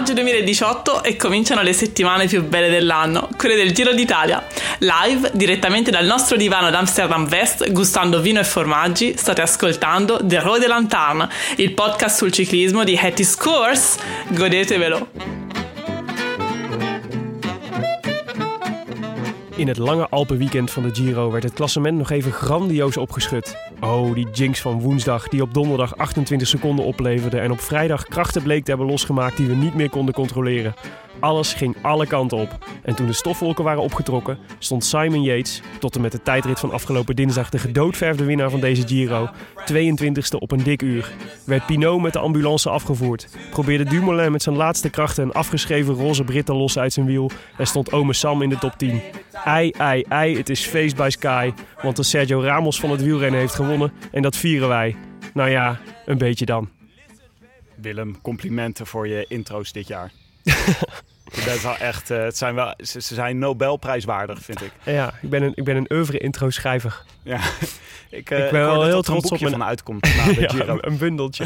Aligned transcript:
Maggio 0.00 0.14
2018 0.14 1.02
e 1.02 1.16
cominciano 1.16 1.60
le 1.60 1.74
settimane 1.74 2.26
più 2.26 2.42
belle 2.42 2.70
dell'anno, 2.70 3.28
quelle 3.36 3.54
del 3.54 3.72
Giro 3.72 3.92
d'Italia. 3.92 4.42
Live, 4.78 5.32
direttamente 5.34 5.90
dal 5.90 6.06
nostro 6.06 6.38
divano 6.38 6.68
ad 6.68 6.74
Amsterdam 6.74 7.28
West, 7.30 7.70
gustando 7.70 8.18
vino 8.18 8.40
e 8.40 8.44
formaggi, 8.44 9.14
state 9.18 9.42
ascoltando 9.42 10.18
The 10.22 10.40
Road 10.40 10.66
Lanterne, 10.66 11.28
il 11.56 11.72
podcast 11.72 12.16
sul 12.16 12.32
ciclismo 12.32 12.82
di 12.82 12.96
Hattie 12.96 13.26
Scores. 13.26 13.98
Godetevelo! 14.28 15.39
In 19.60 19.68
het 19.68 19.78
lange 19.78 20.08
Alpenweekend 20.08 20.70
van 20.70 20.82
de 20.82 20.94
Giro 20.94 21.30
werd 21.30 21.42
het 21.42 21.52
klassement 21.52 21.98
nog 21.98 22.10
even 22.10 22.32
grandioos 22.32 22.96
opgeschud. 22.96 23.56
Oh, 23.80 24.14
die 24.14 24.30
jinx 24.30 24.60
van 24.60 24.80
woensdag 24.80 25.28
die 25.28 25.42
op 25.42 25.54
donderdag 25.54 25.96
28 25.96 26.48
seconden 26.48 26.84
opleverde 26.84 27.38
en 27.38 27.50
op 27.50 27.60
vrijdag 27.60 28.04
krachten 28.04 28.42
bleek 28.42 28.64
te 28.64 28.70
hebben 28.70 28.88
losgemaakt 28.88 29.36
die 29.36 29.46
we 29.46 29.54
niet 29.54 29.74
meer 29.74 29.90
konden 29.90 30.14
controleren. 30.14 30.74
Alles 31.18 31.54
ging 31.54 31.76
alle 31.82 32.06
kanten 32.06 32.38
op. 32.38 32.58
En 32.82 32.94
toen 32.94 33.06
de 33.06 33.12
stofwolken 33.12 33.64
waren 33.64 33.82
opgetrokken, 33.82 34.38
stond 34.58 34.84
Simon 34.84 35.22
Yates, 35.22 35.62
tot 35.78 35.94
en 35.94 36.00
met 36.00 36.12
de 36.12 36.22
tijdrit 36.22 36.60
van 36.60 36.72
afgelopen 36.72 37.16
dinsdag 37.16 37.50
de 37.50 37.58
gedoodverfde 37.58 38.24
winnaar 38.24 38.50
van 38.50 38.60
deze 38.60 38.86
Giro, 38.86 39.28
22e 39.72 40.38
op 40.38 40.50
een 40.52 40.62
dik 40.62 40.82
uur. 40.82 41.12
Werd 41.44 41.66
Pinot 41.66 42.02
met 42.02 42.12
de 42.12 42.18
ambulance 42.18 42.70
afgevoerd. 42.70 43.28
Probeerde 43.50 43.84
Dumoulin 43.84 44.32
met 44.32 44.42
zijn 44.42 44.56
laatste 44.56 44.90
krachten 44.90 45.24
een 45.24 45.32
afgeschreven 45.32 45.94
roze 45.94 46.24
Britten 46.24 46.56
los 46.56 46.78
uit 46.78 46.92
zijn 46.92 47.06
wiel 47.06 47.30
en 47.56 47.66
stond 47.66 47.92
ome 47.92 48.12
Sam 48.12 48.42
in 48.42 48.48
de 48.48 48.58
top 48.58 48.74
10. 48.76 49.00
Ei, 49.50 49.70
ei, 49.70 50.04
ei, 50.08 50.36
het 50.36 50.48
is 50.48 50.66
feest 50.66 50.96
bij 50.96 51.10
Sky, 51.10 51.52
want 51.82 51.96
de 51.96 52.02
Sergio 52.02 52.40
Ramos 52.42 52.80
van 52.80 52.90
het 52.90 53.02
wielrennen 53.02 53.40
heeft 53.40 53.54
gewonnen 53.54 53.92
en 54.12 54.22
dat 54.22 54.36
vieren 54.36 54.68
wij. 54.68 54.96
Nou 55.34 55.50
ja, 55.50 55.80
een 56.06 56.18
beetje 56.18 56.44
dan. 56.44 56.68
Willem, 57.74 58.20
complimenten 58.20 58.86
voor 58.86 59.08
je 59.08 59.24
intro's 59.28 59.72
dit 59.72 59.86
jaar. 59.86 60.10
Je 61.36 61.42
bent 61.44 61.62
wel 61.62 61.76
echt, 61.76 62.10
eh, 62.10 62.22
het 62.22 62.36
zijn 62.36 62.54
wel, 62.54 62.74
ze, 62.78 63.00
zijn 63.00 63.38
Nobelprijswaardig, 63.38 64.42
vind 64.42 64.62
ik. 64.62 64.72
Ja, 64.84 65.14
ik 65.22 65.30
ben 65.30 65.42
een, 65.42 65.52
ik 65.54 65.64
ben 65.64 65.76
een 65.76 65.92
oeuvre 65.92 66.18
intro 66.18 66.50
schrijver. 66.50 67.02
Ja. 67.22 67.40
Ik, 68.10 68.30
eh, 68.30 68.44
Ik 68.44 68.50
ben 68.50 68.60
wel 68.60 68.74
dat 68.74 68.84
heel 68.86 69.02
trots 69.02 69.30
op 69.30 69.40
mijn- 69.40 69.52
van 69.52 69.64
uitkomt 69.64 70.14
na 70.16 70.24
de 70.26 70.40
Ja, 70.40 70.48
Giro. 70.48 70.78
een, 70.80 70.98
bundeltje. 70.98 71.44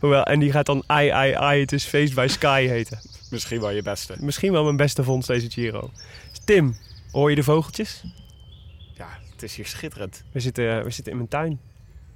Hoewel, 0.00 0.22
en 0.24 0.38
die 0.40 0.52
gaat 0.52 0.66
dan 0.66 0.82
ai, 0.86 1.08
ai, 1.08 1.32
ai, 1.32 1.60
het 1.60 1.72
is 1.72 1.84
feest 1.84 2.14
bij 2.14 2.28
Sky 2.28 2.66
heten. 2.66 2.98
Misschien 3.30 3.60
wel 3.60 3.70
je 3.70 3.82
beste. 3.82 4.14
Misschien 4.18 4.52
wel 4.52 4.64
mijn 4.64 4.76
beste 4.76 5.04
vondst 5.04 5.28
deze 5.28 5.50
Giro. 5.50 5.90
Tim, 6.50 6.76
hoor 7.12 7.30
je 7.30 7.36
de 7.36 7.42
vogeltjes? 7.42 8.02
Ja, 8.94 9.08
het 9.32 9.42
is 9.42 9.56
hier 9.56 9.66
schitterend. 9.66 10.22
We 10.32 10.40
zitten, 10.40 10.84
we 10.84 10.90
zitten 10.90 11.12
in 11.12 11.18
mijn 11.18 11.28
tuin. 11.28 11.60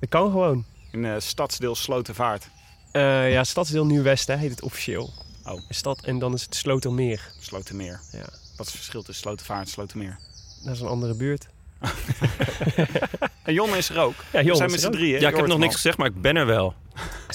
Dat 0.01 0.09
kan 0.09 0.31
gewoon. 0.31 0.65
In 0.91 1.05
eh 1.05 1.15
stadsdeel 1.19 1.75
Slotenvaart. 1.75 2.49
Eh, 2.93 3.33
ja, 3.33 3.45
Stadsdeel 3.45 3.87
Nieuw-West 3.87 4.27
hè, 4.27 4.37
heet 4.37 4.51
het 4.51 4.63
officieel. 4.63 5.13
Oh. 5.45 5.53
Een 5.53 5.75
stad 5.75 6.05
en 6.05 6.19
dan 6.19 6.35
is 6.35 6.43
het 6.43 6.55
Slotermeer. 6.55 7.33
Slotenmeer. 7.41 8.01
Ja, 8.13 8.19
Wat 8.57 8.67
is 8.67 8.73
het 8.73 8.77
verschil 8.77 9.03
tussen 9.03 9.23
Slotenvaart 9.23 9.61
en 9.61 9.71
Slotenmeer? 9.73 10.19
dat 10.65 10.75
is 10.75 10.81
een 10.81 10.89
andere 10.89 11.15
buurt. 11.15 11.47
En 13.45 13.55
Jon 13.55 13.77
is 13.77 13.89
er 13.89 13.99
ook. 13.99 14.15
Ja, 14.33 14.43
Jon 14.43 14.51
We 14.51 14.57
zijn 14.57 14.71
met 14.71 14.83
er 14.83 14.87
z'n 14.87 14.91
drieën. 14.91 15.21
Ja, 15.21 15.29
ik 15.29 15.37
heb 15.37 15.47
nog 15.47 15.59
niks 15.59 15.75
gezegd, 15.75 15.99
maar 15.99 16.07
ik 16.07 16.21
ben 16.21 16.37
er 16.37 16.47
wel. 16.47 16.75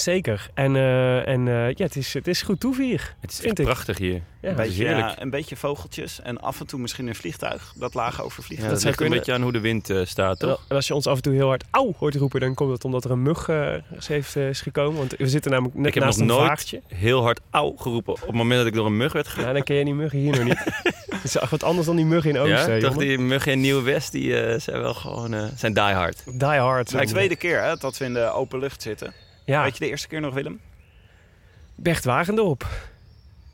Zeker. 0.00 0.50
En, 0.54 0.76
eh, 0.76 1.28
en 1.28 1.48
eh, 1.48 1.68
ja, 1.74 1.84
het 1.84 1.96
is, 1.96 2.14
het 2.14 2.26
is 2.26 2.42
goed 2.42 2.60
toevier. 2.60 3.14
Het 3.20 3.30
is 3.30 3.36
Vind 3.36 3.48
echt 3.48 3.58
ik. 3.58 3.64
prachtig 3.64 3.98
hier. 3.98 4.22
Ja. 4.40 4.48
Een 4.48 4.56
dat 4.56 4.64
is 4.66 4.70
beetje, 4.70 4.84
heerlijk. 4.84 5.08
ja, 5.08 5.22
een 5.22 5.30
beetje 5.30 5.56
vogeltjes 5.56 6.20
en 6.22 6.40
af 6.40 6.60
en 6.60 6.66
toe 6.66 6.80
misschien 6.80 7.06
een 7.06 7.14
vliegtuig 7.14 7.72
dat 7.76 7.94
laag 7.94 8.22
overvliegt. 8.22 8.62
Ja, 8.62 8.68
dat 8.68 8.76
dat 8.76 8.84
ligt 8.84 9.00
een 9.00 9.10
beetje 9.10 9.32
aan 9.32 9.42
hoe 9.42 9.52
de 9.52 9.60
wind 9.60 9.90
eh, 9.90 10.00
staat, 10.04 10.38
toch? 10.38 10.64
en 10.68 10.76
als 10.76 10.86
je 10.86 10.94
ons 10.94 11.06
af 11.06 11.16
en 11.16 11.22
toe 11.22 11.34
heel 11.34 11.46
hard 11.46 11.64
auw 11.70 11.94
hoort 11.98 12.14
roepen, 12.14 12.40
dan 12.40 12.54
komt 12.54 12.72
het 12.72 12.84
omdat 12.84 13.04
er 13.04 13.10
een 13.10 13.22
mug 13.22 13.48
eh, 13.48 13.74
heeft, 14.06 14.36
is 14.36 14.60
gekomen. 14.60 14.98
Want 14.98 15.14
we 15.16 15.28
zitten 15.28 15.50
namelijk 15.50 15.76
net 15.76 15.86
Ik 15.86 15.94
heb 15.94 16.02
naast 16.02 16.18
nog 16.18 16.28
een 16.28 16.34
nooit 16.34 16.48
vaartje. 16.48 16.82
heel 16.86 17.22
hard 17.22 17.40
auw 17.50 17.74
geroepen 17.76 18.12
op 18.12 18.20
het 18.20 18.32
moment 18.32 18.58
dat 18.58 18.66
ik 18.66 18.74
door 18.74 18.86
een 18.86 18.96
mug 18.96 19.12
werd 19.12 19.28
ge... 19.28 19.40
Ja, 19.40 19.52
dan 19.52 19.62
ken 19.62 19.76
je 19.76 19.84
die 19.84 19.94
muggen 19.94 20.18
hier 20.18 20.30
nog 20.30 20.44
niet. 20.44 20.64
Het 21.10 21.24
is 21.24 21.36
echt 21.36 21.50
wat 21.50 21.62
anders 21.62 21.86
dan 21.86 21.96
die 21.96 22.04
muggen 22.04 22.30
in 22.30 22.38
Oosten. 22.38 22.74
Ja, 22.74 22.80
toch 22.80 22.92
jongen. 22.92 23.06
die 23.08 23.18
muggen 23.18 23.52
in 23.52 23.60
Nieuw-West, 23.60 24.12
die 24.12 24.40
eh, 24.40 24.60
zijn 24.60 24.80
wel 24.80 24.94
gewoon 24.94 25.34
eh, 25.34 25.44
zijn 25.56 25.74
die 25.74 25.82
hard. 25.82 26.22
Die 26.26 26.46
hard. 26.48 26.90
Het 26.90 27.00
is 27.00 27.06
de 27.06 27.14
tweede 27.14 27.36
keer 27.36 27.62
hè, 27.62 27.76
dat 27.76 27.98
we 27.98 28.04
in 28.04 28.12
de 28.12 28.30
open 28.32 28.58
lucht 28.58 28.82
zitten. 28.82 29.12
Ja, 29.44 29.62
Weet 29.62 29.72
je 29.76 29.84
de 29.84 29.90
eerste 29.90 30.08
keer 30.08 30.20
nog, 30.20 30.34
Willem? 30.34 30.60
Bert 31.74 32.04
Wagendorp. 32.04 32.68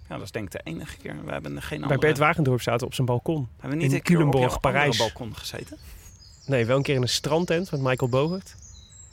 Ja, 0.09 0.15
dat 0.15 0.25
is 0.25 0.31
denk 0.31 0.45
ik 0.45 0.51
de 0.53 0.71
enige 0.71 0.97
keer. 0.97 1.25
We 1.25 1.33
hebben 1.33 1.63
geen 1.63 1.69
Bij 1.69 1.89
andere... 1.89 2.01
Bert 2.01 2.19
Wagendorp 2.19 2.61
zaten 2.63 2.81
we 2.81 2.87
op 2.87 2.95
zijn 2.95 3.07
balkon. 3.07 3.49
hebben 3.59 3.79
we 3.79 3.85
niet 3.85 3.93
in 3.95 4.03
Culemborg, 4.03 4.61
Parijs. 4.61 4.99
balkon 4.99 5.37
gezeten? 5.37 5.79
Nee, 6.47 6.67
wel 6.67 6.77
een 6.77 6.83
keer 6.83 6.95
in 6.95 7.03
een 7.03 7.09
strandtent 7.09 7.71
met 7.71 7.81
Michael 7.81 8.11
Bogert. 8.11 8.57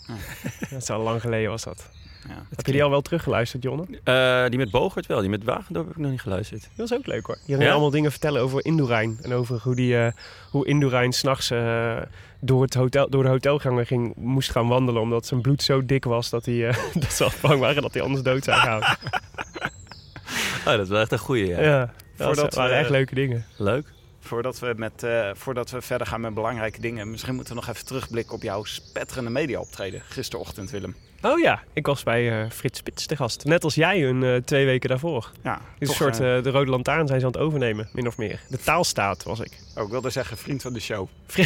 Oh. 0.10 0.16
Dat 0.70 0.82
is 0.82 0.90
al 0.90 1.02
lang 1.02 1.22
geleden 1.22 1.50
was 1.50 1.64
dat. 1.64 1.90
Ja. 2.28 2.46
Heb 2.56 2.66
je 2.66 2.72
die 2.72 2.84
al 2.84 2.90
wel 2.90 3.02
teruggeluisterd, 3.02 3.64
Jonne? 3.64 3.86
Eh, 4.04 4.50
die 4.50 4.58
met 4.60 4.72
Bogert 4.72 5.06
wel, 5.06 5.20
die 5.20 5.30
met 5.30 5.44
Wagendorp 5.44 5.86
heb 5.88 5.96
ik 5.96 6.02
nog 6.02 6.12
niet 6.12 6.22
geluisterd. 6.22 6.62
Dat 6.62 6.90
was 6.90 6.94
ook 7.00 7.06
leuk 7.06 7.26
hoor. 7.26 7.38
Je 7.46 7.54
ging 7.54 7.64
Ja? 7.64 7.72
allemaal 7.72 7.90
dingen 7.90 8.12
vertellen 8.12 8.42
over 8.42 8.66
Indurain. 8.66 9.20
En 9.22 9.34
over 9.34 9.60
hoe, 9.64 9.76
die, 9.76 9.98
eh 9.98 10.12
hoe 10.50 10.68
Indurain 10.68 11.14
s'nachts 11.14 11.52
eh 11.52 11.98
door, 12.40 12.62
het 12.62 12.74
hotel, 12.74 13.10
door 13.10 13.24
de 13.24 13.30
hotelgangen 13.30 13.86
ging, 13.86 14.16
moest 14.16 14.52
gaan 14.52 14.68
wandelen. 14.68 15.02
Omdat 15.02 15.26
zijn 15.26 15.42
bloed 15.42 15.62
zo 15.64 15.86
dik 15.86 16.04
was 16.06 16.30
dat, 16.30 16.46
hij, 16.46 16.68
eh, 16.68 16.78
dat 17.04 17.12
ze 17.14 17.24
al 17.24 17.32
bang 17.42 17.60
waren 17.60 17.82
dat 17.82 17.94
hij 17.94 18.04
anders 18.04 18.24
dood 18.24 18.44
zou 18.44 18.58
gaan. 18.60 18.82
Oh, 20.66 20.72
dat 20.72 20.80
is 20.80 20.88
wel 20.90 21.00
echt 21.02 21.12
een 21.12 21.20
goeie, 21.20 21.48
ja. 21.48 21.62
ja, 21.62 21.80
dat 22.16 22.26
Voordat 22.26 22.54
waren 22.56 22.78
echt 22.78 22.90
leuke 22.90 23.16
dingen. 23.16 23.46
Leuk. 23.58 23.88
Voordat 24.26 24.60
we, 24.60 24.74
met, 24.78 25.04
eh, 25.04 25.30
voordat 25.34 25.70
we 25.72 25.82
verder 25.82 26.08
gaan 26.08 26.22
met 26.22 26.34
belangrijke 26.34 26.82
dingen, 26.82 27.12
misschien 27.12 27.36
moeten 27.36 27.56
we 27.56 27.60
nog 27.60 27.70
even 27.70 27.86
terugblikken 27.86 28.36
op 28.36 28.42
jouw 28.42 28.64
spetterende 28.64 29.30
media 29.30 29.60
optreden 29.60 30.02
gisterochtend, 30.10 30.70
Willem. 30.72 30.96
Oh 31.22 31.40
ja, 31.40 31.64
ik 31.74 31.86
was 31.86 32.04
bij 32.04 32.42
eh, 32.44 32.50
Frits 32.50 32.80
Spits 32.80 33.06
te 33.06 33.16
gast. 33.16 33.44
Net 33.46 33.64
als 33.64 33.76
jij 33.76 34.04
een 34.08 34.24
eh, 34.24 34.36
twee 34.36 34.66
weken 34.66 34.90
daarvoor. 34.90 35.32
Ja, 35.44 35.56
is 35.56 35.62
een 35.80 35.88
toch, 35.88 35.96
soort 35.96 36.20
eh, 36.20 36.38
eh, 36.38 36.44
de 36.44 36.50
Rode 36.50 36.70
Lantaarn 36.72 37.08
zijn 37.08 37.20
ze 37.20 37.26
aan 37.26 37.32
het 37.32 37.42
overnemen, 37.42 37.90
min 37.94 38.08
of 38.08 38.18
meer. 38.18 38.40
De 38.50 38.58
taalstaat 38.58 39.24
was 39.24 39.40
ik. 39.40 39.52
oh, 39.78 39.84
ik 39.84 39.90
wilde 39.90 40.10
zeggen 40.10 40.38
vriend 40.38 40.62
van 40.62 40.74
de 40.74 40.80
show. 40.80 41.08
ja. 41.36 41.46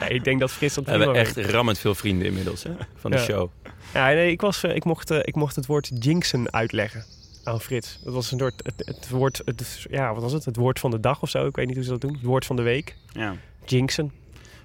Nee, 0.00 0.08
ik 0.08 0.24
denk 0.24 0.40
dat 0.40 0.50
Frits 0.50 0.74
dat 0.74 0.84
We 0.84 0.90
hebben 0.90 1.14
echt 1.14 1.34
weet. 1.34 1.50
rammend 1.50 1.78
veel 1.78 1.94
vrienden 1.94 2.26
inmiddels 2.26 2.62
hè, 2.62 2.70
van 2.96 3.10
de 3.10 3.16
Ja. 3.16 3.22
show. 3.22 3.50
Ja, 3.94 4.06
nee, 4.06 4.30
ik, 4.30 4.40
was, 4.40 4.64
ik, 4.64 4.84
mocht, 4.84 5.10
eh, 5.10 5.18
ik 5.22 5.34
mocht 5.34 5.56
het 5.56 5.66
woord 5.66 5.90
jinxen 6.00 6.52
uitleggen 6.52 7.04
aan 7.48 7.60
Frits. 7.60 7.98
Dat 8.04 8.14
was 8.14 8.32
een 8.32 8.38
soort, 8.38 8.60
het, 8.64 8.86
het 8.86 9.08
woord, 9.08 9.42
het, 9.44 9.86
ja, 9.90 10.12
wat 10.12 10.22
was 10.22 10.32
het? 10.32 10.44
Het 10.44 10.56
woord 10.56 10.78
van 10.78 10.90
de 10.90 11.00
dag 11.00 11.22
of 11.22 11.30
zo. 11.30 11.46
Ik 11.46 11.56
weet 11.56 11.66
niet 11.66 11.74
hoe 11.74 11.84
ze 11.84 11.90
dat 11.90 12.00
doen. 12.00 12.12
Het 12.12 12.22
woord 12.22 12.46
van 12.46 12.56
de 12.56 12.62
week. 12.62 12.96
Ja. 13.12 13.34
Jinxen. 13.64 14.12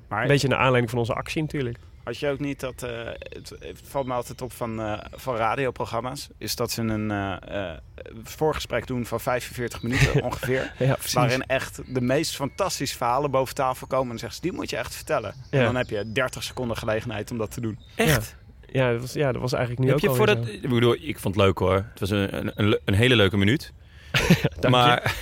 Maar 0.07 0.21
Een 0.21 0.27
beetje 0.27 0.47
naar 0.47 0.57
aanleiding 0.57 0.89
van 0.89 0.99
onze 0.99 1.13
actie 1.13 1.41
natuurlijk. 1.41 1.77
had 2.03 2.17
je 2.17 2.29
ook 2.29 2.39
niet 2.39 2.59
dat, 2.59 2.83
eh, 2.83 2.89
het, 3.19 3.53
het 3.59 3.81
valt 3.83 4.05
me 4.05 4.13
altijd 4.13 4.41
op 4.41 4.51
van, 4.53 4.81
eh, 4.81 4.99
van 5.11 5.35
radioprogramma's, 5.35 6.29
is 6.37 6.55
dat 6.55 6.71
ze 6.71 6.81
een 6.81 7.11
eh, 7.11 7.71
eh, 7.71 7.77
voorgesprek 8.23 8.87
doen 8.87 9.05
van 9.05 9.19
45 9.19 9.83
minuten 9.83 10.23
ongeveer. 10.23 10.73
Ja, 10.79 10.93
precies. 10.93 11.13
Waarin 11.13 11.43
echt 11.43 11.81
de 11.93 12.01
meest 12.01 12.35
fantastische 12.35 12.97
verhalen 12.97 13.31
boven 13.31 13.55
tafel 13.55 13.87
komen. 13.87 14.03
En 14.03 14.09
dan 14.09 14.19
zeggen 14.19 14.35
ze, 14.37 14.49
die 14.49 14.53
moet 14.53 14.69
je 14.69 14.77
echt 14.77 14.95
vertellen. 14.95 15.33
En 15.49 15.63
dan 15.63 15.75
heb 15.75 15.89
je 15.89 16.11
30 16.11 16.43
seconden 16.43 16.77
gelegenheid 16.77 17.31
om 17.31 17.37
dat 17.37 17.51
te 17.51 17.61
doen. 17.61 17.79
Echt? 17.95 18.35
Ja, 18.37 18.42
dat 18.73 19.01
was, 19.01 19.13
ja, 19.13 19.31
dat 19.31 19.41
was 19.41 19.53
eigenlijk 19.53 19.81
nu 19.83 19.87
Heb 19.93 20.03
ook 20.03 20.09
je 20.11 20.15
voor 20.15 20.25
dat, 20.25 20.47
ik 20.47 20.69
bedoel, 20.69 20.95
ik 20.99 21.19
vond 21.19 21.35
het 21.35 21.43
leuk 21.43 21.57
hoor. 21.57 21.73
Het 21.73 21.99
was 21.99 22.09
een, 22.09 22.37
een, 22.37 22.51
een, 22.55 22.69
le- 22.69 22.79
een 22.85 22.93
hele 22.93 23.15
leuke 23.15 23.37
minuut. 23.37 23.73
Maar 24.69 25.15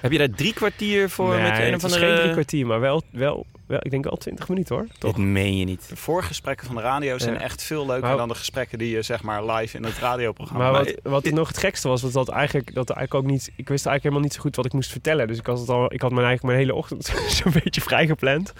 heb 0.00 0.12
je 0.12 0.18
daar 0.18 0.30
drie 0.30 0.52
kwartier 0.52 1.10
voor 1.10 1.34
nee, 1.34 1.42
met 1.42 1.58
een 1.58 1.64
het 1.64 1.74
of 1.74 1.82
was 1.82 1.92
andere... 1.92 2.12
geen 2.12 2.20
drie 2.20 2.32
kwartier, 2.32 2.66
maar 2.66 2.80
wel, 2.80 3.02
wel 3.10 3.46
wel, 3.66 3.78
ik 3.82 3.90
denk 3.90 4.04
wel 4.04 4.16
20 4.16 4.48
minuten 4.48 4.74
hoor. 4.76 4.86
Toch? 4.98 5.14
Dit 5.16 5.24
meen 5.24 5.56
je 5.56 5.64
niet. 5.64 5.88
De 5.88 5.96
voorgesprekken 5.96 6.66
van 6.66 6.74
de 6.76 6.82
radio 6.82 7.18
zijn 7.18 7.34
Ja. 7.34 7.40
echt 7.40 7.62
veel 7.62 7.86
leuker 7.86 8.08
Maar- 8.08 8.16
dan 8.16 8.28
de 8.28 8.34
gesprekken 8.34 8.78
die 8.78 8.90
je 8.90 9.02
zeg 9.02 9.22
maar 9.22 9.44
live 9.46 9.76
in 9.76 9.84
het 9.84 9.98
radioprogramma 9.98 10.70
Maar 10.70 10.84
wat, 10.84 10.94
wat 11.02 11.24
nog 11.30 11.48
het 11.48 11.58
gekste 11.58 11.88
was, 11.88 12.02
was 12.02 12.12
dat 12.12 12.28
eigenlijk, 12.28 12.74
dat 12.74 12.90
eigenlijk 12.90 13.24
ook 13.26 13.30
niet... 13.32 13.42
Ik 13.56 13.68
wist 13.68 13.86
eigenlijk 13.86 14.02
helemaal 14.02 14.20
niet 14.22 14.32
zo 14.32 14.40
goed 14.40 14.56
wat 14.56 14.64
ik 14.64 14.72
moest 14.72 14.90
vertellen. 14.90 15.26
Dus 15.26 15.38
ik 15.38 15.46
had, 15.46 15.58
het 15.58 15.68
al, 15.68 15.92
ik 15.92 16.00
had 16.00 16.10
mijn, 16.12 16.26
eigenlijk 16.26 16.42
mijn 16.56 16.58
hele 16.66 16.74
ochtend 16.78 17.04
zo'n 17.42 17.52
beetje 17.64 17.80
vrij 17.80 18.06
gepland. 18.06 18.52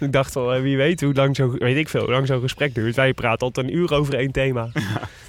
Ik 0.00 0.12
dacht 0.12 0.36
al, 0.36 0.54
eh, 0.54 0.60
wie 0.62 0.76
weet 0.76 1.00
hoe 1.00 1.14
lang 1.14 1.36
zo... 1.36 1.50
Weet 1.58 1.76
ik 1.76 1.88
veel, 1.88 2.00
hoe 2.02 2.10
lang 2.10 2.26
zo'n 2.26 2.40
gesprek 2.40 2.74
duurt. 2.74 2.94
Wij 2.96 3.14
praten 3.14 3.46
altijd 3.46 3.66
een 3.66 3.74
uur 3.76 3.92
over 3.94 4.14
één 4.14 4.32
thema. 4.32 4.68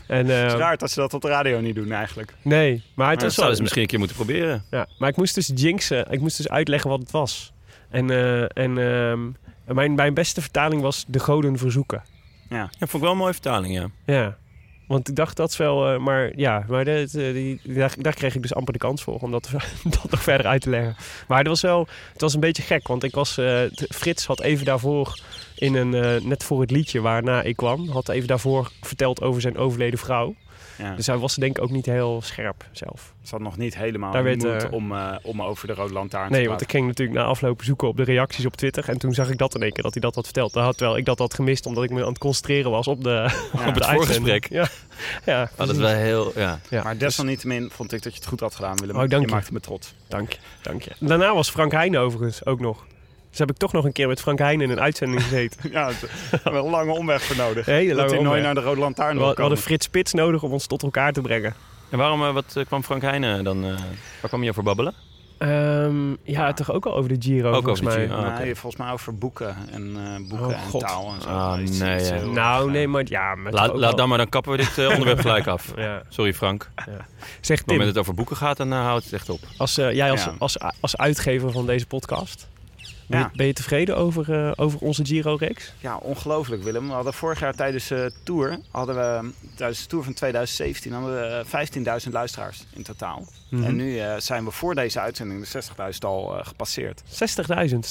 En, 0.08 0.30
eh, 0.30 0.42
Het 0.42 0.52
is 0.52 0.58
raar 0.58 0.78
dat 0.78 0.92
ze 0.92 1.00
dat 1.00 1.14
op 1.14 1.22
de 1.22 1.28
radio 1.28 1.60
niet 1.60 1.76
doen 1.76 1.92
eigenlijk. 1.92 2.34
nee, 2.42 2.84
maar 2.94 3.10
het 3.10 3.20
Dat 3.20 3.26
was 3.26 3.36
zouden 3.36 3.46
wel... 3.46 3.56
ze 3.56 3.62
misschien 3.62 3.82
een 3.82 3.88
keer 3.88 4.00
moeten 4.00 4.16
proberen. 4.16 4.64
Ja, 4.72 4.88
maar 4.98 5.10
ik 5.10 5.16
moest 5.16 5.36
dus 5.36 5.52
jinxen. 5.56 6.12
Ik 6.12 6.20
moest 6.20 6.38
dus 6.38 6.50
uitleggen 6.50 6.90
wat 6.90 7.00
het 7.00 7.12
was. 7.12 7.54
En, 7.96 8.10
eh, 8.10 8.42
en 8.42 8.78
ehm, 8.78 9.20
mijn, 9.76 9.96
mijn 9.96 10.14
beste 10.14 10.42
vertaling 10.42 10.82
was 10.82 11.06
de 11.08 11.20
goden 11.20 11.58
verzoeken. 11.58 12.04
Ja. 12.50 12.58
Ja, 12.58 12.70
vond 12.80 12.94
ik 12.94 13.00
wel 13.02 13.12
een 13.12 13.18
mooie 13.18 13.34
vertaling, 13.34 13.74
ja. 13.74 13.88
Ja. 14.06 14.38
Want 14.88 15.10
ik 15.10 15.16
dacht 15.16 15.38
dat 15.38 15.50
is 15.50 15.58
wel... 15.58 15.94
eh, 15.94 16.00
maar 16.00 16.32
ja, 16.36 16.66
maar 16.68 16.86
de- 16.86 17.08
die, 17.12 17.74
daar, 17.76 17.94
daar 17.98 18.14
kreeg 18.14 18.36
ik 18.36 18.42
dus 18.42 18.54
amper 18.54 18.74
de 18.74 18.80
kans 18.80 19.04
voor 19.04 19.20
om 19.20 19.32
dat, 19.32 19.50
dat 19.84 20.12
nog 20.12 20.24
verder 20.24 20.48
uit 20.48 20.62
te 20.62 20.70
leggen. 20.70 20.96
Maar 21.28 21.38
het 21.38 21.48
was 21.48 21.62
wel... 21.62 21.88
Het 22.12 22.22
was 22.22 22.34
een 22.34 22.40
beetje 22.40 22.64
gek, 22.64 22.88
want 22.88 23.04
ik 23.04 23.16
was... 23.16 23.38
eh, 23.38 23.62
Frits 23.90 24.26
had 24.26 24.42
even 24.42 24.66
daarvoor 24.66 25.20
in 25.56 25.76
een... 25.76 25.94
eh, 25.94 26.22
net 26.22 26.44
voor 26.44 26.62
het 26.62 26.72
liedje 26.72 27.02
waarna 27.02 27.42
ik 27.42 27.56
kwam... 27.56 27.90
had 27.90 28.10
even 28.10 28.28
daarvoor 28.28 28.72
verteld 28.82 29.22
over 29.22 29.42
zijn 29.42 29.58
overleden 29.58 30.00
vrouw. 30.00 30.36
Ja. 30.78 30.96
Dus 30.96 31.08
hij 31.08 31.18
was 31.18 31.36
denk 31.36 31.58
ik 31.58 31.64
ook 31.64 31.70
niet 31.70 31.86
heel 31.86 32.22
scherp 32.24 32.66
zelf. 32.72 33.14
Ze 33.24 33.32
had 33.32 33.40
nog 33.44 33.58
niet 33.58 33.78
helemaal 33.78 34.12
Daar 34.12 34.24
werd, 34.24 34.44
moed 34.44 34.64
eh, 34.64 34.72
om, 34.72 34.92
eh, 34.92 35.16
om 35.22 35.42
over 35.42 35.68
de 35.68 35.74
rode 35.74 35.94
lantaarn 35.94 36.28
te 36.28 36.32
Nee, 36.34 36.44
praten. 36.44 36.50
want 36.50 36.62
ik 36.62 36.72
ging 36.72 36.88
natuurlijk 36.88 37.18
na 37.18 37.24
afloop 37.24 37.64
zoeken 37.64 37.88
op 37.88 37.98
de 37.98 38.04
reacties 38.04 38.46
op 38.46 38.56
Twitter. 38.56 38.90
En 38.90 38.98
toen 38.98 39.14
zag 39.14 39.30
ik 39.30 39.38
dat 39.38 39.56
in 39.56 39.62
één 39.62 39.72
keer, 39.72 39.84
dat 39.84 39.94
hij 39.94 40.02
dat 40.02 40.16
had 40.16 40.24
verteld. 40.24 40.52
Terwijl 40.54 40.98
ik 40.98 41.06
dat 41.06 41.20
had 41.20 41.34
gemist, 41.34 41.66
omdat 41.66 41.84
ik 41.84 41.90
me 41.90 42.02
aan 42.02 42.08
het 42.08 42.18
concentreren 42.18 42.72
was 42.72 42.88
op, 42.88 43.04
de, 43.04 43.10
Ja, 43.54 43.68
op 43.68 43.76
het 43.76 43.86
voorgesprek. 43.86 44.50
Ja, 44.50 44.68
ja 45.26 45.50
Oh, 45.52 45.58
dat 45.58 45.70
is 45.70 45.78
wel 45.78 45.88
heel... 45.90 46.32
Ja. 46.36 46.60
ja. 46.70 46.84
Maar 46.84 46.98
desalniettemin 46.98 47.70
vond 47.72 47.94
ik 47.94 48.04
dat 48.04 48.14
je 48.14 48.20
het 48.20 48.28
goed 48.28 48.40
had 48.40 48.56
gedaan, 48.56 48.76
Willem. 48.78 48.96
Oh, 48.96 49.02
dank 49.02 49.22
je 49.22 49.28
je. 49.28 49.34
maakte 49.36 49.54
me 49.54 49.60
trots. 49.60 49.94
Dank 50.08 50.32
je, 50.32 50.38
dank 50.62 50.82
je. 50.82 50.92
Daarna 51.00 51.34
was 51.34 51.50
Frank 51.50 51.72
Heijnen 51.72 52.00
overigens 52.00 52.46
ook 52.46 52.60
nog. 52.60 52.86
Dus 53.36 53.46
heb 53.46 53.56
ik 53.56 53.62
toch 53.62 53.72
nog 53.74 53.86
een 53.86 53.92
keer 53.92 54.08
met 54.08 54.22
Frank 54.22 54.40
Heijnen 54.40 54.66
in 54.66 54.72
een 54.72 54.80
uitzending 54.82 55.24
gezeten. 55.24 55.70
Ja, 55.72 55.86
daar 55.86 55.96
hebben 56.32 56.52
we 56.54 56.60
een 56.60 56.70
lange 56.70 56.92
omweg 56.92 57.22
voor 57.24 57.36
nodig. 57.36 57.66
Hele 57.66 57.88
dat 57.90 57.98
lange 57.98 58.12
hij 58.14 58.22
nooit 58.24 58.44
naar 58.44 58.54
de 58.56 58.62
rode 58.62 58.80
lantaarn 58.80 59.18
We 59.18 59.24
hadden. 59.24 59.58
Frits 59.58 59.86
Spits 59.86 60.14
nodig 60.14 60.44
om 60.44 60.52
ons 60.52 60.68
tot 60.68 60.84
elkaar 60.84 61.12
te 61.14 61.22
brengen. 61.22 61.54
En 61.90 61.98
waarom, 61.98 62.24
eh, 62.24 62.34
wat 62.34 62.56
eh, 62.56 62.66
kwam 62.66 62.84
Frank 62.84 63.02
Heijnen 63.02 63.44
dan... 63.44 63.64
eh, 63.64 63.70
waar 64.22 64.30
kwam 64.30 64.44
je 64.44 64.50
over 64.50 64.64
babbelen? 64.64 64.94
Ehm, 65.38 66.14
ja, 66.24 66.54
toch 66.54 66.72
ook 66.72 66.86
al 66.86 66.96
over 66.96 67.10
de 67.10 67.16
Giro 67.20 67.48
Ook 67.52 67.64
volgens 67.64 67.82
over 67.82 67.98
mij. 67.98 68.08
Giro. 68.08 68.18
Ah, 68.18 68.24
Nee, 68.38 68.50
oké. 68.50 68.56
volgens 68.60 68.82
mij 68.82 68.92
over 68.92 69.18
boeken 69.18 69.56
en 69.72 69.96
eh, 69.96 70.30
boeken 70.30 70.48
Oh, 70.48 70.54
en 70.54 70.70
God. 70.70 70.82
taal 70.82 71.14
en 71.16 71.22
zo. 71.22 71.28
Ah, 71.30 71.62
Iets- 71.62 71.78
nee, 71.80 72.04
ja. 72.04 72.26
Nou, 72.26 72.72
nee, 72.72 72.88
maar 72.88 73.04
ja. 73.08 73.36
Met 73.36 73.54
Laat, 73.54 73.74
laat 73.76 73.98
dan 73.98 74.10
maar, 74.10 74.18
dan 74.18 74.30
kappen 74.30 74.52
we 74.52 74.58
dit 74.58 74.78
onderwerp 74.90 75.20
gelijk 75.20 75.48
af. 75.48 75.72
Ja. 75.76 76.02
Sorry 76.10 76.34
Frank. 76.34 76.72
Op 76.76 76.84
Zeg 76.86 76.94
het 76.94 77.48
moment 77.48 77.66
Tim, 77.68 77.78
dat 77.78 77.88
het 77.88 77.98
over 77.98 78.14
boeken 78.14 78.36
gaat, 78.36 78.58
dan 78.58 78.74
uh, 78.74 78.80
houdt 78.80 79.04
het 79.04 79.14
echt 79.14 79.30
op. 79.30 79.40
als, 79.58 79.76
jij 79.76 80.12
als, 80.12 80.24
Ja. 80.24 80.36
als, 80.40 80.58
als 80.82 80.98
uitgever 80.98 81.52
van 81.52 81.66
deze 81.66 81.86
podcast... 81.88 82.48
Ben, 83.08 83.20
Ja. 83.20 83.30
je, 83.32 83.38
ben 83.38 83.46
je 83.46 83.54
tevreden 83.54 83.98
over, 83.98 84.34
eh, 84.46 84.52
over 84.56 84.80
onze 84.80 85.06
Giro-reeks? 85.06 85.74
Ja, 85.80 85.98
ongelooflijk 85.98 86.64
Willem. 86.64 86.88
We 86.88 86.94
hadden 86.94 87.14
vorig 87.14 87.40
jaar 87.40 87.54
tijdens 87.54 87.88
de 87.88 88.12
tour, 88.24 88.60
hadden 88.72 88.96
we, 88.96 89.32
tijdens 89.56 89.82
de 89.82 89.88
tour 89.88 90.04
van 90.04 90.14
2017, 90.14 90.92
hadden 90.92 91.14
we 91.22 91.26
eh, 91.28 91.46
15.000 92.06 92.12
luisteraars 92.14 92.66
in 92.74 92.84
totaal. 92.84 93.28
Mhm. 93.50 93.64
En 93.64 93.76
nu 93.76 94.00
eh, 94.00 94.16
zijn 94.18 94.46
we 94.46 94.52
voor 94.52 94.76
deze 94.76 95.00
uitzending 95.00 95.48
de 95.48 95.62
60.000 95.94 95.98
al 96.06 96.38
eh, 96.40 96.46
gepasseerd. 96.46 97.02
60.000. 97.08 97.88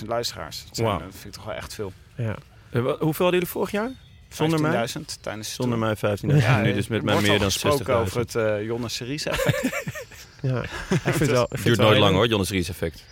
60.000 0.00 0.06
luisteraars. 0.08 0.64
Dat, 0.66 0.76
zijn, 0.76 0.88
eh, 0.88 0.98
dat 0.98 1.02
vind 1.10 1.24
ik 1.24 1.32
toch 1.32 1.44
wel 1.44 1.54
echt 1.54 1.74
veel. 1.74 1.92
Ja. 2.16 2.34
Eh, 2.70 2.82
hoeveel 2.82 2.98
hadden 2.98 3.30
jullie 3.32 3.46
vorig 3.48 3.70
jaar? 3.70 3.90
Zonder 4.28 4.60
mij? 4.60 4.70
15.000 4.88 5.18
tijdens 5.20 5.48
de 5.48 5.54
Zonder 5.54 5.78
tour. 5.78 5.96
mij 6.00 6.40
15.000. 6.40 6.42
Ja, 6.42 6.60
nu 6.60 6.72
dus 6.72 6.88
met 6.88 7.02
mij 7.02 7.20
meer 7.20 7.38
dan 7.38 7.50
gesproken 7.50 7.86
60.000. 7.86 7.92
over 8.00 8.18
het 8.18 8.34
eh 8.34 8.62
Jonne 8.64 8.88
Series 8.88 9.24
effect. 9.26 9.68
Ja, 10.42 10.62
ik 10.62 10.68
vind 11.00 11.18
het 11.18 11.30
wel. 11.30 11.42
ik 11.42 11.48
vind 11.48 11.50
Het 11.52 11.62
duurt 11.64 11.78
nooit 11.78 11.98
lang 11.98 12.14
hoor, 12.14 12.26
Jonas 12.26 12.50
Ries 12.50 12.68
effect. 12.68 13.04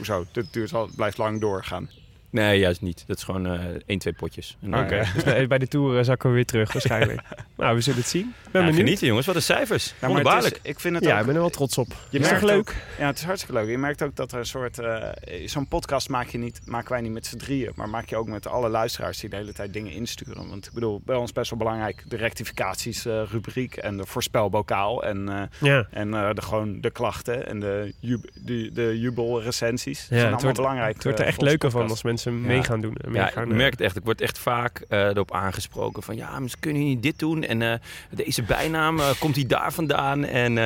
Hoezo? 0.00 0.26
Dit 0.32 0.52
duurt 0.52 0.74
al, 0.74 0.88
blijft 0.96 1.18
lang 1.18 1.40
doorgaan. 1.40 1.90
Nee, 2.30 2.58
juist 2.58 2.80
niet. 2.80 3.04
Dat 3.06 3.16
is 3.16 3.22
gewoon 3.22 3.46
eh 3.46 3.60
1, 3.86 3.98
2 3.98 4.12
potjes. 4.12 4.56
Dan, 4.60 4.80
Oké. 4.84 4.94
eh, 4.96 5.14
Dus 5.24 5.46
bij- 5.46 5.58
de 5.58 5.68
Tour 5.68 5.98
eh, 5.98 6.04
zakken 6.04 6.28
we 6.28 6.34
weer 6.34 6.44
terug 6.44 6.72
waarschijnlijk. 6.72 7.20
nou, 7.56 7.74
we 7.74 7.80
zullen 7.80 7.98
het 7.98 8.08
zien. 8.08 8.34
Ben 8.50 8.66
ja, 8.66 8.72
genieten 8.72 9.06
jongens, 9.06 9.26
wat 9.26 9.34
een 9.36 9.42
cijfers. 9.42 9.94
Wonderbaarlijk. 10.00 10.54
is, 10.62 10.70
ik 10.70 10.80
vind 10.80 10.94
het 10.94 11.04
Ja, 11.04 11.12
ook, 11.14 11.20
ik 11.20 11.26
ben 11.26 11.34
er 11.34 11.40
wel 11.40 11.50
trots 11.50 11.78
op. 11.78 11.86
Je 12.10 12.18
is 12.18 12.22
toch 12.28 12.30
merkt 12.30 12.46
leuk? 12.46 12.58
ook- 12.58 12.74
ja, 12.98 13.06
het 13.06 13.18
is 13.18 13.24
hartstikke 13.24 13.54
leuk. 13.60 13.68
Je 13.70 13.78
merkt 13.78 14.02
ook 14.02 14.16
dat 14.16 14.32
er 14.32 14.38
een 14.38 14.46
soort... 14.46 14.78
eh, 14.78 15.08
Zo'n 15.46 15.68
podcast 15.68 16.08
maak 16.08 16.28
je 16.28 16.38
niet, 16.38 16.60
maken 16.64 16.92
wij 16.92 17.00
niet 17.00 17.12
met 17.12 17.26
z'n 17.26 17.36
drieën. 17.36 17.72
Maar 17.74 17.88
maak 17.88 18.08
je 18.08 18.16
ook 18.16 18.28
met 18.28 18.46
alle 18.46 18.68
luisteraars 18.68 19.18
die 19.20 19.30
de 19.30 19.36
hele 19.36 19.52
tijd 19.52 19.72
dingen 19.72 19.92
insturen. 19.92 20.48
Want 20.48 20.66
ik 20.66 20.72
bedoel, 20.72 21.00
bij 21.04 21.16
ons 21.16 21.32
best 21.32 21.50
wel 21.50 21.58
belangrijk... 21.58 22.02
de 22.08 22.16
rectificaties 22.16 23.06
eh, 23.06 23.22
rubriek 23.30 23.76
en 23.76 23.96
de 23.96 24.06
voorspelbokaal. 24.06 25.04
En, 25.04 25.28
eh, 25.28 25.42
Ja. 25.60 25.86
en 25.90 26.14
eh, 26.14 26.30
de, 26.34 26.42
gewoon 26.42 26.80
de 26.80 26.90
klachten 26.90 27.46
en 27.46 27.60
de, 27.60 27.94
jub, 28.00 28.24
de, 28.34 28.70
de 28.72 28.98
jubelrecensies. 29.00 29.98
Dat 29.98 30.06
zijn 30.08 30.18
het 30.20 30.26
allemaal 30.26 30.42
wordt, 30.42 30.56
belangrijk. 30.56 30.94
het 30.94 31.04
wordt 31.04 31.18
er 31.18 31.24
eh, 31.24 31.30
echt 31.30 31.40
leuker 31.40 31.70
van 31.70 31.88
als 31.90 32.02
mensen 32.02 32.18
Ja. 32.24 32.30
mee 32.30 32.62
gaan 32.62 32.80
doen. 32.80 32.94
en 32.96 33.10
mee 33.10 33.20
Ja, 33.20 33.26
gaan, 33.26 33.44
ik 33.44 33.50
eh, 33.50 33.56
merk 33.56 33.70
het 33.72 33.80
echt. 33.80 33.96
Ik 33.96 34.04
word 34.04 34.20
echt 34.20 34.38
vaak 34.38 34.84
eh, 34.88 34.98
erop 35.04 35.32
aangesproken 35.32 36.02
van... 36.02 36.16
ja, 36.16 36.38
misschien 36.38 36.62
kunnen 36.62 36.80
jullie 36.80 36.94
niet 36.96 37.04
dit 37.04 37.18
doen? 37.18 37.42
En 37.44 37.62
eh, 37.62 37.74
deze 38.10 38.42
bijnaam, 38.42 39.00
eh, 39.00 39.10
komt 39.18 39.34
die 39.34 39.46
daar 39.46 39.72
vandaan? 39.72 40.24
En 40.24 40.58
eh, 40.58 40.64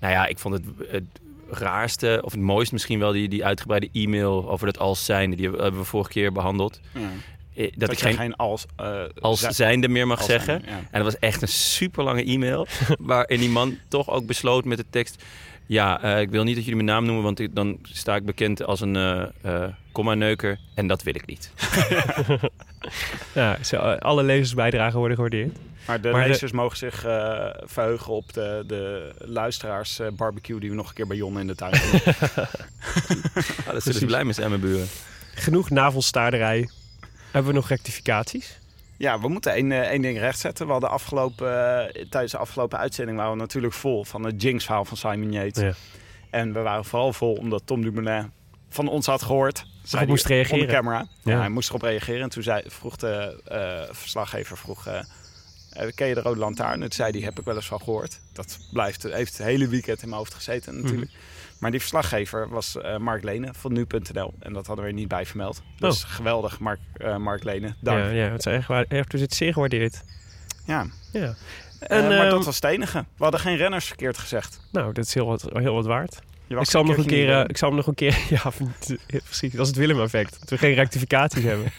nou 0.00 0.12
ja, 0.12 0.26
ik 0.26 0.38
vond 0.38 0.54
het, 0.54 0.64
het 0.90 1.04
raarste, 1.50 2.20
of 2.24 2.32
het 2.32 2.40
mooiste 2.40 2.74
misschien 2.74 2.98
wel... 2.98 3.12
die, 3.12 3.28
die 3.28 3.44
uitgebreide 3.44 3.88
e-mail 3.92 4.50
over 4.50 4.66
dat 4.66 4.78
als 4.78 5.04
zijnde. 5.04 5.36
Die 5.36 5.50
hebben 5.50 5.78
we 5.78 5.84
vorige 5.84 6.10
keer 6.10 6.32
behandeld. 6.32 6.80
Ja. 6.92 7.00
Eh, 7.00 7.62
Dat, 7.70 7.72
Dat, 7.80 7.92
ik 7.92 7.98
geen 7.98 8.16
geen 8.16 8.36
als... 8.36 8.66
eh, 8.76 9.02
als 9.20 9.40
zij- 9.40 9.52
zijnde 9.52 9.88
meer 9.88 10.06
mag 10.06 10.22
zeggen. 10.22 10.60
zijnde, 10.60 10.70
ja. 10.70 10.76
En 10.90 11.02
dat 11.02 11.12
was 11.12 11.18
echt 11.18 11.42
een 11.42 11.48
super 11.48 12.04
lange 12.04 12.24
e-mail. 12.24 12.66
waarin 12.98 13.40
die 13.40 13.48
man 13.48 13.78
toch 13.88 14.10
ook 14.10 14.26
besloot 14.26 14.64
met 14.64 14.78
de 14.78 14.84
tekst... 14.90 15.22
Ja, 15.66 16.02
eh, 16.02 16.20
ik 16.20 16.30
wil 16.30 16.42
niet 16.44 16.54
dat 16.54 16.64
jullie 16.64 16.82
mijn 16.84 16.96
naam 16.96 17.04
noemen, 17.04 17.22
want 17.24 17.38
ik- 17.40 17.54
dan 17.54 17.78
sta 17.82 18.16
ik 18.16 18.24
bekend 18.24 18.64
als 18.64 18.80
een 18.80 18.96
eh 18.96 19.22
eh 19.42 19.68
komma-neuker. 19.92 20.58
En 20.74 20.86
dat 20.86 21.02
wil 21.02 21.14
ik 21.14 21.26
niet. 21.26 21.50
ja, 23.34 23.58
zo, 23.62 23.76
alle 23.76 24.22
lezersbijdragen 24.22 24.98
worden 24.98 25.14
gewaardeerd. 25.16 25.56
Maar 25.86 26.00
de 26.00 26.10
Maar 26.10 26.22
de- 26.22 26.28
lezers 26.28 26.52
mogen 26.52 26.76
zich 26.76 27.04
eh, 27.04 27.46
verheugen 27.64 28.12
op 28.12 28.32
de, 28.32 28.64
de 28.66 29.12
luisteraars 29.18 30.00
barbecue 30.16 30.60
die 30.60 30.70
we 30.70 30.76
nog 30.76 30.88
een 30.88 30.94
keer 30.94 31.06
bij 31.06 31.16
Jon 31.16 31.38
in 31.40 31.46
de 31.46 31.54
tuin 31.54 31.72
doen. 31.72 32.00
Ah, 33.66 33.72
dat 33.72 33.82
zullen 33.82 33.98
ze 33.98 34.06
blij 34.06 34.24
mee 34.24 34.32
zijn, 34.32 34.48
mijn 34.48 34.60
buren. 34.60 34.86
Genoeg 35.34 35.70
navelstaarderij. 35.70 36.68
Hebben 37.30 37.52
we 37.52 37.58
nog 37.58 37.68
rectificaties? 37.68 38.58
Ja, 39.04 39.20
we 39.20 39.28
moeten 39.28 39.52
één, 39.52 39.72
eh, 39.72 39.80
één 39.80 40.02
ding 40.02 40.18
rechtzetten. 40.18 40.66
We 40.66 40.72
hadden 40.72 40.90
afgelopen, 40.90 41.48
eh, 41.48 42.04
tijdens 42.08 42.32
de 42.32 42.38
afgelopen 42.38 42.78
uitzending 42.78 43.16
waren 43.16 43.32
we 43.32 43.38
natuurlijk 43.38 43.74
vol 43.74 44.04
van 44.04 44.24
het 44.24 44.42
Jinx-verhaal 44.42 44.84
van 44.84 44.96
Simon 44.96 45.32
Yates. 45.32 45.62
Ja. 45.62 45.72
En 46.30 46.52
we 46.52 46.60
waren 46.60 46.84
vooral 46.84 47.12
vol 47.12 47.34
omdat 47.34 47.62
Tom 47.64 47.82
Dumoulin 47.82 48.32
van 48.68 48.88
ons 48.88 49.06
had 49.06 49.22
gehoord. 49.22 49.66
Hij 49.90 50.06
moest 50.06 50.26
reageren. 50.26 50.68
Camera. 50.68 51.06
Ja. 51.22 51.32
Ja. 51.32 51.38
hij 51.38 51.48
moest 51.48 51.68
erop 51.68 51.82
reageren. 51.82 52.22
En 52.22 52.28
toen 52.28 52.42
zei, 52.42 52.62
vroeg 52.66 52.96
de 52.96 53.42
eh, 53.44 53.94
verslaggever, 53.94 54.56
vroeg, 54.56 54.84
ken 55.94 56.06
je 56.06 56.14
de 56.14 56.20
Rode 56.20 56.38
Lantaarn? 56.38 56.72
En 56.72 56.80
toen 56.80 56.92
zei 56.92 57.10
hij, 57.12 57.20
heb 57.20 57.38
ik 57.38 57.44
wel 57.44 57.56
eens 57.56 57.66
van 57.66 57.80
gehoord. 57.80 58.20
Dat 58.32 58.58
blijft, 58.72 59.02
heeft 59.02 59.38
het 59.38 59.46
hele 59.46 59.68
weekend 59.68 60.02
in 60.02 60.08
mijn 60.08 60.20
hoofd 60.20 60.34
gezeten 60.34 60.82
natuurlijk. 60.82 61.10
Mhm. 61.10 61.20
Maar 61.58 61.70
die 61.70 61.80
verslaggever 61.80 62.48
was 62.48 62.76
eh, 62.80 62.96
Mark 62.96 63.22
Lenen 63.22 63.54
van 63.54 63.72
nu.nl. 63.72 64.34
En 64.40 64.52
dat 64.52 64.66
hadden 64.66 64.84
we 64.84 64.90
er 64.90 64.96
niet 64.96 65.08
bij 65.08 65.26
vermeld. 65.26 65.62
Dus 65.78 66.04
geweldig, 66.04 66.58
Mark, 66.60 66.80
eh, 66.96 67.16
Mark 67.16 67.44
Lenen. 67.44 67.76
Dank. 67.80 67.98
Ja, 67.98 68.10
ja, 68.10 68.30
het 68.30 68.46
is 68.46 68.52
echt 68.52 68.68
waar. 68.68 68.84
Echt, 68.88 69.10
dus 69.10 69.20
het 69.20 69.34
zeer 69.34 69.52
gewaardeerd. 69.52 70.02
Ja. 70.66 70.86
Ja. 71.12 71.34
Eh, 71.80 71.98
En, 71.98 72.08
maar 72.08 72.30
dat 72.30 72.44
was 72.44 72.54
het 72.54 72.64
enige. 72.64 72.98
We 73.16 73.22
hadden 73.22 73.40
geen 73.40 73.56
renners 73.56 73.86
verkeerd 73.86 74.18
gezegd. 74.18 74.60
Nou, 74.72 74.92
dat 74.92 75.04
is 75.04 75.14
heel 75.14 75.26
wat, 75.26 75.46
heel 75.52 75.74
wat 75.74 75.86
waard. 75.86 76.20
Ik 76.48 76.70
zal, 76.70 76.80
hem 76.80 76.90
nog 76.90 77.00
een 77.00 77.10
keer, 77.10 77.50
ik 77.50 77.56
zal 77.56 77.68
hem 77.68 77.76
nog 77.76 77.86
een 77.86 77.94
keer... 77.94 78.18
Ja, 78.28 78.52
precies. 79.06 79.52
Dat 79.52 79.60
is 79.60 79.66
het 79.66 79.76
Willem-effect. 79.76 80.40
Dat 80.40 80.50
we 80.50 80.58
geen 80.58 80.74
rectificaties 80.74 81.42
hebben. 81.42 81.72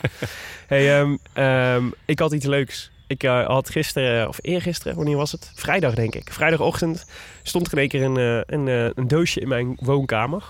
Hey, 0.67 0.99
ehm, 0.99 1.17
ehm, 1.33 1.89
ik 2.05 2.19
had 2.19 2.33
iets 2.33 2.45
leuks. 2.45 2.91
Ik 3.07 3.23
eh, 3.23 3.45
had 3.45 3.69
gisteren, 3.69 4.27
of 4.27 4.39
eergisteren, 4.41 4.95
wanneer 4.95 5.17
was 5.17 5.31
het? 5.31 5.51
Vrijdag, 5.55 5.93
denk 5.93 6.15
ik. 6.15 6.33
Vrijdagochtend 6.33 7.05
stond 7.43 7.67
er 7.67 7.73
in 7.73 7.79
één 7.79 7.89
keer 7.89 8.03
een, 8.03 8.17
eh, 8.17 8.55
een, 8.57 8.67
eh, 8.67 8.89
een 8.95 9.07
doosje 9.07 9.39
in 9.39 9.47
mijn 9.47 9.77
woonkamer. 9.79 10.43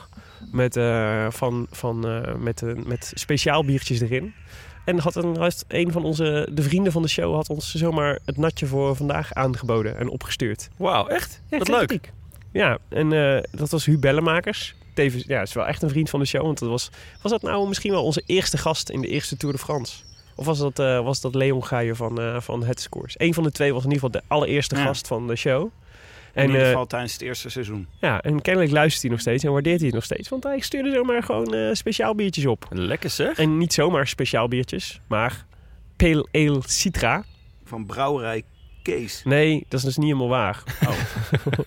Met, 0.51 0.75
eh, 0.75 1.27
van, 1.29 1.67
van, 1.71 1.99
met, 2.39 2.85
met 2.85 3.11
speciaal 3.13 3.65
biertjes 3.65 4.01
erin. 4.01 4.33
En 4.85 4.99
had 4.99 5.15
een, 5.15 5.51
een 5.67 5.91
van 5.91 6.03
onze, 6.03 6.49
de 6.51 6.61
vrienden 6.61 6.91
van 6.91 7.01
de 7.01 7.07
show 7.07 7.35
had 7.35 7.49
ons 7.49 7.73
zomaar 7.73 8.19
het 8.25 8.37
natje 8.37 8.65
voor 8.65 8.95
vandaag 8.95 9.33
aangeboden 9.33 9.97
en 9.97 10.09
opgestuurd. 10.09 10.69
Wauw, 10.77 11.07
echt? 11.07 11.41
Ja, 11.49 11.57
Wat 11.57 11.67
leuk. 11.67 12.11
Ja, 12.51 12.77
en 12.89 13.09
dat 13.51 13.69
was 13.69 13.85
Hu 13.85 13.97
Bellemakers. 13.97 14.75
Tevens, 14.93 15.23
ja, 15.27 15.41
is 15.41 15.53
wel 15.53 15.67
echt 15.67 15.81
een 15.81 15.89
vriend 15.89 16.09
van 16.09 16.19
de 16.19 16.25
show. 16.25 16.41
Want 16.41 16.59
dat 16.59 16.69
was, 16.69 16.89
was 17.21 17.31
dat 17.31 17.41
nou 17.41 17.67
misschien 17.67 17.91
wel 17.91 18.03
onze 18.03 18.23
eerste 18.25 18.57
gast 18.57 18.89
in 18.89 19.01
de 19.01 19.07
eerste 19.07 19.37
Tour 19.37 19.55
de 19.55 19.61
France? 19.61 19.95
Of 20.35 20.45
was 20.45 20.57
dat, 20.59 20.79
eh, 20.79 21.03
was 21.03 21.21
dat 21.21 21.35
Leon 21.35 21.65
Geijer 21.65 21.95
van, 21.95 22.19
eh 22.21 22.41
van 22.41 22.63
Het 22.63 22.79
Scores? 22.79 23.13
Eén 23.17 23.33
van 23.33 23.43
de 23.43 23.51
twee 23.51 23.73
was 23.73 23.83
in 23.83 23.91
ieder 23.91 24.03
geval 24.05 24.21
de 24.21 24.27
allereerste 24.33 24.75
Ja. 24.75 24.83
gast 24.85 25.07
van 25.07 25.27
de 25.27 25.35
show. 25.35 25.61
In 25.63 26.41
En, 26.41 26.45
ieder 26.45 26.61
eh, 26.61 26.67
geval 26.67 26.85
tijdens 26.85 27.13
het 27.13 27.21
eerste 27.21 27.49
seizoen. 27.49 27.87
ja, 27.99 28.21
en 28.21 28.41
kennelijk 28.41 28.71
luistert 28.73 29.01
hij 29.01 29.11
nog 29.11 29.19
steeds 29.19 29.43
en 29.43 29.51
waardeert 29.51 29.77
hij 29.77 29.85
het 29.85 29.95
nog 29.95 30.03
steeds. 30.03 30.29
Want 30.29 30.43
hij 30.43 30.59
stuurde 30.59 30.91
zomaar 30.91 31.23
gewoon 31.23 31.75
speciaal 31.75 32.15
biertjes 32.15 32.45
op. 32.45 32.65
Lekker 32.69 33.09
zeg. 33.09 33.37
En 33.37 33.57
niet 33.57 33.73
zomaar 33.73 34.07
speciaal 34.07 34.47
biertjes, 34.47 35.01
maar 35.07 35.45
Pale 35.95 36.27
Ale 36.31 36.59
Citra. 36.65 37.23
Van 37.63 37.85
brouwerij 37.85 38.43
Kees. 38.93 39.21
Nee, 39.23 39.65
dat 39.69 39.79
is 39.79 39.85
dus 39.85 39.97
niet 39.97 40.05
helemaal 40.05 40.27
waar. 40.27 40.63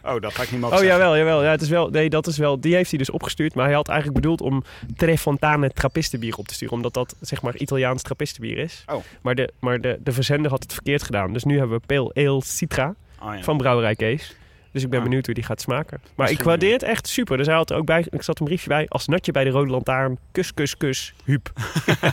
Oh, 0.02 0.20
dat 0.20 0.34
ga 0.34 0.42
ik 0.42 0.50
niet 0.50 0.60
mogen 0.60 0.76
Oh 0.76 0.82
zeggen. 0.82 0.98
jawel, 0.98 1.16
jawel. 1.16 1.42
Ja, 1.44 1.50
het 1.50 1.60
is 1.62 1.68
wel, 1.68 1.88
nee, 1.88 2.08
dat 2.10 2.26
is 2.26 2.38
wel, 2.38 2.60
die 2.60 2.74
heeft 2.74 2.90
hij 2.90 2.98
dus 2.98 3.10
opgestuurd. 3.10 3.54
Maar 3.54 3.64
hij 3.66 3.74
had 3.74 3.88
eigenlijk 3.88 4.20
bedoeld 4.20 4.40
om 4.40 4.64
Tre 4.96 5.18
Fontane 5.18 5.70
Trappistenbier 5.70 6.36
op 6.36 6.48
te 6.48 6.54
sturen. 6.54 6.74
Omdat 6.74 6.94
dat 6.94 7.14
zeg 7.20 7.42
maar 7.42 7.56
Italiaans 7.56 8.02
Trappistenbier 8.02 8.58
is. 8.58 8.84
Oh. 8.86 9.02
Maar, 9.22 9.34
de, 9.34 9.52
maar 9.58 9.80
de, 9.80 9.98
de 10.02 10.12
verzender 10.12 10.50
had 10.50 10.62
het 10.62 10.72
verkeerd 10.72 11.02
gedaan. 11.02 11.32
Dus 11.32 11.44
nu 11.44 11.58
hebben 11.58 11.78
we 11.78 11.86
Pale 11.86 12.26
Ale 12.28 12.42
Citra 12.44 12.94
Oh, 13.22 13.34
ja. 13.34 13.42
van 13.42 13.56
Brouwerij 13.56 13.94
Kees. 13.94 14.36
Dus 14.72 14.82
ik 14.82 14.90
ben 14.90 14.98
Ah. 14.98 15.04
benieuwd 15.04 15.26
hoe 15.26 15.34
die 15.34 15.44
gaat 15.44 15.60
smaken. 15.60 15.98
Maar 16.02 16.10
Misschien, 16.16 16.38
ik 16.38 16.44
waardeer 16.44 16.72
het 16.72 16.82
echt 16.82 17.08
super. 17.08 17.36
Dus 17.36 17.46
hij 17.46 17.54
had 17.56 17.70
er 17.70 17.76
ook 17.76 17.84
bij, 17.86 18.06
ik 18.10 18.22
zat 18.22 18.38
een 18.40 18.46
briefje 18.46 18.68
bij. 18.68 18.86
Als 18.88 19.06
natje 19.06 19.32
bij 19.32 19.44
de 19.44 19.50
Rode 19.50 19.70
Lantaarn. 19.70 20.18
Kus, 20.32 20.54
kus, 20.54 20.76
kus. 20.76 21.14
Huub. 21.24 21.52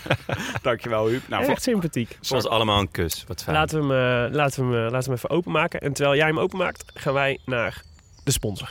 Dankjewel, 0.62 1.08
Huub. 1.08 1.28
Nou, 1.28 1.46
echt 1.46 1.64
sympathiek. 1.64 2.18
Ons 2.34 2.48
allemaal 2.48 2.80
een 2.80 2.92
kus. 2.92 3.24
Wat 3.28 3.44
fijn. 3.44 3.56
Laten 3.56 3.88
we 3.88 3.94
hem, 3.94 4.26
eh, 4.28 4.36
laten, 4.36 4.70
we 4.70 4.76
hem, 4.76 4.86
eh, 4.86 4.92
laten 4.92 5.00
we 5.00 5.06
hem 5.06 5.14
even 5.16 5.30
openmaken. 5.30 5.80
En 5.82 5.94
terwijl 5.94 6.16
jij 6.18 6.28
hem 6.28 6.40
openmaakt, 6.40 6.84
gaan 6.94 7.14
wij 7.14 7.40
naar 7.46 7.82
de 8.24 8.32
sponsor. 8.32 8.70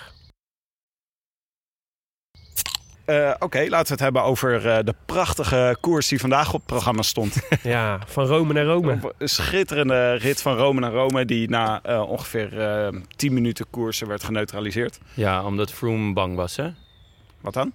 Eh, 3.05 3.35
Oké, 3.39 3.59
laten 3.69 3.87
we 3.87 3.93
het 3.93 4.01
hebben 4.01 4.23
over 4.23 4.69
eh, 4.69 4.79
de 4.85 4.95
prachtige 5.07 5.77
koers 5.81 6.09
die 6.09 6.21
vandaag 6.21 6.47
op 6.49 6.55
het 6.55 6.67
programma 6.67 7.03
stond. 7.03 7.37
Ja, 7.63 7.99
van 8.07 8.27
Rome 8.27 8.53
naar 8.53 8.65
Rome. 8.65 8.99
Een 9.19 9.29
schitterende 9.29 10.13
rit 10.15 10.43
van 10.43 10.57
Rome 10.57 10.81
naar 10.81 10.93
Rome, 10.93 11.25
die 11.25 11.49
na 11.49 11.81
eh, 11.83 12.11
ongeveer 12.11 12.61
eh 12.61 12.89
10 13.17 13.33
minuten 13.33 13.67
koersen 13.71 14.09
werd 14.09 14.25
geneutraliseerd. 14.25 14.99
Ja, 15.15 15.45
omdat 15.45 15.73
Froome 15.73 16.13
bang 16.13 16.37
was, 16.37 16.57
hè? 16.57 16.69
Wat 17.41 17.55
dan? 17.55 17.73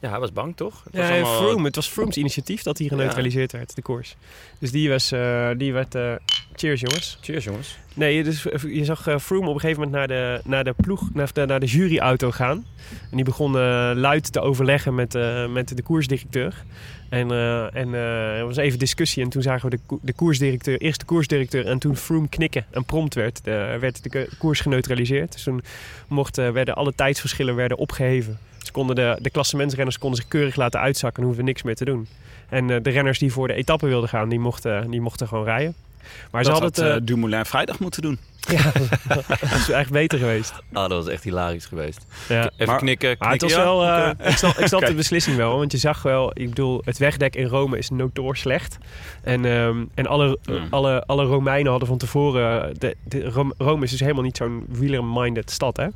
Ja, 0.00 0.10
hij 0.10 0.18
was 0.18 0.32
bang, 0.32 0.56
toch? 0.56 0.84
Het 0.84 0.96
was 0.96 1.06
Ja, 1.08 1.12
allemaal- 1.14 1.36
Froome. 1.42 1.64
Het 1.66 1.76
was 1.76 1.88
Froome's 1.88 2.16
initiatief 2.16 2.62
dat 2.62 2.78
hij 2.78 2.88
geneutraliseerd 2.88 3.52
werd, 3.52 3.74
de 3.74 3.82
koers. 3.82 4.16
Dus 4.58 4.70
die, 4.70 4.88
was, 4.88 5.12
eh, 5.12 5.50
die 5.56 5.72
werd... 5.72 5.94
eh, 5.94 6.12
cheers, 6.54 6.80
jongens. 6.80 7.18
Cheers, 7.20 7.44
jongens. 7.44 7.76
Nee, 7.94 8.22
dus 8.24 8.42
je 8.68 8.84
zag 8.84 9.06
eh, 9.06 9.18
Froome 9.18 9.48
op 9.48 9.54
een 9.54 9.60
gegeven 9.60 9.82
moment 9.82 9.96
naar 9.98 10.08
de, 10.08 10.40
naar 10.44 10.64
de 10.64 10.74
ploeg, 10.76 11.14
naar 11.14 11.30
de, 11.32 11.46
naar 11.46 11.60
de 11.60 11.66
juryauto 11.66 12.30
gaan. 12.30 12.64
En 13.10 13.16
die 13.16 13.24
begon 13.24 13.56
eh, 13.56 13.90
luid 13.94 14.32
te 14.32 14.40
overleggen 14.40 14.94
met, 14.94 15.14
eh, 15.14 15.48
met 15.48 15.76
de 15.76 15.82
koersdirecteur. 15.82 16.64
En, 17.08 17.30
eh, 17.30 17.74
en 17.76 17.94
eh, 17.94 18.38
er 18.38 18.44
was 18.46 18.56
even 18.56 18.78
discussie 18.78 19.22
en 19.22 19.28
toen 19.28 19.42
zagen 19.42 19.70
we 19.70 19.76
de, 19.88 19.96
de 20.02 20.12
koersdirecteur, 20.12 20.78
eerst 20.78 21.00
de 21.00 21.06
koersdirecteur 21.06 21.66
en 21.66 21.78
toen 21.78 21.96
Froome 21.96 22.28
knikken. 22.28 22.66
En 22.70 22.84
prompt 22.84 23.14
werd 23.14 23.44
de, 23.44 23.76
werd 23.80 24.02
de 24.12 24.28
koers 24.38 24.60
geneutraliseerd. 24.60 25.32
Dus 25.32 25.42
toen 25.42 25.62
mochten, 26.08 26.52
werden 26.52 26.74
alle 26.74 26.94
tijdsverschillen 26.94 27.54
werden 27.54 27.76
opgeheven. 27.78 28.38
Konden 28.70 28.96
de, 28.96 29.18
de 29.20 29.30
klassementsrenners 29.30 29.98
konden 29.98 30.20
zich 30.20 30.28
keurig 30.28 30.56
laten 30.56 30.80
uitzakken 30.80 31.22
en 31.22 31.26
hoefden 31.28 31.44
niks 31.46 31.62
meer 31.62 31.74
te 31.74 31.84
doen. 31.84 32.08
En 32.48 32.70
eh, 32.70 32.76
de 32.82 32.90
renners 32.90 33.18
die 33.18 33.32
voor 33.32 33.48
de 33.48 33.54
etappe 33.54 33.86
wilden 33.86 34.08
gaan, 34.08 34.28
die 34.28 34.38
mochten, 34.38 34.90
die 34.90 35.00
mochten 35.00 35.28
gewoon 35.28 35.44
rijden. 35.44 35.74
Maar 36.30 36.44
ze 36.44 36.50
dat 36.50 36.60
hadden 36.60 36.84
had 36.84 36.92
het... 36.94 37.00
eh, 37.00 37.06
Dumoulin 37.06 37.44
vrijdag 37.44 37.78
moeten 37.78 38.02
doen. 38.02 38.18
Ja, 38.48 38.72
dat 39.38 39.58
is 39.58 39.68
echt 39.70 39.90
beter 39.90 40.18
geweest. 40.18 40.52
Ah, 40.72 40.88
dat 40.88 41.04
was 41.04 41.06
echt 41.08 41.24
hilarisch 41.24 41.66
geweest. 41.66 42.06
Ja. 42.28 42.50
Even 42.52 42.66
Maar- 42.66 42.78
knikken, 42.78 43.16
Maar 43.18 43.30
het 43.30 43.38
knikken. 43.38 43.64
was 43.66 43.76
ja, 43.78 43.86
wel, 43.96 44.14
eh, 44.18 44.30
ik 44.30 44.36
snap, 44.36 44.58
ik 44.58 44.66
snap 44.66 44.86
de 44.86 44.94
beslissing 44.94 45.36
wel, 45.36 45.56
want 45.58 45.72
je 45.72 45.78
zag 45.78 46.02
wel, 46.02 46.30
ik 46.34 46.48
bedoel, 46.48 46.82
het 46.84 46.98
wegdek 46.98 47.36
in 47.36 47.46
Rome 47.46 47.78
is 47.78 47.90
notoor 47.90 48.36
slecht. 48.36 48.78
En, 49.22 49.44
ehm, 49.44 49.76
en 49.94 50.06
alle, 50.06 50.38
Ja. 50.42 50.66
alle, 50.70 51.02
alle 51.06 51.24
Romeinen 51.24 51.70
hadden 51.70 51.88
van 51.88 51.98
tevoren, 51.98 52.74
de, 52.78 52.96
de, 53.04 53.24
Rom- 53.30 53.52
Rome 53.58 53.84
is 53.84 53.90
dus 53.90 54.00
helemaal 54.00 54.22
niet 54.22 54.36
zo'n 54.36 54.64
wieler-minded 54.68 55.50
stad, 55.50 55.76
hè. 55.76 55.86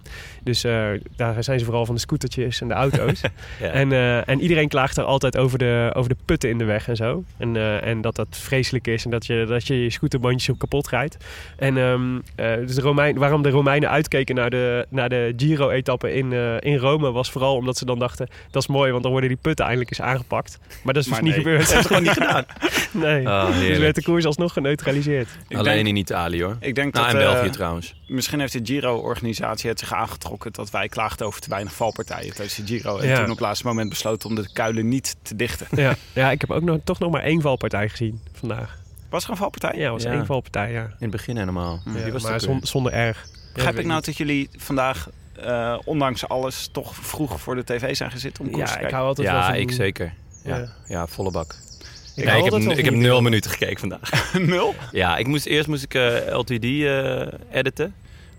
Dus 0.43 0.65
eh, 0.65 0.87
daar 1.17 1.45
zijn 1.45 1.59
ze 1.59 1.65
vooral 1.65 1.87
van 1.87 1.95
de 1.95 2.01
scootertjes 2.01 2.61
en 2.61 2.69
de 2.69 2.75
auto's. 2.75 3.21
Ja. 3.61 3.67
En, 3.69 3.93
eh, 3.93 4.29
en 4.29 4.41
iedereen 4.41 4.69
klaagt 4.69 4.97
er 4.97 5.05
altijd 5.05 5.37
over 5.37 5.59
de, 5.59 5.91
over 5.95 6.09
de 6.09 6.17
putten 6.25 6.51
in 6.51 6.59
de 6.59 6.65
weg 6.65 6.89
en 6.89 6.97
zo. 6.97 7.25
En, 7.37 7.57
eh, 7.57 7.87
en 7.87 8.01
dat 8.01 8.17
dat 8.17 8.27
vreselijk 8.31 8.87
is 8.87 9.05
en 9.05 9.11
dat 9.11 9.27
je 9.27 9.45
dat 9.49 9.67
je, 9.67 9.83
je 9.83 9.91
scooterbandjes 9.93 10.49
op 10.49 10.59
kapot 10.59 10.89
rijdt. 10.89 11.17
En 11.57 11.77
ehm, 11.79 12.19
eh, 12.35 12.67
dus 12.67 12.75
de 12.75 12.81
Romein, 12.81 13.19
waarom 13.19 13.43
de 13.43 13.51
Romeinen 13.51 13.91
uitkeken 13.91 14.35
naar 14.35 14.51
de, 14.51 14.87
naar 14.89 15.09
de 15.09 15.33
Giro-etappe 15.37 16.13
in, 16.15 16.33
eh, 16.33 16.57
in 16.61 16.77
Rome... 16.77 17.11
was 17.13 17.31
vooral 17.31 17.57
omdat 17.57 17.77
ze 17.79 17.85
dan 17.85 17.99
dachten, 17.99 18.29
dat 18.51 18.63
is 18.63 18.69
mooi, 18.69 18.91
want 18.91 19.03
dan 19.03 19.13
worden 19.13 19.31
die 19.31 19.39
putten 19.43 19.65
eindelijk 19.65 19.91
eens 19.99 20.07
aangepakt. 20.09 20.59
Maar 20.83 20.95
dat 20.95 21.03
is 21.03 21.09
dus 21.09 21.13
Maar 21.21 21.23
niet 21.23 21.35
nee. 21.35 21.43
gebeurd. 21.45 21.61
Dat 21.61 21.73
hebben 21.73 21.83
ze 21.83 21.89
gewoon 21.89 22.03
niet 22.03 22.13
gedaan. 22.13 22.45
nee. 23.11 23.29
Ah, 23.29 23.59
dus 23.59 23.79
werd 23.79 23.95
de 23.95 24.03
koers 24.03 24.25
alsnog 24.25 24.53
geneutraliseerd. 24.53 25.29
Ik 25.49 25.57
Alleen 25.57 25.75
denk, 25.75 25.87
in 25.87 25.97
Italië, 25.97 26.43
hoor. 26.43 26.57
ik 26.61 26.75
denk 26.75 26.95
Nou, 26.95 27.07
dat 27.07 27.15
in 27.15 27.21
België 27.21 27.47
eh, 27.47 27.53
trouwens. 27.53 27.95
misschien 28.07 28.41
heeft 28.41 28.53
de 28.53 28.61
Giro-organisatie 28.63 29.69
het 29.71 29.79
zich 29.79 29.93
aangetrokken 29.95 30.53
dat 30.53 30.71
wij 30.71 30.89
klaagden 30.89 31.27
over 31.27 31.41
te 31.41 31.49
weinig 31.49 31.73
valpartijen 31.75 32.35
tijdens 32.35 32.55
de 32.57 32.67
Giro. 32.67 32.99
En 32.99 33.09
Ja. 33.09 33.15
toen 33.15 33.25
op 33.25 33.31
het 33.31 33.41
laatste 33.41 33.67
moment 33.67 33.89
besloten 33.89 34.29
om 34.29 34.35
de 34.35 34.53
kuilen 34.53 34.89
niet 34.89 35.17
te 35.23 35.37
dichten. 35.37 35.67
Ja, 35.71 35.95
ja 36.13 36.31
ik 36.31 36.41
heb 36.41 36.51
ook 36.51 36.63
nog, 36.63 36.79
toch 36.85 36.99
nog 36.99 37.11
maar 37.11 37.23
één 37.23 37.41
valpartij 37.41 37.89
gezien 37.89 38.21
vandaag. 38.33 38.81
Was 39.13 39.25
er 39.25 39.31
een 39.31 39.37
valpartij? 39.37 39.79
Ja, 39.79 39.91
was 39.91 40.03
Ja. 40.03 40.13
één 40.13 40.27
valpartij, 40.27 40.73
ja. 40.73 40.83
In 40.83 40.95
het 40.99 41.11
begin 41.11 41.37
helemaal. 41.37 41.81
ja 41.95 42.03
Die 42.03 42.13
was 42.13 42.23
maar 42.23 42.41
zon- 42.41 42.61
zonder 42.63 42.93
erg. 42.93 43.27
Begrijp 43.55 43.75
Ja, 43.75 43.81
ik 43.81 43.87
nou 43.87 44.03
dat 44.03 44.17
jullie 44.17 44.49
vandaag, 44.57 45.09
eh, 45.41 45.79
ondanks 45.85 46.29
alles, 46.29 46.69
toch 46.73 46.95
vroeg 46.95 47.41
voor 47.41 47.55
de 47.55 47.65
tv 47.65 47.97
zijn 47.97 48.11
gezeten 48.11 48.45
om 48.45 48.51
koers 48.51 48.63
te 48.63 48.67
Ja, 48.69 48.73
ik 48.75 48.81
kijken? 48.81 48.97
hou 48.97 49.09
altijd 49.09 49.29
wel 49.29 49.37
Ja, 49.37 49.47
van... 49.47 49.55
ik 49.55 49.71
zeker. 49.73 50.15
Ja, 50.45 50.57
Ja. 50.57 50.69
ja. 50.87 51.07
volle 51.07 51.31
bak. 51.31 51.51
Ik, 51.53 52.25
Nee, 52.25 52.27
hou 52.27 52.39
ik 52.47 52.53
heb, 52.53 52.63
wel 52.63 52.79
ik 52.79 52.85
heb 52.85 52.95
nul 52.95 53.21
minuten 53.23 53.51
gekeken 53.51 53.79
vandaag. 53.79 54.33
Nul? 54.39 54.75
Ja, 54.93 55.17
ik 55.17 55.27
moest, 55.27 55.47
eerst 55.47 55.69
moest 55.69 55.83
ik 55.83 55.95
eh, 55.95 56.37
LTD 56.39 56.65
eh, 56.65 57.27
editen. 57.59 57.95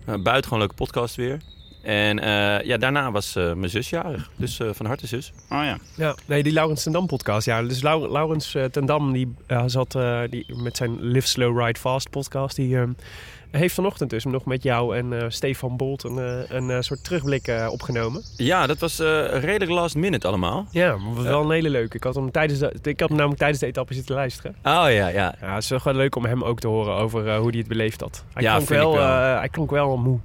Uh, 0.08 0.14
buitengewoon 0.22 0.58
leuke 0.58 0.74
podcast 0.74 1.14
weer. 1.14 1.38
En 1.84 2.18
eh, 2.18 2.66
ja, 2.66 2.76
daarna 2.76 3.10
was 3.10 3.36
eh, 3.36 3.52
mijn 3.52 3.70
zus 3.70 3.90
jarig. 3.90 4.30
Dus 4.36 4.58
eh, 4.60 4.68
van 4.72 4.86
harte 4.86 5.06
zus. 5.06 5.32
Oh 5.50 5.62
ja. 5.64 5.78
Ja, 5.96 6.16
nee, 6.26 6.42
die 6.42 6.52
Laurens 6.52 6.82
ten 6.82 6.92
Dam 6.92 7.06
podcast. 7.06 7.46
Ja, 7.46 7.62
dus 7.62 7.82
Lau- 7.82 8.08
Laurens 8.12 8.54
eh, 8.54 8.64
ten 8.64 8.86
Dam 8.86 9.12
die 9.12 9.34
zat 9.66 9.94
eh, 9.94 10.20
die, 10.30 10.46
met 10.56 10.76
zijn 10.76 10.96
Live 11.02 11.28
Slow 11.28 11.60
Ride 11.60 11.78
Fast 11.80 12.10
podcast. 12.10 12.56
Die 12.56 12.78
eh, 12.78 12.82
heeft 13.60 13.74
vanochtend 13.74 14.10
dus 14.10 14.24
nog 14.24 14.44
met 14.44 14.62
jou 14.62 14.96
en 14.96 15.20
eh, 15.20 15.24
Stefan 15.28 15.76
Bolt 15.76 16.02
een, 16.04 16.18
eh, 16.18 16.56
een 16.56 16.70
eh, 16.70 16.76
soort 16.80 17.04
terugblik 17.04 17.46
eh, 17.48 17.68
opgenomen. 17.70 18.22
Ja, 18.36 18.66
dat 18.66 18.78
was 18.78 18.98
eh, 18.98 19.06
redelijk 19.40 19.70
last 19.70 19.94
minute 19.96 20.26
allemaal. 20.26 20.66
Ja, 20.70 20.96
maar 20.96 21.22
wel 21.22 21.42
een 21.44 21.50
hele 21.50 21.70
leuke. 21.70 21.96
Ik 21.96 22.04
had 22.04 22.14
hem 22.14 22.30
tijdens 22.30 22.58
de, 22.58 22.72
ik 22.82 23.00
had 23.00 23.08
hem 23.08 23.16
namelijk 23.18 23.38
tijdens 23.40 23.60
de 23.60 23.66
etappe 23.66 23.94
zitten 23.94 24.14
luisteren. 24.14 24.50
Oh 24.62 24.62
ja, 24.88 24.88
ja. 25.08 25.34
Ja, 25.40 25.54
het 25.54 25.62
is 25.62 25.68
wel 25.68 25.78
gewoon 25.78 25.96
leuk 25.96 26.16
om 26.16 26.24
hem 26.24 26.42
ook 26.44 26.60
te 26.60 26.66
horen 26.68 26.94
over 26.94 27.28
eh, 27.28 27.36
hoe 27.38 27.48
hij 27.50 27.58
het 27.58 27.68
beleefd 27.68 28.00
had. 28.00 28.24
Hij, 28.32 28.42
Ja, 28.42 28.54
klonk, 28.54 28.68
wel, 28.68 28.92
wel. 28.94 29.02
eh, 29.02 29.38
hij 29.38 29.48
klonk 29.48 29.70
wel 29.70 29.96
moe. 29.96 30.18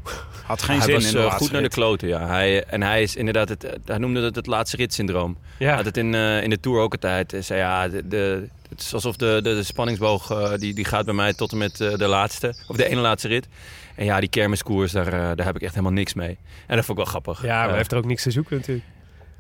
Had 0.46 0.62
geen 0.62 0.76
hij 0.78 0.86
zin 0.86 0.94
was 0.94 1.06
in 1.06 1.12
de 1.12 1.20
eh, 1.26 1.32
goed 1.32 1.52
naar 1.52 1.62
de 1.62 1.68
rit. 1.68 1.74
kloten, 1.74 2.08
ja. 2.08 2.28
Hij, 2.28 2.64
en 2.64 2.82
hij 2.84 3.02
is 3.02 3.16
inderdaad, 3.16 3.50
het, 3.50 3.78
hij 3.86 3.98
noemde 3.98 4.22
het 4.22 4.36
het 4.36 4.48
laatste 4.48 4.76
rit-syndroom. 4.78 5.38
Ja, 5.60 5.76
Had 5.76 5.86
het 5.86 5.98
in, 5.98 6.14
eh, 6.16 6.44
in 6.44 6.50
de 6.50 6.60
Tour 6.60 6.80
ook 6.82 6.92
altijd. 6.92 7.32
Hij 7.32 7.42
zei 7.42 7.60
ja, 7.60 7.88
de, 7.88 8.08
de, 8.08 8.48
het 8.80 8.88
is 8.88 8.94
alsof 8.94 9.16
de, 9.16 9.40
de, 9.44 9.56
de 9.56 9.64
spanningsboog 9.64 10.32
eh, 10.32 10.54
die, 10.58 10.74
die 10.74 10.86
gaat 10.86 11.06
bij 11.06 11.14
mij 11.14 11.34
tot 11.34 11.52
en 11.52 11.58
met 11.58 11.82
eh, 11.82 11.96
de 11.96 12.08
laatste, 12.08 12.56
of 12.68 12.76
de 12.76 12.86
ene 12.86 13.02
laatste 13.02 13.28
rit. 13.28 13.48
En 13.96 14.06
ja, 14.06 14.20
die 14.20 14.30
kermiskoers, 14.30 14.92
daar, 14.92 15.08
eh, 15.08 15.12
daar 15.36 15.46
heb 15.46 15.56
ik 15.56 15.62
echt 15.62 15.74
helemaal 15.74 15.94
niks 15.94 16.14
mee. 16.14 16.38
En 16.68 16.76
dat 16.76 16.86
vond 16.86 16.98
ik 17.00 17.04
wel 17.04 17.14
grappig. 17.14 17.44
ja 17.44 17.66
maar 17.66 17.76
heeft 17.76 17.92
er 17.92 17.98
ook 17.98 18.06
niks 18.06 18.24
te 18.24 18.32
zoeken 18.32 18.58
natuurlijk. 18.58 18.88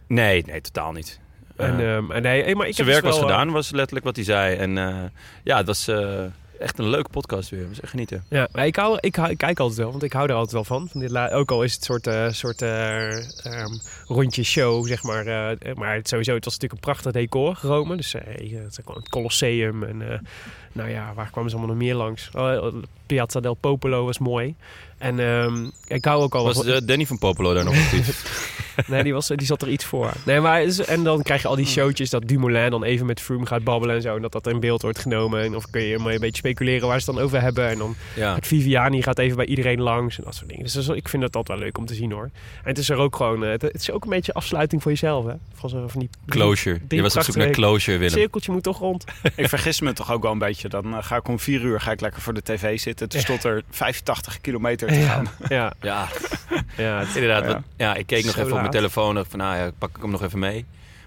Nee, 0.07 0.43
nee, 0.45 0.61
totaal 0.61 0.91
niet. 0.91 1.19
En, 1.55 1.79
Eh, 1.79 1.95
ehm, 1.95 2.11
en 2.11 2.21
nee, 2.21 2.55
maar 2.55 2.67
ik 2.67 2.75
zijn 2.75 2.87
heb 2.87 2.95
werk 2.95 3.05
dus 3.05 3.11
was 3.11 3.19
wel, 3.19 3.29
eh, 3.29 3.35
gedaan, 3.35 3.53
was 3.53 3.71
letterlijk 3.71 4.05
wat 4.05 4.15
hij 4.15 4.25
zei. 4.25 4.55
En 4.55 4.75
ja, 5.43 5.57
het 5.57 5.65
was 5.65 5.89
echt 6.59 6.79
een 6.79 6.89
leuke 6.89 7.09
podcast 7.09 7.49
weer. 7.49 7.67
Was 7.67 7.79
echt 7.79 7.89
genieten. 7.89 8.23
Ja, 8.29 8.47
maar 8.51 8.65
ik, 8.65 8.75
hou, 8.75 8.97
ik, 8.99 9.11
kijk 9.37 9.59
altijd 9.59 9.77
wel, 9.79 9.91
want 9.91 10.03
ik 10.03 10.13
hou 10.13 10.27
er 10.27 10.33
altijd 10.33 10.51
wel 10.51 10.63
van. 10.63 10.87
van 10.91 10.99
dit 11.01 11.17
ook 11.17 11.51
al 11.51 11.63
is 11.63 11.73
het 11.73 11.83
soort, 11.83 12.07
eh 12.07 12.29
soort 12.29 12.61
ehm, 12.61 13.73
rondje 14.07 14.43
show, 14.43 14.87
zeg 14.87 15.03
maar. 15.03 15.25
eh, 15.25 15.75
maar 15.75 15.95
het, 15.95 16.07
sowieso, 16.07 16.33
het 16.33 16.45
was 16.45 16.53
natuurlijk 16.53 16.81
een 16.81 16.93
prachtig 16.93 17.11
decor, 17.11 17.59
Rome. 17.61 17.95
Dus 17.95 18.13
het, 18.13 18.79
het 18.85 19.09
Colosseum 19.09 19.83
en 19.83 20.21
nou 20.71 20.89
ja, 20.89 21.13
waar 21.15 21.29
kwamen 21.31 21.49
ze 21.49 21.55
allemaal 21.57 21.75
nog 21.75 21.83
meer 21.83 21.95
langs? 21.95 22.29
Oh, 22.33 22.73
Piazza 23.05 23.39
del 23.39 23.53
Popolo 23.53 24.05
was 24.05 24.17
mooi. 24.17 24.55
En 24.97 25.19
ehm, 25.19 25.69
ik 25.87 26.05
hou 26.05 26.23
ook 26.23 26.35
al 26.35 26.43
Was 26.43 26.85
Danny 26.85 27.05
van 27.05 27.17
Popolo 27.17 27.53
daar 27.53 27.65
nog 27.65 27.77
actief? 27.77 28.07
Nee, 28.87 29.03
die, 29.03 29.13
was, 29.13 29.27
die 29.27 29.45
zat 29.45 29.61
er 29.61 29.69
iets 29.69 29.85
voor. 29.85 30.11
Nee, 30.23 30.39
maar, 30.39 30.61
het 30.61 30.79
en 30.79 31.03
dan 31.03 31.21
krijg 31.21 31.41
je 31.41 31.47
al 31.47 31.55
die 31.55 31.65
showtjes 31.65 32.09
dat 32.09 32.27
Dumoulin 32.27 32.69
dan 32.69 32.83
even 32.83 33.05
met 33.05 33.21
Froome 33.21 33.45
gaat 33.45 33.63
babbelen 33.63 33.95
en 33.95 34.01
zo. 34.01 34.15
En 34.15 34.21
dat 34.21 34.31
dat 34.31 34.47
in 34.47 34.59
beeld 34.59 34.81
wordt 34.81 34.99
genomen. 34.99 35.41
En 35.43 35.55
of 35.55 35.69
kun 35.69 35.81
je 35.81 35.97
maar 35.97 36.13
een 36.13 36.19
beetje 36.19 36.37
speculeren 36.37 36.87
waar 36.87 36.99
ze 37.01 37.05
het 37.05 37.15
dan 37.15 37.25
over 37.25 37.41
hebben. 37.41 37.67
En 37.69 37.77
dan 37.77 37.95
ja. 38.15 38.35
het 38.35 38.47
Viviani 38.47 39.01
gaat 39.01 39.19
even 39.19 39.35
bij 39.37 39.45
iedereen 39.45 39.81
langs 39.81 40.17
en 40.17 40.23
dat 40.23 40.35
soort 40.35 40.47
dingen. 40.49 40.63
Dus 40.63 40.73
dat 40.73 40.81
is 40.81 40.87
wel- 40.87 40.97
ik 40.97 41.09
vind 41.09 41.21
dat 41.21 41.35
altijd 41.35 41.57
wel 41.57 41.67
leuk 41.67 41.77
om 41.77 41.85
te 41.85 41.93
zien 41.93 42.11
hoor. 42.11 42.23
En 42.23 42.69
het 42.69 42.77
is 42.77 42.89
er 42.89 42.97
ook 42.97 43.15
gewoon, 43.15 43.43
eh, 43.43 43.49
het, 43.51 43.61
het 43.61 43.75
is 43.81 43.91
ook 43.91 44.03
een 44.03 44.09
beetje 44.09 44.33
afsluiting 44.33 44.81
voor 44.81 44.91
jezelf 44.91 45.25
hè. 45.25 45.33
Van, 45.53 45.69
zo, 45.69 45.87
van 45.87 45.99
die 45.99 46.09
Closure. 46.27 46.79
Je 46.87 47.01
was 47.01 47.15
op 47.17 47.23
zoek 47.23 47.35
naar 47.35 47.49
closure, 47.49 47.91
Het 47.91 47.99
Willem. 47.99 48.17
cirkeltje 48.19 48.51
moet 48.51 48.63
toch 48.63 48.79
rond. 48.79 49.03
Ik 49.35 49.49
vergis 49.49 49.81
me 49.81 49.93
toch 49.93 50.11
ook 50.11 50.21
wel 50.21 50.31
een 50.31 50.37
beetje. 50.37 50.69
Dan 50.69 50.85
eh, 50.93 50.97
ga 51.03 51.15
ik 51.15 51.27
om 51.27 51.39
vier 51.39 51.61
uur 51.61 51.81
ga 51.81 51.91
ik 51.91 52.01
lekker 52.01 52.21
voor 52.21 52.33
de 52.33 52.41
tv 52.43 52.79
zitten. 52.79 53.09
Toen 53.09 53.21
stond 53.21 53.43
er 53.43 53.63
85 53.69 54.41
kilometer 54.41 54.87
te 54.87 54.93
gaan. 54.93 55.27
Ja, 55.49 55.73
Ja, 55.81 56.07
ja, 56.77 56.99
het- 56.99 57.15
inderdaad. 57.15 57.43
Ja. 57.43 57.47
wat- 57.53 57.61
Ja, 57.77 57.95
ik 57.95 58.05
keek 58.07 58.23
nog 58.25 58.33
Zo 58.33 58.39
even 58.39 58.51
op 58.53 58.59
mijn 58.59 58.68
laat. 58.71 58.81
telefoon. 58.81 59.15
dacht 59.15 59.29
van, 59.29 59.39
nou 59.39 59.57
ja, 59.57 59.71
pak 59.77 59.95
ik 59.95 60.01
hem 60.01 60.11
nog 60.11 60.23
even 60.23 60.39
mee. 60.39 60.65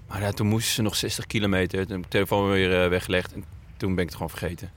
Maar 0.08 0.20
ja, 0.20 0.30
toen 0.32 0.46
moesten 0.46 0.72
ze 0.74 0.82
nog 0.82 0.96
60 0.96 1.26
kilometer. 1.26 1.78
Toen 1.80 1.88
heb 1.88 1.96
ik 1.98 2.02
de 2.04 2.08
telefoon 2.10 2.50
weer 2.50 2.82
eh, 2.82 2.88
weggelegd. 2.88 3.32
En 3.32 3.44
toen 3.76 3.90
ben 3.90 3.98
ik 3.98 4.06
het 4.08 4.14
gewoon 4.16 4.30
vergeten. 4.30 4.70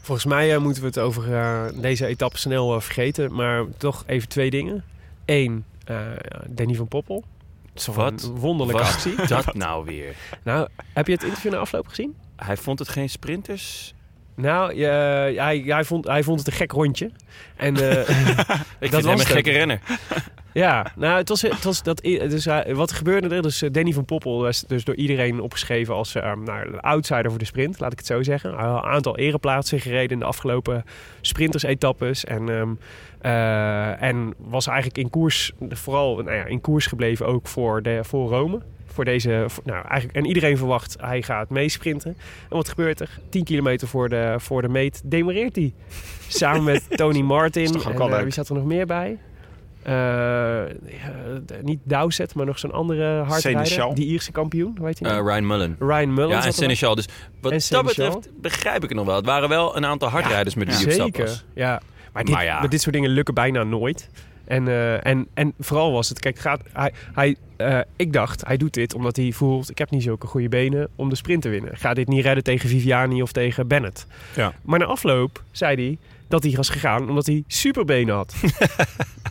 Volgens 0.00 0.26
mij 0.26 0.54
eh, 0.54 0.60
moeten 0.60 0.82
we 0.82 0.88
het 0.88 0.98
over 0.98 1.34
eh, 1.34 1.64
deze 1.74 2.06
etappe 2.06 2.38
snel 2.38 2.80
vergeten. 2.80 3.34
Maar 3.34 3.64
toch 3.78 4.04
even 4.06 4.28
twee 4.28 4.50
dingen. 4.50 4.84
één, 5.24 5.64
eh, 5.84 5.96
Danny 6.48 6.74
van 6.74 6.88
Poppel. 6.88 7.24
Wat 7.94 8.22
een 8.22 8.30
wonderlijke 8.34 8.82
actie. 8.82 9.14
dat 9.26 9.54
nou 9.54 9.84
weer? 9.84 10.14
Nou, 10.42 10.68
heb 10.92 11.06
je 11.06 11.12
het 11.12 11.22
interview 11.22 11.52
na 11.52 11.58
afloop 11.58 11.88
gezien? 11.88 12.16
Hij 12.36 12.56
vond 12.56 12.78
het 12.78 12.88
geen 12.88 13.10
sprinters. 13.10 13.94
Nou, 14.34 14.74
je- 14.74 14.86
hij, 15.36 15.62
hij, 15.66 15.84
vond, 15.84 16.06
hij 16.06 16.22
vond 16.22 16.38
het 16.38 16.48
een 16.48 16.52
gek 16.54 16.72
rondje. 16.72 17.10
En 17.56 17.76
eh, 17.76 17.98
Ik 18.00 18.06
Dat 18.08 18.56
vind 18.78 18.92
was 18.92 19.02
hem 19.02 19.10
een 19.12 19.18
het 19.18 19.26
gekke 19.26 19.50
renner. 19.50 19.80
Ja, 20.54 20.92
nou, 20.96 21.16
het 21.16 21.28
was, 21.28 21.42
het 21.42 21.64
was 21.64 21.82
dat. 21.82 22.02
Dus, 22.02 22.44
hij- 22.44 22.74
wat 22.74 22.92
gebeurde 22.92 23.34
er? 23.34 23.42
Dus 23.42 23.62
eh, 23.62 23.70
Danny 23.72 23.92
van 23.92 24.04
Poppel 24.04 24.40
was 24.42 24.60
dus 24.60 24.84
door 24.84 24.94
iedereen 24.94 25.40
opgeschreven 25.40 25.94
als 25.94 26.14
eh, 26.14 26.32
nou, 26.44 26.70
de 26.70 26.80
outsider 26.80 27.30
voor 27.30 27.38
de 27.38 27.44
sprint, 27.44 27.80
laat 27.80 27.92
ik 27.92 27.98
het 27.98 28.06
zo 28.06 28.22
zeggen. 28.22 28.52
Een 28.52 28.58
aantal 28.82 29.16
ereplaatsen 29.18 29.80
gereden 29.80 30.10
in 30.10 30.18
de 30.18 30.24
afgelopen 30.24 30.84
sprinters-etappes. 31.20 32.24
En, 32.24 32.48
ehm, 32.48 32.68
eh, 33.20 34.02
en 34.02 34.34
was 34.38 34.66
eigenlijk 34.66 34.98
in 34.98 35.10
koers, 35.10 35.52
vooral 35.68 36.16
nou 36.16 36.36
ja, 36.36 36.44
in 36.44 36.60
koers 36.60 36.86
gebleven 36.86 37.26
ook 37.26 37.46
voor, 37.46 37.82
de, 37.82 37.98
voor 38.02 38.28
Rome. 38.28 38.60
Voor 38.86 39.04
deze, 39.04 39.46
nou, 39.64 39.86
eigenlijk, 39.86 40.16
en 40.18 40.26
iedereen 40.26 40.56
verwacht, 40.56 40.96
hij 41.00 41.22
gaat 41.22 41.50
meesprinten. 41.50 42.10
En 42.50 42.56
wat 42.56 42.68
gebeurt 42.68 43.00
er? 43.00 43.18
10 43.28 43.44
kilometer 43.44 43.88
voor 43.88 44.08
de, 44.08 44.34
voor 44.38 44.62
de 44.62 44.68
meet 44.68 45.02
demareert 45.04 45.56
hij. 45.56 45.72
Samen 46.28 46.64
met 46.64 46.84
Tony 46.96 47.20
Martin. 47.20 47.66
En, 47.92 47.98
eh, 48.18 48.22
wie 48.24 48.32
zat 48.32 48.48
er 48.48 48.54
nog 48.54 48.64
meer 48.64 48.86
bij? 48.86 49.18
Eh, 49.84 49.92
ja, 49.92 51.12
niet 51.62 51.78
Dowsett, 51.84 52.34
maar 52.34 52.46
nog 52.46 52.58
zo'n 52.58 52.72
andere 52.72 53.04
hardrijder. 53.22 53.40
Seneschal. 53.66 53.94
Die 53.94 54.06
Ierse 54.06 54.32
kampioen, 54.32 54.74
hoe 54.78 54.86
heet 54.86 54.98
hij 54.98 55.08
Eh, 55.10 55.14
nou? 55.16 55.28
Ryan 55.28 55.46
Mullen. 55.46 55.76
Ryan 55.78 56.14
Mullen 56.14 56.36
Ja, 56.36 56.44
en. 56.44 56.52
Seneschal. 56.52 56.94
Dus 56.94 57.04
wat 57.40 57.52
En 57.52 57.58
dat 57.58 57.62
Seneschal. 57.62 58.06
betreft 58.06 58.40
begrijp 58.40 58.82
ik 58.82 58.88
het 58.88 58.98
nog 58.98 59.06
wel. 59.06 59.16
Het 59.16 59.26
waren 59.26 59.48
wel 59.48 59.76
een 59.76 59.86
aantal 59.86 60.08
hardrijders 60.08 60.54
met 60.54 60.68
op 60.68 60.90
Zeker, 60.92 61.24
was. 61.24 61.44
ja. 61.54 61.80
Maar 62.12 62.24
dit, 62.24 62.34
Maar 62.34 62.44
ja. 62.44 62.60
maar 62.60 62.68
dit 62.68 62.80
soort 62.80 62.94
dingen 62.94 63.10
lukken 63.10 63.34
bijna 63.34 63.62
nooit. 63.62 64.08
En, 64.44 64.68
eh, 64.68 65.06
en, 65.06 65.26
en 65.34 65.52
vooral 65.60 65.92
was 65.92 66.08
het, 66.08 66.20
kijk, 66.20 66.38
gaat, 66.38 66.60
hij, 66.72 66.92
hij, 67.14 67.36
eh, 67.56 67.78
ik 67.96 68.12
dacht, 68.12 68.46
hij 68.46 68.56
doet 68.56 68.74
dit 68.74 68.94
omdat 68.94 69.16
hij 69.16 69.32
voelt, 69.32 69.70
ik 69.70 69.78
heb 69.78 69.90
niet 69.90 70.02
zulke 70.02 70.26
goede 70.26 70.48
benen 70.48 70.88
om 70.96 71.08
de 71.08 71.14
sprint 71.16 71.42
te 71.42 71.48
winnen. 71.48 71.72
Ik 71.72 71.78
ga 71.78 71.94
dit 71.94 72.08
niet 72.08 72.24
redden 72.24 72.44
tegen 72.44 72.68
Viviani 72.68 73.22
of 73.22 73.32
tegen 73.32 73.66
Bennett. 73.68 74.06
Ja. 74.36 74.52
Maar 74.62 74.78
na 74.78 74.84
afloop 74.84 75.42
zei 75.50 75.74
hij 75.76 75.98
dat 76.28 76.42
hij 76.42 76.52
was 76.52 76.68
gegaan 76.68 77.08
omdat 77.08 77.26
hij 77.26 77.44
superbenen 77.46 78.14
had. 78.14 78.34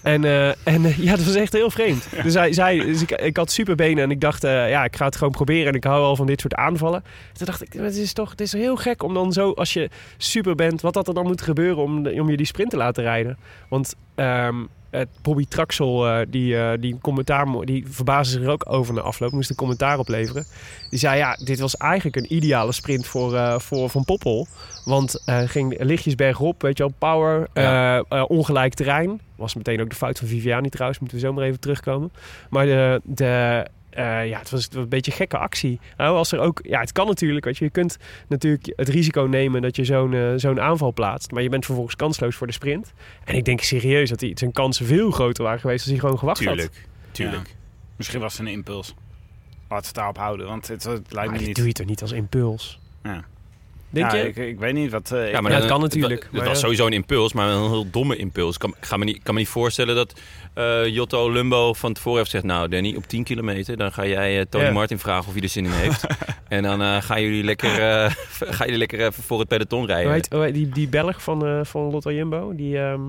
en 0.03 0.23
en 0.23 0.55
en 0.63 0.85
eh, 0.85 0.97
ja, 0.97 1.15
dat 1.15 1.25
was 1.25 1.35
echt 1.35 1.53
heel 1.53 1.69
vreemd. 1.69 2.07
Dus 2.23 2.33
hij 2.33 2.53
zei, 2.53 2.85
dus 2.85 3.01
ik, 3.01 3.12
ik 3.12 3.38
had 3.38 3.51
superbenen 3.51 4.03
en 4.03 4.12
ik 4.12 4.21
dacht, 4.21 4.43
eh, 4.43 4.69
ja, 4.69 4.83
ik 4.83 4.95
ga 4.95 5.05
het 5.05 5.15
gewoon 5.15 5.33
proberen. 5.33 5.67
En 5.67 5.73
ik 5.73 5.83
hou 5.83 6.03
al 6.03 6.15
van 6.15 6.25
dit 6.25 6.41
soort 6.41 6.55
aanvallen. 6.55 7.03
Toen 7.33 7.45
dacht 7.45 7.62
ik, 7.62 7.73
het 7.73 7.95
is 7.95 8.13
toch 8.13 8.29
het 8.29 8.41
is 8.41 8.53
heel 8.53 8.75
gek 8.75 9.03
om 9.03 9.13
dan 9.13 9.33
zo, 9.33 9.51
als 9.51 9.73
je 9.73 9.89
super 10.17 10.55
bent, 10.55 10.81
wat 10.81 10.93
dat 10.93 11.07
er 11.07 11.13
dan 11.13 11.27
moet 11.27 11.41
gebeuren 11.41 11.83
om, 11.83 12.07
om 12.07 12.29
je 12.29 12.38
die 12.38 12.45
sprint 12.45 12.69
te 12.69 12.77
laten 12.77 13.03
rijden. 13.03 13.38
Want 13.69 13.95
ehm, 14.15 14.63
Bobby 15.21 15.45
Traxel, 15.45 16.07
eh, 16.07 16.25
die, 16.29 16.57
eh, 16.57 16.71
die 16.79 16.97
commentaar, 17.01 17.65
die 17.65 17.85
verbaasde 17.88 18.33
zich 18.33 18.41
er 18.43 18.50
ook 18.50 18.65
over 18.71 18.93
na 18.93 19.01
afloop, 19.01 19.31
moest 19.31 19.50
een 19.50 19.55
commentaar 19.55 20.00
opleveren. 20.00 20.45
Die 20.89 21.00
zei, 21.00 21.17
ja, 21.17 21.38
dit 21.43 21.59
was 21.59 21.77
eigenlijk 21.77 22.15
een 22.15 22.33
ideale 22.35 22.71
sprint 22.71 23.07
voor, 23.07 23.35
eh, 23.35 23.59
voor 23.59 23.89
Van 23.89 24.03
Poppel. 24.03 24.47
Want 24.85 25.21
eh 25.25 25.41
ging 25.45 25.75
lichtjes 25.83 26.15
bergop, 26.15 26.62
weet 26.62 26.77
je 26.77 26.83
wel, 26.83 26.93
power, 26.97 27.47
Ja. 27.53 27.97
eh, 28.09 28.19
eh, 28.19 28.25
ongelijk 28.27 28.73
terrein. 28.73 29.21
Was 29.35 29.53
meteen 29.55 29.81
ook 29.81 29.89
de 29.89 29.95
fout 29.95 30.19
van 30.19 30.27
Viviani 30.27 30.69
trouwens, 30.69 31.00
moeten 31.00 31.17
we 31.17 31.23
zo 31.25 31.33
maar 31.33 31.43
even 31.43 31.59
terugkomen. 31.59 32.12
Maar 32.50 32.65
de, 32.65 33.01
de, 33.03 33.65
eh, 33.95 34.27
ja, 34.27 34.39
het 34.39 34.50
was 34.50 34.69
een 34.71 34.89
beetje 34.89 35.12
een 35.12 35.17
gekke 35.17 35.38
actie. 35.38 35.79
Nou, 35.97 36.17
als 36.17 36.31
er 36.31 36.39
ook, 36.39 36.59
ja, 36.63 36.79
het 36.79 36.91
kan 36.91 37.07
natuurlijk, 37.07 37.45
weet 37.45 37.57
je, 37.57 37.65
je 37.65 37.71
kunt 37.71 37.97
natuurlijk 38.27 38.73
het 38.75 38.89
risico 38.89 39.21
nemen 39.21 39.62
dat 39.62 39.75
je 39.75 39.85
zo'n 39.85 40.13
eh, 40.13 40.33
zo'n 40.35 40.62
aanval 40.62 40.93
plaatst. 40.93 41.31
Maar 41.31 41.43
je 41.43 41.50
bent 41.50 41.65
vervolgens 41.65 41.95
kansloos 41.95 42.35
voor 42.35 42.47
de 42.47 42.53
sprint. 42.53 42.93
En 43.23 43.35
ik 43.35 43.45
denk 43.45 43.62
serieus 43.62 44.09
dat 44.09 44.19
die, 44.19 44.31
zijn 44.38 44.51
kansen 44.51 44.85
veel 44.85 45.12
groter 45.12 45.43
waren 45.43 45.59
geweest 45.59 45.81
als 45.81 45.89
hij 45.91 46.00
gewoon 46.00 46.19
gewacht 46.19 46.45
had. 46.45 46.53
Tuurlijk. 46.53 46.88
Tuurlijk. 47.12 47.55
Misschien 47.95 48.19
was 48.19 48.38
het 48.38 48.41
een 48.41 48.53
impuls. 48.53 48.95
Laat 49.69 49.85
het 49.85 49.95
daarop 49.95 50.17
houden, 50.17 50.47
want 50.47 50.67
het, 50.67 50.83
het 50.83 51.13
lijkt 51.13 51.31
Maar 51.31 51.39
me 51.39 51.45
niet. 51.47 51.55
doe 51.55 51.67
je 51.67 51.73
toch 51.73 51.85
niet 51.88 52.01
als 52.01 52.12
impuls? 52.12 52.79
Ja. 53.03 53.23
Denk 53.93 54.12
ja, 54.12 54.17
je? 54.17 54.27
Ik, 54.27 54.35
ik 54.35 54.59
weet 54.59 54.73
niet 54.73 54.91
wat. 54.91 55.12
eh, 55.12 55.31
Ja, 55.31 55.41
maar 55.41 55.51
Ja, 55.51 55.57
het 55.57 55.67
kan 55.67 55.81
natuurlijk, 55.81 56.23
Het, 56.23 56.31
maar 56.31 56.45
was 56.45 56.59
sowieso 56.59 56.85
een 56.85 56.93
impuls, 56.93 57.33
maar 57.33 57.50
een 57.50 57.69
heel 57.69 57.89
domme 57.89 58.15
impuls. 58.15 58.53
Ik 58.53 58.59
kan, 58.59 58.75
ga 58.79 58.97
me 58.97 59.05
niet, 59.05 59.23
kan 59.23 59.33
me 59.33 59.39
niet 59.39 59.50
voorstellen 59.50 59.95
dat 59.95 60.13
eh, 60.53 60.88
Jotto 60.88 61.31
Lumbo 61.31 61.73
van 61.73 61.93
tevoren 61.93 62.17
heeft 62.17 62.29
gezegd... 62.29 62.47
Nou, 62.47 62.67
Danny, 62.69 62.95
op 62.95 63.07
10 63.07 63.23
kilometer 63.23 63.77
dan 63.77 63.91
ga 63.91 64.05
jij 64.05 64.39
eh, 64.39 64.45
Tony. 64.50 64.69
Martin 64.69 65.00
vragen 65.00 65.27
of 65.27 65.33
hij 65.33 65.41
er 65.41 65.50
zin 65.50 65.65
in 65.65 65.71
heeft. 65.71 66.05
en 66.47 66.63
dan 66.63 66.81
eh, 66.81 67.01
gaan 67.01 67.21
jullie 67.21 67.43
lekker, 67.43 67.79
eh, 67.79 68.12
gaan 68.55 68.65
jullie 68.65 68.77
lekker 68.77 69.00
even 69.00 69.23
voor 69.23 69.39
het 69.39 69.47
peloton 69.47 69.85
rijden. 69.85 70.05
Hoe 70.05 70.13
heet, 70.13 70.33
hoe 70.33 70.43
heet 70.43 70.53
die, 70.53 70.69
die 70.69 70.88
Belg 70.88 71.23
van, 71.23 71.45
eh 71.45 71.59
van 71.63 71.81
Lotto 71.91 72.12
Jumbo, 72.12 72.56
die 72.56 72.79
ehm, 72.79 73.01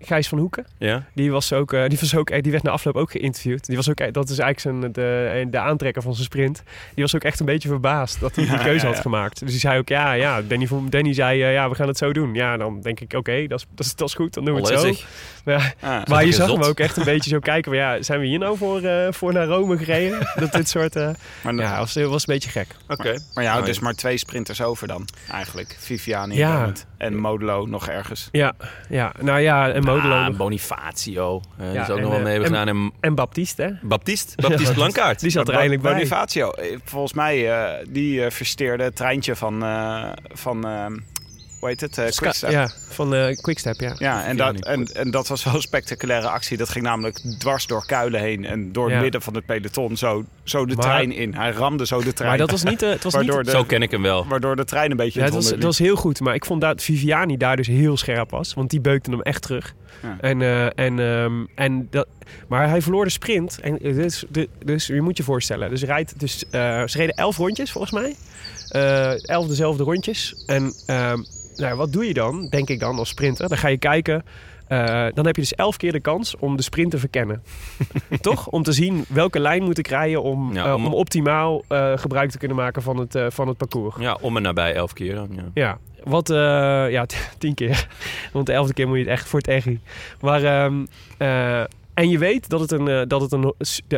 Gijs 0.00 0.28
van 0.28 0.38
Hoeken, 0.38 0.66
Ja? 0.78 1.04
die 1.14 1.30
was 1.30 1.52
ook, 1.52 1.72
eh, 1.72 1.88
die 1.88 1.98
was 2.00 2.16
ook, 2.16 2.30
eh, 2.30 2.42
die 2.42 2.52
werd 2.52 2.64
na 2.64 2.70
afloop 2.70 2.96
ook 2.96 3.10
geïnterviewd. 3.10 3.66
Die 3.66 3.76
was 3.76 3.90
ook, 3.90 4.00
eh, 4.00 4.12
dat 4.12 4.28
is 4.28 4.38
eigenlijk 4.38 4.80
zijn, 4.80 4.92
de, 4.92 5.46
de 5.50 5.58
aantrekker 5.58 6.02
van 6.02 6.12
zijn 6.12 6.24
sprint. 6.24 6.62
Die 6.94 7.04
was 7.04 7.14
ook 7.14 7.24
echt 7.24 7.40
een 7.40 7.46
beetje 7.46 7.68
beetje 7.68 8.20
dat 8.20 8.34
hij 8.34 8.44
die 8.44 8.54
Ja, 8.54 8.62
keuze 8.62 8.86
ja, 8.86 8.92
had 8.92 9.00
gemaakt. 9.00 9.40
Dus 9.40 9.50
die 9.50 9.60
zei 9.60 9.78
ook, 9.78 9.88
ja, 9.88 10.12
ja, 10.12 10.42
Danny, 10.42 10.68
Danny 10.88 11.12
zei, 11.12 11.42
eh, 11.42 11.52
ja, 11.52 11.68
we 11.68 11.74
gaan 11.74 11.88
het 11.88 11.98
zo 11.98 12.12
doen. 12.12 12.34
Ja, 12.34 12.56
dan 12.56 12.80
denk 12.80 13.00
ik, 13.00 13.12
oké, 13.12 13.46
dat, 13.46 13.58
is, 13.60 13.66
dat, 13.74 13.86
is, 13.86 13.94
dat 13.94 14.08
is 14.08 14.14
goed, 14.14 14.34
dan 14.34 14.44
doen 14.44 14.54
we 14.54 14.60
het 14.60 14.80
zo. 14.80 15.04
Onlastig. 15.48 15.80
Maar, 15.80 15.90
ja, 15.90 15.98
ah, 16.00 16.06
maar 16.06 16.24
je 16.24 16.32
zag 16.32 16.48
zot. 16.48 16.58
hem 16.58 16.66
ook 16.68 16.80
echt 16.80 16.96
een 16.96 17.04
beetje 17.04 17.30
zo 17.30 17.38
kijken, 17.38 17.70
van, 17.72 17.80
ja, 17.80 18.02
zijn 18.02 18.20
we 18.20 18.26
hier 18.26 18.38
nou 18.38 18.56
voor, 18.56 18.82
eh, 18.82 19.06
voor 19.12 19.32
naar 19.32 19.46
Rome 19.46 19.78
gereden? 19.78 20.18
dat 20.40 20.52
dit 20.52 20.68
soort, 20.68 20.96
eh, 20.96 21.08
maar, 21.42 21.54
ja, 21.54 21.78
was, 21.78 21.94
was 21.94 22.28
een 22.28 22.34
beetje 22.34 22.50
gek. 22.50 22.66
Oké. 22.88 23.18
maar 23.34 23.42
je 23.44 23.48
houdt 23.50 23.62
Oh, 23.66 23.68
dus 23.68 23.78
maar 23.78 23.94
twee 23.94 24.16
sprinters 24.16 24.62
over 24.62 24.88
dan, 24.88 25.08
eigenlijk. 25.30 25.76
Viviani 25.80 26.36
Ja. 26.36 26.72
en 26.96 27.16
Modelo 27.16 27.66
nog 27.66 27.88
ergens. 27.88 28.28
Ja, 28.32 28.52
ja, 28.88 29.12
nou 29.20 29.40
ja, 29.40 29.70
en 29.70 29.84
Modelo 29.84 30.14
Ah, 30.14 30.26
nog. 30.26 30.36
Bonifacio. 30.36 31.40
eh 31.58 31.64
die 31.64 31.72
Ja, 31.74 31.82
is 31.82 31.90
ook 31.90 31.96
en, 31.96 32.02
nog 32.02 32.10
wel 32.10 32.18
eh, 32.18 32.24
mee 32.24 32.32
hebben 32.40 32.52
en- 32.52 32.58
gedaan. 32.66 32.82
En 32.84 32.92
En 33.00 33.14
Baptiste, 33.14 33.62
hè? 33.62 33.70
Baptiste. 33.82 34.32
Baptiste 34.42 34.74
Blankaart. 34.74 35.20
Die 35.20 35.30
zat 35.30 35.46
er 35.48 35.52
Maar 35.52 35.60
eindelijk 35.62 35.82
bij. 35.88 35.92
Bonifacio, 35.92 36.50
eh, 36.50 36.76
volgens 36.84 37.12
mij, 37.12 37.50
eh, 37.52 37.86
die 37.88 38.24
eh, 38.24 38.30
versteerde 38.30 38.82
het 38.84 38.96
treintje 38.96 39.36
van, 39.36 39.62
eh, 39.62 40.04
van 40.32 40.66
eh, 40.66 40.86
hoe 41.58 41.68
heet 41.68 41.80
het, 41.80 41.98
eh, 41.98 42.06
Quickstep. 42.08 42.50
Ja, 42.50 42.70
van 42.88 43.14
eh 43.14 43.36
Quickstep, 43.36 43.80
ja. 43.80 43.94
Ja, 43.98 44.24
en 44.24 44.36
dat, 44.36 44.64
en, 44.64 44.84
en 44.86 45.10
dat 45.10 45.28
was 45.28 45.44
wel 45.44 45.54
een 45.54 45.60
spectaculaire 45.60 46.28
actie. 46.28 46.56
Dat 46.56 46.68
ging 46.68 46.84
namelijk 46.84 47.20
dwars 47.38 47.66
door 47.66 47.86
Kuilen 47.86 48.20
heen 48.20 48.44
en 48.44 48.72
door 48.72 48.84
het 48.84 48.94
Ja. 48.94 49.00
midden 49.00 49.22
van 49.22 49.34
het 49.34 49.46
peloton 49.46 49.96
zo, 49.96 50.24
zo 50.42 50.66
de 50.66 50.74
Maar- 50.74 50.84
trein 50.84 51.12
in. 51.12 51.34
Hij 51.34 51.50
ramde 51.50 51.86
zo 51.86 52.02
de 52.02 52.12
trein. 52.12 52.28
Maar 52.30 52.38
dat 52.38 52.50
was 52.50 52.62
niet... 52.62 52.82
eh, 52.82 52.90
het 52.90 53.02
was 53.04 53.12
waardoor, 53.14 53.36
niet 53.36 53.44
de, 53.44 53.50
Zo 53.50 53.64
ken 53.64 53.82
ik 53.82 53.90
hem 53.90 54.02
wel. 54.02 54.26
waardoor 54.26 54.56
de 54.56 54.64
trein 54.64 54.90
een 54.90 54.96
beetje 54.96 55.18
ja, 55.18 55.24
het 55.24 55.34
het 55.34 55.42
was, 55.42 55.52
dat 55.52 55.62
was 55.62 55.78
heel 55.78 55.96
goed. 55.96 56.20
Maar 56.20 56.34
ik 56.34 56.44
vond 56.44 56.60
dat 56.60 56.82
Viviani 56.82 57.36
daar 57.36 57.56
dus 57.56 57.66
heel 57.66 57.96
scherp 57.96 58.30
was. 58.30 58.54
Want 58.54 58.70
die 58.70 58.80
beukte 58.80 59.10
hem 59.10 59.22
echt 59.22 59.42
terug. 59.42 59.74
Ja. 60.02 60.16
En, 60.20 60.42
eh, 60.42 60.64
en, 60.78 60.98
ehm, 60.98 61.44
en 61.54 61.86
dat, 61.90 62.06
maar 62.48 62.68
hij 62.68 62.82
verloor 62.82 63.04
de 63.04 63.10
sprint. 63.10 63.60
En 63.60 63.78
dus, 63.78 64.24
dus 64.64 64.86
je 64.86 65.00
moet 65.00 65.16
je 65.16 65.22
voorstellen. 65.22 65.70
Dus, 65.70 65.82
rijdt, 65.82 66.20
dus 66.20 66.44
eh, 66.50 66.82
ze 66.86 66.98
reden 66.98 67.14
elf 67.14 67.36
rondjes 67.36 67.70
volgens 67.72 67.92
mij. 67.92 68.14
Eh, 68.68 69.28
elf 69.28 69.46
dezelfde 69.46 69.82
rondjes. 69.84 70.42
En 70.46 70.72
ehm, 70.86 71.18
nou, 71.56 71.76
wat 71.76 71.92
doe 71.92 72.06
je 72.06 72.14
dan, 72.14 72.46
denk 72.48 72.68
ik 72.68 72.80
dan, 72.80 72.98
als 72.98 73.08
sprinter? 73.08 73.48
Dan 73.48 73.58
ga 73.58 73.68
je 73.68 73.78
kijken... 73.78 74.24
eh, 74.68 75.06
dan 75.14 75.26
heb 75.26 75.34
je 75.36 75.40
dus 75.42 75.54
elf 75.54 75.76
keer 75.76 75.92
de 75.92 76.00
kans 76.00 76.36
om 76.36 76.56
de 76.56 76.62
sprint 76.62 76.90
te 76.90 76.98
verkennen. 76.98 77.42
Toch? 78.20 78.46
Om 78.48 78.62
te 78.62 78.72
zien 78.72 79.04
welke 79.08 79.40
lijn 79.40 79.62
moet 79.62 79.78
ik 79.78 79.86
rijden 79.86 80.22
om, 80.22 80.52
Ja, 80.54 80.66
eh, 80.66 80.74
om- 80.74 80.86
om 80.86 80.94
optimaal 80.94 81.62
gebruik 81.94 82.30
te 82.30 82.38
kunnen 82.38 82.56
maken 82.56 82.82
van 82.82 82.96
het, 82.96 83.18
van 83.28 83.48
het 83.48 83.56
parcours. 83.56 83.94
Ja, 83.98 84.18
om 84.20 84.36
en 84.36 84.42
nabij 84.42 84.74
elf 84.74 84.92
keer 84.92 85.14
dan. 85.14 85.28
Ja. 85.32 85.42
Ja, 85.54 85.78
wat, 86.04 86.30
eh, 86.30 86.36
ja, 86.90 87.06
tien 87.38 87.54
keer. 87.54 87.88
Want 88.32 88.46
de 88.46 88.52
elfde 88.52 88.72
keer 88.74 88.88
moet 88.88 88.96
je 88.98 89.02
het 89.02 89.12
echt 89.12 89.28
voor 89.28 89.38
het 89.38 89.48
echi. 89.48 89.80
Maar, 90.20 90.44
ehm, 90.44 90.84
eh, 91.18 91.62
en 91.98 92.08
je 92.08 92.18
weet 92.18 92.48
dat 92.48 92.60
het 92.60 92.72
een, 92.72 92.88
eh, 92.88 93.02
dat 93.06 93.20
het 93.20 93.32
een, 93.32 93.54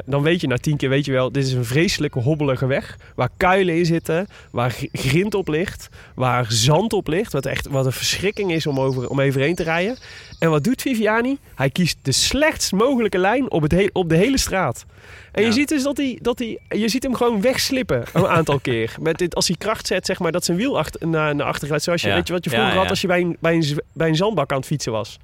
dan 0.06 0.22
weet 0.22 0.40
je 0.40 0.46
na 0.46 0.56
tien 0.56 0.76
keer, 0.76 0.88
weet 0.88 1.04
je 1.04 1.12
wel, 1.12 1.32
dit 1.32 1.44
is 1.46 1.52
een 1.52 1.64
vreselijke 1.64 2.18
hobbelige 2.18 2.66
weg. 2.66 2.96
Waar 3.14 3.28
kuilen 3.36 3.76
in 3.76 3.86
zitten, 3.86 4.26
waar 4.50 4.70
gr- 4.70 4.86
grind 4.92 5.34
op 5.34 5.48
ligt, 5.48 5.88
waar 6.14 6.46
zand 6.48 6.92
op 6.92 7.06
ligt. 7.08 7.32
Wat 7.32 7.46
echt, 7.46 7.68
wat 7.68 7.86
een 7.86 7.92
verschrikking 7.92 8.52
is 8.52 8.66
om, 8.66 8.80
over, 8.80 9.08
om 9.08 9.20
evenheen 9.20 9.54
te 9.54 9.62
rijden. 9.62 9.96
En 10.38 10.50
wat 10.50 10.64
doet 10.64 10.82
Viviani? 10.82 11.38
Hij 11.54 11.70
kiest 11.70 11.98
de 12.02 12.12
slechtst 12.12 12.72
mogelijke 12.72 13.18
lijn 13.18 13.50
op, 13.50 13.62
het 13.62 13.72
he- 13.72 13.88
op 13.92 14.08
de 14.08 14.16
hele 14.16 14.38
straat. 14.38 14.84
En 15.32 15.44
je 15.44 15.52
ziet 15.52 15.68
dus 15.68 15.82
dat 15.82 15.96
hij, 15.96 16.18
dat 16.22 16.38
hij, 16.38 16.58
je 16.68 16.88
ziet 16.88 17.02
hem 17.02 17.14
gewoon 17.14 17.40
wegslippen 17.40 18.02
een 18.12 18.26
aantal 18.38 18.58
keer. 18.60 18.94
Met 19.00 19.18
dit, 19.18 19.34
als 19.34 19.46
hij 19.46 19.56
kracht 19.56 19.86
zet, 19.86 20.06
zeg 20.06 20.18
maar, 20.18 20.32
dat 20.32 20.44
zijn 20.44 20.56
wiel 20.56 20.78
achter, 20.78 21.08
naar, 21.08 21.34
naar 21.34 21.46
achter 21.46 21.68
gaat. 21.68 21.82
Zoals 21.82 22.02
je, 22.02 22.08
Ja. 22.08 22.14
weet 22.14 22.26
je 22.26 22.32
wat 22.32 22.44
je 22.44 22.50
vroeger 22.50 22.72
ja. 22.72 22.78
had 22.78 22.88
als 22.90 23.00
je 23.00 23.06
bij 23.06 23.20
een, 23.20 23.36
bij, 23.40 23.54
een, 23.54 23.80
bij 23.92 24.08
een 24.08 24.16
zandbak 24.16 24.50
aan 24.50 24.56
het 24.58 24.66
fietsen 24.66 24.92
was. 24.92 25.18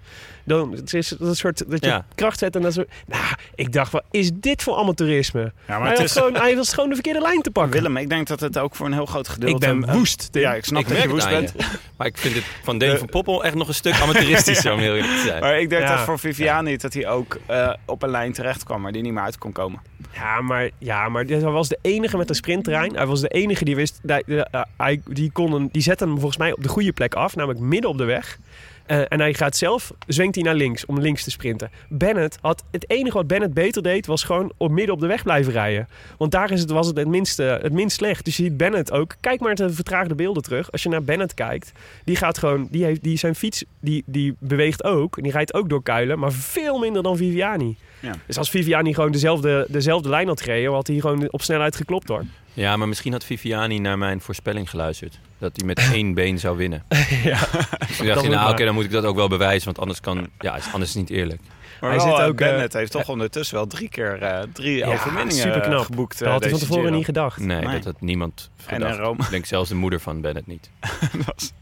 Dan 0.45 0.73
het 0.73 0.95
is 0.95 1.09
dat 1.09 1.21
een 1.29 1.37
soort 1.37 1.71
dat 1.71 1.85
je 1.85 1.90
Ja. 1.90 2.05
kracht 2.14 2.38
zet 2.38 2.57
en 2.57 2.62
dan 2.62 2.73
zo. 2.73 2.85
Nou, 3.07 3.23
ik 3.55 3.73
dacht, 3.73 3.92
wat 3.92 4.03
is 4.11 4.31
dit 4.35 4.62
voor 4.62 4.77
amateurisme? 4.77 5.40
Ja, 5.40 5.53
maar 5.66 5.81
hij, 5.81 5.88
het 5.88 5.97
had 5.99 6.07
is, 6.07 6.12
gewoon, 6.12 6.35
hij 6.35 6.57
was 6.57 6.73
gewoon 6.75 6.88
de 6.88 6.95
verkeerde 6.95 7.21
lijn 7.21 7.42
te 7.42 7.51
pakken. 7.51 7.73
Willem, 7.73 7.97
ik 7.97 8.09
denk 8.09 8.27
dat 8.27 8.40
het 8.40 8.59
ook 8.59 8.75
voor 8.75 8.87
een 8.87 8.92
heel 8.92 9.07
groot 9.07 9.29
gedeelte... 9.29 9.55
ik 9.66 9.73
ben 9.81 9.88
een- 9.88 9.99
woest. 9.99 10.29
Tim. 10.33 10.42
Ja, 10.42 10.55
ik 10.55 10.64
snap 10.64 10.83
Ik 10.83 10.88
dat 10.88 11.03
je 11.03 11.09
woest 11.09 11.29
bent. 11.29 11.53
je. 11.57 11.64
Maar 11.97 12.07
ik 12.07 12.16
vind 12.19 12.35
het 12.35 12.45
van 12.62 12.79
Dave 12.79 12.92
De- 12.92 12.99
van 12.99 13.07
Poppel 13.09 13.45
echt 13.45 13.55
nog 13.55 13.69
een 13.69 13.75
stuk 13.75 14.01
amateuristischer 14.01 14.73
om 14.75 14.79
heel 14.79 14.95
eerlijk 14.95 15.12
te 15.16 15.23
zijn. 15.27 15.40
Maar 15.40 15.61
ik 15.61 15.69
denk 15.71 15.83
Ja. 15.83 15.97
dat 15.97 16.05
voor 16.05 16.19
Viviani 16.19 16.77
dat 16.77 16.92
hij 16.95 17.09
ook 17.09 17.38
eh, 17.47 17.73
op 17.85 18.03
een 18.03 18.11
lijn 18.11 18.33
terecht 18.33 18.64
kwam, 18.64 18.81
maar 18.81 18.92
die 18.92 19.03
niet 19.03 19.12
meer 19.12 19.23
uit 19.23 19.38
kon 19.38 19.53
komen. 19.53 19.81
Ja, 20.12 20.40
maar, 20.40 20.70
ja, 20.78 21.09
maar 21.09 21.24
hij 21.24 21.40
was 21.40 21.68
de 21.68 21.78
enige 21.82 22.16
met 22.16 22.28
een 22.28 22.35
sprinttrein. 22.35 22.96
Hij 22.96 23.06
was 23.06 23.20
de 23.20 23.28
enige 23.28 23.64
die 23.64 23.76
wist... 23.76 24.00
Die, 24.02 24.44
eh, 24.44 24.62
hij, 24.76 25.00
die, 25.09 25.30
kon 25.32 25.68
die 25.72 25.82
zette 25.82 26.04
hem 26.04 26.12
volgens 26.12 26.37
mij 26.37 26.52
op 26.52 26.62
de 26.62 26.68
goede 26.68 26.92
plek 26.92 27.14
af. 27.14 27.37
Namelijk 27.37 27.61
midden 27.61 27.90
op 27.90 27.98
de 27.98 28.04
weg. 28.04 28.38
Eh, 28.87 29.00
en 29.09 29.20
hij 29.20 29.35
gaat 29.35 29.56
zelf, 29.56 29.92
zwengt 30.06 30.35
hij 30.35 30.44
naar 30.44 30.54
links 30.54 30.85
om 30.85 31.00
links 31.00 31.24
te 31.24 31.30
sprinten. 31.30 31.70
Bennett 31.88 32.38
had, 32.40 32.64
het 32.70 32.90
enige 32.90 33.16
wat 33.16 33.26
Bennett 33.26 33.54
beter 33.54 33.82
deed, 33.82 34.06
was 34.06 34.24
gewoon 34.24 34.52
op 34.56 34.70
midden 34.70 34.94
op 34.94 35.00
de 35.00 35.06
weg 35.06 35.22
blijven 35.22 35.52
rijden. 35.52 35.88
Want 36.18 36.30
daar 36.30 36.50
is 36.50 36.61
het, 36.61 36.70
was 36.70 36.87
het 36.87 36.96
het, 36.96 37.09
minste, 37.09 37.59
het 37.62 37.72
minst 37.72 37.96
slecht. 37.96 38.24
Dus 38.24 38.37
je 38.37 38.42
ziet 38.42 38.56
Bennett 38.56 38.92
ook, 38.92 39.14
kijk 39.20 39.40
maar 39.40 39.54
de 39.54 39.72
vertraagde 39.72 40.14
beelden 40.14 40.42
terug. 40.42 40.72
Als 40.72 40.82
je 40.82 40.88
naar 40.88 41.02
Bennett 41.02 41.35
kijkt, 41.35 41.72
die 42.04 42.16
gaat 42.16 42.38
gewoon, 42.38 42.68
die 42.70 42.85
heeft, 42.85 43.02
die 43.02 43.18
zijn 43.18 43.35
fiets, 43.35 43.64
die, 43.80 44.02
die 44.06 44.35
beweegt 44.38 44.85
ook. 44.85 45.16
En 45.16 45.22
die 45.22 45.32
rijdt 45.32 45.54
ook 45.54 45.68
door 45.68 45.82
kuilen, 45.82 46.18
maar 46.18 46.32
veel 46.32 46.78
minder 46.78 47.02
dan 47.02 47.16
Viviani. 47.16 47.76
Ja. 48.00 48.14
Dus 48.26 48.38
als 48.38 48.50
Viviani 48.50 48.94
gewoon 48.94 49.12
dezelfde, 49.12 49.66
dezelfde 49.68 50.09
lijn 50.09 50.28
had 50.28 50.40
gereden, 50.40 50.72
had 50.72 50.87
hij 50.87 51.00
gewoon 51.00 51.30
op 51.30 51.42
snelheid 51.42 51.76
geklopt 51.76 52.09
hoor. 52.09 52.24
Ja, 52.52 52.76
maar 52.76 52.88
misschien 52.88 53.12
had 53.12 53.24
Viviani 53.24 53.78
naar 53.78 53.98
mijn 53.98 54.20
voorspelling 54.20 54.70
geluisterd. 54.70 55.18
Dat 55.38 55.52
hij 55.56 55.66
met 55.66 55.78
één 55.92 56.14
been 56.14 56.38
zou 56.38 56.56
winnen. 56.56 56.85
ja. 57.22 57.38
Dus 57.87 57.96
toen 57.96 58.06
dacht 58.06 58.20
hij, 58.20 58.30
nou 58.30 58.50
oké, 58.50 58.64
dan 58.64 58.74
moet 58.74 58.85
ik 58.85 58.90
dat 58.90 59.04
ook 59.04 59.16
wel 59.16 59.28
bewijzen. 59.28 59.64
Want 59.64 59.78
anders, 59.78 60.00
kan, 60.00 60.28
ja, 60.38 60.59
anders 60.72 60.90
is 60.90 60.96
het 61.00 61.09
niet 61.09 61.18
eerlijk. 61.18 61.40
Maar 61.80 61.90
Hij 61.90 61.98
wel, 61.98 62.08
zit 62.08 62.18
eh, 62.18 62.26
ook, 62.26 62.40
eh, 62.40 62.48
Bennett 62.48 62.72
heeft 62.72 62.92
toch 62.92 63.08
ondertussen 63.08 63.56
wel 63.56 63.66
drie 63.66 63.88
keer 63.88 64.22
eh, 64.22 64.42
drie 64.52 64.76
Ja, 64.76 64.86
overwinningen 64.86 65.32
superknap. 65.42 65.84
geboekt. 65.84 66.14
eh, 66.14 66.20
Dat 66.20 66.30
had 66.30 66.40
hij 66.40 66.50
van 66.50 66.58
tevoren 66.58 66.82
Giro. 66.82 66.96
niet 66.96 67.04
gedacht. 67.04 67.38
Nee, 67.38 67.60
Nee. 67.60 67.74
dat 67.74 67.84
had 67.84 68.00
niemand 68.00 68.50
En 68.66 68.74
gedacht. 68.74 68.98
Rome. 68.98 69.22
Ik 69.22 69.30
denk 69.30 69.44
zelfs 69.46 69.68
de 69.68 69.74
moeder 69.74 70.00
van 70.00 70.20
Bennett 70.20 70.46
niet. 70.46 70.70
Was- 71.26 71.52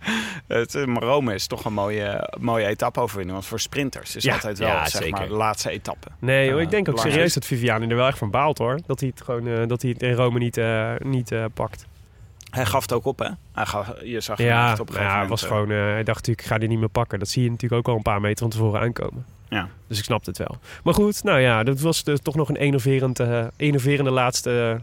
het, 0.47 0.75
eh, 0.75 0.85
maar 0.85 1.03
Rome 1.03 1.35
is 1.35 1.47
toch 1.47 1.65
een 1.65 1.73
mooie, 1.73 2.31
mooie 2.41 2.67
etappe-overwinning. 2.67 3.37
Want 3.37 3.49
voor 3.49 3.61
sprinters 3.61 4.17
is 4.17 4.23
Ja, 4.25 4.33
altijd 4.35 4.59
wel 4.59 4.69
ja, 4.69 4.87
zeg 4.89 5.03
zeker. 5.03 5.19
maar, 5.19 5.29
de 5.29 5.35
laatste 5.35 5.71
etappe. 5.71 6.09
Nee, 6.19 6.61
ik 6.61 6.71
denk 6.71 6.89
ook 6.89 6.99
serieus 6.99 7.35
dat 7.35 7.45
Viviani 7.45 7.87
er 7.89 7.97
wel 7.97 8.07
echt 8.07 8.19
van 8.19 8.31
baalt 8.31 8.59
hoor. 8.59 8.79
Dat 8.87 9.01
hij 9.01 9.09
het, 9.15 9.23
gewoon, 9.25 9.47
eh, 9.47 9.67
dat 9.67 9.83
hij 9.83 9.91
het 9.91 10.03
in 10.03 10.13
Rome 10.13 10.39
niet, 10.39 10.57
eh, 10.57 10.93
niet 10.99 11.33
eh, 11.33 11.45
pakt. 11.55 11.87
Hij 12.51 12.67
gaf 12.67 12.83
het 12.83 12.93
ook 12.93 13.05
op, 13.05 13.19
hè? 13.19 13.29
Hij 13.53 13.67
gaf, 13.67 13.93
je 14.03 14.21
zag 14.21 14.39
hem 14.39 14.47
Ja, 14.47 14.71
echt 14.71 14.81
op 14.81 14.89
een 14.89 14.95
gegeven 14.95 15.13
ja, 15.17 15.21
moment. 15.23 15.41
was 15.41 15.43
eh, 15.43 15.49
gewoon, 15.57 15.71
eh, 15.71 15.77
hij 15.77 16.03
dacht 16.05 16.17
natuurlijk, 16.19 16.41
ik 16.41 16.53
ga 16.53 16.59
die 16.59 16.69
niet 16.69 16.79
meer 16.79 16.89
pakken. 16.89 17.19
Dat 17.19 17.29
zie 17.29 17.43
je 17.43 17.51
natuurlijk 17.51 17.81
ook 17.81 17.89
al 17.89 17.97
een 17.97 18.03
paar 18.03 18.21
meter 18.21 18.39
van 18.39 18.51
tevoren 18.51 18.81
aankomen. 18.81 19.27
Ja. 19.55 19.69
Dus 19.89 19.99
ik 19.99 20.05
snapte 20.05 20.29
het 20.31 20.39
wel. 20.39 20.59
Maar 20.85 20.95
goed, 20.95 21.23
nou 21.23 21.41
ja, 21.41 21.63
dat 21.63 21.81
was 21.81 22.05
dus 22.05 22.19
toch 22.23 22.35
nog 22.35 22.49
een 22.49 22.57
enerverend, 22.57 23.21
eh, 23.21 23.45
enerverende 23.57 24.11
laatste 24.11 24.75
eh, 24.77 24.81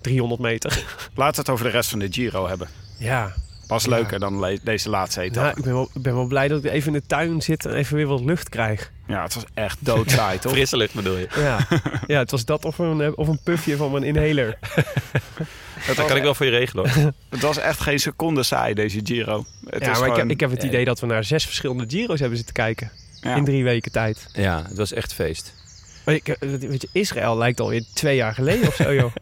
300 0.00 0.40
meter. 0.40 0.70
Laten 1.14 1.34
we 1.34 1.40
het 1.40 1.50
over 1.50 1.64
de 1.64 1.70
rest 1.70 1.90
van 1.90 1.98
de 1.98 2.08
Giro 2.10 2.48
hebben. 2.48 2.68
ja, 2.98 3.32
Was 3.66 3.84
Ja. 3.84 3.90
leuker 3.90 4.18
dan 4.18 4.58
deze 4.64 4.90
laatste 4.90 5.20
etappe. 5.20 5.40
nou, 5.40 5.56
ik, 5.58 5.64
ben 5.64 5.72
wel, 5.72 5.90
ben 5.94 6.14
wel 6.14 6.26
blij 6.26 6.48
dat 6.48 6.64
ik 6.64 6.70
even 6.70 6.94
in 6.94 7.00
de 7.00 7.06
tuin 7.06 7.42
zit 7.42 7.64
en 7.66 7.74
even 7.74 7.96
weer 7.96 8.06
wat 8.06 8.20
lucht 8.20 8.48
krijg. 8.48 8.90
Ja, 9.06 9.22
het 9.22 9.34
was 9.34 9.44
echt 9.54 9.76
doodsaai, 9.80 10.38
toch? 10.38 10.52
Frisse 10.52 10.76
lucht 10.76 10.94
bedoel 10.94 11.16
je? 11.16 11.26
Ja, 11.36 11.58
ja 12.06 12.18
het 12.18 12.30
was 12.30 12.44
dat 12.44 12.64
of 12.64 12.78
een, 12.78 13.00
eh, 13.00 13.10
of 13.14 13.28
een 13.28 13.40
puffje 13.44 13.76
van 13.76 13.90
mijn 13.90 14.02
inhaler. 14.04 14.58
Dat 15.96 16.06
kan 16.06 16.16
ik 16.16 16.22
wel 16.22 16.34
voor 16.34 16.46
je 16.46 16.52
regelen 16.52 16.90
hoor. 16.90 17.12
het 17.28 17.40
was 17.40 17.58
echt 17.58 17.80
geen 17.80 17.98
seconde 18.00 18.42
saai, 18.42 18.74
deze 18.74 19.00
Giro. 19.02 19.44
Het 19.66 19.84
ja, 19.84 19.90
is 19.90 19.98
maar 19.98 19.98
ik, 19.98 20.00
heb, 20.00 20.14
gewoon- 20.14 20.30
ik 20.30 20.40
heb 20.40 20.50
het 20.50 20.62
idee 20.62 20.84
dat 20.84 21.00
we 21.00 21.06
naar 21.06 21.24
zes 21.24 21.44
verschillende 21.44 21.84
Giro's 21.88 22.18
hebben 22.20 22.36
zitten 22.36 22.54
kijken. 22.54 22.90
Ja. 23.22 23.34
In 23.34 23.44
drie 23.44 23.64
weken 23.64 23.92
tijd. 23.92 24.28
Ja, 24.32 24.62
het 24.68 24.76
was 24.76 24.92
echt 24.92 25.14
feest. 25.14 25.54
Ik, 26.06 26.28
eh, 26.28 26.48
weet 26.48 26.82
je, 26.82 26.88
Israël 26.92 27.36
lijkt 27.36 27.60
alweer 27.60 27.84
twee 27.94 28.16
jaar 28.16 28.34
geleden 28.34 28.68
of 28.68 28.74
zo, 28.74 28.94
joh. 28.94 29.12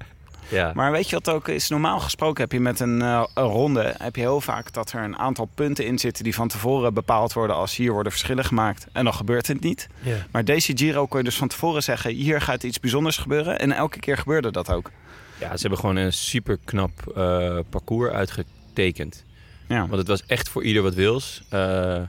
Ja. 0.50 0.72
Maar 0.74 0.92
weet 0.92 1.08
je 1.10 1.16
wat 1.16 1.28
ook 1.28 1.48
is? 1.48 1.68
Normaal 1.68 2.00
gesproken 2.00 2.42
heb 2.42 2.52
je 2.52 2.60
met 2.60 2.80
een, 2.80 3.02
eh, 3.02 3.24
een 3.34 3.44
ronde... 3.44 3.94
heb 3.98 4.16
je 4.16 4.20
heel 4.20 4.40
vaak 4.40 4.72
dat 4.72 4.92
er 4.92 5.02
een 5.02 5.18
aantal 5.18 5.48
punten 5.54 5.86
in 5.86 5.98
zitten... 5.98 6.24
die 6.24 6.34
van 6.34 6.48
tevoren 6.48 6.94
bepaald 6.94 7.32
worden 7.32 7.56
als 7.56 7.76
hier 7.76 7.92
worden 7.92 8.12
verschillen 8.12 8.44
gemaakt. 8.44 8.86
En 8.92 9.04
dan 9.04 9.14
gebeurt 9.14 9.46
het 9.46 9.60
niet. 9.60 9.88
Ja. 10.02 10.26
Maar 10.30 10.44
deze 10.44 10.76
Giro 10.76 11.06
kon 11.06 11.18
je 11.18 11.24
dus 11.24 11.36
van 11.36 11.48
tevoren 11.48 11.82
zeggen... 11.82 12.10
hier 12.14 12.40
gaat 12.40 12.62
iets 12.62 12.80
bijzonders 12.80 13.16
gebeuren. 13.16 13.58
En 13.58 13.72
elke 13.72 13.98
keer 13.98 14.16
gebeurde 14.16 14.50
dat 14.50 14.70
ook. 14.70 14.90
ja, 15.38 15.54
ze 15.54 15.60
hebben 15.60 15.78
gewoon 15.78 15.96
een 15.96 16.12
super 16.12 16.58
knap 16.64 17.12
eh, 17.16 17.58
parcours 17.68 18.12
uitgetekend. 18.12 19.24
Ja. 19.68 19.80
Want 19.80 19.98
het 19.98 20.08
was 20.08 20.26
echt 20.26 20.48
voor 20.48 20.64
ieder 20.64 20.82
wat 20.82 20.94
wils. 20.94 21.42
Eh, 21.48 22.02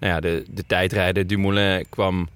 nou 0.00 0.12
ja, 0.14 0.20
de, 0.20 0.44
de 0.50 0.64
tijdrijder 0.66 1.26
Dumoulin 1.26 1.84
kwam 1.88 2.28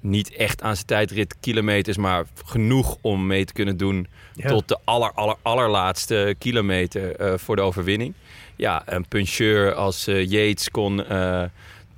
niet 0.00 0.32
echt 0.34 0.62
aan 0.62 0.74
zijn 0.74 0.86
tijdrit 0.86 1.36
kilometers, 1.40 1.96
maar 1.96 2.24
genoeg 2.44 2.96
om 3.00 3.26
mee 3.26 3.44
te 3.44 3.52
kunnen 3.52 3.76
doen 3.76 4.06
Ja. 4.34 4.48
tot 4.48 4.68
de 4.68 4.78
aller, 4.84 5.12
aller, 5.12 5.36
allerlaatste 5.42 6.34
kilometer 6.38 7.16
eh, 7.16 7.32
voor 7.38 7.56
de 7.56 7.62
overwinning. 7.62 8.14
Ja, 8.56 8.82
een 8.86 9.08
puncheur 9.08 9.74
als 9.74 10.06
eh, 10.06 10.30
Yates 10.30 10.70
kon 10.70 11.04
eh 11.06 11.42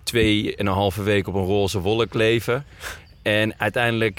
twee 0.02 0.57
en 0.57 0.66
een 0.66 0.72
halve 0.72 1.02
week 1.02 1.26
op 1.28 1.35
een 1.35 1.44
roze 1.44 1.81
wolk 1.81 2.14
leven. 2.14 2.64
En 3.22 3.54
uiteindelijk 3.59 4.16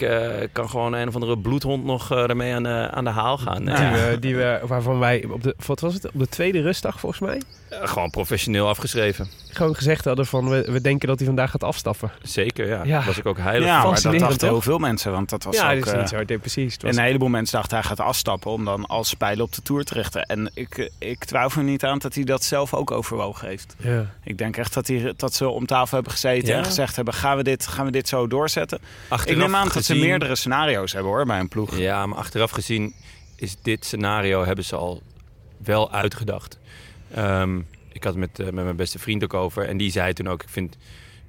kan 0.51 0.69
gewoon 0.69 0.93
een 0.93 1.07
of 1.07 1.13
andere 1.13 1.37
bloedhond 1.37 1.85
nog 1.85 2.11
ermee 2.11 2.53
aan 2.53 2.63
de, 2.63 2.89
aan 2.91 3.03
de 3.03 3.09
haal 3.09 3.37
gaan. 3.37 3.65
Die, 3.65 3.73
Ja. 3.73 3.91
we, 3.91 4.17
die 4.19 4.35
we, 4.35 4.59
waarvan 4.63 4.99
wij 4.99 5.25
op 5.31 5.43
de, 5.43 5.55
wat 5.65 5.79
was 5.79 5.93
het, 5.93 6.05
op 6.05 6.19
de 6.19 6.27
tweede 6.27 6.61
rustdag 6.61 6.99
volgens 6.99 7.21
mij, 7.21 7.41
gewoon 7.69 8.09
professioneel 8.09 8.67
afgeschreven. 8.67 9.27
gewoon 9.49 9.75
gezegd 9.75 10.05
hadden 10.05 10.25
van 10.25 10.49
we, 10.49 10.71
we 10.71 10.81
denken 10.81 11.07
dat 11.07 11.17
hij 11.17 11.27
vandaag 11.27 11.51
gaat 11.51 11.63
afstappen. 11.63 12.11
Zeker, 12.21 12.67
ja. 12.67 12.83
Ja. 12.83 13.05
Was 13.05 13.17
ik 13.17 13.25
ook 13.25 13.37
heilig 13.37 13.67
Ja, 13.67 13.81
van. 13.81 13.91
maar 13.91 14.01
dat 14.01 14.19
dachten 14.19 14.37
toch? 14.37 14.49
heel 14.49 14.61
veel 14.61 14.77
mensen. 14.77 15.11
Want 15.11 15.29
dat 15.29 15.43
was 15.43 15.55
ja, 15.55 15.69
ook... 15.73 15.77
dat 15.77 15.87
is 15.87 15.93
eh, 15.93 15.99
niet 15.99 16.09
zo, 16.09 16.21
nee, 16.27 16.37
precies. 16.37 16.73
Het 16.73 16.81
was- 16.81 16.91
En 16.91 16.97
een 16.97 17.03
heleboel 17.05 17.27
mensen 17.27 17.57
dachten 17.57 17.77
hij 17.77 17.85
gaat 17.87 17.99
afstappen 17.99 18.51
om 18.51 18.65
dan 18.65 18.85
als 18.85 19.09
spijlen 19.09 19.43
op 19.43 19.53
de 19.53 19.61
Tour 19.61 19.83
te 19.83 19.93
richten. 19.93 20.25
En 20.25 20.51
ik, 20.53 20.91
ik 20.97 21.25
twijfel 21.25 21.61
er 21.61 21.67
niet 21.67 21.83
aan 21.83 21.97
dat 21.99 22.13
hij 22.15 22.23
dat 22.23 22.43
zelf 22.43 22.73
ook 22.73 22.91
overwogen 22.91 23.47
heeft. 23.47 23.75
ja. 23.77 24.05
Ik 24.23 24.37
denk 24.37 24.57
echt 24.57 24.73
dat, 24.73 24.87
hij, 24.87 25.13
dat 25.17 25.33
ze 25.33 25.47
om 25.49 25.65
tafel 25.65 25.93
hebben 25.95 26.11
gezeten 26.11 26.47
Ja. 26.49 26.57
en 26.57 26.65
gezegd 26.65 26.95
hebben... 26.95 27.13
Gaan 27.13 27.37
we, 27.37 27.43
dit, 27.43 27.67
gaan 27.67 27.85
we 27.85 27.91
dit 27.91 28.07
zo 28.07 28.27
doorzetten? 28.27 28.79
Achteraf 29.07 29.35
ik 29.35 29.41
neem 29.43 29.55
aan 29.55 29.69
dat 29.73 29.83
ze 29.83 29.95
meerdere 29.95 30.35
scenario's 30.35 30.93
hebben 30.93 31.11
hoor, 31.11 31.25
bij 31.25 31.39
een 31.39 31.47
ploeg. 31.47 31.77
Ja, 31.77 32.05
maar 32.05 32.17
achteraf 32.17 32.51
gezien 32.51 32.93
is 33.35 33.55
dit 33.61 33.85
scenario 33.85 34.45
hebben 34.45 34.65
ze 34.65 34.75
al 34.75 35.01
wel 35.63 35.91
uitgedacht. 35.91 36.57
Ehm, 37.13 37.57
ik 37.91 38.03
had 38.03 38.13
het 38.13 38.15
met, 38.15 38.39
eh, 38.39 38.45
met 38.45 38.63
mijn 38.63 38.75
beste 38.75 38.99
vriend 38.99 39.23
ook 39.23 39.33
over. 39.33 39.67
En 39.67 39.77
die 39.77 39.91
zei 39.91 40.13
toen 40.13 40.27
ook, 40.27 40.43
ik 40.43 40.49
vind... 40.49 40.77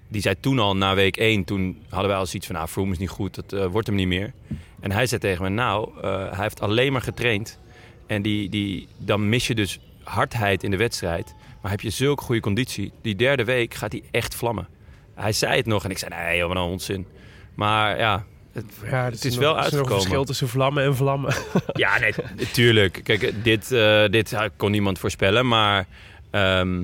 Die 0.09 0.21
zei 0.21 0.41
toen 0.41 0.59
al, 0.59 0.77
na 0.77 0.95
week 0.95 1.17
1, 1.17 1.45
toen 1.45 1.83
hadden 1.89 2.09
wij 2.09 2.19
al 2.19 2.27
zoiets 2.27 2.47
van... 2.47 2.55
Nou, 2.55 2.69
Froome 2.69 2.93
is 2.93 2.99
niet 2.99 3.09
goed, 3.09 3.35
dat 3.35 3.53
eh, 3.53 3.67
wordt 3.67 3.87
hem 3.87 3.97
niet 3.97 4.07
meer. 4.07 4.33
En 4.81 4.93
hij 4.93 5.07
zei 5.07 5.21
tegen 5.21 5.43
me, 5.43 5.49
nou, 5.49 6.01
eh, 6.03 6.31
hij 6.31 6.43
heeft 6.43 6.61
alleen 6.61 6.93
maar 6.93 7.03
getraind. 7.03 7.59
En 8.07 8.23
die, 8.23 8.49
die, 8.49 8.89
dan 8.97 9.29
mis 9.29 9.47
je 9.47 9.55
dus 9.55 9.81
hardheid 10.03 10.63
in 10.63 10.71
de 10.71 10.77
wedstrijd. 10.77 11.35
Maar 11.63 11.71
heb 11.71 11.81
je 11.81 11.91
zulke 11.91 12.23
goede 12.23 12.41
conditie, 12.41 12.93
die 13.03 13.17
derde 13.17 13.45
week 13.45 13.75
gaat 13.75 13.93
hij 13.93 14.03
echt 14.11 14.35
vlammen. 14.35 14.69
Hij 15.15 15.33
zei 15.33 15.57
het 15.57 15.67
nog 15.67 15.85
en 15.85 15.91
ik 15.91 15.99
zei, 15.99 16.15
nee 16.15 16.43
een 16.43 16.57
onzin. 16.57 17.07
Maar 17.55 17.99
ja, 17.99 18.25
het, 18.53 18.65
Ja, 18.91 19.05
het 19.05 19.25
is 19.25 19.35
nog- 19.35 19.41
wel 19.45 19.53
er 19.53 19.59
is 19.59 19.65
een 19.67 19.73
uitgekomen. 19.73 20.01
verschil 20.03 20.25
tussen 20.25 20.49
vlammen 20.49 20.85
en 20.85 20.97
vlammen. 20.97 21.35
Ja, 21.73 21.99
nee, 21.99 22.15
natuurlijk. 22.37 23.01
Kijk, 23.05 23.45
dit, 23.45 23.73
eh, 23.73 24.05
dit 24.09 24.37
kon 24.57 24.71
niemand 24.71 24.99
voorspellen, 24.99 25.49
maar 25.49 25.87
ehm, 26.31 26.81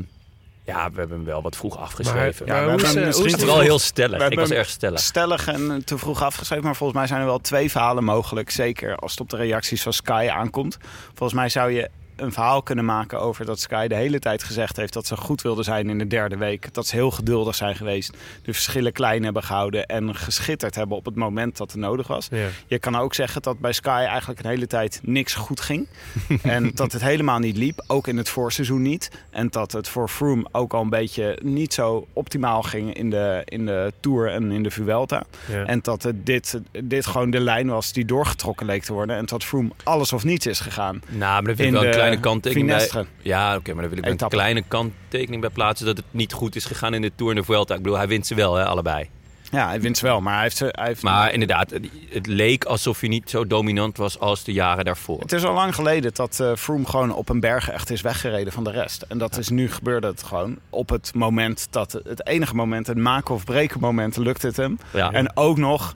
ja, 0.64 0.90
we 0.90 0.98
hebben 0.98 1.16
hem 1.16 1.24
wel 1.24 1.42
wat 1.42 1.57
vroeg 1.57 1.79
afgeschreven. 1.79 2.46
Ja, 2.46 2.52
maar 2.52 2.64
we 2.64 2.70
hoe 2.70 2.81
is, 2.81 2.87
hebben 2.87 3.07
misschien 3.07 3.31
het 3.33 3.40
vroeg- 3.42 3.61
heel 3.61 3.79
stellig. 3.79 4.18
We 4.18 4.31
Ik 4.31 4.38
was 4.38 4.50
erg 4.50 4.68
stellig. 4.68 5.00
Stellig 5.00 5.46
en 5.48 5.83
te 5.85 5.98
vroeg 5.98 6.22
afgeschreven, 6.22 6.64
maar 6.64 6.76
volgens 6.76 6.98
mij 6.98 7.09
zijn 7.09 7.20
er 7.20 7.26
wel 7.26 7.38
twee 7.40 7.70
verhalen 7.70 8.05
mogelijk. 8.05 8.50
Zeker 8.50 8.96
als 8.96 9.11
het 9.11 9.20
op 9.20 9.31
de 9.31 9.37
reacties 9.37 9.83
van 9.83 9.92
Sky 9.92 10.29
aankomt. 10.31 10.79
Volgens 11.14 11.33
mij 11.38 11.48
zou 11.48 11.70
je 11.70 11.90
een 12.16 12.33
verhaal 12.33 12.62
kunnen 12.62 12.85
maken 12.85 13.20
over 13.20 13.44
dat 13.44 13.61
Sky 13.61 13.87
de 13.87 13.94
hele 13.94 14.18
tijd 14.18 14.42
gezegd 14.42 14.76
heeft 14.76 14.92
dat 14.92 15.07
ze 15.07 15.16
goed 15.16 15.42
wilden 15.42 15.64
zijn 15.64 15.90
in 15.90 15.98
de 15.98 16.07
derde 16.07 16.37
week. 16.37 16.74
Dat 16.74 16.87
ze 16.87 16.96
heel 16.96 17.11
geduldig 17.11 17.55
zijn 17.55 17.76
geweest, 17.76 18.16
de 18.42 18.52
verschillen 18.52 18.92
klein 18.92 19.24
hebben 19.24 19.42
gehouden 19.42 19.87
en 19.87 20.14
geschitterd 20.14 20.74
hebben 20.74 20.96
op 20.96 21.05
het 21.05 21.14
moment 21.14 21.57
dat 21.57 21.72
het 21.72 21.81
nodig 21.81 22.07
was. 22.07 22.29
Ja. 22.31 22.46
Je 22.66 22.79
kan 22.79 22.96
ook 22.96 23.14
zeggen 23.14 23.42
dat 23.42 23.59
bij 23.59 23.72
Sky 23.72 24.05
eigenlijk 24.09 24.40
een 24.40 24.50
hele 24.50 24.66
tijd 24.66 25.00
niks 25.02 25.35
goed 25.35 25.61
ging. 25.61 25.88
en 26.42 26.70
dat 26.74 26.92
het 26.92 27.02
helemaal 27.02 27.38
niet 27.38 27.57
liep, 27.57 27.85
ook 27.87 28.07
in 28.07 28.16
het 28.16 28.29
voorseizoen 28.29 28.83
niet. 28.83 29.11
En 29.31 29.48
dat 29.48 29.72
het 29.72 29.88
voor 29.88 30.09
Froome 30.09 30.46
ook 30.52 30.74
al 30.74 30.83
een 30.83 30.90
beetje 30.90 31.38
niet 31.42 31.74
zo 31.74 32.07
optimaal 32.12 32.62
ging 32.62 32.94
in 32.94 33.11
de, 33.11 33.42
in 33.44 33.66
de 33.66 33.92
Tour 34.00 34.31
en 34.31 34.52
in 34.52 34.62
de 34.62 34.70
Vuelta. 34.70 35.24
Ja. 35.48 35.64
En 35.64 35.81
dat 35.83 36.02
het 36.02 36.26
dit, 36.26 36.61
dit 36.85 37.07
gewoon 37.07 37.31
de 37.31 37.40
lijn 37.40 37.68
was 37.68 37.92
die 37.92 38.05
doorgetrokken 38.05 38.66
leek 38.66 38.83
te 38.83 38.92
worden. 38.92 39.16
En 39.16 39.26
dat 39.26 39.44
Froome 39.44 39.70
alles 39.83 40.12
of 40.12 40.24
niets 40.24 40.46
is 40.46 40.61
gegaan. 40.61 41.02
Nou, 41.09 41.42
maar 41.42 41.52
ik 41.59 41.70
wel 41.70 41.81
de 41.81 42.06
kleine 42.07 42.21
kanttekening 42.21 42.66
bij. 42.69 42.77
Finestre. 42.79 43.07
Ja, 43.23 43.57
oké, 43.57 43.73
maar 43.73 43.81
daar 43.83 43.90
wil 43.95 44.12
ik 44.12 44.21
een 44.23 44.29
kleine 44.29 44.62
kanttekening 44.69 45.40
bij 45.40 45.51
plaatsen 45.51 45.87
dat 45.87 45.97
het 45.97 46.07
niet 46.11 46.33
goed 46.33 46.57
is 46.57 46.64
gegaan 46.64 46.95
in 46.95 47.03
de 47.03 47.12
Tour 47.14 47.33
en 47.33 47.38
de 47.38 47.45
Vuelta. 47.45 47.75
Ik 47.75 47.83
bedoel, 47.83 47.97
hij 47.99 48.09
wint 48.09 48.27
ze 48.27 48.35
wel, 48.35 48.55
hè, 48.55 48.64
allebei. 48.64 49.09
Ja, 49.51 49.69
hij 49.69 49.81
wint 49.81 49.99
ze 49.99 50.05
wel, 50.07 50.21
maar 50.21 50.33
hij 50.35 50.42
heeft... 50.42 50.57
ze- 50.57 50.69
Hij 50.77 50.87
heeft 50.87 51.03
Maar 51.03 51.33
inderdaad, 51.33 51.71
het 52.11 52.27
leek 52.27 52.64
alsof 52.64 53.01
hij 53.01 53.09
niet 53.09 53.31
zo 53.31 53.47
dominant 53.47 53.97
was 53.97 54.19
als 54.19 54.45
de 54.45 54.53
jaren 54.53 54.85
daarvoor. 54.85 55.21
Het 55.21 55.33
is 55.33 55.45
al 55.45 55.53
lang 55.55 55.75
geleden 55.75 56.14
dat 56.14 56.40
eh 56.40 56.53
Froome 56.57 56.87
gewoon 56.87 57.14
op 57.14 57.29
een 57.29 57.40
berg 57.40 57.71
echt 57.71 57.90
is 57.90 58.01
weggereden 58.01 58.53
van 58.53 58.64
de 58.64 58.71
rest. 58.71 59.03
En 59.09 59.19
dat 59.19 59.37
is 59.38 59.49
nu 59.49 59.71
gebeurde 59.71 60.07
het 60.07 60.23
gewoon 60.23 60.59
op 60.71 60.88
het 60.88 61.11
moment 61.14 61.66
dat 61.71 61.92
het 61.92 62.27
enige 62.27 62.55
moment, 62.55 62.87
het 62.87 62.97
maken 62.97 63.35
of 63.35 63.45
breken 63.45 63.81
moment, 63.81 64.16
lukt 64.16 64.42
het 64.42 64.57
hem. 64.57 64.79
Ja. 64.92 65.12
En 65.12 65.37
ook 65.37 65.57
nog 65.57 65.95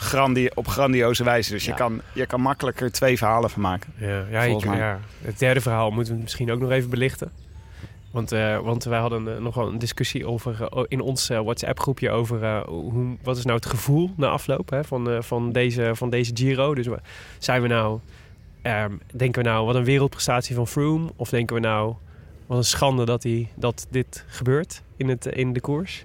grandi 0.00 0.48
op 0.54 0.68
grandioze 0.68 1.24
wijze. 1.24 1.50
Dus 1.52 1.64
je, 1.64 1.74
kan, 1.74 2.00
je 2.14 2.26
kan 2.26 2.40
makkelijker 2.40 2.92
twee 2.92 3.16
verhalen 3.18 3.50
van 3.50 3.62
maken. 3.62 3.92
Ja, 3.96 4.24
ja, 4.30 4.42
Volgens 4.44 4.64
ik- 4.64 4.70
mij. 4.70 4.78
ja, 4.78 5.00
het 5.22 5.38
derde 5.38 5.60
verhaal 5.60 5.90
moeten 5.90 6.14
we 6.14 6.20
misschien 6.20 6.50
ook 6.52 6.60
nog 6.60 6.70
even 6.70 6.90
belichten. 6.90 7.30
Want, 8.10 8.32
eh, 8.32 8.58
want 8.58 8.84
wij 8.84 8.98
hadden 8.98 9.34
eh, 9.36 9.42
nog 9.42 9.54
wel 9.54 9.68
een 9.68 9.78
discussie 9.78 10.26
over, 10.26 10.68
eh, 10.72 10.82
in 10.88 11.00
ons 11.00 11.28
WhatsApp-groepje 11.28 12.10
over 12.10 12.42
eh, 12.44 12.60
hoe, 12.66 13.16
wat 13.22 13.36
is 13.36 13.44
nou 13.44 13.56
het 13.56 13.66
gevoel 13.66 14.10
na 14.16 14.28
afloop 14.28 14.70
hè, 14.70 14.84
van, 14.84 15.10
eh, 15.10 15.22
van, 15.22 15.52
deze, 15.52 15.90
van 15.94 16.10
deze 16.10 16.30
Giro. 16.34 16.74
Dus 16.74 16.86
zijn 17.38 17.62
we 17.62 17.68
nou, 17.68 17.98
ehm, 18.62 18.92
denken 19.14 19.42
we 19.42 19.48
nou 19.48 19.66
wat 19.66 19.74
een 19.74 19.84
wereldprestatie 19.84 20.54
van 20.54 20.66
Froome? 20.66 21.10
Of 21.16 21.28
denken 21.30 21.54
we 21.54 21.60
nou 21.60 21.94
wat 22.46 22.58
een 22.58 22.64
schande 22.64 23.04
dat, 23.04 23.22
hij, 23.22 23.48
dat 23.56 23.86
dit 23.90 24.24
gebeurt 24.28 24.82
in, 24.96 25.08
het, 25.08 25.26
in 25.26 25.52
de 25.52 25.60
koers? 25.60 26.04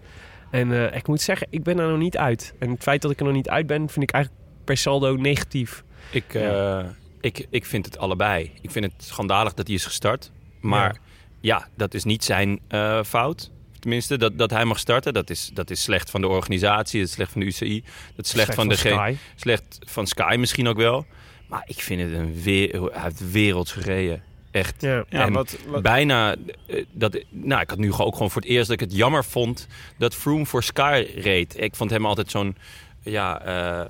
En 0.55 0.71
eh, 0.71 0.97
ik 0.97 1.07
moet 1.07 1.21
zeggen, 1.21 1.47
ik 1.49 1.63
ben 1.63 1.79
er 1.79 1.89
nog 1.89 1.97
niet 1.97 2.17
uit. 2.17 2.53
En 2.59 2.69
het 2.69 2.83
feit 2.83 3.01
dat 3.01 3.11
ik 3.11 3.19
er 3.19 3.25
nog 3.25 3.33
niet 3.33 3.49
uit 3.49 3.67
ben, 3.67 3.89
vind 3.89 4.03
ik 4.03 4.11
eigenlijk 4.11 4.43
per 4.63 4.77
saldo 4.77 5.15
negatief. 5.15 5.83
Ik, 6.11 6.33
eh, 6.33 6.83
ik, 7.21 7.47
ik 7.49 7.65
vind 7.65 7.85
het 7.85 7.97
allebei. 7.97 8.51
Ik 8.61 8.71
vind 8.71 8.85
het 8.85 8.93
schandalig 8.97 9.53
dat 9.53 9.67
hij 9.67 9.75
is 9.75 9.85
gestart. 9.85 10.31
Maar 10.61 10.97
ja, 11.41 11.67
dat 11.75 11.93
is 11.93 12.03
niet 12.03 12.23
zijn 12.23 12.59
eh, 12.67 13.03
fout. 13.03 13.51
Tenminste, 13.79 14.17
dat, 14.17 14.37
dat 14.37 14.49
hij 14.49 14.65
mag 14.65 14.79
starten, 14.79 15.13
dat 15.13 15.29
is, 15.29 15.49
dat 15.53 15.69
is 15.69 15.81
slecht 15.81 16.09
van 16.09 16.21
de 16.21 16.27
organisatie, 16.27 16.99
dat 16.99 17.07
is 17.07 17.13
slecht 17.13 17.31
van 17.31 17.41
de 17.41 17.47
UCI, 17.47 17.83
dat 18.15 18.25
is 18.25 18.31
slecht, 18.31 18.53
van, 18.53 18.67
de 18.67 18.75
Sky. 18.75 19.15
slecht 19.35 19.79
van 19.85 20.07
Sky 20.07 20.35
misschien 20.39 20.67
ook 20.67 20.77
wel. 20.77 21.05
Maar 21.47 21.63
ik 21.65 21.79
vind 21.79 22.01
het 22.01 22.11
een 22.11 22.41
weer, 22.41 22.81
hij 22.81 23.01
heeft 23.01 23.31
werelds 23.31 23.71
gereden. 23.71 24.23
Echt. 24.55 24.81
Ja. 24.81 25.05
Ja, 25.09 25.25
En 25.25 25.33
wat, 25.33 25.57
wat, 25.67 25.81
Bijna, 25.81 26.35
eh, 26.67 26.85
dat, 26.91 27.19
nou, 27.29 27.61
ik 27.61 27.69
had 27.69 27.79
nu 27.79 27.93
ook 27.93 28.13
gewoon 28.13 28.31
voor 28.31 28.41
het 28.41 28.49
eerst 28.49 28.67
dat 28.67 28.81
ik 28.81 28.87
het 28.87 28.97
jammer 28.97 29.25
vond 29.25 29.67
dat 29.97 30.15
Froome 30.15 30.45
voor 30.45 30.63
Sky 30.63 31.05
reed. 31.15 31.61
Ik 31.61 31.75
vond 31.75 31.89
hem 31.89 32.05
altijd 32.05 32.31
zo'n, 32.31 32.55
ja, 33.03 33.41
eh, 33.41 33.79
eh, 33.81 33.87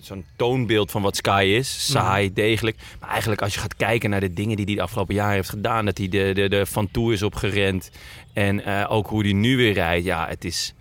zo'n 0.00 0.24
toonbeeld 0.36 0.90
van 0.90 1.02
wat 1.02 1.16
Sky 1.16 1.54
is. 1.56 1.90
Saai, 1.90 2.32
degelijk. 2.32 2.76
Maar 3.00 3.10
eigenlijk 3.10 3.42
als 3.42 3.54
je 3.54 3.60
gaat 3.60 3.76
kijken 3.76 4.10
naar 4.10 4.20
de 4.20 4.32
dingen 4.32 4.56
die 4.56 4.64
hij 4.64 4.74
de 4.74 4.82
afgelopen 4.82 5.14
jaren 5.14 5.34
heeft 5.34 5.48
gedaan, 5.48 5.84
dat 5.84 5.98
hij 5.98 6.08
de, 6.08 6.30
de, 6.34 6.48
de 6.48 6.66
Van 6.66 6.90
Toe 6.90 7.12
is 7.12 7.22
opgerend 7.22 7.90
en 8.32 8.64
eh, 8.64 8.86
ook 8.88 9.06
hoe 9.06 9.22
hij 9.22 9.32
nu 9.32 9.56
weer 9.56 9.72
rijdt, 9.72 10.04
ja, 10.04 10.26
het 10.28 10.44
is... 10.44 10.74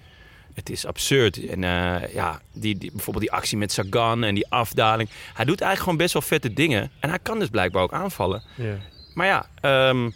Het 0.56 0.70
is 0.70 0.86
absurd. 0.86 1.46
En 1.48 1.64
eh, 1.64 2.14
ja, 2.14 2.42
die, 2.54 2.78
die, 2.78 2.92
bijvoorbeeld 2.92 3.26
die 3.26 3.34
actie 3.34 3.58
met 3.58 3.72
Sagan 3.72 4.24
en 4.24 4.36
die 4.36 4.48
afdaling. 4.50 5.10
Hij 5.34 5.46
doet 5.46 5.62
eigenlijk 5.62 5.80
gewoon 5.80 5.98
best 5.98 6.14
wel 6.14 6.22
vette 6.22 6.54
dingen. 6.54 6.92
En 7.00 7.10
hij 7.10 7.20
kan 7.20 7.40
dus 7.40 7.50
blijkbaar 7.50 7.84
ook 7.84 7.94
aanvallen. 7.94 8.44
Ja. 8.56 8.76
Maar 9.14 9.28
ja, 9.28 9.46
ehm, 9.62 10.10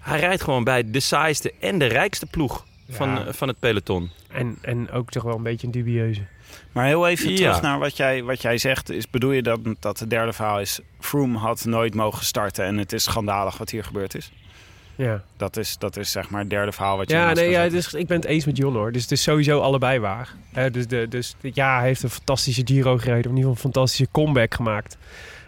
hij 0.00 0.20
rijdt 0.20 0.42
gewoon 0.42 0.64
bij 0.64 0.90
de 0.90 1.00
saaiste 1.00 1.52
en 1.60 1.78
de 1.78 1.86
rijkste 1.86 2.26
ploeg 2.26 2.64
van, 2.90 3.08
Ja. 3.08 3.24
eh, 3.26 3.32
van 3.32 3.48
het 3.48 3.58
peloton. 3.58 4.10
En, 4.30 4.58
en 4.62 4.90
ook 4.90 5.10
toch 5.10 5.22
wel 5.22 5.36
een 5.36 5.42
beetje 5.42 5.66
een 5.66 5.72
dubieuze. 5.72 6.22
maar 6.72 6.86
heel 6.86 7.08
even 7.08 7.30
Ja. 7.30 7.36
terug 7.36 7.60
naar 7.62 7.78
wat 7.78 7.96
jij, 7.96 8.22
wat 8.22 8.42
jij 8.42 8.58
zegt. 8.58 8.90
Is, 8.90 9.10
bedoel 9.10 9.30
je 9.32 9.42
dat, 9.42 9.60
dat 9.80 9.98
het 9.98 10.10
derde 10.10 10.32
verhaal 10.32 10.60
is... 10.60 10.80
Froome 11.00 11.38
had 11.38 11.64
nooit 11.64 11.94
mogen 11.94 12.24
starten 12.24 12.64
en 12.64 12.78
het 12.78 12.92
is 12.92 13.02
schandalig 13.04 13.58
wat 13.58 13.70
hier 13.70 13.84
gebeurd 13.84 14.14
is? 14.14 14.30
Ja, 14.96 15.22
Dat 15.36 15.56
is, 15.56 15.78
dat 15.78 15.96
is 15.96 16.10
zeg 16.10 16.30
maar 16.30 16.40
het 16.40 16.50
derde 16.50 16.72
verhaal 16.72 16.96
wat 16.96 17.10
je 17.10 17.16
ja, 17.16 17.32
nee, 17.32 17.50
ja 17.50 17.68
dus 17.68 17.94
ik 17.94 18.06
ben 18.06 18.16
het 18.16 18.26
eens 18.26 18.44
met 18.44 18.56
John 18.56 18.76
hoor. 18.76 18.92
Dus 18.92 19.02
het 19.02 19.10
is 19.10 19.22
sowieso 19.22 19.60
allebei 19.60 19.98
waar. 19.98 20.34
Dus, 20.72 20.86
de, 20.86 21.08
dus 21.08 21.34
ja, 21.40 21.78
hij 21.78 21.86
heeft 21.86 22.02
een 22.02 22.10
fantastische 22.10 22.62
Giro 22.64 22.98
gereden. 22.98 23.24
Of 23.24 23.30
in 23.30 23.36
ieder 23.36 23.50
geval 23.50 23.50
een 23.50 23.72
fantastische 23.72 24.08
comeback 24.12 24.54
gemaakt. 24.54 24.96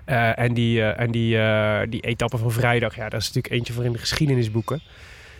Eh, 0.06 0.38
en 0.38 0.54
die, 0.54 0.82
eh, 0.82 1.00
en 1.00 1.10
die, 1.10 1.38
eh, 1.38 1.80
die 1.88 2.00
etappe 2.00 2.38
van 2.38 2.52
vrijdag, 2.52 2.96
ja, 2.96 3.08
dat 3.08 3.20
is 3.20 3.26
natuurlijk 3.26 3.54
eentje 3.54 3.72
voor 3.72 3.84
in 3.84 3.92
de 3.92 3.98
geschiedenisboeken. 3.98 4.80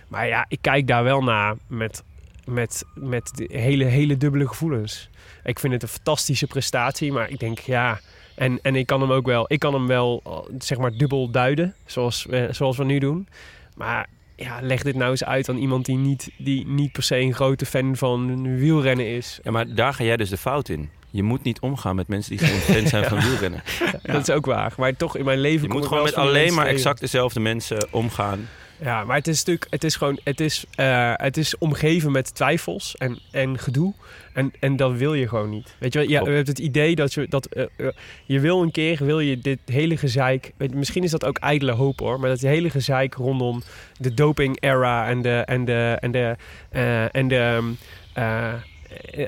Maar 0.08 0.26
ja, 0.26 0.44
ik 0.48 0.58
kijk 0.60 0.86
daar 0.86 1.04
wel 1.04 1.22
naar 1.22 1.54
met, 1.66 2.02
met, 2.44 2.84
met 2.94 3.30
de 3.34 3.48
hele, 3.50 3.84
hele 3.84 4.16
dubbele 4.16 4.48
gevoelens. 4.48 5.08
Ik 5.44 5.58
vind 5.58 5.72
het 5.72 5.82
een 5.82 5.88
fantastische 5.88 6.46
prestatie, 6.46 7.12
maar 7.12 7.30
ik 7.30 7.38
denk 7.38 7.58
ja. 7.58 8.00
En, 8.34 8.58
en 8.62 8.74
ik 8.74 8.86
kan 8.86 9.00
hem 9.00 9.12
ook 9.12 9.26
wel, 9.26 9.44
ik 9.48 9.58
kan 9.58 9.74
hem 9.74 9.86
wel 9.86 10.22
zeg 10.58 10.78
maar 10.78 10.92
dubbel 10.92 11.30
duiden, 11.30 11.74
zoals, 11.84 12.26
zoals 12.50 12.76
we 12.76 12.84
nu 12.84 12.98
doen. 12.98 13.28
Maar 13.76 14.06
ja, 14.36 14.58
leg 14.62 14.82
dit 14.82 14.94
nou 14.94 15.10
eens 15.10 15.24
uit 15.24 15.48
aan 15.48 15.56
iemand 15.56 15.84
die 15.84 15.96
niet, 15.96 16.30
die 16.36 16.66
niet 16.66 16.92
per 16.92 17.02
se 17.02 17.16
een 17.16 17.34
grote 17.34 17.66
fan 17.66 17.96
van 17.96 18.56
wielrennen 18.58 19.06
is. 19.06 19.38
Ja, 19.42 19.50
maar 19.50 19.74
daar 19.74 19.94
ga 19.94 20.04
jij 20.04 20.16
dus 20.16 20.28
de 20.30 20.36
fout 20.36 20.68
in. 20.68 20.90
Je 21.10 21.22
moet 21.22 21.42
niet 21.42 21.60
omgaan 21.60 21.96
met 21.96 22.08
mensen 22.08 22.36
die 22.36 22.46
geen 22.46 22.60
fan 22.60 22.86
zijn 22.86 23.04
van 23.18 23.20
wielrennen. 23.20 23.62
Dat 24.02 24.28
is 24.28 24.34
ook 24.34 24.46
waar. 24.46 24.72
Maar 24.76 24.96
toch 24.96 25.16
in 25.16 25.24
mijn 25.24 25.38
leven 25.38 25.68
Je 25.68 25.74
moet 25.74 25.86
gewoon 25.86 26.02
met 26.04 26.14
alleen 26.14 26.54
maar 26.54 26.64
tegen. 26.64 26.78
exact 26.78 27.00
dezelfde 27.00 27.40
mensen 27.40 27.92
omgaan. 27.92 28.48
Ja, 28.80 29.04
maar 29.04 29.16
het 29.16 29.28
is 29.28 29.38
natuurlijk, 29.38 29.66
het 29.70 29.84
is 29.84 29.96
gewoon, 29.96 30.18
het 30.24 30.40
is, 30.40 30.64
eh, 30.74 31.12
het 31.14 31.36
is 31.36 31.58
omgeven 31.58 32.12
met 32.12 32.34
twijfels 32.34 32.96
en, 32.96 33.18
en 33.30 33.58
gedoe. 33.58 33.94
En, 34.36 34.52
en 34.60 34.76
dat 34.76 34.92
wil 34.92 35.14
je 35.14 35.28
gewoon 35.28 35.50
niet. 35.50 35.74
Weet 35.78 35.92
je 35.92 35.98
wel, 35.98 36.08
ja, 36.08 36.20
je 36.24 36.30
hebt 36.30 36.48
het 36.48 36.58
idee 36.58 36.94
dat 36.94 37.14
je, 37.14 37.26
dat, 37.28 37.46
eh, 37.46 37.64
eh, 37.76 37.86
je 38.24 38.40
wil 38.40 38.62
een 38.62 38.70
keer, 38.70 39.04
wil 39.04 39.20
je 39.20 39.38
dit 39.38 39.58
hele 39.64 39.96
gezeik, 39.96 40.52
weet 40.56 40.74
misschien 40.74 41.04
is 41.04 41.10
dat 41.10 41.24
ook 41.24 41.38
ijdele 41.38 41.72
hoop 41.72 41.98
hoor, 42.00 42.20
maar 42.20 42.28
dat 42.28 42.40
hele 42.40 42.70
gezeik 42.70 43.14
rondom 43.14 43.62
de 43.98 44.14
doping 44.14 44.60
era 44.60 45.08
en 45.08 45.22
de, 45.22 45.30
en 45.30 45.64
de, 45.64 45.96
en 46.00 46.10
de, 46.10 46.36
eh, 46.70 47.14
en 47.14 47.28
de, 47.28 47.36
ehm, 47.36 47.64
eh, 48.12 48.52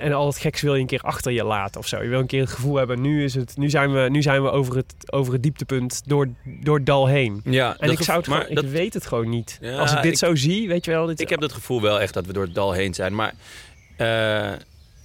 en 0.05 0.13
al 0.13 0.27
het 0.27 0.39
geks 0.39 0.63
wil 0.63 0.75
je 0.75 0.81
een 0.81 0.87
keer 0.87 1.01
achter 1.01 1.33
je 1.33 1.45
laten 1.45 1.81
of 1.81 1.87
zo. 1.87 2.03
Je 2.03 2.09
wil 2.09 2.21
een 2.21 2.27
keer 2.27 2.41
het 2.41 2.51
gevoel 2.53 2.77
hebben, 2.77 3.01
nu, 3.01 3.25
is 3.25 3.35
het, 3.35 3.57
nu 3.57 3.71
zijn 3.71 3.93
we, 3.93 4.09
nu 4.11 4.23
zijn 4.23 4.43
we 4.43 4.51
over, 4.51 4.77
het, 4.77 4.95
over 5.13 5.33
het 5.33 5.43
dieptepunt 5.43 6.03
door, 6.07 6.29
door 6.45 6.77
het 6.77 6.87
dal 6.87 7.07
heen. 7.07 7.41
Ja, 7.45 7.77
En 7.79 7.91
ik, 7.91 8.03
zou 8.03 8.19
het 8.19 8.29
maar 8.29 8.41
gewoon, 8.41 8.55
dat, 8.55 8.65
ik 8.65 8.71
weet 8.71 8.95
het 8.95 9.07
gewoon 9.07 9.29
niet. 9.29 9.59
Ja, 9.61 9.79
Als 9.79 9.93
ik 9.93 10.03
dit 10.03 10.13
ik- 10.13 10.19
zo 10.19 10.35
zie, 10.35 10.69
weet 10.69 10.85
je 10.85 10.91
wel. 10.91 11.07
Dit, 11.07 11.21
ik 11.21 11.29
heb 11.29 11.41
het 11.41 11.53
gevoel 11.53 11.83
wel 11.83 12.01
echt 12.01 12.15
dat 12.15 12.27
we 12.27 12.33
door 12.33 12.45
het 12.45 12.55
dal 12.55 12.73
heen 12.73 12.95
zijn. 12.95 13.15
Maar 13.15 13.35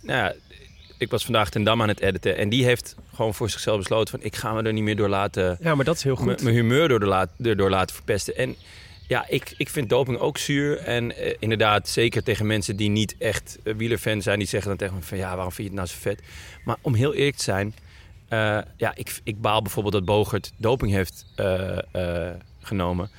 nou 0.03 0.19
ja, 0.19 0.33
ik 0.97 1.09
was 1.09 1.23
vandaag 1.23 1.49
ten 1.49 1.63
Dam 1.63 1.81
aan 1.81 1.87
het 1.87 1.99
editen. 1.99 2.37
En 2.37 2.49
die 2.49 2.65
heeft 2.65 2.95
gewoon 3.15 3.33
voor 3.33 3.49
zichzelf 3.49 3.77
besloten 3.77 4.19
van... 4.19 4.25
ik 4.25 4.35
ga 4.35 4.53
me 4.53 4.61
er 4.61 4.73
niet 4.73 4.83
meer 4.83 4.95
door 4.95 5.09
laten 5.09 5.57
Ja, 5.61 5.75
maar 5.75 5.85
dat 5.85 5.95
is 5.95 6.03
heel 6.03 6.15
goed. 6.15 6.41
mijn 6.43 6.55
humeur 6.55 6.89
door 6.89 7.03
laat, 7.05 7.29
erdoor 7.43 7.69
laten 7.69 7.95
verpesten. 7.95 8.35
En 8.35 8.55
ja, 9.07 9.25
ik, 9.27 9.53
ik 9.57 9.69
vind 9.69 9.89
doping 9.89 10.17
ook 10.17 10.37
zuur. 10.37 10.77
En 10.77 11.15
eh, 11.15 11.35
inderdaad, 11.39 11.89
zeker 11.89 12.23
tegen 12.23 12.45
mensen 12.47 12.75
die 12.75 12.89
niet 12.89 13.15
echt 13.17 13.57
uh, 13.63 13.75
wielerfan 13.75 14.21
zijn... 14.21 14.39
die 14.39 14.47
zeggen 14.47 14.69
dan 14.69 14.77
tegen 14.77 14.95
me 14.95 15.01
van 15.01 15.17
ja, 15.17 15.35
waarom 15.35 15.51
vind 15.51 15.69
je 15.69 15.77
het 15.77 15.87
nou 15.87 15.87
zo 15.87 16.09
vet? 16.09 16.21
Maar 16.65 16.77
om 16.81 16.93
heel 16.93 17.13
eerlijk 17.13 17.37
te 17.37 17.43
zijn... 17.43 17.75
eh, 18.27 18.57
ja, 18.77 18.95
ik, 18.95 19.19
ik 19.23 19.41
baal 19.41 19.61
bijvoorbeeld 19.61 19.93
dat 19.93 20.05
Bogert 20.05 20.51
doping 20.57 20.91
heeft 20.91 21.25
genomen. 22.61 23.09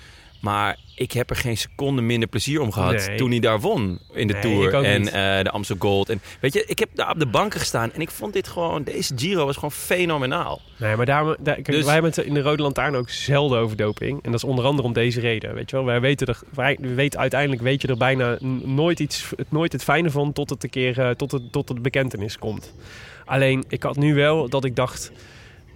Maar 0.40 0.78
ik 0.94 1.12
heb 1.12 1.30
er 1.30 1.36
geen 1.36 1.56
seconde 1.56 2.02
minder 2.02 2.28
plezier 2.28 2.60
om 2.60 2.72
gehad 2.72 3.06
Nee. 3.06 3.16
toen 3.16 3.30
hij 3.30 3.40
daar 3.40 3.60
won 3.60 3.98
in 4.12 4.26
de 4.26 4.32
Nee, 4.32 4.42
Tour. 4.42 4.84
En 4.84 5.06
eh, 5.06 5.42
de 5.44 5.50
Amstel 5.50 5.76
Gold. 5.78 6.08
En 6.08 6.20
weet 6.40 6.52
je, 6.52 6.64
ik 6.66 6.78
heb 6.78 6.88
daar 6.94 7.10
op 7.10 7.18
de 7.18 7.26
banken 7.26 7.60
gestaan 7.60 7.92
en 7.92 8.00
ik 8.00 8.10
vond 8.10 8.32
dit 8.32 8.48
gewoon... 8.48 8.82
Deze 8.82 9.12
Giro 9.16 9.44
was 9.46 9.54
gewoon 9.54 9.72
fenomenaal. 9.72 10.60
Nee, 10.78 10.96
maar 10.96 11.06
daar, 11.06 11.24
daar, 11.24 11.54
kijk, 11.54 11.66
Dus- 11.66 11.84
wij 11.84 11.92
hebben 11.92 12.10
het 12.14 12.24
in 12.24 12.34
de 12.34 12.40
Rode 12.40 12.62
Lantaarn 12.62 12.94
ook 12.96 13.10
zelden 13.10 13.58
over 13.58 13.76
doping. 13.76 14.22
En 14.22 14.30
dat 14.30 14.42
is 14.42 14.48
onder 14.48 14.64
andere 14.64 14.88
om 14.88 14.94
deze 14.94 15.20
reden. 15.20 15.54
Weet 15.54 15.70
je 15.70 15.76
wel, 15.76 15.84
wij 15.84 16.00
weten 16.00 16.26
er, 16.26 16.40
wij 16.54 16.78
we 16.80 16.94
weten 16.94 17.20
uiteindelijk 17.20 17.62
weet 17.62 17.82
je 17.82 17.88
er 17.88 17.96
bijna 17.96 18.38
nooit, 18.64 19.00
iets, 19.00 19.32
het, 19.36 19.50
nooit 19.50 19.72
het 19.72 19.82
fijne 19.84 20.10
van 20.10 20.32
tot 20.32 20.50
het 20.50 20.62
een 20.64 20.70
keer 20.70 21.00
eh, 21.00 21.10
tot 21.10 21.32
het, 21.32 21.52
tot 21.52 21.68
het 21.68 21.82
bekentenis 21.82 22.38
komt. 22.38 22.74
Alleen, 23.24 23.64
ik 23.68 23.82
had 23.82 23.96
nu 23.96 24.14
wel 24.14 24.48
dat 24.48 24.64
ik 24.64 24.76
dacht. 24.76 25.12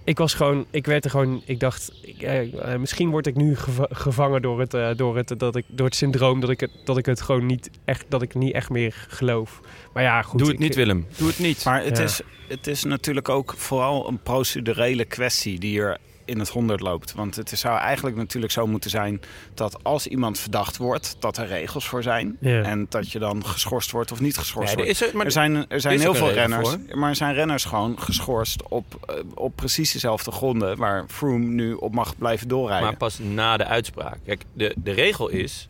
Ik 0.09 0.17
was 0.17 0.33
gewoon, 0.33 0.65
ik 0.71 0.85
werd 0.85 1.03
er 1.05 1.09
gewoon, 1.11 1.41
ik 1.45 1.59
dacht, 1.59 1.91
ik, 2.01 2.21
eh, 2.21 2.73
eh, 2.73 2.79
misschien 2.79 3.09
word 3.09 3.27
ik 3.27 3.35
nu 3.35 3.55
geva- 3.55 3.87
gevangen 3.89 4.41
door 4.41 4.59
het, 4.59 4.73
eh, 4.73 4.89
door 4.95 5.17
het, 5.17 5.33
dat 5.37 5.55
ik, 5.55 5.65
door 5.67 5.85
het 5.85 5.95
syndroom 5.95 6.39
dat 6.39 6.49
ik 6.49 6.59
het, 6.59 6.71
dat 6.83 6.97
ik 6.97 7.05
het 7.05 7.21
gewoon 7.21 7.45
niet 7.45 7.69
echt, 7.85 8.05
dat 8.09 8.21
ik 8.21 8.33
niet 8.35 8.53
echt 8.53 8.69
meer 8.69 9.05
geloof. 9.07 9.59
Maar 9.93 10.03
ja, 10.03 10.21
goed. 10.21 10.39
Doe 10.39 10.47
het 10.47 10.55
ik- 10.57 10.63
niet, 10.63 10.75
Willem. 10.75 11.07
Doe 11.17 11.27
het 11.27 11.39
niet. 11.39 11.65
Maar 11.65 11.83
het, 11.83 11.97
Ja. 11.97 12.03
is, 12.03 12.21
het 12.47 12.67
is 12.67 12.83
natuurlijk 12.83 13.29
ook 13.29 13.53
vooral 13.57 14.07
een 14.07 14.19
procedurele 14.23 15.05
kwestie 15.05 15.59
die 15.59 15.81
er 15.81 15.97
in 16.29 16.39
het 16.39 16.49
honderd 16.49 16.79
loopt. 16.79 17.13
Want 17.13 17.35
het 17.35 17.49
zou 17.49 17.79
eigenlijk 17.79 18.15
natuurlijk 18.15 18.51
zo 18.53 18.67
moeten 18.67 18.89
zijn 18.89 19.21
dat 19.53 19.83
als 19.83 20.07
iemand 20.07 20.39
verdacht 20.39 20.77
wordt, 20.77 21.15
dat 21.19 21.37
er 21.37 21.47
regels 21.47 21.87
voor 21.87 22.03
zijn. 22.03 22.37
Ja. 22.39 22.61
En 22.61 22.85
dat 22.89 23.11
je 23.11 23.19
dan 23.19 23.45
geschorst 23.45 23.91
wordt 23.91 24.11
of 24.11 24.19
niet 24.19 24.37
geschorst 24.37 24.69
er 24.71 24.75
wordt. 24.75 24.91
is 24.91 25.01
er, 25.01 25.15
maar 25.15 25.25
er 25.25 25.31
zijn, 25.31 25.69
er 25.69 25.81
zijn 25.81 25.93
is 25.95 26.01
heel 26.01 26.13
veel 26.15 26.31
renners, 26.31 26.75
maar 26.95 27.09
er 27.09 27.15
zijn 27.15 27.33
renners 27.33 27.65
gewoon 27.65 27.99
geschorst 27.99 28.67
op, 28.67 28.85
eh, 29.07 29.15
op 29.33 29.55
precies 29.55 29.91
dezelfde 29.91 30.31
gronden 30.31 30.77
waar 30.77 31.05
Froome 31.07 31.45
nu 31.45 31.73
op 31.73 31.93
mag 31.93 32.17
blijven 32.17 32.47
doorrijden. 32.47 32.87
Maar 32.87 32.97
pas 32.97 33.19
na 33.19 33.57
de 33.57 33.65
uitspraak. 33.65 34.17
Kijk, 34.25 34.43
de, 34.53 34.75
de 34.83 34.91
regel 34.91 35.29
is, 35.29 35.69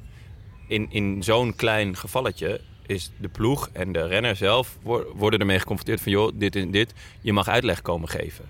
in, 0.68 0.88
in 0.90 1.24
zo'n 1.24 1.56
klein 1.56 1.96
gevalletje, 1.98 2.62
is 2.86 3.12
de 3.18 3.28
ploeg 3.28 3.70
en 3.74 3.92
de 3.92 4.08
renner 4.08 4.36
zelf 4.36 4.78
wor- 4.82 5.08
worden 5.16 5.40
ermee 5.40 5.60
geconfronteerd 5.60 6.02
van, 6.02 6.12
joh, 6.12 6.32
dit 6.36 6.56
en 6.56 6.72
dit, 6.72 6.94
je 7.22 7.34
mag 7.34 7.48
uitleg 7.48 7.82
komen 7.82 8.10
geven. 8.10 8.46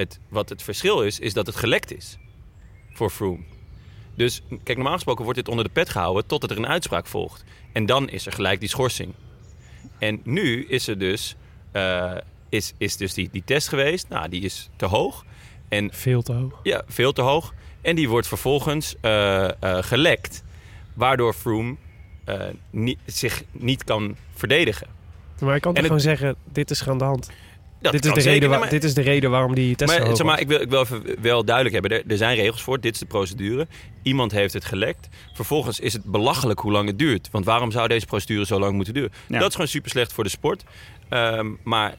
Het, 0.00 0.20
wat 0.28 0.48
het 0.48 0.62
verschil 0.62 1.02
is, 1.02 1.18
is 1.18 1.32
dat 1.32 1.46
het 1.46 1.56
gelekt 1.56 1.96
is 1.96 2.18
voor 2.92 3.10
Froome. 3.10 3.42
Dus 4.14 4.42
kijk, 4.48 4.78
normaal 4.78 4.94
gesproken 4.94 5.24
wordt 5.24 5.38
dit 5.38 5.48
onder 5.48 5.64
de 5.64 5.70
pet 5.70 5.88
gehouden 5.88 6.26
totdat 6.26 6.50
er 6.50 6.56
een 6.56 6.66
uitspraak 6.66 7.06
volgt. 7.06 7.44
En 7.72 7.86
dan 7.86 8.08
is 8.08 8.26
er 8.26 8.32
gelijk 8.32 8.60
die 8.60 8.68
schorsing. 8.68 9.14
En 9.98 10.20
nu 10.24 10.66
is 10.66 10.88
er 10.88 10.98
dus, 10.98 11.36
eh, 11.72 12.16
is, 12.48 12.72
is 12.78 12.96
dus 12.96 13.14
die, 13.14 13.28
die 13.32 13.42
test 13.44 13.68
geweest. 13.68 14.08
Nou, 14.08 14.28
die 14.28 14.42
is 14.42 14.68
te 14.76 14.86
hoog. 14.86 15.24
En 15.68 15.90
Veel 15.92 16.22
te 16.22 16.32
hoog. 16.32 16.60
ja, 16.62 16.82
veel 16.86 17.12
te 17.12 17.22
hoog. 17.22 17.54
En 17.80 17.96
die 17.96 18.08
wordt 18.08 18.26
vervolgens 18.26 18.94
eh, 19.00 19.44
eh, 19.48 19.82
gelekt. 19.82 20.42
Waardoor 20.94 21.32
Froome 21.32 21.76
niet, 22.70 22.98
zich 23.06 23.42
niet 23.52 23.84
kan 23.84 24.16
verdedigen. 24.34 24.86
Maar 25.40 25.54
ik 25.54 25.62
kan 25.62 25.74
toch 25.74 25.84
gewoon 25.84 26.00
zeggen, 26.00 26.36
dit 26.52 26.70
is 26.70 26.88
aan 26.88 26.98
de 26.98 27.04
hand. 27.04 27.30
Dat 27.80 27.92
dit, 27.92 28.04
is 28.04 28.24
de 28.24 28.30
reden 28.30 28.48
waar- 28.50 28.58
maar- 28.58 28.68
dit 28.68 28.84
is 28.84 28.94
de 28.94 29.00
reden 29.00 29.30
waarom 29.30 29.54
die 29.54 29.76
test 29.76 29.98
Maar, 29.98 30.16
zeg 30.16 30.26
maar 30.26 30.40
ik, 30.40 30.48
wil, 30.48 30.60
ik 30.60 30.68
wil 30.70 30.80
even 30.80 31.02
wel 31.20 31.44
duidelijk 31.44 31.74
hebben. 31.74 31.98
Er, 31.98 32.10
er 32.10 32.16
zijn 32.16 32.36
regels 32.36 32.62
voor. 32.62 32.80
Dit 32.80 32.94
is 32.94 33.00
de 33.00 33.06
procedure. 33.06 33.66
Iemand 34.02 34.32
heeft 34.32 34.54
het 34.54 34.64
gelekt. 34.64 35.08
Vervolgens 35.32 35.80
is 35.80 35.92
het 35.92 36.04
belachelijk 36.04 36.60
hoe 36.60 36.72
lang 36.72 36.88
het 36.88 36.98
duurt. 36.98 37.28
Want 37.30 37.44
waarom 37.44 37.70
zou 37.70 37.88
deze 37.88 38.06
procedure 38.06 38.46
zo 38.46 38.58
lang 38.58 38.74
moeten 38.74 38.94
duren? 38.94 39.12
Ja. 39.26 39.38
Dat 39.38 39.48
is 39.48 39.54
gewoon 39.54 39.68
super 39.70 39.90
slecht 39.90 40.12
voor 40.12 40.24
de 40.24 40.30
sport. 40.30 40.64
Ehm, 41.08 41.46
maar 41.62 41.94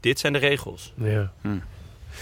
dit 0.00 0.18
zijn 0.18 0.32
de 0.32 0.38
regels. 0.38 0.92
Ja. 0.96 1.32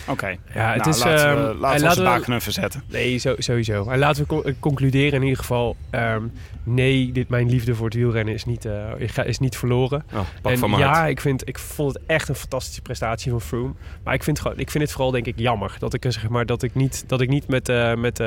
Oké. 0.09 0.27
Ja, 0.55 0.73
het 0.73 0.77
Nou, 0.77 0.91
is, 0.91 0.99
laten 1.05 1.27
ehm, 1.29 1.37
we, 1.37 1.41
en 1.51 1.57
laten 1.59 1.59
we 1.61 1.67
onze 1.73 1.85
laten 1.85 2.03
we- 2.03 2.09
bakenen 2.09 2.41
verzetten. 2.41 2.83
Nee, 2.91 3.17
zo, 3.19 3.35
sowieso. 3.39 3.89
En 3.89 3.99
laten 3.99 4.23
we 4.23 4.29
co- 4.29 4.43
eh, 4.43 4.55
concluderen 4.61 5.13
in 5.13 5.23
ieder 5.23 5.39
geval. 5.39 5.77
ehm, 5.91 6.23
nee, 6.63 7.13
dit, 7.13 7.29
mijn 7.29 7.49
liefde 7.51 7.75
voor 7.75 7.85
het 7.85 7.95
wielrennen 7.95 8.35
is 8.35 8.45
niet, 8.45 8.65
eh, 8.65 9.25
is 9.25 9.39
niet 9.39 9.57
verloren. 9.57 10.05
Oh, 10.15 10.21
pak 10.43 10.53
en 10.53 10.59
van 10.59 10.71
ja, 10.71 10.93
hart. 10.93 11.11
ik, 11.11 11.21
vind, 11.21 11.49
ik 11.49 11.59
vond 11.59 11.95
het 11.95 12.03
echt 12.07 12.29
een 12.29 12.35
fantastische 12.35 12.83
prestatie 12.83 13.31
van 13.31 13.41
Froome. 13.41 13.73
Maar 14.05 14.15
ik 14.15 14.23
vind, 14.23 14.41
gewoon, 14.41 14.59
ik 14.59 14.71
vind 14.71 14.85
het 14.85 14.93
vooral 14.93 15.11
denk 15.11 15.27
ik 15.27 15.39
jammer. 15.39 15.77
Dat 15.79 15.95
ik, 15.95 16.05
eh, 16.05 16.11
zeg 16.11 16.29
maar, 16.29 16.47
dat 16.47 16.63
ik 16.63 16.75
niet, 16.75 17.05
dat 17.07 17.21
ik 17.21 17.29
niet, 17.29 17.49
met, 17.49 17.69
eh, 17.69 17.95
met, 17.95 18.19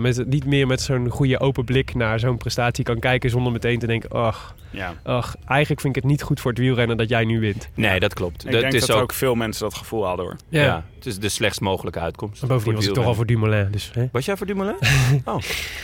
met, 0.00 0.24
niet 0.26 0.44
meer 0.44 0.66
met 0.66 0.80
zo'n 0.80 1.08
goede 1.08 1.40
open 1.40 1.64
blik 1.64 1.94
naar 1.94 2.18
zo'n 2.20 2.36
prestatie 2.36 2.84
kan 2.84 2.98
kijken. 2.98 3.30
Zonder 3.30 3.52
meteen 3.52 3.78
te 3.78 3.86
denken, 3.86 4.10
ach, 4.10 4.54
Ja. 4.70 4.94
ach, 5.02 5.36
eigenlijk 5.46 5.80
vind 5.80 5.96
ik 5.96 6.02
het 6.02 6.10
niet 6.10 6.22
goed 6.22 6.40
voor 6.40 6.50
het 6.50 6.60
wielrennen 6.60 6.96
dat 6.96 7.08
jij 7.08 7.24
nu 7.24 7.40
wint. 7.40 7.68
Nee, 7.74 8.00
dat 8.00 8.14
klopt. 8.14 8.44
Ik 8.44 8.50
dat 8.52 8.60
denk 8.60 8.72
is 8.72 8.86
dat 8.86 8.96
ook, 8.96 9.02
ook 9.02 9.12
veel 9.12 9.34
mensen 9.34 9.62
dat 9.62 9.74
gevoel 9.74 10.06
hadden 10.06 10.24
hoor. 10.24 10.36
Ja. 10.48 10.84
het 10.94 11.06
is 11.06 11.18
de 11.18 11.28
slechtst 11.28 11.60
mogelijke 11.60 12.00
uitkomst. 12.00 12.42
En 12.42 12.48
bovendien 12.48 12.74
was 12.74 12.84
het 12.84 12.92
ik 12.92 12.98
toch 12.98 13.08
al 13.08 13.14
voor 13.14 13.26
Dumoulin. 13.26 13.70
Dus, 13.70 13.90
hè? 13.92 14.08
Was 14.12 14.24
jij 14.24 14.36
voor 14.36 14.46
Dumoulin? 14.46 14.76
oh, 15.24 15.40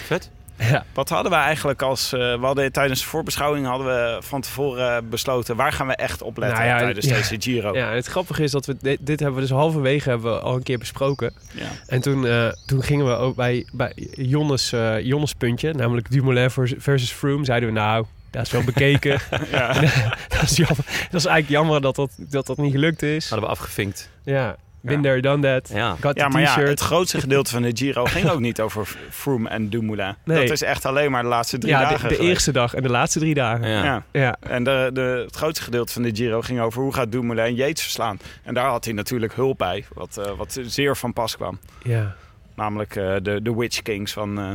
vet. 0.07 0.31
Ja. 0.59 0.85
Wat 0.95 1.09
hadden 1.09 1.33
we 1.33 1.39
eigenlijk 1.39 1.83
als... 1.83 2.13
eh, 2.13 2.19
we 2.19 2.47
hadden 2.47 2.73
tijdens 2.73 3.01
de 3.01 3.07
voorbeschouwing 3.07 3.67
hadden 3.67 3.87
we 3.87 4.19
van 4.21 4.41
tevoren 4.41 5.09
besloten... 5.09 5.57
waar 5.57 5.73
gaan 5.73 5.87
we 5.87 5.95
echt 5.97 6.23
op 6.23 6.37
letten 6.37 6.59
Nou 6.59 6.71
ja, 6.71 6.79
tijdens 6.79 7.07
ja. 7.07 7.15
deze 7.15 7.37
Giro. 7.39 7.75
Ja, 7.75 7.93
het 7.93 8.07
grappige 8.07 8.43
is 8.43 8.51
dat 8.51 8.67
we 8.67 8.77
dit, 8.81 8.99
dit 9.01 9.21
hebben 9.21 9.41
we 9.41 9.47
dus 9.47 9.57
halverwege 9.57 10.09
hebben 10.09 10.33
we 10.33 10.41
al 10.41 10.55
een 10.55 10.63
keer 10.63 10.79
besproken. 10.79 11.33
Ja. 11.53 11.67
En 11.87 12.01
toen, 12.01 12.27
eh, 12.27 12.49
toen 12.67 12.83
gingen 12.83 13.07
we 13.07 13.13
ook 13.13 13.37
bij, 13.37 13.67
bij 13.73 13.93
Jonnes, 14.15 14.73
eh, 14.73 15.01
Jonnes 15.01 15.35
puntje, 15.35 15.73
namelijk 15.73 16.11
Dumoulin 16.11 16.51
vers- 16.51 16.75
versus 16.79 17.13
Froome, 17.13 17.45
zeiden 17.45 17.69
we 17.69 17.75
nou, 17.75 18.05
dat 18.33 18.47
is 18.47 18.53
wel 18.53 18.65
bekeken. 18.65 19.21
Ja. 19.51 19.73
dat, 20.29 20.43
is 20.43 20.57
jammer. 20.57 20.85
dat 21.11 21.21
is 21.21 21.25
eigenlijk 21.25 21.49
jammer 21.49 21.81
dat 21.81 21.97
dat, 21.97 22.11
dat, 22.17 22.47
dat 22.47 22.57
niet 22.57 22.73
gelukt 22.73 23.03
is. 23.03 23.29
Hadden 23.29 23.49
we 23.49 23.55
afgevinkt. 23.55 24.11
Ja, 24.25 24.57
been 24.81 25.03
there, 25.03 25.21
done 25.21 25.43
that. 25.43 25.71
Ja. 25.75 25.97
Got 26.01 26.17
Ja, 26.17 26.29
maar 26.29 26.41
ja, 26.43 26.61
het 26.61 26.81
grootste 26.81 27.21
gedeelte 27.21 27.51
van 27.51 27.63
de 27.63 27.71
Giro 27.75 28.05
ging 28.15 28.29
ook 28.29 28.41
niet 28.41 28.61
over 28.61 28.97
Froome 29.11 29.49
en 29.49 29.69
Dumoulin. 29.69 30.15
Nee. 30.25 30.41
Dat 30.41 30.51
is 30.51 30.63
echt 30.63 30.85
alleen 30.85 31.11
maar 31.11 31.23
de 31.23 31.29
laatste 31.29 31.59
drie 31.59 31.73
ja, 31.73 31.81
dagen 31.81 31.97
de, 31.97 32.03
de 32.03 32.15
geweest. 32.15 32.31
eerste 32.31 32.53
dag 32.53 32.75
en 32.75 32.83
de 32.83 32.89
laatste 32.91 33.19
drie 33.19 33.35
dagen. 33.35 33.69
Ja. 33.69 33.85
Ja. 33.85 34.05
Ja, 34.13 34.37
En 34.41 34.65
de, 34.65 34.91
de, 34.93 35.23
het 35.27 35.37
grootste 35.37 35.65
gedeelte 35.65 35.93
van 35.93 36.03
de 36.03 36.11
Giro 36.15 36.41
ging 36.41 36.61
over 36.61 36.83
hoe 36.83 36.95
gaat 36.95 37.13
Dumoulin 37.13 37.55
Yates 37.55 37.83
verslaan. 37.83 38.19
En 38.43 38.55
daar 38.55 38.69
had 38.69 38.85
hij 38.85 38.95
natuurlijk 38.95 39.35
hulp 39.35 39.59
bij, 39.59 39.85
wat, 39.95 40.17
eh, 40.17 40.33
wat 40.37 40.59
zeer 40.67 40.97
van 40.97 41.13
pas 41.13 41.37
kwam. 41.37 41.59
ja. 41.83 42.15
Namelijk 42.55 42.97
eh, 42.97 43.15
de, 43.23 43.43
de 43.43 43.55
Witch 43.55 43.83
Kings 43.83 44.13
van, 44.13 44.39
eh, 44.39 44.51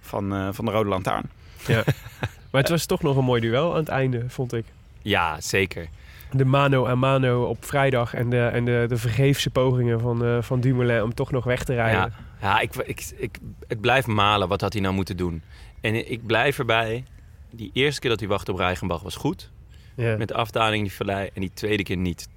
van, 0.00 0.34
eh, 0.34 0.48
van 0.52 0.64
de 0.64 0.70
Rode 0.70 0.88
Lantaarn. 0.88 1.30
ja. 1.66 1.82
Maar 2.50 2.60
het 2.60 2.70
was 2.70 2.86
toch 2.86 3.02
nog 3.02 3.16
een 3.16 3.24
mooi 3.24 3.40
duel 3.40 3.70
aan 3.72 3.78
het 3.78 3.88
einde, 3.88 4.24
vond 4.28 4.52
ik. 4.52 4.64
ja, 5.02 5.40
zeker. 5.40 5.88
De 6.32 6.44
mano 6.44 6.86
a 6.86 6.94
mano 6.94 7.44
op 7.44 7.64
vrijdag 7.64 8.14
en 8.14 8.30
de, 8.30 8.46
en 8.46 8.64
de, 8.64 8.84
de 8.88 8.96
vergeefse 8.96 9.50
pogingen 9.50 10.00
van, 10.00 10.24
eh, 10.24 10.42
van 10.42 10.60
Dumoulin 10.60 11.02
om 11.02 11.14
toch 11.14 11.30
nog 11.30 11.44
weg 11.44 11.64
te 11.64 11.74
rijden. 11.74 12.00
Ja, 12.00 12.10
ja 12.40 12.60
ik, 12.60 12.74
ik, 12.74 13.12
ik, 13.16 13.38
het 13.66 13.80
blijft 13.80 14.06
malen. 14.06 14.48
Wat 14.48 14.60
had 14.60 14.72
hij 14.72 14.82
nou 14.82 14.94
moeten 14.94 15.16
doen? 15.16 15.42
En 15.80 16.10
ik 16.10 16.26
blijf 16.26 16.58
erbij. 16.58 17.04
Die 17.50 17.70
eerste 17.72 18.00
keer 18.00 18.10
dat 18.10 18.20
hij 18.20 18.28
wachtte 18.28 18.52
op 18.52 18.58
Reichenbach 18.58 19.02
was 19.02 19.16
goed. 19.16 19.50
Ja. 19.94 20.16
Met 20.16 20.28
de 20.28 20.34
afdaling 20.34 20.82
die 20.82 20.92
vallei. 20.92 21.30
En 21.34 21.40
die 21.40 21.50
tweede 21.54 21.82
keer 21.82 21.96
niet. 21.96 22.28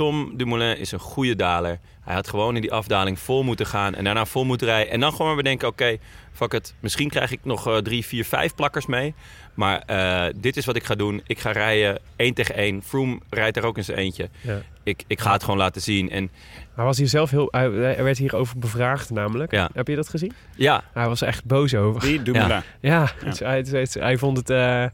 Tom 0.00 0.36
Dumoulin 0.36 0.78
is 0.78 0.92
een 0.92 0.98
goede 0.98 1.36
daler. 1.36 1.78
Hij 2.00 2.14
had 2.14 2.28
gewoon 2.28 2.54
in 2.54 2.60
die 2.60 2.72
afdaling 2.72 3.18
vol 3.18 3.42
moeten 3.42 3.66
gaan. 3.66 3.94
En 3.94 4.04
daarna 4.04 4.24
vol 4.24 4.44
moeten 4.44 4.66
rijden. 4.66 4.92
En 4.92 5.00
dan 5.00 5.10
gewoon 5.10 5.26
maar 5.26 5.36
bedenken, 5.36 5.68
oké, 5.68 5.96
fuck 6.32 6.52
het. 6.52 6.74
Misschien 6.80 7.08
krijg 7.08 7.30
ik 7.32 7.38
nog 7.42 7.66
eh, 7.68 7.76
drie, 7.76 8.04
vier, 8.06 8.24
vijf 8.24 8.54
plakkers 8.54 8.86
mee. 8.86 9.14
Maar 9.54 9.82
eh, 9.86 10.34
dit 10.36 10.56
is 10.56 10.64
wat 10.64 10.76
ik 10.76 10.84
ga 10.84 10.94
doen. 10.94 11.22
Ik 11.26 11.38
ga 11.38 11.50
rijden 11.50 11.98
één 12.16 12.34
tegen 12.34 12.54
één. 12.54 12.82
Froome 12.82 13.18
rijdt 13.30 13.56
er 13.56 13.64
ook 13.64 13.76
in 13.76 13.84
zijn 13.84 13.98
eentje. 13.98 14.28
Ja. 14.40 14.58
Ik, 14.82 15.04
ik 15.06 15.20
ga 15.20 15.32
het 15.32 15.42
gewoon 15.42 15.58
laten 15.58 15.82
zien. 15.82 16.10
En 16.10 16.30
Hij 16.74 16.84
was 16.84 16.98
hier 16.98 17.08
zelf 17.08 17.30
heel. 17.30 17.48
Hij, 17.50 17.70
hij 17.70 18.04
werd 18.04 18.18
hierover 18.18 18.58
bevraagd, 18.58 19.10
namelijk. 19.10 19.50
Ja. 19.52 19.70
Heb 19.74 19.88
je 19.88 19.96
dat 19.96 20.08
gezien? 20.08 20.32
ja, 20.56 20.82
Hij 20.92 21.08
was 21.08 21.22
echt 21.22 21.44
boos 21.44 21.74
over. 21.74 22.00
Die 22.00 22.22
Dumoulin. 22.22 22.62
Ja, 22.80 23.10
het- 23.24 23.38
hij, 23.38 23.56
het- 23.56 23.70
het- 23.70 23.94
hij 23.94 24.18
vond 24.18 24.36
het. 24.36 24.50
eh, 24.50 24.84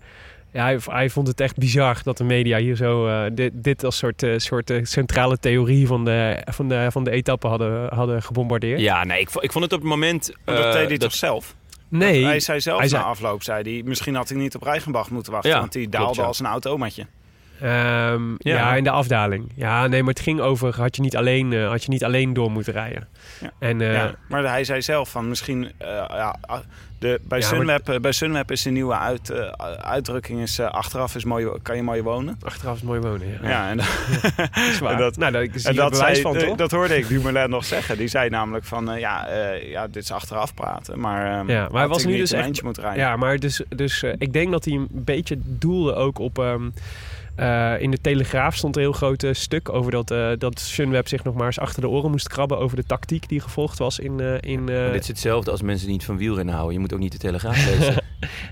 ja, 0.51 0.63
hij, 0.65 0.79
hij 0.85 1.11
vond 1.11 1.29
het 1.29 1.41
echt 1.41 1.57
bizar 1.57 2.01
dat 2.03 2.17
de 2.17 2.25
media 2.25 2.59
hier 2.59 2.77
zo 2.77 3.07
eh, 3.07 3.31
dit, 3.33 3.53
dit 3.55 3.85
als 3.85 3.97
soort, 3.97 4.23
eh, 4.23 4.33
soort 4.37 4.71
eh, 4.71 4.85
centrale 4.85 5.39
theorie 5.39 5.87
van 5.87 6.05
de, 6.05 6.43
van 6.45 6.69
de, 6.69 6.87
van 6.91 7.05
de 7.05 7.11
etappe 7.11 7.47
hadden, 7.47 7.95
hadden 7.95 8.23
gebombardeerd. 8.23 8.81
ja 8.81 9.05
nee, 9.05 9.21
ik, 9.21 9.29
ik 9.41 9.53
vond 9.53 9.65
het 9.65 9.73
op 9.73 9.81
het 9.81 9.89
moment... 9.89 10.33
Dat 10.45 10.73
deed 10.73 10.89
hij 10.89 10.99
toch 10.99 11.15
zelf? 11.15 11.55
Nee, 11.89 12.25
Hij 12.25 12.41
zei 12.41 12.61
zelf 12.61 12.79
hij 12.79 12.89
zei- 12.89 13.03
na 13.03 13.09
afloop, 13.09 13.43
zei 13.43 13.73
hij, 13.73 13.83
misschien 13.85 14.15
had 14.15 14.31
ik 14.31 14.37
niet 14.37 14.55
op 14.55 14.63
Reichenbach 14.63 15.11
moeten 15.11 15.33
wachten. 15.33 15.51
Ja, 15.51 15.59
want 15.59 15.73
die 15.73 15.89
klopt, 15.89 15.97
daalde 16.05 16.21
ja. 16.21 16.27
als 16.27 16.39
een 16.39 16.47
automatje. 16.47 17.07
Ehm, 17.61 18.31
ja. 18.39 18.57
Ja. 18.57 18.75
in 18.75 18.85
de 18.85 18.91
afdaling. 18.91 19.53
Ja, 19.55 19.87
nee, 19.87 20.01
maar 20.03 20.13
het 20.15 20.23
ging 20.23 20.41
over, 20.41 20.81
had 20.81 20.97
je 20.97 21.03
niet 21.03 21.17
alleen, 21.17 21.53
eh, 21.53 21.69
had 21.69 21.85
je 21.85 21.91
niet 21.91 22.05
alleen 22.05 22.33
door 22.33 22.51
moeten 22.51 22.73
rijden. 22.73 23.09
Ja. 23.41 23.51
En 23.59 23.81
eh, 23.81 23.93
ja, 23.93 24.15
maar 24.29 24.45
hij 24.45 24.65
zei 24.65 24.83
zelf 24.83 25.11
van 25.11 25.29
misschien... 25.29 25.73
eh, 25.79 25.89
ja, 26.09 26.37
ah, 26.41 26.59
de, 26.99 27.21
bij, 27.23 27.39
Ja, 27.39 27.47
Sunweb, 27.47 27.89
eh, 27.89 28.01
bij 28.01 28.13
Sunweb 28.13 28.51
is 28.51 28.63
de 28.63 28.71
nieuwe 28.71 28.95
uit, 28.99 29.31
eh, 29.31 29.41
uitdrukking 29.81 30.41
is, 30.41 30.59
eh, 30.59 30.67
achteraf 30.71 31.15
is 31.15 31.25
mooi, 31.25 31.49
kan 31.63 31.77
je 31.77 31.83
mooi 31.83 32.03
wonen. 32.03 32.39
achteraf 32.45 32.77
is 32.77 32.83
mooi 32.83 33.01
wonen. 33.01 33.29
Ja, 33.43 33.49
Ja, 33.49 33.69
en, 33.69 33.77
dat 34.37 34.51
is 34.71 34.79
waar. 34.79 34.93
en 34.93 34.99
dat- 34.99 35.17
nou, 35.17 35.35
en 35.35 35.75
dat, 35.75 35.97
zei, 35.97 36.21
van, 36.21 36.39
toch? 36.39 36.57
dat 36.57 36.71
hoorde 36.71 36.97
ik 36.97 37.09
Dumoulin 37.09 37.51
nog 37.51 37.65
zeggen. 37.65 37.97
Die 37.99 38.09
zei 38.09 38.29
namelijk 38.29 38.65
van, 38.65 38.99
ja, 38.99 39.29
ja, 39.63 39.87
dit 39.87 40.03
is 40.03 40.11
achteraf 40.13 40.55
praten. 40.55 41.01
Maar, 41.01 41.39
ehm, 41.39 41.51
Ja, 41.51 41.69
maar 41.71 41.81
hij 41.81 41.89
was 41.89 42.05
nu 42.05 42.17
dus 42.17 42.31
een 42.31 42.39
echt- 42.39 42.63
moeten 42.63 42.83
rijden. 42.83 43.03
Ja, 43.03 43.17
maar 43.17 43.39
dus, 43.39 43.63
dus 43.69 44.03
ik 44.19 44.33
denk 44.33 44.51
dat 44.51 44.65
hij 44.65 44.75
een 44.75 44.89
beetje 44.91 45.37
doelde 45.43 45.95
ook 45.95 46.19
op... 46.19 46.39
ehm, 46.39 46.69
eh, 47.37 47.81
in 47.83 47.91
de 47.91 48.01
Telegraaf 48.01 48.57
stond 48.57 48.77
een 48.77 48.83
heel 48.83 48.93
groot 48.93 49.23
eh, 49.23 49.33
stuk 49.33 49.69
over 49.69 49.91
dat, 49.91 50.11
eh, 50.11 50.29
dat 50.39 50.61
Sunweb 50.61 51.09
zich 51.09 51.25
nog 51.25 51.35
maar 51.35 51.47
eens 51.47 51.59
achter 51.59 51.81
de 51.81 51.89
oren 51.89 52.11
moest 52.11 52.29
krabben 52.29 52.59
over 52.59 52.77
de 52.77 52.85
tactiek 52.87 53.29
die 53.29 53.41
gevolgd 53.41 53.79
was 53.79 53.99
in... 53.99 54.21
eh, 54.21 54.35
in 54.41 54.69
eh, 54.69 54.75
Maar 54.83 54.93
dit 54.93 55.03
is 55.03 55.09
hetzelfde 55.09 55.51
als 55.51 55.63
mensen 55.63 55.89
niet 55.89 56.05
van 56.05 56.17
wielrennen 56.17 56.55
houden. 56.55 56.75
Je 56.75 56.81
moet 56.81 56.93
ook 56.93 56.99
niet 56.99 57.13
de 57.13 57.19
Telegraaf 57.19 57.67
lezen. 57.71 58.03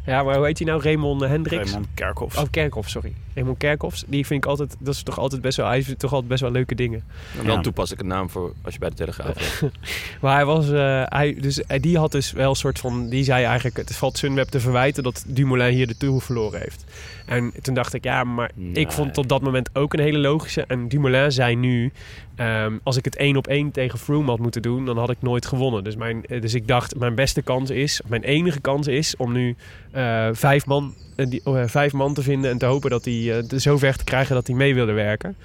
Ja, 0.06 0.22
maar 0.22 0.36
hoe 0.36 0.46
heet 0.46 0.58
hij 0.58 0.66
nou? 0.66 0.82
Raymond 0.82 1.20
Hendricks? 1.20 1.64
Raymond 1.70 1.88
Kerkhoff. 1.94 2.38
Oh, 2.38 2.44
Kerkhoff, 2.50 2.88
sorry. 2.88 3.12
Raymond 3.34 3.58
Kerkhoffs. 3.58 4.04
Die 4.06 4.26
vind 4.26 4.44
ik 4.44 4.50
altijd... 4.50 4.76
Dat 4.78 4.94
is 4.94 5.02
toch 5.02 5.18
altijd 5.18 5.40
best 5.42 5.56
wel... 5.56 5.66
Hij 5.66 5.74
heeft 5.76 5.98
toch 5.98 6.10
altijd 6.12 6.28
best 6.28 6.40
wel 6.42 6.50
leuke 6.50 6.74
dingen. 6.74 7.02
En 7.32 7.36
wel 7.42 7.46
Ja. 7.50 7.56
een 7.56 7.62
toepasselijke 7.62 8.06
naam 8.08 8.30
voor 8.30 8.52
als 8.62 8.72
je 8.74 8.80
bij 8.80 8.88
de 8.88 8.94
Telegraaf 8.94 9.34
bent. 9.60 9.72
Maar 10.20 10.34
hij 10.34 10.44
was... 10.44 10.70
eh, 10.70 11.02
hij, 11.04 11.36
dus, 11.40 11.62
die 11.80 11.98
had 11.98 12.12
dus 12.12 12.32
wel 12.32 12.50
een 12.50 12.56
soort 12.56 12.78
van... 12.78 13.08
Die 13.08 13.24
zei 13.24 13.44
eigenlijk... 13.44 13.76
Het 13.76 13.96
valt 13.96 14.18
Sunweb 14.18 14.48
te 14.48 14.60
verwijten 14.60 15.02
dat 15.02 15.24
Dumoulin 15.26 15.72
hier 15.74 15.86
de 15.86 15.96
Tour 15.96 16.20
verloren 16.20 16.60
heeft. 16.60 16.84
En 17.26 17.52
toen 17.62 17.74
dacht 17.74 17.94
ik... 17.94 18.04
Ja, 18.04 18.24
maar 18.24 18.50
ik 18.76 18.92
vond 18.92 19.14
tot 19.14 19.28
dat 19.28 19.42
moment 19.42 19.70
ook 19.72 19.92
een 19.92 20.00
hele 20.00 20.18
logische. 20.18 20.64
En 20.66 20.88
Dumoulin 20.88 21.32
zei 21.32 21.56
nu... 21.56 21.92
ehm, 22.36 22.78
als 22.82 22.96
ik 22.96 23.04
het 23.04 23.16
één 23.16 23.36
op 23.36 23.46
één 23.46 23.70
tegen 23.70 23.98
Froome 23.98 24.30
had 24.30 24.38
moeten 24.38 24.62
doen... 24.62 24.84
dan 24.84 24.98
had 24.98 25.10
ik 25.10 25.16
nooit 25.20 25.46
gewonnen. 25.46 25.84
Dus, 25.84 25.96
mijn, 25.96 26.24
eh, 26.24 26.40
dus 26.40 26.54
ik 26.54 26.68
dacht... 26.68 26.98
Mijn 26.98 27.14
beste 27.14 27.42
kans 27.42 27.70
is... 27.70 28.00
Mijn 28.06 28.22
enige 28.22 28.60
kans 28.60 28.86
is 28.86 29.16
om 29.16 29.32
nu 29.32 29.56
eh, 29.90 30.28
vijf, 30.32 30.66
man, 30.66 30.94
eh, 31.16 31.26
die, 31.26 31.40
eh, 31.44 31.62
vijf 31.66 31.92
man 31.92 32.14
te 32.14 32.22
vinden... 32.22 32.50
en 32.50 32.58
te 32.58 32.66
hopen 32.66 32.90
dat 32.90 33.06
eh, 33.06 33.34
zo 33.56 33.78
ver 33.78 33.96
te 33.96 34.04
krijgen 34.04 34.34
dat 34.34 34.46
hij 34.46 34.56
mee 34.56 34.74
wilde 34.74 34.92
werken. 34.92 35.36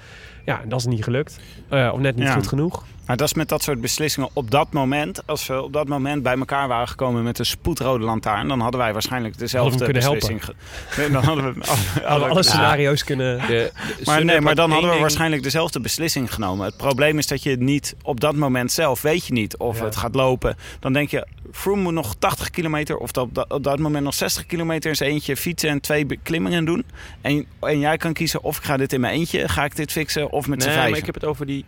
Ja, 0.44 0.60
en 0.62 0.68
dat 0.68 0.78
is 0.78 0.86
niet 0.86 1.04
gelukt. 1.04 1.38
Eh, 1.68 1.90
of 1.92 1.98
net 1.98 2.16
niet 2.16 2.26
Ja. 2.26 2.32
goed 2.34 2.46
genoeg. 2.46 2.84
Maar 3.06 3.16
dat 3.18 3.28
is 3.28 3.34
met 3.34 3.48
dat 3.48 3.62
soort 3.62 3.80
beslissingen 3.80 4.28
op 4.32 4.50
dat 4.50 4.72
moment. 4.72 5.26
Als 5.26 5.46
we 5.46 5.62
op 5.62 5.72
dat 5.72 5.88
moment 5.88 6.22
bij 6.22 6.36
elkaar 6.38 6.68
waren 6.68 6.88
gekomen 6.88 7.22
met 7.22 7.38
een 7.38 7.44
spoedrode 7.46 8.04
lantaarn, 8.04 8.48
dan 8.48 8.60
hadden 8.60 8.80
wij 8.80 8.92
waarschijnlijk 8.92 9.38
dezelfde 9.38 9.84
Hadden 9.84 9.92
beslissing. 10.02 10.44
ge- 10.44 10.54
Nee, 10.96 11.10
dan 11.10 11.24
hadden 11.24 11.44
we, 11.44 11.60
Hadden 11.66 12.04
we 12.04 12.10
alle 12.24 12.34
Ja. 12.34 12.42
scenario's 12.42 13.04
kunnen... 13.04 13.38
De, 13.38 13.46
de 13.46 13.72
Maar 14.04 14.24
nee, 14.24 14.40
maar 14.40 14.54
dan 14.54 14.64
hadden 14.70 14.84
we 14.86 14.90
ding- 14.90 15.00
waarschijnlijk 15.00 15.42
dezelfde 15.42 15.80
beslissing 15.80 16.34
genomen. 16.34 16.66
Het 16.66 16.76
probleem 16.76 17.18
is 17.18 17.26
dat 17.26 17.42
je 17.42 17.56
niet 17.56 17.94
op 18.02 18.20
dat 18.20 18.34
moment 18.34 18.72
zelf 18.72 19.02
weet 19.02 19.26
je 19.26 19.32
niet 19.32 19.56
of 19.56 19.78
Ja. 19.78 19.84
het 19.84 19.96
gaat 19.96 20.14
lopen. 20.14 20.56
Dan 20.80 20.92
denk 20.92 21.10
je, 21.10 21.26
Froome 21.52 21.82
moet 21.82 21.92
nog 21.92 22.14
80 22.18 22.50
kilometer 22.50 22.96
of 22.96 23.12
dat, 23.12 23.24
op 23.24 23.34
dat, 23.34 23.52
op 23.52 23.62
dat 23.62 23.78
moment 23.78 24.04
nog 24.04 24.14
60 24.14 24.46
kilometer 24.46 24.90
in 24.90 24.96
zijn 24.96 25.10
eentje 25.10 25.36
fietsen 25.36 25.70
en 25.70 25.80
twee 25.80 26.06
beklimmingen 26.06 26.64
doen. 26.64 26.84
En, 27.20 27.46
en 27.60 27.78
jij 27.78 27.96
kan 27.96 28.12
kiezen 28.12 28.42
of 28.42 28.56
ik 28.56 28.62
ga 28.64 28.76
dit 28.76 28.92
in 28.92 29.00
mijn 29.00 29.14
eentje, 29.14 29.48
ga 29.48 29.64
ik 29.64 29.76
dit 29.76 29.92
fixen 29.92 30.30
of 30.30 30.46
met 30.48 30.62
z'n 30.62 30.68
Nee, 30.68 30.76
vijf. 30.76 30.90
maar 30.90 30.98
ik 30.98 31.06
heb 31.06 31.14
het 31.14 31.24
over 31.24 31.46
die, 31.46 31.64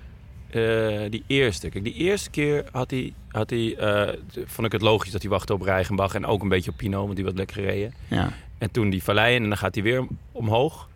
eh, 0.50 1.00
die 1.10 1.24
eerste. 1.26 1.68
Kijk, 1.68 1.84
die 1.84 1.94
eerste 1.94 2.30
keer 2.30 2.64
had 2.72 2.90
hij, 2.90 3.12
had 3.28 3.50
hij, 3.50 3.76
eh, 3.76 4.14
vond 4.46 4.66
ik 4.66 4.72
het 4.72 4.82
logisch 4.82 5.10
dat 5.10 5.22
hij 5.22 5.30
wachtte 5.30 5.52
op 5.54 5.62
Reichenbach 5.62 6.14
en 6.14 6.26
ook 6.26 6.42
een 6.42 6.48
beetje 6.48 6.70
op 6.70 6.76
Pino, 6.76 7.02
want 7.04 7.16
die 7.16 7.24
was 7.24 7.34
lekker 7.34 7.56
gereden. 7.56 7.94
Ja. 8.08 8.32
En 8.58 8.70
toen 8.70 8.90
die 8.90 9.02
vallei 9.02 9.36
en 9.36 9.48
dan 9.48 9.58
gaat 9.58 9.74
hij 9.74 9.84
weer 9.84 10.06
omhoog. 10.32 10.88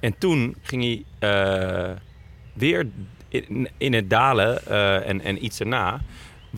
En 0.00 0.18
toen 0.18 0.56
ging 0.62 0.82
hij 0.82 1.30
eh, 1.30 1.96
weer 2.52 2.86
in, 3.28 3.68
in 3.76 3.92
het 3.92 4.10
dalen 4.10 4.66
en, 5.04 5.20
en 5.20 5.44
iets 5.44 5.60
erna. 5.60 6.00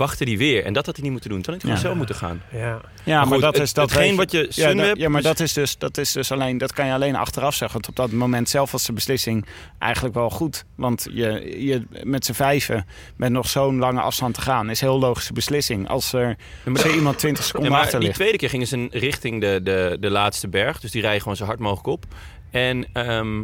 Wachtte 0.00 0.24
hij 0.24 0.36
weer. 0.36 0.64
En 0.64 0.72
dat 0.72 0.86
had 0.86 0.94
hij 0.94 1.02
niet 1.04 1.12
moeten 1.12 1.30
doen. 1.30 1.42
Toen 1.42 1.52
had 1.54 1.62
hij 1.62 1.70
Ja. 1.72 1.76
gewoon 1.76 1.92
zo 1.92 1.98
moeten 1.98 2.14
gaan. 2.16 2.42
Ja. 2.52 2.80
Ja, 3.04 3.18
maar, 3.18 3.26
goed, 3.26 3.40
dat 3.40 3.54
het- 3.54 3.62
is 3.62 3.72
dat 3.72 3.90
hetgeen 3.90 4.08
weet 4.08 4.16
wat 4.16 4.32
je 4.32 4.38
ja, 4.50 4.68
Sunweb- 4.68 4.96
ja, 4.96 5.08
maar 5.08 5.20
dus- 5.22 5.30
dat 5.30 5.40
is 5.40 5.52
dus 5.52 5.78
dat 5.78 5.98
is 5.98 6.12
dus 6.12 6.32
alleen 6.32 6.58
dat 6.58 6.72
kan 6.72 6.86
je 6.86 6.92
alleen 6.92 7.16
achteraf 7.16 7.54
zeggen. 7.54 7.80
Want 7.80 7.88
op 7.88 7.96
dat 7.96 8.12
moment 8.18 8.48
zelf 8.48 8.72
was 8.72 8.84
de 8.86 8.92
beslissing 8.92 9.46
eigenlijk 9.78 10.14
wel 10.14 10.30
goed, 10.30 10.64
want 10.74 11.06
je, 11.12 11.54
je 11.66 11.82
met 12.02 12.24
z'n 12.24 12.32
vijven 12.32 12.86
met 13.16 13.30
nog 13.32 13.48
zo'n 13.48 13.78
lange 13.78 14.00
afstand 14.00 14.34
te 14.34 14.40
gaan 14.40 14.70
is 14.70 14.80
een 14.80 14.88
heel 14.88 14.98
logische 14.98 15.32
beslissing. 15.32 15.88
Als 15.88 16.12
er 16.12 16.36
als 16.72 16.84
er 16.84 16.94
iemand 16.94 17.18
20 17.18 17.42
Ja, 17.42 17.48
seconden 17.48 17.72
maar 17.72 17.80
achter 17.80 17.98
die 17.98 18.06
ligt. 18.08 18.20
tweede 18.20 18.38
keer 18.38 18.48
gingen 18.48 18.66
ze 18.66 18.88
richting 18.90 19.40
de, 19.40 19.60
de, 19.62 19.96
de 20.00 20.10
laatste 20.10 20.48
berg. 20.48 20.80
Dus 20.80 20.90
die 20.90 21.02
rijden 21.02 21.20
gewoon 21.22 21.36
zo 21.36 21.44
hard 21.44 21.58
mogelijk 21.58 21.86
op. 21.86 22.04
En 22.50 22.86
ehm, 22.92 23.42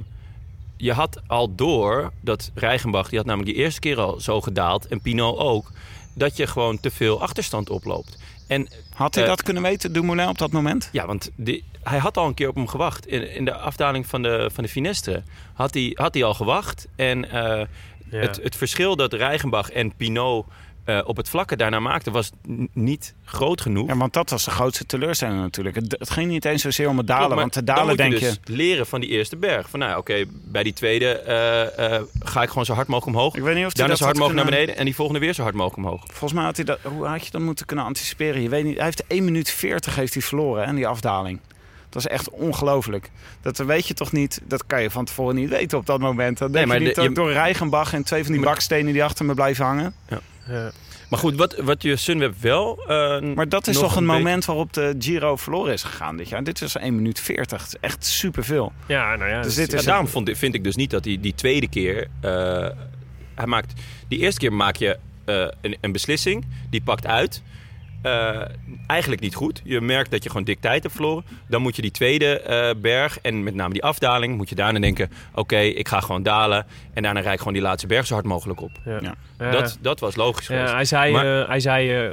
je 0.77 0.93
had 0.93 1.21
al 1.27 1.55
door 1.55 2.13
dat 2.21 2.51
Rijgenbach, 2.55 3.09
die 3.09 3.19
had 3.19 3.27
namelijk 3.27 3.55
die 3.55 3.63
eerste 3.65 3.81
keer 3.81 4.01
al 4.01 4.21
zo 4.21 4.41
gedaald. 4.41 4.87
En 4.87 5.01
Pinot 5.01 5.39
ook. 5.39 5.71
Dat 6.19 6.37
je 6.37 6.47
gewoon 6.47 6.81
te 6.81 6.91
veel 6.91 7.21
achterstand 7.23 7.71
oploopt. 7.71 8.17
En 8.47 8.69
Had 8.95 9.15
hij 9.15 9.25
eh, 9.25 9.31
dat 9.31 9.43
kunnen 9.43 9.63
weten, 9.63 9.93
Dumoulin, 9.93 10.29
op 10.29 10.39
dat 10.39 10.53
moment? 10.53 10.89
ja, 10.93 11.07
want 11.07 11.31
die, 11.37 11.65
hij 11.83 11.99
had 11.99 12.17
al 12.17 12.27
een 12.27 12.35
keer 12.35 12.49
op 12.49 12.55
hem 12.55 12.69
gewacht. 12.69 13.07
In, 13.07 13.35
in 13.35 13.45
de 13.45 13.55
afdaling 13.55 14.07
van 14.07 14.23
de, 14.23 14.51
van 14.53 14.65
de 14.65 14.71
Finestre 14.71 15.23
had 15.55 15.75
hij, 15.75 15.91
had 15.95 16.15
hij 16.15 16.25
al 16.25 16.35
gewacht. 16.35 16.87
En 16.97 17.31
eh, 17.31 17.67
Ja. 18.11 18.19
het, 18.19 18.41
het 18.43 18.57
verschil 18.57 18.97
dat 18.97 19.13
Rijgenbach 19.13 19.71
en 19.71 19.95
Pinot 19.97 20.47
eh, 20.87 21.01
op 21.05 21.17
het 21.17 21.29
vlakke 21.29 21.57
daarna 21.57 21.81
maakten... 21.81 22.13
was 22.13 22.31
niet 22.73 23.15
groot 23.25 23.61
genoeg. 23.61 23.89
Ja, 23.89 23.97
want 23.97 24.13
dat 24.13 24.31
was 24.31 24.45
de 24.45 24.51
grootste 24.51 24.87
teleurstelling 24.87 25.41
natuurlijk. 25.41 25.77
Het, 25.77 25.97
het 25.99 26.11
ging 26.11 26.31
niet 26.31 26.45
eens 26.45 26.63
zozeer 26.63 26.89
om 26.89 26.99
het 26.99 27.07
dalen, 27.07 27.27
Klopt, 27.27 27.41
want 27.41 27.53
te 27.53 27.65
dalen 27.65 27.87
moet 27.87 27.97
denk 27.97 28.13
je 28.13 28.21
je... 28.21 28.27
dus 28.27 28.57
leren 28.57 28.87
van 28.87 29.01
die 29.01 29.11
eerste 29.11 29.37
berg. 29.37 29.71
Van 29.71 29.79
nou, 29.79 29.91
ja, 29.91 29.99
oké, 29.99 30.25
bij 30.29 30.63
die 30.63 30.73
tweede 30.73 31.19
eh, 31.19 31.95
eh, 31.95 32.03
ga 32.19 32.43
ik 32.43 32.49
gewoon 32.49 32.65
zo 32.65 32.73
hard 32.73 32.89
mogelijk 32.89 33.17
omhoog. 33.17 33.37
Ik 33.37 33.43
weet 33.43 33.57
niet 33.57 33.67
of 33.67 33.73
Daarna 33.73 33.95
zo 33.95 34.05
hard 34.05 34.17
mogelijk 34.17 34.43
naar 34.43 34.51
beneden. 34.51 34.77
En 34.77 34.85
die 34.85 34.95
volgende 34.95 35.21
weer 35.21 35.33
zo 35.33 35.43
hard 35.43 35.55
mogelijk 35.55 35.87
omhoog. 35.87 36.03
Volgens 36.07 36.33
mij 36.33 36.45
had 36.45 36.57
hij 36.57 36.65
dat... 36.65 36.79
Hoe 36.83 37.07
had 37.07 37.25
je 37.25 37.31
dat 37.31 37.41
moeten 37.41 37.67
kunnen 37.67 37.85
anticiperen? 37.85 38.43
Je 38.43 38.49
weet 38.49 38.65
niet. 38.65 38.77
Hij 38.77 38.85
heeft 38.85 39.07
1 39.07 39.25
minuut 39.25 39.51
40 39.51 39.95
heeft 39.95 40.15
hij 40.15 40.23
verloren, 40.23 40.69
hè, 40.69 40.75
die 40.75 40.87
afdaling. 40.87 41.41
Dat 41.97 42.05
is 42.07 42.11
echt 42.17 42.31
ongelooflijk. 42.31 43.11
Dat 43.41 43.57
weet 43.59 43.87
je 43.89 43.95
toch 43.95 44.13
niet... 44.13 44.41
Dat 44.45 44.67
kan 44.67 44.83
je 44.83 44.91
van 44.91 45.05
tevoren 45.05 45.35
niet 45.35 45.49
weten 45.49 45.79
op 45.79 45.87
dat 45.87 46.01
moment. 46.01 46.39
Dan 46.39 46.53
denk 46.53 46.67
maar 46.67 46.77
je 46.79 46.85
niet 46.85 46.95
de- 46.95 47.01
dat 47.01 47.09
je- 47.11 47.15
door 47.17 47.33
Rijgenbach 47.33 47.93
en 47.93 48.03
twee 48.03 48.25
van 48.25 48.33
die 48.33 48.43
bakstenen 48.43 48.93
die 48.93 49.05
achter 49.05 49.25
me 49.25 49.35
blijven 49.35 49.65
hangen. 49.65 49.95
Ja. 50.09 50.71
Maar 51.11 51.19
goed, 51.19 51.37
wat, 51.37 51.57
wat 51.57 51.83
je 51.83 51.97
Sunweb 51.97 52.35
wel... 52.41 52.79
eh, 52.87 53.21
Maar 53.35 53.49
dat 53.49 53.67
is 53.67 53.75
nog 53.75 53.85
toch 53.85 53.97
een 53.97 54.07
beetje- 54.07 54.19
moment 54.19 54.45
waarop 54.45 54.73
de 54.73 54.95
Giro 54.99 55.37
verloren 55.37 55.73
is 55.73 55.83
gegaan 55.83 56.17
dit 56.17 56.29
jaar. 56.29 56.45
Dit 56.45 56.61
is 56.63 56.77
1 56.77 56.95
minuut 56.97 57.21
40. 57.21 57.59
Dat 57.61 57.67
is 57.69 57.77
echt 57.81 58.05
superveel. 58.05 58.73
ja, 58.87 59.17
nou 59.17 59.31
ja. 59.31 59.43
Dus 59.43 59.55
dat 59.55 59.65
dit 59.65 59.73
Ja, 59.73 59.79
is 59.79 59.85
daarom 59.85 60.09
vond, 60.09 60.31
vind 60.35 60.55
ik 60.55 60.65
dus 60.65 60.77
niet 60.77 60.91
dat 60.91 61.05
hij 61.05 61.19
die 61.21 61.35
tweede 61.35 61.69
keer... 61.69 62.07
eh, 62.21 62.31
hij 63.35 63.47
maakt, 63.47 63.73
die 64.09 64.19
eerste 64.19 64.41
keer 64.41 64.53
maak 64.53 64.77
je 64.77 64.99
eh, 65.25 65.47
een, 65.61 65.77
een 65.81 65.93
beslissing. 65.93 66.45
Die 66.71 66.83
pakt 66.83 67.07
uit. 67.07 67.43
Eh, 68.03 68.43
eigenlijk 68.87 69.21
niet 69.21 69.35
goed. 69.35 69.61
Je 69.65 69.81
merkt 69.81 70.11
dat 70.11 70.23
je 70.23 70.29
gewoon 70.29 70.45
dik 70.45 70.61
tijd 70.61 70.83
hebt 70.83 70.95
verloren. 70.95 71.25
Dan 71.49 71.63
moet 71.63 71.77
je 71.77 71.83
die 71.83 71.91
tweede 71.91 72.41
eh, 72.41 72.71
berg 72.81 73.21
en 73.21 73.43
met 73.43 73.55
name 73.55 73.73
die 73.73 73.83
afdaling... 73.85 74.37
moet 74.37 74.49
je 74.49 74.55
daarna 74.55 74.79
denken, 74.81 75.11
oké, 75.35 75.59
ik 75.59 75.89
ga 75.89 76.01
gewoon 76.01 76.23
dalen. 76.23 76.67
En 76.95 77.03
daarna 77.03 77.21
rijd 77.21 77.33
ik 77.33 77.39
gewoon 77.39 77.55
die 77.55 77.63
laatste 77.63 77.87
berg 77.87 78.07
zo 78.07 78.15
hard 78.15 78.27
mogelijk 78.27 78.61
op. 78.61 78.71
Ja. 78.85 79.15
Dat, 79.51 79.79
dat 79.81 80.01
was 80.01 80.17
logisch 80.17 80.47
geweest. 80.47 80.73
Hij 80.73 80.85
zei, 80.85 81.13
Maar- 81.13 81.41
eh, 81.43 81.49
hij 81.49 81.61
zei 81.61 82.13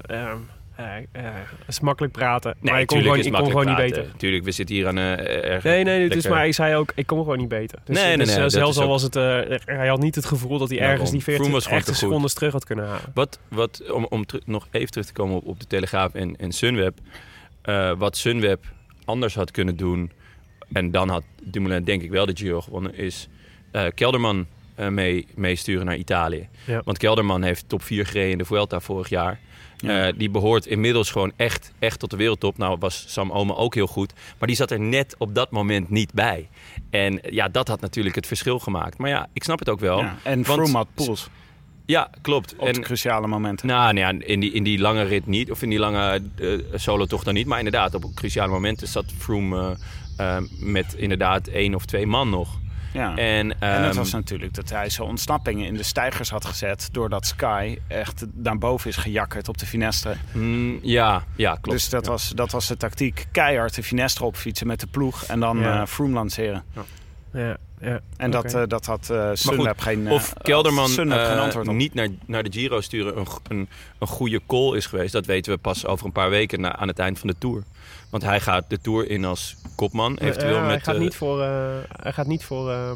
eh, 0.84 0.98
eh, 1.28 1.34
het 1.60 1.68
is 1.68 1.80
makkelijk 1.80 2.14
praten, 2.14 2.56
maar 2.60 2.80
ik 2.80 2.88
kon 2.88 3.02
gewoon, 3.02 3.18
is 3.20 3.26
ik 3.26 3.32
kon 3.32 3.42
makkelijk 3.42 3.68
gewoon 3.70 3.86
niet 3.90 3.96
beter. 3.96 4.18
Tuurlijk, 4.18 4.44
we 4.44 4.52
zitten 4.52 4.76
hier 4.76 4.88
aan... 4.88 4.98
erg 4.98 5.64
Nee, 5.64 5.84
nee, 5.84 6.00
dus 6.00 6.14
lekker- 6.14 6.30
maar 6.32 6.40
hij 6.40 6.52
zei 6.52 6.76
ook, 6.76 6.92
ik 6.96 7.06
kom 7.06 7.18
gewoon 7.20 7.38
niet 7.38 7.48
beter. 7.48 7.80
Dus, 7.84 7.96
Nee, 7.96 8.06
nee, 8.08 8.18
dus, 8.18 8.36
nee, 8.36 8.50
zelfs 8.50 8.56
is 8.76 8.78
al 8.78 8.84
ook- 8.84 8.90
was 8.90 9.02
het, 9.02 9.14
hij 9.66 9.88
had 9.88 10.00
niet 10.00 10.16
het 10.16 10.26
gevoel 10.26 10.58
dat 10.58 10.70
hij 10.70 10.80
ergens 10.80 10.98
Daarom. 11.00 11.12
die 11.12 11.22
Froome 11.22 11.38
14 11.38 11.52
was 11.54 11.64
gewoon 11.64 11.80
echte 11.80 11.92
te 11.92 11.98
goed. 11.98 12.08
secondes 12.08 12.34
terug 12.34 12.52
had 12.52 12.66
kunnen 12.66 12.86
halen. 12.86 13.12
Wat, 13.14 13.40
wat 13.48 13.92
om, 13.92 14.06
om 14.10 14.26
nog 14.46 14.68
even 14.72 14.92
terug 14.92 15.06
te 15.08 15.14
komen 15.14 15.36
op, 15.36 15.46
op 15.46 15.60
de 15.60 15.68
Telegraaf 15.68 16.14
en, 16.14 16.36
en 16.36 16.52
Sunweb. 16.52 16.98
wat 17.98 18.18
Sunweb 18.18 18.64
anders 19.06 19.36
had 19.36 19.52
kunnen 19.52 19.76
doen... 19.78 20.12
en 20.74 20.92
dan 20.92 21.10
had 21.10 21.24
Dumoulin 21.44 21.84
denk 21.84 22.02
ik 22.02 22.12
wel 22.12 22.26
de 22.26 22.36
Giro 22.36 22.62
gewonnen... 22.62 22.96
is 22.96 23.28
Kelderman 23.96 24.46
mee, 24.90 25.28
meesturen 25.36 25.86
naar 25.86 25.96
Italië. 25.98 26.48
Ja. 26.66 26.82
Want 26.86 26.98
Kelderman 26.98 27.44
heeft 27.44 27.70
top 27.70 27.84
4 27.84 28.06
gereden 28.06 28.32
in 28.32 28.38
de 28.38 28.46
Vuelta 28.46 28.80
vorig 28.80 29.10
jaar. 29.10 29.40
Ja. 29.84 30.08
Eh, 30.08 30.14
die 30.18 30.30
behoort 30.30 30.66
inmiddels 30.66 31.12
gewoon 31.12 31.32
echt, 31.36 31.72
echt 31.80 32.00
tot 32.00 32.10
de 32.10 32.18
wereldtop. 32.18 32.58
Nou 32.58 32.78
was 32.80 33.06
Sam 33.08 33.32
Omen 33.32 33.58
ook 33.58 33.76
heel 33.76 33.88
goed. 33.88 34.14
Maar 34.40 34.48
die 34.48 34.58
zat 34.58 34.72
er 34.72 34.80
net 34.80 35.16
op 35.18 35.36
dat 35.36 35.52
moment 35.52 35.90
niet 35.90 36.14
bij. 36.14 36.50
En 36.90 37.20
ja, 37.30 37.48
dat 37.50 37.68
had 37.68 37.82
natuurlijk 37.82 38.16
het 38.16 38.28
verschil 38.28 38.60
gemaakt. 38.60 38.98
Maar 38.98 39.10
ja, 39.10 39.28
ik 39.34 39.44
snap 39.44 39.60
het 39.60 39.70
ook 39.70 39.80
wel. 39.80 40.00
Ja. 40.00 40.18
En 40.24 40.44
Want- 40.44 40.60
Froome 40.60 40.78
had 40.78 40.88
Pools 40.94 41.28
Ja, 41.86 42.10
klopt. 42.22 42.56
op 42.58 42.68
en, 42.68 42.74
de 42.74 42.80
cruciale 42.80 43.28
momenten. 43.28 43.68
nou, 43.68 43.94
nou 43.94 44.16
ja, 44.18 44.26
in 44.26 44.40
die, 44.40 44.52
in 44.52 44.64
die 44.64 44.80
lange 44.80 45.04
rit 45.04 45.28
niet. 45.28 45.52
Of 45.52 45.62
in 45.62 45.70
die 45.70 45.80
lange 45.80 46.22
eh, 46.38 46.50
solo 46.74 47.06
toch 47.06 47.24
dan 47.24 47.34
niet. 47.34 47.48
Maar 47.48 47.58
inderdaad, 47.58 47.96
op 47.96 48.06
cruciale 48.16 48.52
momenten 48.52 48.88
zat 48.88 49.06
Froome 49.18 49.78
eh, 50.18 50.38
eh, 50.38 50.44
met 50.60 50.94
inderdaad 50.98 51.48
één 51.48 51.76
of 51.76 51.86
twee 51.86 52.06
man 52.08 52.30
nog. 52.30 52.60
Ja. 52.94 53.16
En, 53.16 53.60
En 53.60 53.82
dat 53.82 53.89
ehm, 53.89 53.96
was 53.98 54.12
natuurlijk 54.12 54.54
dat 54.54 54.70
hij 54.70 54.89
zijn 54.89 55.08
ontsnappingen 55.08 55.66
in 55.68 55.74
de 55.74 55.84
stijgers 55.84 56.30
had 56.30 56.46
gezet. 56.46 56.89
Doordat 56.91 57.26
Sky 57.26 57.78
echt 57.88 58.26
naar 58.34 58.58
boven 58.58 58.89
is 58.89 58.96
gejakkerd 58.96 59.48
op 59.48 59.58
de 59.58 59.66
finestre. 59.66 60.16
mm, 60.34 60.80
ja, 60.82 61.24
ja, 61.36 61.52
klopt. 61.52 61.70
dus 61.78 61.89
dat, 61.89 62.06
Ja. 62.06 62.12
was, 62.12 62.30
dat 62.30 62.52
was 62.52 62.68
de 62.68 62.78
tactiek. 62.78 63.26
Keihard 63.32 63.76
de 63.76 63.84
finestre 63.84 64.26
opfietsen 64.26 64.68
met 64.68 64.80
de 64.80 64.88
ploeg. 64.88 65.24
En 65.24 65.39
dan 65.39 65.60
Ja. 65.60 65.82
eh 65.82 65.88
Froome 65.88 66.14
lanceren. 66.14 66.64
Ja, 67.34 67.58
ja. 67.80 68.00
En 68.18 68.32
dat, 68.32 68.54
eh, 68.54 68.64
dat 68.68 68.86
had 68.86 69.10
eh 69.10 69.30
Sunweb 69.34 69.80
geen, 69.80 70.08
eh, 70.08 70.14
Of 70.14 70.34
Kelderman 70.41 70.89
geen 70.89 71.12
antwoord 71.12 71.68
op. 71.68 71.74
niet 71.74 71.94
naar, 71.94 72.08
naar 72.26 72.44
de 72.44 72.52
Giro 72.52 72.82
sturen 72.82 73.18
een, 73.18 73.28
een, 73.48 73.70
een 74.00 74.08
goede 74.08 74.41
call 74.48 74.76
is 74.78 74.86
geweest. 74.86 75.12
Dat 75.14 75.26
weten 75.26 75.52
we 75.54 75.58
pas 75.58 75.86
over 75.86 76.06
een 76.06 76.12
paar 76.12 76.30
weken 76.30 76.62
na, 76.62 76.76
aan 76.76 76.88
het 76.88 77.00
eind 77.00 77.20
van 77.20 77.28
de 77.28 77.36
Tour. 77.38 77.64
Want 78.14 78.26
hij 78.26 78.39
gaat 78.39 78.66
de 78.68 78.82
Tour 78.82 79.09
in 79.09 79.26
als 79.26 79.55
kopman. 79.76 80.18
Eventueel 80.18 80.57
hij, 80.57 80.68
met, 80.68 80.84
gaat 80.84 80.95
eh, 80.95 81.01
niet 81.01 81.16
voor, 81.16 81.41
eh, 81.41 81.47
hij 82.01 82.14
gaat 82.14 82.28
niet 82.28 82.43
voor 82.43 82.72
eh, 82.72 82.91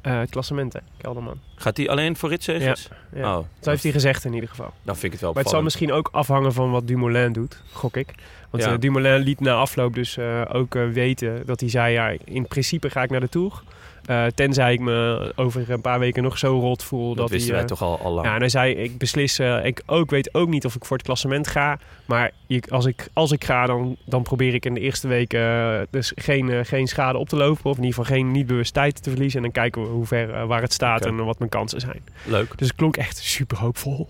het 0.00 0.30
klassement, 0.30 0.72
hè, 0.72 0.78
Kelderman. 0.96 1.40
gaat 1.54 1.76
hij 1.76 1.88
alleen 1.88 2.16
voor 2.16 2.28
ritzegers? 2.28 2.88
Ja. 3.14 3.38
Oh, 3.38 3.44
Zo 3.60 3.70
heeft 3.70 3.82
hij 3.82 3.92
gezegd 3.92 4.24
in 4.24 4.32
ieder 4.34 4.48
geval. 4.48 4.72
dan 4.82 4.94
vind 4.94 5.04
ik 5.04 5.12
het 5.12 5.20
wel 5.20 5.32
Maar 5.32 5.42
het 5.42 5.52
zal 5.52 5.62
misschien 5.62 5.92
ook 5.92 6.08
afhangen 6.12 6.52
van 6.52 6.70
wat 6.70 6.86
Dumoulin 6.86 7.32
doet, 7.32 7.62
gok 7.72 7.96
ik. 7.96 8.14
Want 8.50 8.64
Ja. 8.64 8.72
eh, 8.72 8.78
Dumoulin 8.78 9.16
liet 9.20 9.40
na 9.40 9.54
afloop 9.54 9.94
dus 9.94 10.16
eh, 10.16 10.42
ook 10.52 10.74
eh, 10.74 10.88
weten 10.88 11.42
dat 11.46 11.60
hij 11.60 11.68
zei... 11.68 11.92
Ja, 11.92 12.14
in 12.24 12.46
principe 12.46 12.90
ga 12.90 13.02
ik 13.02 13.10
naar 13.10 13.20
de 13.20 13.28
Tour. 13.28 13.62
Eh, 14.10 14.26
tenzij 14.26 14.72
ik 14.72 14.80
me 14.80 15.32
over 15.36 15.70
een 15.70 15.80
paar 15.80 15.98
weken 15.98 16.22
nog 16.22 16.38
zo 16.38 16.58
rot 16.58 16.82
voel. 16.82 17.08
Dat, 17.08 17.16
Dat, 17.16 17.30
wisten 17.30 17.54
hij, 17.54 17.60
wij 17.60 17.62
eh, 17.62 17.76
toch 17.76 17.82
al, 17.82 17.98
al 17.98 18.12
lang. 18.12 18.26
Ja, 18.26 18.34
en 18.34 18.40
hij 18.40 18.48
zei, 18.48 18.74
ik 18.74 18.98
beslis, 18.98 19.38
eh, 19.38 19.64
ik 19.64 19.82
ook 19.86 20.10
weet 20.10 20.34
ook 20.34 20.48
niet 20.48 20.64
of 20.64 20.74
ik 20.74 20.84
voor 20.84 20.96
het 20.96 21.06
klassement 21.06 21.48
ga. 21.48 21.78
Maar 22.04 22.30
ik, 22.46 22.68
als, 22.68 22.84
ik, 22.84 23.08
als 23.12 23.32
ik 23.32 23.44
ga, 23.44 23.66
dan, 23.66 23.96
dan 24.04 24.22
probeer 24.22 24.54
ik 24.54 24.64
in 24.64 24.74
de 24.74 24.80
eerste 24.80 25.08
week 25.08 25.32
eh, 25.32 25.80
dus 25.90 26.12
geen, 26.14 26.66
geen 26.66 26.86
schade 26.86 27.18
op 27.18 27.28
te 27.28 27.36
lopen. 27.36 27.70
Of 27.70 27.76
in 27.76 27.84
ieder 27.84 27.98
geval 27.98 28.16
geen 28.16 28.30
niet 28.30 28.46
bewust 28.46 28.74
tijd 28.74 29.02
te 29.02 29.10
verliezen. 29.10 29.36
En 29.36 29.42
dan 29.42 29.52
kijken 29.52 29.82
we 29.82 29.88
hoe 29.88 30.06
ver, 30.06 30.46
waar 30.46 30.62
het 30.62 30.72
staat 30.72 31.06
en 31.06 31.24
wat 31.24 31.38
mijn 31.38 31.50
kansen 31.50 31.80
zijn. 31.80 32.02
Leuk. 32.24 32.58
Dus 32.58 32.68
het 32.68 32.76
klonk 32.76 32.96
echt 32.96 33.18
super 33.18 33.58
hoopvol. 33.58 34.08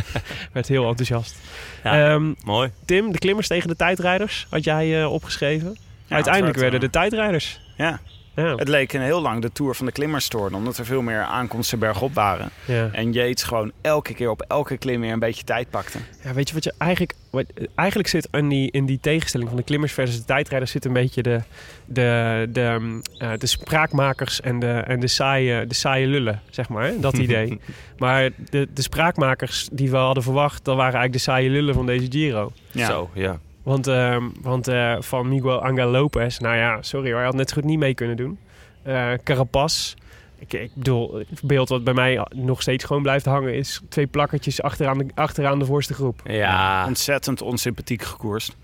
Werd 0.52 0.68
heel 0.68 0.88
enthousiast. 0.88 1.36
Ja. 1.84 2.12
Ehm, 2.12 2.32
Mooi. 2.44 2.70
Tim, 2.84 3.12
de 3.12 3.18
klimmers 3.18 3.48
tegen 3.48 3.68
de 3.68 3.76
tijdrijders 3.76 4.46
had 4.50 4.64
jij 4.64 5.02
eh, 5.02 5.12
opgeschreven. 5.12 5.76
Ja, 6.06 6.14
Uiteindelijk 6.14 6.58
werd, 6.58 6.70
werden 6.70 6.90
de 6.90 6.98
tijdrijders. 6.98 7.60
Ja, 7.76 8.00
Ja. 8.36 8.54
het 8.54 8.68
leek 8.68 8.92
een 8.92 9.00
heel 9.00 9.20
lang 9.20 9.42
de 9.42 9.52
Tour 9.52 9.74
van 9.74 9.86
de 9.86 9.92
klimmers 9.92 10.28
te 10.28 10.36
worden. 10.36 10.58
Omdat 10.58 10.78
er 10.78 10.84
veel 10.84 11.02
meer 11.02 11.22
aankomsten 11.22 11.78
bergop 11.78 12.14
waren. 12.14 12.50
ja. 12.64 12.88
En 12.92 13.12
Yates 13.12 13.42
gewoon 13.42 13.72
elke 13.80 14.14
keer 14.14 14.30
op 14.30 14.44
elke 14.48 14.76
klim 14.76 15.00
weer 15.00 15.12
een 15.12 15.18
beetje 15.18 15.44
tijd 15.44 15.70
pakte. 15.70 15.98
Ja, 16.24 16.32
weet 16.32 16.48
je 16.48 16.54
wat 16.54 16.64
je 16.64 16.72
eigenlijk... 16.78 17.14
Wat, 17.30 17.44
eigenlijk 17.74 18.08
zit 18.08 18.28
in 18.32 18.48
die, 18.48 18.70
in 18.70 18.86
die 18.86 18.98
tegenstelling 19.00 19.48
van 19.48 19.58
de 19.58 19.64
klimmers 19.64 19.92
versus 19.92 20.18
de 20.18 20.24
tijdrijders... 20.24 20.70
zit 20.70 20.84
een 20.84 20.92
beetje 20.92 21.22
de, 21.22 21.40
de, 21.84 22.46
de, 22.52 22.76
mm, 22.80 23.02
eh, 23.18 23.30
de 23.38 23.46
spraakmakers 23.46 24.40
en, 24.40 24.58
de, 24.58 24.72
en 24.72 25.00
de, 25.00 25.06
saaie, 25.08 25.66
de 25.66 25.74
saaie 25.74 26.06
lullen, 26.06 26.42
zeg 26.50 26.68
maar. 26.68 26.84
hè, 26.84 27.00
Dat 27.00 27.18
idee. 27.26 27.60
maar 27.98 28.30
de, 28.50 28.68
de 28.74 28.82
spraakmakers 28.82 29.68
die 29.72 29.90
we 29.90 29.96
hadden 29.96 30.22
verwacht... 30.22 30.64
dat 30.64 30.76
waren 30.76 30.94
eigenlijk 30.94 31.12
de 31.12 31.30
saaie 31.30 31.50
lullen 31.50 31.74
van 31.74 31.86
deze 31.86 32.06
Giro. 32.10 32.52
Ja. 32.70 32.86
Zo, 32.86 33.10
ja. 33.14 33.38
Want, 33.66 33.86
ehm, 33.86 34.24
want 34.40 34.68
eh, 34.68 34.96
van 35.00 35.28
Miguel 35.28 35.62
Angel 35.62 35.88
Lopez... 35.90 36.38
Nou 36.38 36.56
ja, 36.56 36.82
sorry 36.82 37.06
hoor, 37.08 37.16
hij 37.16 37.24
had 37.24 37.34
net 37.34 37.48
zo 37.48 37.54
goed 37.54 37.64
niet 37.64 37.78
mee 37.78 37.94
kunnen 37.94 38.16
doen. 38.16 38.38
Eh 38.82 39.12
Carapaz... 39.24 39.94
Ik, 40.38 40.52
ik 40.52 40.70
bedoel, 40.74 41.14
het 41.28 41.42
beeld 41.42 41.68
wat 41.68 41.84
bij 41.84 41.94
mij 41.94 42.26
nog 42.34 42.62
steeds 42.62 42.84
gewoon 42.84 43.02
blijft 43.02 43.24
hangen... 43.24 43.54
is 43.54 43.80
twee 43.88 44.06
plakkertjes 44.06 44.62
achteraan 44.62 44.98
de, 44.98 45.06
achteraan 45.14 45.58
de 45.58 45.64
voorste 45.64 45.94
groep. 45.94 46.20
Ja. 46.24 46.86
Ontzettend 46.86 47.42
onsympathiek 47.42 48.02
gekoerst. 48.02 48.56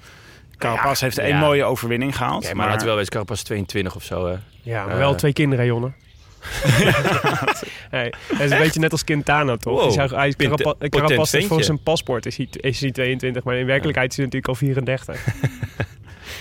Carapaz 0.59 1.01
heeft 1.01 1.19
één 1.19 1.29
ja. 1.35 1.41
mooie 1.41 1.65
overwinning 1.65 2.17
gehaald. 2.17 2.45
Oké, 2.45 2.55
maar 2.55 2.67
laten 2.67 2.81
we 2.81 2.87
wel 2.87 2.97
wezen, 2.97 3.13
Carapaz 3.13 3.43
22 3.43 3.95
of 3.97 4.03
zo, 4.03 4.27
hè. 4.27 4.37
Ja, 4.63 4.85
maar 4.85 4.93
Eh. 4.93 4.99
wel 4.99 5.15
twee 5.15 5.33
kinderen, 5.33 5.67
Jonne. 5.67 5.93
hey, 7.91 8.13
hij 8.35 8.45
is 8.45 8.51
een 8.51 8.59
beetje 8.59 8.81
net 8.81 8.93
als 8.93 9.05
Quintana, 9.05 9.57
toch? 9.57 9.97
Wow, 9.97 10.11
hij 10.15 10.25
heeft 10.25 10.37
ventje. 11.31 11.49
voor 11.49 11.65
zijn 11.65 11.83
paspoort 11.83 12.27
is 12.27 12.37
hij, 12.37 12.49
is 12.51 12.81
hij 12.81 12.91
22, 12.91 13.45
maar 13.45 13.57
in 13.57 13.67
werkelijkheid 13.67 14.11
is 14.11 14.17
hij 14.17 14.25
natuurlijk 14.25 14.53
al 14.53 14.59
34. 14.59 15.25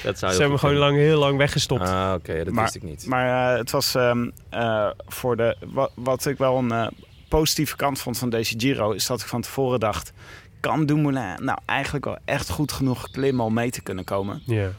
Dat 0.04 0.20
zou 0.20 0.32
Ze 0.34 0.40
hebben 0.40 0.60
hem 0.60 0.68
gewoon 0.70 0.76
lang, 0.76 0.98
heel 0.98 1.20
lang 1.20 1.38
weggestopt. 1.38 1.82
Ah, 1.82 2.14
oké, 2.18 2.44
dat 2.44 2.54
Maar- 2.54 2.64
wist 2.64 2.76
ik 2.76 2.84
niet. 2.84 3.06
Maar 3.06 3.52
eh, 3.52 3.58
het 3.58 3.72
was 3.72 3.96
ehm, 3.96 4.30
eh, 4.50 4.90
voor 5.08 5.38
de. 5.38 5.56
Wat, 5.66 5.92
wat 5.96 6.26
ik 6.26 6.38
wel 6.38 6.58
een 6.58 6.72
eh, 6.72 6.88
positieve 7.28 7.76
kant 7.76 8.00
vond 8.00 8.18
van 8.18 8.30
deze 8.30 8.54
Giro. 8.58 8.92
is 8.92 9.06
dat 9.06 9.22
ik 9.22 9.28
van 9.28 9.42
tevoren 9.42 9.80
dacht. 9.80 10.14
kan 10.60 10.86
Dumoulin 10.86 11.44
nou 11.44 11.58
eigenlijk 11.66 12.06
wel 12.06 12.18
echt 12.26 12.50
goed 12.50 12.72
genoeg 12.72 13.12
klimmen 13.12 13.46
om 13.46 13.54
mee 13.54 13.70
te 13.70 13.82
kunnen 13.82 14.04
komen. 14.04 14.42
Ja. 14.46 14.70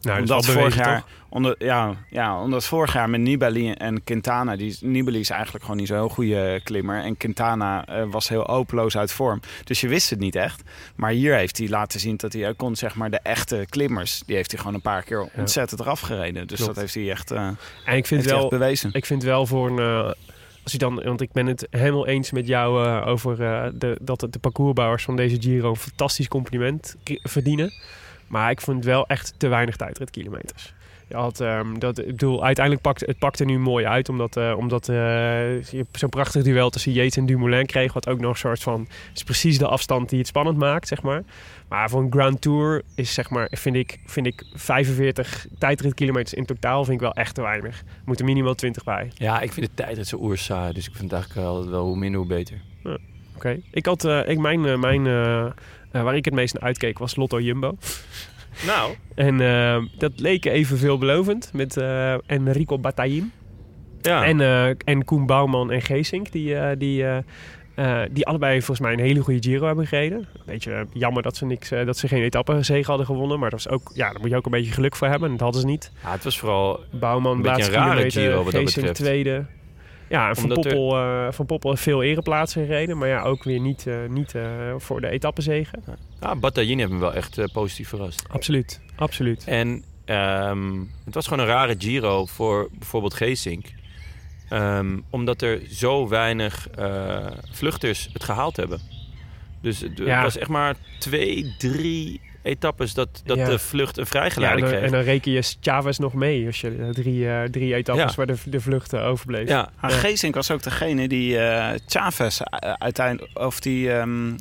Nou, 0.00 0.20
omdat 0.20 0.46
vorig 0.46 0.76
jaar, 0.76 1.04
onder, 1.28 1.54
ja, 1.58 1.94
ja, 2.10 2.40
omdat 2.42 2.64
vorig 2.64 2.92
jaar 2.92 3.10
met 3.10 3.20
Nibali 3.20 3.72
en 3.72 4.04
Quintana, 4.04 4.56
die, 4.56 4.76
Nibali 4.80 5.18
is 5.20 5.30
eigenlijk 5.30 5.64
gewoon 5.64 5.78
niet 5.80 5.88
zo'n 5.88 5.96
heel 5.96 6.08
goede 6.08 6.60
klimmer. 6.64 7.02
En 7.02 7.16
Quintana 7.16 7.86
eh, 7.86 8.02
was 8.10 8.28
heel 8.28 8.48
openloos 8.48 8.96
uit 8.96 9.12
vorm. 9.12 9.40
Dus 9.64 9.80
je 9.80 9.88
wist 9.88 10.10
het 10.10 10.18
niet 10.18 10.34
echt. 10.36 10.62
Maar 10.96 11.10
hier 11.10 11.34
heeft 11.36 11.58
hij 11.58 11.68
laten 11.68 12.00
zien 12.00 12.16
dat 12.16 12.32
hij 12.32 12.48
ook 12.48 12.56
kon, 12.56 12.76
zeg 12.76 12.94
maar, 12.94 13.10
de 13.10 13.18
echte 13.22 13.66
klimmers, 13.68 14.22
die 14.26 14.36
heeft 14.36 14.50
hij 14.50 14.58
gewoon 14.60 14.74
een 14.74 14.80
paar 14.80 15.02
keer 15.02 15.28
ontzettend 15.34 15.80
eraf 15.80 16.00
gereden. 16.00 16.46
Dus 16.46 16.58
dat 16.58 16.76
heeft 16.76 16.94
hij 16.94 17.10
echt, 17.10 17.30
eh, 17.30 17.48
En 17.84 17.96
ik 17.96 18.06
vind 18.06 18.24
hij 18.24 18.32
wel, 18.32 18.40
echt 18.40 18.50
bewezen. 18.50 18.90
Ik 18.92 19.06
vind 19.06 19.22
wel 19.22 19.46
voor 19.46 19.70
een. 19.70 19.78
eh, 20.06 20.12
als 20.62 20.72
je 20.74 20.78
dan, 20.80 21.02
want 21.04 21.20
ik 21.20 21.32
ben 21.32 21.46
het 21.46 21.66
helemaal 21.70 22.06
eens 22.06 22.30
met 22.30 22.46
jou 22.46 22.86
over 23.04 23.36
de, 23.78 23.98
dat 24.00 24.26
de 24.30 24.38
parcoursbouwers 24.38 25.04
van 25.04 25.16
deze 25.16 25.36
Giro 25.40 25.70
een 25.70 25.76
fantastisch 25.76 26.28
compliment 26.28 26.96
verdienen. 27.22 27.72
Maar 28.26 28.50
ik 28.50 28.60
vond 28.60 28.84
wel 28.84 29.06
echt 29.06 29.34
te 29.36 29.48
weinig 29.48 29.76
tijdritkilometers. 29.76 30.74
Je 31.08 31.14
had, 31.14 31.40
ehm, 31.40 31.78
dat, 31.78 31.98
ik 31.98 32.06
bedoel, 32.06 32.44
uiteindelijk 32.44 32.84
pakt 32.84 33.06
het 33.06 33.18
pakte 33.18 33.44
nu 33.44 33.58
mooi 33.58 33.86
uit, 33.86 34.08
omdat, 34.08 34.36
eh, 34.36 34.54
omdat 34.56 34.88
eh, 34.88 35.62
je 35.62 35.86
zo'n 35.92 36.08
prachtig 36.08 36.42
duel 36.42 36.70
tussen 36.70 36.92
Yates 36.92 37.16
en 37.16 37.26
Dumoulin 37.26 37.66
kreeg, 37.66 37.92
wat 37.92 38.08
ook 38.08 38.20
nog 38.20 38.30
een 38.30 38.36
soort 38.36 38.62
van 38.62 38.88
is 39.14 39.22
precies 39.22 39.58
de 39.58 39.66
afstand 39.66 40.08
die 40.08 40.18
het 40.18 40.28
spannend 40.28 40.58
maakt, 40.58 40.88
zeg 40.88 41.02
maar. 41.02 41.22
Maar 41.68 41.90
voor 41.90 42.00
een 42.00 42.12
Grand 42.12 42.40
Tour 42.40 42.82
is 42.94 43.14
zeg 43.14 43.30
maar, 43.30 43.48
vind 43.50 43.76
ik, 43.76 43.98
vind 44.06 44.26
ik 44.26 44.44
45 44.54 45.46
tijdritkilometers 45.58 46.34
in 46.34 46.44
totaal 46.44 46.84
vind 46.84 46.96
ik 46.96 47.02
wel 47.02 47.14
echt 47.14 47.34
te 47.34 47.42
weinig. 47.42 47.78
Er 47.78 47.84
moeten 48.04 48.24
minimaal 48.24 48.54
20 48.54 48.84
bij. 48.84 49.10
Ja, 49.14 49.40
ik 49.40 49.52
vind 49.52 49.66
de 49.66 49.74
tijdrit 49.74 50.06
zo 50.06 50.16
oerzaai. 50.20 50.72
Dus 50.72 50.86
ik 50.86 50.94
vind 50.94 51.10
het 51.10 51.12
eigenlijk 51.12 51.70
wel 51.70 51.84
hoe 51.84 51.96
minder, 51.96 52.20
hoe 52.20 52.28
beter. 52.28 52.60
Oké. 53.36 53.60
Ik 53.70 53.86
had, 53.86 54.04
eh, 54.04 54.28
ik, 54.28 54.38
mijn, 54.38 54.80
mijn, 54.80 55.06
eh, 55.90 56.02
waar 56.02 56.16
ik 56.16 56.24
het 56.24 56.34
meest 56.34 56.54
naar 56.54 56.62
uitkeek 56.62 56.98
was 56.98 57.16
Lotto 57.16 57.40
Jumbo. 57.40 57.76
Nou, 58.66 58.94
En 59.14 59.40
eh, 59.40 59.82
dat 59.98 60.12
leek 60.16 60.44
even 60.44 60.78
veelbelovend 60.78 61.50
met 61.52 61.76
eh 61.76 62.14
Enrico 62.26 62.78
Bataillin. 62.78 63.32
ja. 64.00 64.24
En, 64.24 64.40
en 64.84 65.04
Koen 65.04 65.26
Bouwman 65.26 65.70
en 65.70 65.82
Geesink, 65.82 66.32
die, 66.32 66.76
die, 66.76 67.04
die 68.10 68.26
allebei 68.26 68.56
volgens 68.56 68.80
mij 68.80 68.92
een 68.92 68.98
hele 69.00 69.20
goede 69.20 69.42
Giro 69.42 69.66
hebben 69.66 69.86
gereden. 69.86 70.26
Beetje 70.44 70.72
eh, 70.72 70.80
jammer 70.92 71.22
dat 71.22 71.36
ze, 71.36 71.46
niks, 71.46 71.68
dat 71.68 71.96
ze 71.96 72.08
geen 72.08 72.22
etappenzege 72.22 72.86
hadden 72.88 73.06
gewonnen. 73.06 73.38
Maar 73.38 73.50
dat 73.50 73.64
was 73.64 73.72
ook, 73.72 73.90
ja, 73.94 74.10
daar 74.10 74.20
moet 74.20 74.30
je 74.30 74.36
ook 74.36 74.44
een 74.44 74.50
beetje 74.50 74.72
geluk 74.72 74.96
voor 74.96 75.08
hebben. 75.08 75.26
En 75.30 75.34
dat 75.34 75.42
hadden 75.42 75.60
ze 75.60 75.66
niet. 75.66 75.92
ja, 76.02 76.10
het 76.10 76.24
was 76.24 76.38
vooral... 76.38 76.80
Bouwman 76.90 77.36
Een 77.36 77.42
beetje 77.42 77.64
een 77.64 77.70
rare 77.72 78.10
Giro 78.10 78.42
wat 78.42 78.52
dat 78.52 78.62
Geesink 78.62 78.86
betreft. 78.86 78.94
tweede. 78.94 79.44
Ja, 80.08 80.28
en 80.28 80.34
Van 80.34 80.44
Omdat 80.44 80.64
er- 80.64 80.70
Poppel, 80.74 80.98
eh, 80.98 81.32
Van 81.32 81.46
Poppel 81.46 81.70
heeft 81.70 81.82
veel 81.82 82.02
ereplaatsen 82.02 82.64
gereden. 82.66 82.98
Maar 82.98 83.08
ja, 83.08 83.22
ook 83.22 83.44
weer 83.44 83.60
niet, 83.60 83.86
eh, 83.86 83.94
niet 84.08 84.34
eh, 84.34 84.44
voor 84.76 85.00
de 85.00 85.08
etappenzegen. 85.08 85.82
Ja, 86.20 86.36
Bataillin 86.36 86.78
heeft 86.78 86.90
me 86.90 86.98
wel 86.98 87.14
echt 87.14 87.52
positief 87.52 87.88
verrast. 87.88 88.24
Absoluut, 88.28 88.80
absoluut. 88.96 89.44
En 89.46 89.84
ehm, 90.04 90.78
het 91.04 91.14
was 91.14 91.26
gewoon 91.26 91.44
een 91.44 91.50
rare 91.52 91.74
Giro 91.78 92.26
voor 92.26 92.68
bijvoorbeeld 92.78 93.14
Geesink. 93.14 93.66
Ehm, 94.48 94.98
omdat 95.10 95.42
er 95.42 95.60
zo 95.70 96.08
weinig 96.08 96.68
vluchters 97.52 98.08
het 98.12 98.24
gehaald 98.24 98.56
hebben. 98.56 98.80
Dus 99.60 99.80
het 99.80 99.98
Ja. 99.98 100.22
was 100.22 100.36
echt 100.38 100.48
maar 100.50 100.74
twee, 100.98 101.54
drie 101.58 102.20
etappes 102.46 102.94
dat, 102.94 103.08
dat 103.24 103.36
Ja. 103.36 103.44
de 103.48 103.58
vlucht 103.58 103.96
een 103.98 104.04
Ja, 104.10 104.10
en, 104.10 104.16
vrijgeleide 104.20 104.60
dan, 104.60 104.70
en 104.70 104.76
kreeg. 104.78 104.90
dan 104.90 105.00
reken 105.00 105.32
je 105.32 105.42
Chavez 105.60 105.98
nog 105.98 106.12
mee 106.14 106.46
als 106.46 106.60
je 106.60 106.68
eh, 106.80 106.88
drie, 106.88 107.28
eh, 107.30 107.42
drie 107.42 107.74
etappes 107.74 108.04
Ja. 108.10 108.14
waar 108.16 108.26
de, 108.26 108.34
de 108.44 108.60
vlucht 108.60 108.92
eh, 108.92 109.06
overbleef. 109.06 109.48
Ja, 109.48 109.68
Ah, 109.80 109.90
Geesink 109.90 110.34
was 110.34 110.50
ook 110.50 110.62
degene 110.62 111.08
die 111.08 111.38
eh 111.38 111.78
Chavez 111.86 112.40
uiteindelijk, 112.78 113.38
of 113.38 113.60
die 113.60 113.92
ehm 113.92 114.34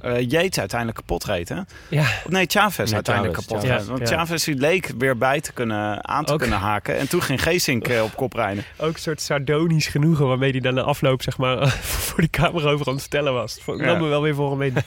eh, 0.00 0.20
Yates 0.28 0.58
uiteindelijk 0.58 0.98
kapot 0.98 1.24
reed, 1.24 1.48
hè? 1.48 1.54
Ja. 1.88 2.00
Of 2.00 2.28
nee, 2.28 2.44
Chavez 2.48 2.84
Nee, 2.86 2.94
uiteindelijk 2.94 3.34
Chavez, 3.34 3.50
kapot 3.52 3.66
ja. 3.68 3.76
reed. 3.76 3.86
Want 3.86 4.08
Ja. 4.08 4.16
Chavez 4.16 4.44
die 4.44 4.54
leek 4.54 4.90
weer 4.98 5.18
bij 5.18 5.40
te 5.40 5.52
kunnen, 5.52 6.08
aan 6.08 6.24
te 6.24 6.32
Ook. 6.32 6.38
kunnen 6.38 6.58
haken. 6.58 6.98
En 6.98 7.08
toen 7.08 7.22
ging 7.22 7.42
Geesink 7.42 7.88
op 8.02 8.16
kop 8.16 8.32
rijden. 8.32 8.64
Ook 8.78 8.94
een 8.94 9.00
soort 9.00 9.20
sardonisch 9.20 9.86
genoegen 9.86 10.26
waarmee 10.26 10.50
hij 10.50 10.60
dan 10.60 10.74
de 10.74 10.82
afloop 10.82 11.22
zeg 11.22 11.38
maar, 11.38 11.68
voor 12.08 12.20
de 12.20 12.30
camera 12.30 12.70
over 12.70 12.86
aan 12.86 12.92
het 12.92 13.00
vertellen 13.02 13.32
was. 13.32 13.58
Ja. 13.66 13.74
nam 13.74 14.00
me 14.00 14.08
wel 14.08 14.22
weer 14.22 14.34
voor 14.34 14.50
hem 14.50 14.62
in. 14.62 14.74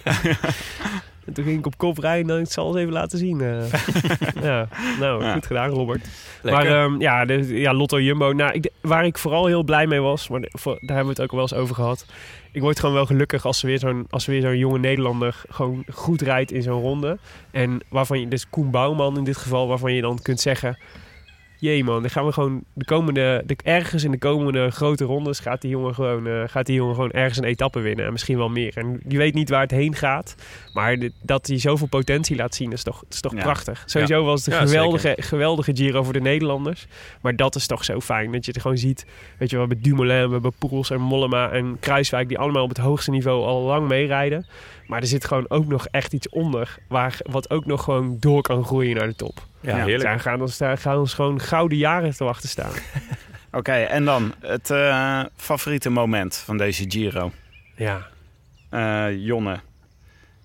en 1.26 1.34
toen 1.34 1.44
ging 1.44 1.60
ik 1.60 1.66
op 1.66 1.78
kop 1.78 1.98
rijden 1.98 2.36
en 2.36 2.42
ik 2.42 2.52
zal 2.52 2.68
het 2.68 2.78
even 2.78 2.94
laten 2.94 3.18
zien. 3.18 3.42
eh. 3.42 3.72
ja, 4.44 4.68
nou, 5.00 5.24
Ja. 5.24 5.34
goed 5.34 5.46
gedaan 5.46 5.70
Robert. 5.70 6.08
lekker. 6.42 6.64
Maar 6.70 6.84
ehm, 6.84 7.02
ja, 7.02 7.26
de, 7.26 7.60
ja, 7.60 7.74
Lotto 7.74 8.00
Jumbo. 8.02 8.32
Nou, 8.32 8.52
ik, 8.54 8.70
waar 8.82 9.06
ik 9.06 9.18
vooral 9.18 9.46
heel 9.46 9.64
blij 9.64 9.88
mee 9.88 10.00
was, 10.02 10.28
maar 10.30 10.42
de- 10.42 10.50
voor, 10.52 10.78
daar 10.82 10.96
hebben 10.96 11.16
we 11.16 11.22
het 11.22 11.22
ook 11.22 11.32
wel 11.32 11.42
eens 11.42 11.54
over 11.54 11.76
gehad. 11.76 12.06
Ik 12.52 12.62
word 12.62 12.80
gewoon 12.80 12.96
wel 12.96 13.06
gelukkig 13.06 13.46
als, 13.46 13.60
ze 13.60 13.68
weer 13.68 13.80
zo'n, 13.80 14.06
als 14.10 14.26
weer 14.26 14.42
zo'n 14.42 14.58
jonge 14.58 14.80
Nederlander 14.80 15.42
gewoon 15.50 15.84
goed 15.94 16.22
rijdt 16.22 16.52
in 16.52 16.62
zo'n 16.62 16.82
ronde. 16.82 17.18
En 17.52 17.80
waarvan 17.90 18.20
je, 18.20 18.28
dus 18.28 18.50
Koen 18.50 18.72
Bouwman 18.72 19.18
in 19.18 19.24
dit 19.24 19.38
geval, 19.38 19.68
waarvan 19.68 19.94
je 19.94 20.02
dan 20.02 20.20
kunt 20.22 20.40
zeggen... 20.40 20.78
Jee 21.60 21.84
man, 21.84 22.02
dan 22.02 22.10
gaan 22.10 22.26
we 22.26 22.32
gewoon 22.32 22.64
de 22.74 22.86
komende, 22.86 23.44
de, 23.46 23.56
ergens 23.64 24.04
in 24.04 24.12
de 24.12 24.18
komende 24.18 24.72
grote 24.72 25.04
rondes 25.04 25.40
gaat 25.40 25.62
die, 25.62 25.70
jongen 25.70 25.94
gewoon, 25.94 26.28
eh, 26.28 26.44
gaat 26.46 26.66
die 26.66 26.76
jongen 26.76 26.96
gewoon 26.96 27.12
ergens 27.12 27.38
een 27.38 27.44
etappe 27.44 27.80
winnen. 27.80 28.06
En 28.06 28.12
misschien 28.12 28.38
wel 28.38 28.50
meer. 28.50 28.78
En 28.78 29.00
je 29.08 29.18
weet 29.18 29.34
niet 29.34 29.50
waar 29.50 29.62
het 29.62 29.72
heen 29.72 29.96
gaat. 29.96 30.36
Maar 30.74 30.98
dat 31.22 31.48
hij 31.48 31.60
zoveel 31.60 31.88
potentie 31.88 32.36
laat 32.36 32.56
zien, 32.56 32.72
is 32.72 32.84
toch, 32.84 33.04
is 33.10 33.22
toch 33.22 33.34
Ja. 33.34 33.42
prachtig. 33.42 33.84
Sowieso 33.86 34.24
was 34.24 34.46
het 34.46 34.54
een 34.54 34.60
Ja, 34.60 34.66
geweldige, 34.68 35.16
geweldige 35.20 35.76
Giro 35.76 36.04
voor 36.04 36.14
de 36.14 36.22
Nederlanders. 36.22 36.86
Maar 37.22 37.36
dat 37.36 37.56
is 37.56 37.68
toch 37.68 37.84
zo 37.84 38.00
fijn. 38.00 38.32
Dat 38.32 38.46
je 38.46 38.52
het 38.52 38.62
gewoon 38.62 38.78
ziet. 38.78 39.06
Weet 39.38 39.50
je 39.50 39.58
wel, 39.58 39.68
met 39.68 39.84
Dumoulin, 39.84 40.26
we 40.28 40.34
hebben 40.34 40.54
Poels 40.60 40.90
en 40.90 41.02
Mollema 41.02 41.50
en 41.52 41.78
Kruiswijk. 41.80 42.28
Die 42.28 42.38
allemaal 42.40 42.64
op 42.64 42.70
het 42.70 42.78
hoogste 42.78 43.12
niveau 43.12 43.46
al 43.46 43.62
lang 43.62 43.88
meerijden. 43.88 44.46
Maar 44.88 45.02
er 45.02 45.08
zit 45.08 45.26
gewoon 45.26 45.46
ook 45.50 45.66
nog 45.66 45.88
echt 45.92 46.14
iets 46.14 46.30
onder. 46.30 46.78
Waar, 46.88 47.18
wat 47.24 47.50
ook 47.50 47.66
nog 47.66 47.84
gewoon 47.84 48.18
door 48.20 48.42
kan 48.42 48.66
groeien 48.66 48.96
naar 48.96 49.08
de 49.08 49.16
top. 49.16 49.46
ja, 49.62 49.70
ja, 49.78 49.84
heerlijk. 49.84 50.04
Daar 50.04 50.20
gaan 50.20 50.42
ons, 50.42 50.58
daar 50.58 50.78
gaan 50.78 50.98
ons 50.98 51.14
gewoon 51.14 51.42
gouden 51.42 51.78
jaren 51.78 52.16
te 52.16 52.24
wachten 52.24 52.50
staan. 52.50 52.72
Oké, 53.52 53.72
en 53.74 54.06
dan 54.06 54.34
het 54.40 54.70
eh, 54.70 55.24
favoriete 55.36 55.90
moment 55.90 56.36
van 56.36 56.58
deze 56.58 56.86
Giro. 56.88 57.32
Ja. 57.76 58.08
Eh, 58.70 59.06
Jonne. 59.26 59.60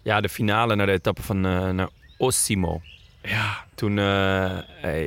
Ja, 0.02 0.20
de 0.20 0.28
finale 0.28 0.74
naar 0.76 0.86
de 0.86 0.92
etappe 0.92 1.22
van 1.22 1.46
eh, 1.46 1.68
naar 1.70 1.88
Osimo. 2.18 2.80
Ja. 3.22 3.64
Toen, 3.74 3.96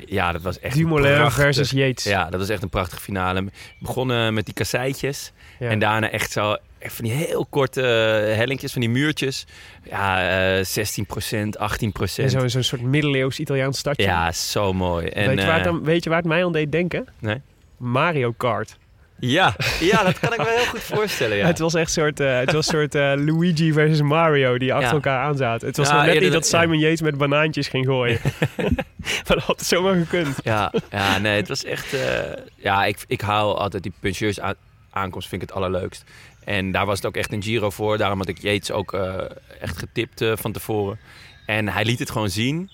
ja, 0.06 0.32
dat 0.32 0.42
was 0.42 0.60
echt 0.60 0.76
een 0.76 0.82
Dumoulin 0.82 1.16
prachtig- 1.16 1.44
versus 1.44 1.72
Yates. 1.72 2.04
Ja, 2.04 2.30
dat 2.30 2.40
was 2.40 2.50
echt 2.50 2.64
een 2.64 2.70
prachtige 2.70 3.02
finale. 3.02 3.46
Begonnen 3.80 4.34
met 4.34 4.46
die 4.46 4.54
kasseitjes. 4.54 5.32
Ja. 5.60 5.70
En 5.70 5.80
daarna 5.80 6.10
echt 6.10 6.32
zo 6.32 6.58
echt 6.84 6.94
van 6.96 7.06
die 7.06 7.14
heel 7.14 7.46
korte 7.50 7.82
eh, 7.82 8.36
hellinkjes, 8.36 8.72
van 8.72 8.82
die 8.82 8.90
muurtjes. 8.90 9.46
Ja, 9.84 10.30
eh 10.58 10.66
16% 10.66 10.66
18% 10.66 12.24
En 12.24 12.50
Zo'n 12.50 12.64
soort 12.64 12.82
middeleeuws 12.82 13.40
Italiaans 13.40 13.78
stadje. 13.78 14.04
Ja, 14.04 14.32
zo 14.32 14.74
mooi. 14.74 15.08
En, 15.08 15.28
weet, 15.28 15.40
je 15.40 15.46
waar 15.46 15.58
het 15.58 15.66
eh, 15.66 15.72
dan, 15.72 15.84
weet 15.84 16.04
je 16.04 16.10
waar 16.10 16.20
het 16.20 16.28
mij 16.28 16.46
aan 16.46 16.52
deed 16.52 16.72
denken? 16.72 17.08
Nee. 17.20 17.42
Mario 17.78 18.32
Kart. 18.38 18.78
ja, 19.20 19.56
ja, 19.80 20.04
dat 20.04 20.20
kan 20.20 20.34
ik 20.34 20.38
me 20.38 20.54
heel 20.56 20.66
goed 20.66 20.80
voorstellen. 20.80 21.38
Ja. 21.38 21.46
Het 21.54 21.60
was 21.60 21.74
echt 21.74 21.92
soort, 21.92 22.18
het 22.18 22.52
was 22.52 22.66
soort 22.66 22.94
Luigi 22.94 23.74
versus 23.74 24.02
Mario 24.02 24.58
die 24.58 24.74
achter 24.74 24.88
Ja. 24.88 24.94
elkaar 24.94 25.20
aanzaten. 25.26 25.68
Het 25.68 25.78
was 25.78 25.90
Ja, 25.90 26.06
net 26.06 26.20
niet 26.20 26.32
dat. 26.32 26.48
Simon 26.48 26.80
Yates 26.80 27.02
met 27.02 27.18
banaantjes 27.18 27.68
ging 27.68 27.86
gooien. 27.86 28.20
maar 29.28 29.36
dat 29.36 29.44
had 29.44 29.60
het 29.60 29.68
zomaar 29.68 29.96
gekund. 29.96 30.36
Ja, 30.44 30.74
ja, 30.92 31.18
nee, 31.18 31.36
het 31.36 31.48
was 31.48 31.64
echt... 31.64 31.96
ja, 32.56 32.86
ik, 32.86 32.98
ik 33.08 33.22
haal 33.22 33.60
altijd 33.60 33.84
die 33.84 33.94
puncheurs 34.00 34.40
aan, 34.40 34.56
aankomst, 34.90 35.28
vind 35.28 35.42
ik 35.42 35.48
het 35.48 35.58
allerleukst. 35.58 36.04
En 36.46 36.72
daar 36.72 36.86
was 36.86 36.98
het 36.98 37.06
ook 37.06 37.16
echt 37.16 37.32
een 37.32 37.44
Giro 37.44 37.70
voor. 37.70 37.98
Daarom 37.98 38.18
had 38.18 38.28
ik 38.28 38.42
Yates 38.42 38.72
ook 38.72 38.94
eh, 38.94 39.16
echt 39.62 39.78
getipt 39.78 40.22
eh, 40.22 40.32
van 40.36 40.52
tevoren. 40.52 41.00
En 41.46 41.68
hij 41.70 41.86
liet 41.86 42.00
het 42.00 42.12
gewoon 42.12 42.30
zien. 42.30 42.70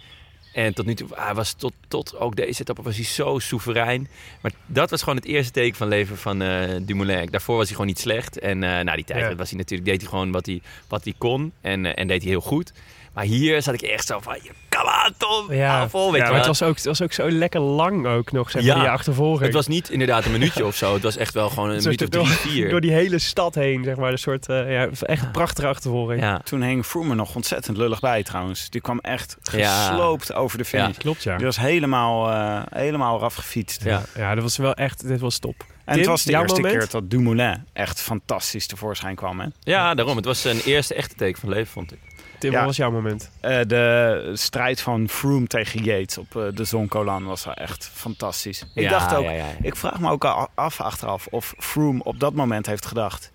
En 0.54 0.74
tot 0.74 0.86
nu 0.86 0.94
toe, 0.96 1.08
hij 1.12 1.34
was 1.34 1.54
tot, 1.54 1.74
tot 1.88 2.18
ook 2.18 2.36
deze 2.36 2.62
etappe 2.62 2.82
was 2.82 2.96
hij 2.96 3.06
zo 3.06 3.40
soeverein. 3.40 4.08
Maar 4.42 4.52
dat 4.66 4.90
was 4.90 5.00
gewoon 5.02 5.18
het 5.18 5.26
eerste 5.26 5.52
teken 5.52 5.78
van 5.78 5.88
leven 5.88 6.18
van 6.18 6.42
eh 6.42 6.76
Dumoulin. 6.82 7.28
Daarvoor 7.32 7.56
was 7.56 7.66
hij 7.66 7.74
gewoon 7.74 7.88
niet 7.88 8.00
slecht. 8.00 8.40
En 8.40 8.60
na 8.60 8.96
die 8.96 9.06
tijd 9.06 9.30
Ja. 9.30 9.36
was 9.36 9.50
hij 9.50 9.58
natuurlijk, 9.58 9.90
deed 9.90 10.02
hij 10.02 10.10
gewoon 10.10 10.32
wat 10.32 10.46
hij, 10.46 10.62
wat 10.88 11.04
hij 11.04 11.14
kon. 11.18 11.52
En, 11.62 11.96
en 11.96 12.08
deed 12.08 12.22
hij 12.22 12.32
heel 12.32 12.42
goed. 12.42 12.74
Maar 13.14 13.24
hier 13.24 13.62
zat 13.62 13.74
ik 13.74 13.82
echt 13.82 14.06
zo 14.08 14.20
van, 14.20 14.38
come 14.70 15.04
on 15.08 15.14
Tom, 15.18 15.54
Ja, 15.54 15.90
vol, 15.90 16.12
weet 16.12 16.22
ja 16.22 16.26
je 16.28 16.32
maar 16.32 16.40
wel. 16.40 16.50
het 16.50 16.60
was, 16.60 16.70
ook, 16.70 16.76
het 16.76 16.86
was 16.86 17.02
ook 17.02 17.14
zo 17.14 17.32
lekker 17.32 17.60
lang 17.62 18.06
ook 18.08 18.32
nog, 18.32 18.52
zeg 18.52 18.62
maar, 18.66 18.76
Ja. 18.76 18.80
die 18.80 18.90
achtervolging. 18.90 19.44
Het 19.46 19.54
was 19.54 19.68
niet 19.68 19.90
inderdaad 19.90 20.26
een 20.26 20.32
minuutje 20.32 20.66
of 20.66 20.76
zo. 20.76 20.94
Het 20.94 21.04
was 21.04 21.18
echt 21.18 21.34
wel 21.34 21.50
gewoon 21.50 21.70
een 21.70 21.84
minuut 21.84 22.02
of 22.02 22.10
door, 22.10 22.24
drie, 22.24 22.36
vier. 22.36 22.70
door 22.70 22.82
die 22.82 22.92
hele 22.92 23.20
stad 23.20 23.56
heen, 23.56 23.84
zeg 23.84 23.96
maar. 23.96 24.12
Een 24.12 24.18
soort, 24.20 24.48
eh, 24.50 24.72
ja, 24.72 24.88
echt 25.02 25.32
prachtige 25.32 25.68
achtervolging. 25.68 26.22
Ja, 26.22 26.40
Toen 26.44 26.62
hing 26.62 26.86
Froome 26.86 27.10
er 27.10 27.16
nog 27.16 27.36
ontzettend 27.36 27.78
lullig 27.78 28.00
bij 28.00 28.24
trouwens. 28.24 28.70
Die 28.70 28.82
kwam 28.82 29.00
echt 29.00 29.38
Ja. 29.52 29.88
gesloopt 29.88 30.34
over 30.34 30.58
de 30.58 30.66
finish. 30.66 30.98
Klopt, 30.98 31.24
ja. 31.24 31.36
Die 31.36 31.46
was 31.46 31.58
helemaal, 31.60 32.30
eh, 32.30 32.62
helemaal 32.80 33.18
eraf 33.18 33.36
gefietst. 33.36 33.84
ja. 33.84 34.02
Ja, 34.16 34.34
dat 34.36 34.44
was 34.44 34.58
wel 34.58 34.74
echt, 34.74 35.08
dit 35.08 35.20
was 35.20 35.40
top. 35.40 35.66
En 35.86 35.98
het 35.98 36.08
was 36.08 36.24
de 36.24 36.32
eerste 36.32 36.62
moment? 36.62 36.78
keer 36.80 36.88
dat 36.92 37.10
Dumoulin 37.10 37.66
echt 37.74 38.02
fantastisch 38.02 38.68
tevoorschijn 38.68 39.16
kwam. 39.16 39.40
Hè? 39.40 39.46
ja, 39.60 39.94
daarom. 39.94 40.16
Het 40.16 40.26
was 40.26 40.44
een 40.44 40.60
eerste 40.66 40.94
echte 40.94 41.16
teken 41.16 41.40
van 41.42 41.50
leven, 41.50 41.68
vond 41.72 41.92
ik. 41.92 41.98
Tim, 42.40 42.52
Ja. 42.52 42.58
wat 42.58 42.66
was 42.66 42.78
jouw 42.78 42.92
moment? 42.92 43.30
Eh, 43.42 43.60
de 43.68 44.32
strijd 44.34 44.82
van 44.82 45.10
Froome 45.10 45.48
tegen 45.48 45.84
Yates 45.84 46.18
op 46.18 46.36
eh, 46.36 46.44
de 46.54 46.64
Zoncolan 46.64 47.26
was 47.26 47.46
wel 47.46 47.54
echt 47.54 47.90
fantastisch. 47.94 48.66
Ik 48.74 48.84
Ja, 48.84 48.90
dacht 48.90 49.16
ook, 49.16 49.24
ja, 49.24 49.46
ik 49.62 49.76
vraag 49.76 50.00
me 50.00 50.10
ook 50.10 50.26
al 50.26 50.48
af 50.56 50.82
achteraf 50.82 51.28
of 51.28 51.54
Froome 51.58 52.04
op 52.04 52.20
dat 52.20 52.34
moment 52.34 52.66
heeft 52.66 52.86
gedacht... 52.86 53.32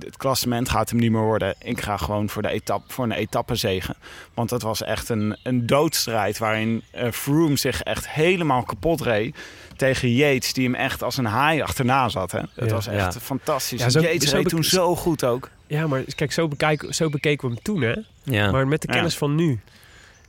het 0.00 0.16
klassement 0.16 0.68
gaat 0.68 0.90
hem 0.90 0.98
niet 0.98 1.10
meer 1.10 1.20
worden. 1.22 1.54
Ik 1.58 1.80
ga 1.80 1.96
gewoon 1.96 2.28
voor, 2.28 2.42
de 2.42 2.48
etappe, 2.48 2.92
voor 2.92 3.04
een 3.04 3.12
etappezegen. 3.12 3.94
Want 4.34 4.50
het 4.50 4.62
was 4.62 4.82
echt 4.82 5.08
een, 5.08 5.36
een 5.42 5.66
doodstrijd 5.66 6.38
waarin 6.38 6.82
eh, 6.92 7.10
Froome 7.10 7.56
zich 7.56 7.82
echt 7.82 8.08
helemaal 8.10 8.62
kapot 8.62 9.00
reed. 9.00 9.36
Tegen 9.78 10.12
Yates, 10.14 10.52
die 10.52 10.64
hem 10.64 10.74
echt 10.74 11.02
als 11.02 11.16
een 11.16 11.24
haai 11.24 11.60
achterna 11.62 12.08
zat. 12.08 12.32
Hè? 12.32 12.38
Het 12.38 12.68
Ja. 12.68 12.74
was 12.74 12.86
echt 12.86 13.14
Ja. 13.14 13.20
fantastisch. 13.20 13.80
Ja, 13.80 13.88
zo- 13.90 14.00
Yates 14.00 14.30
zo 14.30 14.36
reed 14.36 14.48
toen 14.48 14.64
zo 14.64 14.96
goed 14.96 15.24
ook. 15.24 15.50
Ja, 15.66 15.86
maar 15.86 16.02
kijk, 16.14 16.32
zo, 16.32 16.48
bekijk, 16.48 16.86
zo 16.90 17.08
bekeken 17.08 17.48
we 17.48 17.54
hem 17.54 17.62
toen, 17.62 17.80
hè? 17.82 17.94
Ja, 18.22 18.50
Maar 18.50 18.68
met 18.68 18.80
de 18.82 18.88
Ja. 18.88 18.94
kennis 18.94 19.16
van 19.16 19.34
nu. 19.34 19.60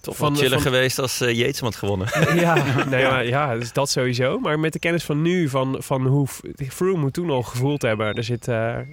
toch 0.02 0.16
van- 0.16 0.32
wel 0.32 0.42
chiller 0.42 0.62
van- 0.62 0.72
geweest 0.72 1.00
als 1.00 1.22
uh, 1.22 1.34
Yates 1.34 1.56
hem 1.56 1.64
had 1.64 1.76
gewonnen. 1.76 2.08
Ja, 2.42 2.84
nee, 2.86 3.04
maar, 3.06 3.26
ja, 3.26 3.58
dus 3.58 3.74
dat 3.74 3.90
sowieso. 3.90 4.40
Maar 4.40 4.60
met 4.60 4.74
de 4.74 4.80
kennis 4.80 5.04
van 5.04 5.22
nu, 5.22 5.50
van, 5.50 5.76
van 5.80 6.06
hoe 6.08 6.28
Froome 6.70 6.98
moet 7.00 7.14
toen 7.14 7.30
al 7.30 7.42
gevoeld 7.44 7.82
hebben, 7.82 8.14
er 8.14 8.24
zit, 8.24 8.48
eh, 8.48 8.56
er 8.76 8.88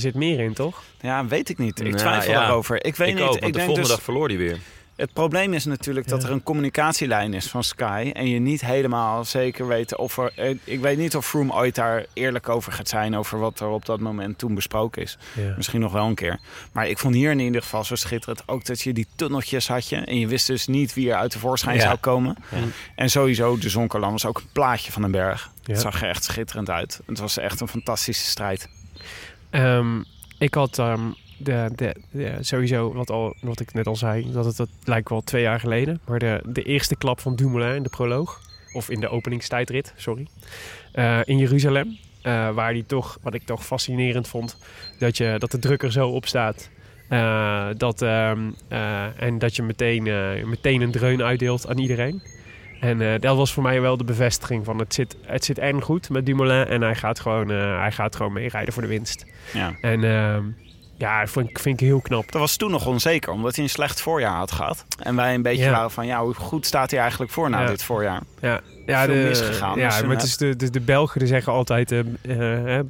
zit 0.00 0.14
meer 0.14 0.40
in, 0.40 0.52
toch? 0.52 0.82
Ja, 1.00 1.26
weet 1.26 1.48
ik 1.48 1.58
niet. 1.58 1.78
Ik 1.80 1.86
Nou, 1.86 1.96
twijfel 1.96 2.32
ja. 2.32 2.40
daarover. 2.40 2.84
Ik 2.84 2.96
weet 2.96 3.08
ik 3.08 3.14
niet. 3.14 3.22
ook, 3.22 3.28
want 3.30 3.40
ik 3.40 3.46
de 3.46 3.52
denk 3.52 3.64
volgende 3.64 3.88
dus, 3.88 3.96
dag 3.96 4.04
verloor 4.04 4.28
hij 4.28 4.36
weer. 4.36 4.58
Het 5.02 5.12
probleem 5.12 5.52
is 5.52 5.64
natuurlijk 5.64 6.08
dat 6.08 6.22
Ja. 6.22 6.26
er 6.28 6.32
een 6.34 6.42
communicatielijn 6.42 7.34
is 7.34 7.46
van 7.46 7.64
Sky. 7.64 8.10
En 8.14 8.28
je 8.28 8.38
niet 8.38 8.60
helemaal 8.60 9.24
zeker 9.24 9.66
weet 9.66 9.96
of 9.96 10.18
er. 10.18 10.32
eh, 10.36 10.54
Ik 10.64 10.80
weet 10.80 10.98
niet 10.98 11.16
of 11.16 11.26
Froome 11.26 11.52
ooit 11.52 11.74
daar 11.74 12.04
eerlijk 12.12 12.48
over 12.48 12.72
gaat 12.72 12.88
zijn. 12.88 13.16
Over 13.16 13.38
wat 13.38 13.60
er 13.60 13.68
op 13.68 13.86
dat 13.86 14.00
moment 14.00 14.38
toen 14.38 14.54
besproken 14.54 15.02
is. 15.02 15.18
Ja. 15.34 15.54
Misschien 15.56 15.80
nog 15.80 15.92
wel 15.92 16.06
een 16.06 16.14
keer. 16.14 16.40
Maar 16.72 16.88
ik 16.88 16.98
vond 16.98 17.14
hier 17.14 17.30
in 17.30 17.38
ieder 17.38 17.62
geval 17.62 17.84
zo 17.84 17.94
schitterend. 17.94 18.42
Ook 18.48 18.64
dat 18.64 18.80
je 18.80 18.92
die 18.92 19.06
tunneltjes 19.16 19.68
had 19.68 19.88
je. 19.88 19.96
En 19.96 20.18
je 20.18 20.26
wist 20.26 20.46
dus 20.46 20.66
niet 20.66 20.94
wie 20.94 21.10
er 21.10 21.16
uit 21.16 21.32
de 21.32 21.38
voorschijn 21.38 21.76
Ja. 21.76 21.82
zou 21.82 21.96
komen. 21.96 22.36
Ja. 22.50 22.58
En 22.96 23.10
sowieso, 23.10 23.58
de 23.58 23.68
Zonkerland 23.68 24.12
was 24.12 24.26
ook 24.26 24.38
een 24.38 24.48
plaatje 24.52 24.92
van 24.92 25.02
een 25.02 25.10
berg. 25.10 25.50
Ja. 25.62 25.72
Het 25.72 25.80
zag 25.82 26.02
er 26.02 26.08
echt 26.08 26.24
schitterend 26.24 26.70
uit. 26.70 27.00
Het 27.06 27.18
was 27.18 27.36
echt 27.38 27.60
een 27.60 27.68
fantastische 27.68 28.24
strijd. 28.26 28.68
Ehm, 29.50 30.02
ik 30.38 30.54
had 30.54 30.78
ehm, 30.78 31.00
de, 31.42 31.68
de, 31.76 31.94
de- 32.10 32.36
sowieso, 32.40 32.92
wat, 32.92 33.10
al, 33.10 33.34
wat 33.40 33.60
ik 33.60 33.72
net 33.74 33.86
al 33.86 33.96
zei, 33.96 34.32
dat 34.32 34.44
het, 34.44 34.56
dat 34.56 34.68
lijkt 34.84 35.08
wel 35.08 35.20
twee 35.20 35.42
jaar 35.42 35.60
geleden. 35.60 36.00
Maar 36.06 36.18
de, 36.18 36.40
de 36.46 36.62
eerste 36.62 36.96
klap 36.96 37.20
van 37.20 37.36
Dumoulin 37.36 37.74
in 37.76 37.82
de 37.82 37.88
proloog, 37.88 38.40
of 38.72 38.90
in 38.90 39.00
de 39.00 39.08
openingstijdrit, 39.08 39.92
sorry, 39.96 40.26
eh, 40.92 41.18
in 41.24 41.38
Jeruzalem. 41.38 41.96
eh, 42.22 42.50
waar 42.54 42.72
die 42.72 42.86
toch, 42.86 43.18
wat 43.22 43.34
ik 43.34 43.42
toch 43.44 43.66
fascinerend 43.66 44.28
vond, 44.28 44.56
dat, 44.98 45.16
je, 45.16 45.34
dat 45.38 45.50
de 45.50 45.58
druk 45.58 45.82
er 45.82 45.92
zo 45.92 46.08
op 46.08 46.26
staat. 46.26 46.70
Eh, 47.08 47.66
dat, 47.76 48.02
ehm, 48.02 48.38
eh, 48.68 49.22
en 49.22 49.38
dat 49.38 49.56
je 49.56 49.62
meteen, 49.62 50.02
meteen 50.48 50.80
een 50.80 50.90
dreun 50.90 51.22
uitdeelt 51.22 51.68
aan 51.68 51.78
iedereen. 51.78 52.22
En 52.80 53.20
dat 53.20 53.36
was 53.36 53.52
voor 53.52 53.62
mij 53.62 53.80
wel 53.80 53.96
de 53.96 54.04
bevestiging 54.04 54.64
van 54.64 54.78
het 54.78 54.94
zit, 54.94 55.16
het 55.26 55.44
zit 55.44 55.58
en 55.58 55.82
goed 55.82 56.10
met 56.10 56.26
Dumoulin. 56.26 56.66
En 56.66 56.82
hij 56.82 56.94
gaat 56.94 57.20
gewoon, 57.20 57.48
hij 57.48 57.92
gaat 57.92 58.16
gewoon 58.16 58.32
meerijden 58.32 58.72
voor 58.72 58.82
de 58.82 58.88
winst. 58.88 59.26
Ja. 59.52 59.74
En 59.80 60.04
ehm, 60.04 60.44
ja, 61.02 61.26
vind, 61.26 61.48
ik- 61.50 61.58
vind 61.58 61.80
ik 61.80 61.86
heel 61.86 62.00
knap. 62.00 62.32
Dat 62.32 62.40
was 62.40 62.56
toen 62.56 62.70
nog 62.70 62.86
onzeker, 62.86 63.32
omdat 63.32 63.54
hij 63.54 63.64
een 63.64 63.70
slecht 63.70 64.00
voorjaar 64.00 64.36
had 64.36 64.52
gehad. 64.52 64.84
En 64.98 65.16
wij 65.16 65.34
een 65.34 65.42
beetje 65.42 65.64
Ja. 65.64 65.70
waren 65.70 65.90
van, 65.90 66.06
ja, 66.06 66.22
hoe 66.24 66.34
goed 66.34 66.66
staat 66.66 66.90
hij 66.90 67.00
eigenlijk 67.00 67.30
voor 67.32 67.50
na 67.50 67.60
Ja. 67.60 67.66
dit 67.66 67.82
voorjaar? 67.84 68.20
Ja, 68.40 68.60
ja, 68.86 69.04
Veel 69.04 69.14
de, 69.14 69.20
misgegaan, 69.28 69.78
Ja, 69.78 69.88
dus 69.88 70.02
maar 70.02 70.14
het 70.16 70.22
is 70.24 70.36
de, 70.36 70.56
de, 70.56 70.70
de 70.70 70.80
Belgen 70.80 71.18
die 71.18 71.28
zeggen 71.28 71.52
altijd, 71.52 71.92
eh, 71.92 71.98
eh, 72.22 72.78
eh, 72.78 72.84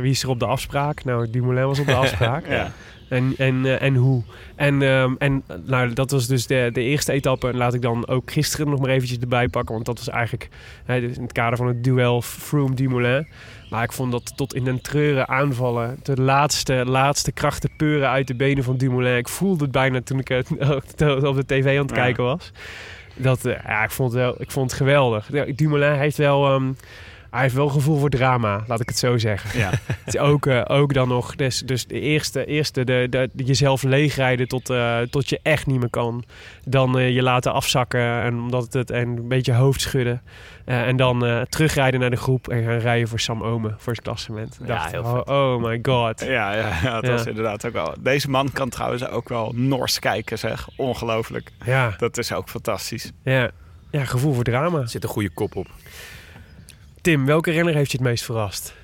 wie 0.00 0.10
is 0.10 0.22
er 0.22 0.28
op 0.28 0.38
de 0.38 0.46
afspraak? 0.46 1.04
Nou, 1.04 1.30
Dumoulin 1.30 1.66
was 1.66 1.78
op 1.78 1.86
de 1.86 1.94
afspraak. 2.04 2.46
Ja. 2.48 2.72
En, 3.08 3.34
en, 3.38 3.80
en 3.80 3.94
hoe? 3.94 4.22
En, 4.56 4.82
ehm, 4.82 5.14
en 5.18 5.42
nou, 5.64 5.92
dat 5.92 6.10
was 6.10 6.26
dus 6.26 6.46
de, 6.46 6.70
de 6.72 6.80
eerste 6.80 7.12
etappe. 7.12 7.48
En 7.48 7.56
laat 7.56 7.74
ik 7.74 7.82
dan 7.82 8.08
ook 8.08 8.30
gisteren 8.32 8.68
nog 8.70 8.80
maar 8.80 8.90
eventjes 8.90 9.18
erbij 9.18 9.48
pakken. 9.48 9.74
Want 9.74 9.86
dat 9.86 9.98
was 9.98 10.08
eigenlijk 10.08 10.48
hè, 10.84 11.00
dus 11.00 11.16
in 11.16 11.22
het 11.22 11.32
kader 11.32 11.56
van 11.56 11.66
het 11.66 11.84
duel 11.84 12.22
Froome-Dumoulin. 12.22 13.26
Maar 13.70 13.82
ik 13.82 13.92
vond 13.92 14.12
dat 14.12 14.36
tot 14.36 14.54
in 14.54 14.64
den 14.64 14.80
treuren 14.80 15.28
aanvallen. 15.28 15.98
De 16.02 16.22
laatste, 16.22 16.84
laatste 16.86 17.32
krachten 17.32 17.70
peuren 17.76 18.08
uit 18.08 18.26
de 18.26 18.34
benen 18.34 18.64
van 18.64 18.76
Dumoulin. 18.76 19.16
Ik 19.16 19.28
voelde 19.28 19.62
het 19.62 19.72
bijna 19.72 20.00
toen 20.02 20.18
ik 20.18 20.28
het 20.28 20.50
op 21.24 21.34
de 21.34 21.46
tv 21.46 21.78
aan 21.78 21.84
het 21.84 21.92
kijken 21.92 22.24
was. 22.24 22.52
Dat, 23.14 23.44
eh, 23.44 23.62
ja, 23.64 23.82
ik 23.82 23.90
vond 23.90 24.12
het, 24.12 24.20
wel, 24.20 24.34
ik 24.38 24.50
vond 24.50 24.70
het 24.70 24.80
geweldig. 24.80 25.26
Dumoulin 25.54 25.92
heeft 25.92 26.16
wel... 26.16 26.46
ehm, 26.46 26.72
hij 27.30 27.40
heeft 27.42 27.54
wel 27.54 27.68
gevoel 27.68 27.98
voor 27.98 28.10
drama, 28.10 28.64
laat 28.66 28.80
ik 28.80 28.88
het 28.88 28.98
zo 28.98 29.18
zeggen. 29.18 29.58
Ja. 29.60 29.70
Het 30.04 30.14
is 30.14 30.18
ook, 30.20 30.46
eh, 30.46 30.62
ook 30.66 30.94
dan 30.94 31.08
nog, 31.08 31.34
dus, 31.36 31.60
dus 31.60 31.86
de 31.86 32.00
eerste, 32.00 32.44
eerste 32.46 32.84
de, 32.84 33.06
de, 33.10 33.28
de- 33.32 33.44
jezelf 33.44 33.82
leegrijden 33.82 34.48
tot, 34.48 34.70
eh, 34.70 34.98
tot 35.00 35.28
je 35.28 35.40
echt 35.42 35.66
niet 35.66 35.80
meer 35.80 35.90
kan. 35.90 36.24
Dan 36.64 36.98
eh, 36.98 37.10
je 37.10 37.22
laten 37.22 37.52
afzakken 37.52 38.22
en, 38.22 38.34
omdat 38.38 38.62
het, 38.62 38.72
het, 38.72 38.90
en 38.90 39.08
een 39.08 39.28
beetje 39.28 39.52
hoofd 39.54 39.80
schudden. 39.80 40.22
Eh, 40.64 40.86
en 40.86 40.96
dan 40.96 41.26
eh, 41.26 41.40
terugrijden 41.40 42.00
naar 42.00 42.10
de 42.10 42.16
groep 42.16 42.48
en 42.48 42.64
gaan 42.64 42.78
rijden 42.78 43.08
voor 43.08 43.20
Sam 43.20 43.42
Omen, 43.42 43.74
voor 43.78 43.92
het 43.92 44.02
klassement. 44.02 44.58
Ja, 44.60 44.66
dacht, 44.66 44.90
heel 44.90 45.02
oh, 45.02 45.20
oh 45.54 45.62
my 45.62 45.78
god. 45.82 46.20
Ja, 46.20 46.54
ja, 46.54 46.68
ja 46.82 46.94
dat 46.94 47.04
Ja. 47.04 47.10
was 47.10 47.26
inderdaad 47.26 47.66
ook 47.66 47.72
wel. 47.72 47.94
Deze 48.00 48.30
man 48.30 48.52
kan 48.52 48.68
trouwens 48.68 49.06
ook 49.08 49.28
wel 49.28 49.52
Nors 49.54 49.98
kijken, 49.98 50.38
zeg. 50.38 50.68
Ongelooflijk. 50.76 51.50
Ja, 51.64 51.94
Dat 51.98 52.18
is 52.18 52.32
ook 52.32 52.48
fantastisch. 52.48 53.12
ja. 53.24 53.50
ja, 53.90 54.04
gevoel 54.04 54.32
voor 54.34 54.44
drama. 54.44 54.78
Er 54.80 54.88
zit 54.88 55.02
een 55.02 55.08
goede 55.08 55.30
kop 55.30 55.56
op. 55.56 55.66
Tim, 57.06 57.26
welke 57.26 57.50
renner 57.50 57.74
heeft 57.74 57.90
je 57.90 57.96
het 57.98 58.06
meest 58.06 58.24
verrast? 58.24 58.74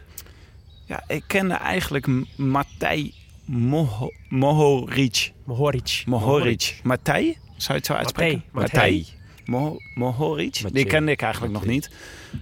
Ja, 0.86 1.04
ik 1.06 1.24
kende 1.26 1.54
eigenlijk 1.54 2.06
M- 2.06 2.22
Matej 2.36 3.12
Moho 3.44 4.10
Mohoric. 4.28 5.32
Mohoric. 5.44 6.02
Mohoric. 6.06 6.80
Matej? 6.82 7.38
Zou 7.56 7.68
je 7.68 7.74
het 7.74 7.86
zo 7.86 7.92
uitspreken? 7.92 8.44
Matej. 8.50 9.06
Mo 9.44 9.76
Mohoric? 9.94 10.62
Die 10.72 10.84
kende 10.84 11.10
ik 11.10 11.22
eigenlijk 11.22 11.52
nog 11.52 11.64
niet. 11.66 11.90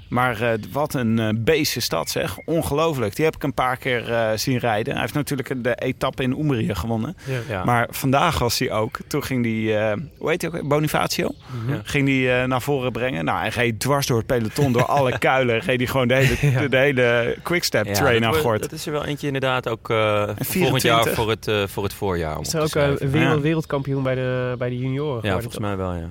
Maar 0.09 0.41
eh, 0.43 0.59
wat 0.73 0.95
een 0.95 1.19
eh 1.19 1.29
beest 1.37 1.77
is 1.77 1.89
dat 1.89 2.11
zeg. 2.11 2.39
Ongelooflijk. 2.45 3.17
Die 3.17 3.25
heb 3.25 3.35
ik 3.35 3.43
een 3.43 3.55
paar 3.55 3.77
keer 3.77 4.13
eh, 4.13 4.31
zien 4.37 4.59
rijden. 4.59 4.93
Hij 4.93 5.03
heeft 5.03 5.15
natuurlijk 5.15 5.65
de 5.65 5.75
etappe 5.75 6.23
in 6.23 6.39
Umbrië 6.41 6.75
gewonnen. 6.75 7.17
Ja. 7.25 7.39
Ja. 7.49 7.65
Maar 7.65 7.87
vandaag 7.91 8.39
was 8.39 8.59
hij 8.59 8.73
ook. 8.73 8.99
Toen 9.07 9.23
ging 9.25 9.45
hij, 9.45 9.91
eh, 9.91 9.97
hoe 10.19 10.31
heet 10.31 10.43
hij 10.43 10.51
ook? 10.53 10.69
Bonifacio? 10.69 11.31
Mhm. 11.65 11.79
Ging 11.85 12.09
hij 12.09 12.43
eh, 12.43 12.49
naar 12.49 12.63
voren 12.63 12.93
brengen. 12.93 13.25
Nou, 13.25 13.39
hij 13.39 13.49
reed 13.49 13.81
dwars 13.81 14.07
door 14.07 14.17
het 14.19 14.27
peloton, 14.27 14.73
door 14.73 14.85
alle 14.87 15.19
kuilen. 15.29 15.59
Reed 15.59 15.79
hij 15.79 15.87
gewoon 15.87 16.09
de 16.09 16.15
hele, 16.15 16.51
Ja. 16.51 16.61
de, 16.61 16.69
de 16.69 16.77
hele 16.77 17.37
quickstep 17.43 17.87
Ja, 17.87 17.93
train 17.93 18.25
aan 18.25 18.35
gort. 18.35 18.61
dat 18.63 18.73
is 18.73 18.87
er 18.87 18.93
wel 18.93 19.05
eentje 19.05 19.27
inderdaad 19.27 19.69
ook 19.69 19.91
eh, 19.91 20.23
volgend 20.25 20.47
24. 20.47 20.83
jaar 21.05 21.15
voor 21.15 21.31
het, 21.31 21.49
eh, 21.49 21.63
voor 21.67 21.83
het 21.83 21.95
voorjaar. 21.95 22.41
Is 22.41 22.55
er 22.55 22.63
ook 22.63 22.99
wereld, 22.99 23.43
wereldkampioen 23.43 24.03
bij 24.03 24.15
de, 24.15 24.55
bij 24.59 24.69
de 24.69 24.79
junioren? 24.79 25.21
Ja, 25.25 25.33
volgens 25.33 25.59
mij 25.59 25.77
wel, 25.77 25.93
ja. 25.95 26.11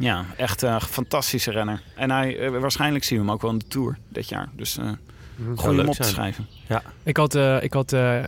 Ja. 0.00 0.14
Ja, 0.14 0.24
echt 0.36 0.62
een 0.62 0.80
fantastische 0.80 1.50
renner. 1.50 1.82
En 1.94 2.10
hij, 2.10 2.38
eh, 2.38 2.50
waarschijnlijk 2.50 3.04
zien 3.04 3.18
we 3.18 3.24
hem 3.24 3.34
ook 3.34 3.42
wel 3.42 3.50
in 3.50 3.58
de 3.58 3.66
Tour 3.66 3.98
dit 4.08 4.28
jaar. 4.28 4.48
Dus 4.56 4.78
eh 4.78 4.92
goed 5.56 5.68
om 5.68 5.76
leuk 5.76 5.88
op 5.88 5.94
te 5.94 6.02
schrijven. 6.02 6.48
Ik 7.02 7.16
had, 7.16 7.34
eh, 7.34 7.62
ik 7.62 7.72
had 7.72 7.92
eh, 7.92 8.24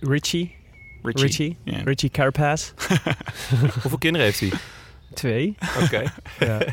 Richie. 0.00 0.54
Richie. 1.02 1.26
Richie. 1.26 1.56
Ja. 1.64 1.82
Richie 1.84 2.10
Carapaz. 2.10 2.72
Hoeveel 3.82 3.98
kinderen 3.98 4.26
heeft 4.26 4.40
hij? 4.40 4.52
Twee. 5.14 5.54
Oké. 5.82 6.02
Ja. 6.38 6.58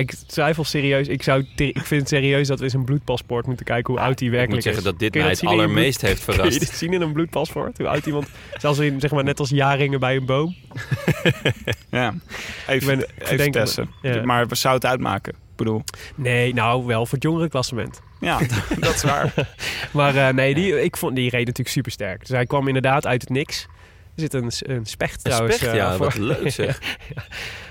ik 0.00 0.10
twijfel 0.26 0.64
serieus. 0.64 1.08
Ik, 1.08 1.22
zou, 1.22 1.44
ik 1.56 1.80
vind 1.80 2.00
het 2.00 2.08
serieus 2.08 2.46
dat 2.48 2.58
we 2.58 2.64
eens 2.64 2.72
een 2.72 2.84
bloedpaspoort 2.84 3.46
moeten 3.46 3.64
kijken 3.66 3.92
hoe 3.94 4.02
oud 4.02 4.18
hij 4.18 4.28
Ik 4.28 4.34
werkelijk 4.34 4.64
moet 4.64 4.74
zeggen 4.74 4.82
is. 4.82 4.98
dat 4.98 4.98
dit 5.12 5.14
mij 5.22 5.30
het 5.30 5.44
allermeest 5.44 6.00
heeft 6.00 6.24
bloed- 6.24 6.36
Kun 6.36 6.44
je 6.44 6.50
verrast. 6.50 6.70
dit 6.70 6.78
zien 6.78 6.92
in 6.92 7.00
een 7.00 7.12
bloedpaspoort? 7.12 7.78
Hoe 7.78 7.88
oud 7.88 8.06
iemand... 8.06 8.26
Zelfs 8.58 8.78
in, 8.78 9.00
zeg 9.00 9.10
maar, 9.10 9.24
net 9.24 9.38
als 9.40 9.50
jaringen 9.50 10.00
bij 10.00 10.16
een 10.16 10.24
boom. 10.26 10.54
Ja, 11.90 12.14
even, 12.66 12.92
Ik 12.92 12.98
ben- 12.98 13.08
even 13.24 13.36
denk- 13.36 13.52
testen. 13.52 13.90
ja. 14.02 14.22
Maar 14.24 14.46
we 14.46 14.54
zouden 14.54 14.82
het 14.82 14.90
uitmaken. 14.98 15.32
Ik 15.32 15.56
bedoel, 15.66 15.82
Nee, 16.14 16.54
nou 16.54 16.86
wel 16.86 17.04
voor 17.06 17.14
het 17.14 17.22
jongere 17.22 17.48
klassement. 17.48 18.00
ja, 18.20 18.38
dat 18.80 18.94
is 18.94 19.02
waar. 19.02 19.32
Maar 19.92 20.16
eh, 20.16 20.28
nee, 20.34 20.54
die, 20.54 20.82
ik 20.82 20.96
vond, 20.96 21.16
die 21.16 21.30
reed 21.30 21.40
natuurlijk 21.46 21.68
super 21.68 21.92
sterk. 21.92 22.20
Dus 22.20 22.28
hij 22.28 22.46
kwam 22.46 22.66
inderdaad 22.66 23.06
uit 23.06 23.20
het 23.20 23.30
niks. 23.30 23.66
Er 24.14 24.20
zit 24.30 24.34
een, 24.34 24.50
een 24.76 24.86
specht 24.86 25.14
Een 25.16 25.30
trouwens. 25.30 25.56
specht, 25.56 25.70
eh, 25.72 25.76
ja, 25.78 25.96
voor- 25.96 26.04
wat 26.04 26.14
leuk 26.18 26.50
zeg. 26.62 26.78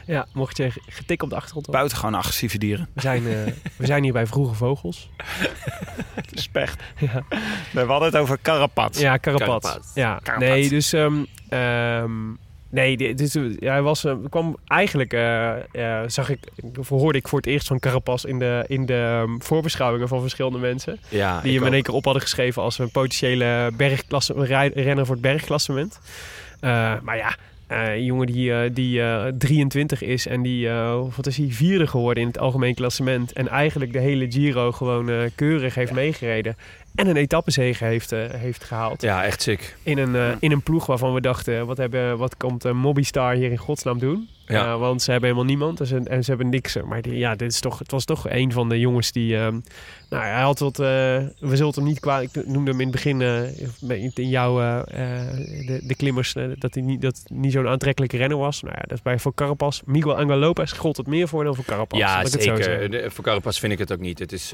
ja, 0.05 0.25
mocht 0.33 0.57
je 0.57 0.71
getik 0.87 1.23
op 1.23 1.29
de 1.29 1.35
achtergrond 1.35 1.65
horen. 1.65 1.79
Buitengewoon 1.81 2.15
agressieve 2.19 2.57
dieren. 2.57 2.89
We 2.93 3.01
zijn, 3.01 3.27
eh, 3.27 3.53
we 3.77 3.85
zijn 3.85 4.03
hier 4.03 4.13
bij 4.13 4.27
Vroege 4.27 4.53
Vogels. 4.53 5.09
Specht. 6.33 6.81
Ja, 6.97 7.23
We 7.71 7.79
hadden 7.79 8.07
het 8.09 8.17
over 8.17 8.37
Karapats. 8.41 8.99
ja 8.99 9.17
Carapat. 9.19 9.61
Carapat. 9.63 9.91
Ja, 9.95 10.19
Carapat. 10.23 10.47
nee, 10.49 10.69
dus... 10.69 10.93
ehm, 10.93 11.23
ehm, 11.49 12.11
nee, 12.69 12.97
dit- 12.97 13.39
hij 13.59 13.81
was, 13.81 14.03
eh, 14.05 14.15
kwam 14.29 14.57
eigenlijk... 14.67 15.13
eh, 15.13 15.51
eh, 16.01 16.03
zag 16.09 16.29
ik, 16.29 16.39
hoorde 16.87 17.17
ik 17.17 17.27
voor 17.27 17.37
het 17.39 17.47
eerst 17.47 17.67
van 17.67 17.79
Carapas 17.79 18.25
in 18.25 18.39
de, 18.39 18.63
in 18.67 18.85
de 18.85 19.21
ehm, 19.23 19.39
voorbeschouwingen 19.39 20.07
van 20.07 20.21
verschillende 20.21 20.57
mensen. 20.57 20.99
Ja, 21.09 21.41
Die 21.41 21.51
hem 21.53 21.61
in 21.61 21.67
ook. 21.67 21.73
één 21.73 21.83
keer 21.83 21.93
op 21.93 22.03
hadden 22.03 22.21
geschreven 22.23 22.61
als 22.61 22.79
een 22.79 22.91
potentiële 22.91 23.71
bergklasse, 23.77 24.33
renner 24.73 25.05
voor 25.05 25.15
het 25.15 25.23
bergklassement. 25.23 25.99
Maar 27.01 27.17
ja, 27.17 27.35
een 27.67 28.03
jongen 28.03 28.27
die, 28.27 28.73
die 28.73 29.01
eh, 29.01 29.25
23 29.37 30.01
is 30.01 30.27
en 30.27 30.41
die, 30.41 30.69
wat 31.15 31.27
is 31.27 31.37
hij, 31.37 31.47
vierde 31.49 31.87
geworden 31.87 32.21
in 32.23 32.29
het 32.29 32.39
algemeen 32.39 32.73
klassement. 32.75 33.33
En 33.33 33.47
eigenlijk 33.47 33.93
de 33.93 33.99
hele 33.99 34.31
Giro 34.31 34.71
gewoon 34.71 35.29
keurig 35.35 35.75
heeft 35.75 35.91
meegereden. 35.91 36.55
En 36.99 37.07
een 37.07 37.15
etappezege 37.15 37.85
heeft, 37.85 38.11
eh, 38.11 38.19
heeft 38.29 38.63
gehaald. 38.63 39.01
Ja, 39.01 39.23
echt 39.23 39.41
sick. 39.41 39.77
In, 39.83 39.97
een, 39.97 40.15
eh, 40.15 40.35
in 40.39 40.51
een 40.51 40.61
ploeg 40.61 40.85
waarvan 40.85 41.13
we 41.13 41.21
dachten, 41.21 41.65
wat, 41.65 41.77
hebben, 41.77 42.17
wat 42.17 42.37
komt 42.37 42.65
uh, 42.65 42.71
Mobbystar 42.71 43.33
hier 43.33 43.51
in 43.51 43.57
godsnaam 43.57 43.99
doen? 43.99 44.29
Ja. 44.45 44.77
Want 44.77 45.01
ze 45.01 45.11
hebben 45.11 45.29
helemaal 45.29 45.49
niemand 45.49 45.79
en 45.79 45.85
ze, 45.85 46.01
en 46.03 46.23
ze 46.23 46.29
hebben 46.29 46.49
niks. 46.49 46.77
Maar 46.85 47.01
die, 47.01 47.17
ja, 47.17 47.35
dit 47.35 47.51
is 47.51 47.59
toch, 47.59 47.79
het 47.79 47.91
was 47.91 48.05
toch 48.05 48.29
een 48.29 48.51
van 48.51 48.69
de 48.69 48.79
jongens 48.79 49.11
die... 49.11 49.35
Um, 49.35 49.63
nou, 50.09 50.23
hij 50.23 50.41
had 50.41 50.59
wat... 50.59 50.77
We 50.77 51.31
zullen 51.39 51.73
hem 51.73 51.83
niet 51.83 51.99
kwalijk... 51.99 52.35
Ik 52.35 52.47
noemde 52.47 52.71
hem 52.71 52.79
in 52.79 52.87
het 52.87 52.95
begin 52.95 53.21
in 54.13 54.29
jouw... 54.29 54.55
de, 54.55 55.79
de 55.83 55.95
klimmers... 55.95 56.33
dat 56.33 56.73
hij 56.73 56.83
niet, 56.83 57.01
dat 57.01 57.23
niet 57.27 57.51
zo'n 57.51 57.67
aantrekkelijke 57.67 58.17
renner 58.17 58.37
was. 58.37 58.61
Nou 58.61 58.75
ja, 58.75 58.81
dat 58.81 58.91
is 58.91 59.01
bij 59.01 59.19
voor 59.19 59.33
Carapaz. 59.33 59.81
Miguel 59.85 60.17
Angel 60.17 60.37
Lopez 60.37 60.73
gold 60.77 60.97
het 60.97 61.07
meer 61.07 61.27
voor 61.27 61.43
dan 61.43 61.55
voor 61.55 61.65
Carapaz. 61.65 61.99
Ja, 61.99 62.25
zeker. 62.25 63.11
Voor 63.11 63.23
Carapaz 63.23 63.59
vind 63.59 63.73
ik 63.73 63.79
het 63.79 63.91
ook 63.91 63.99
niet. 63.99 64.19
Het 64.19 64.31
is... 64.31 64.53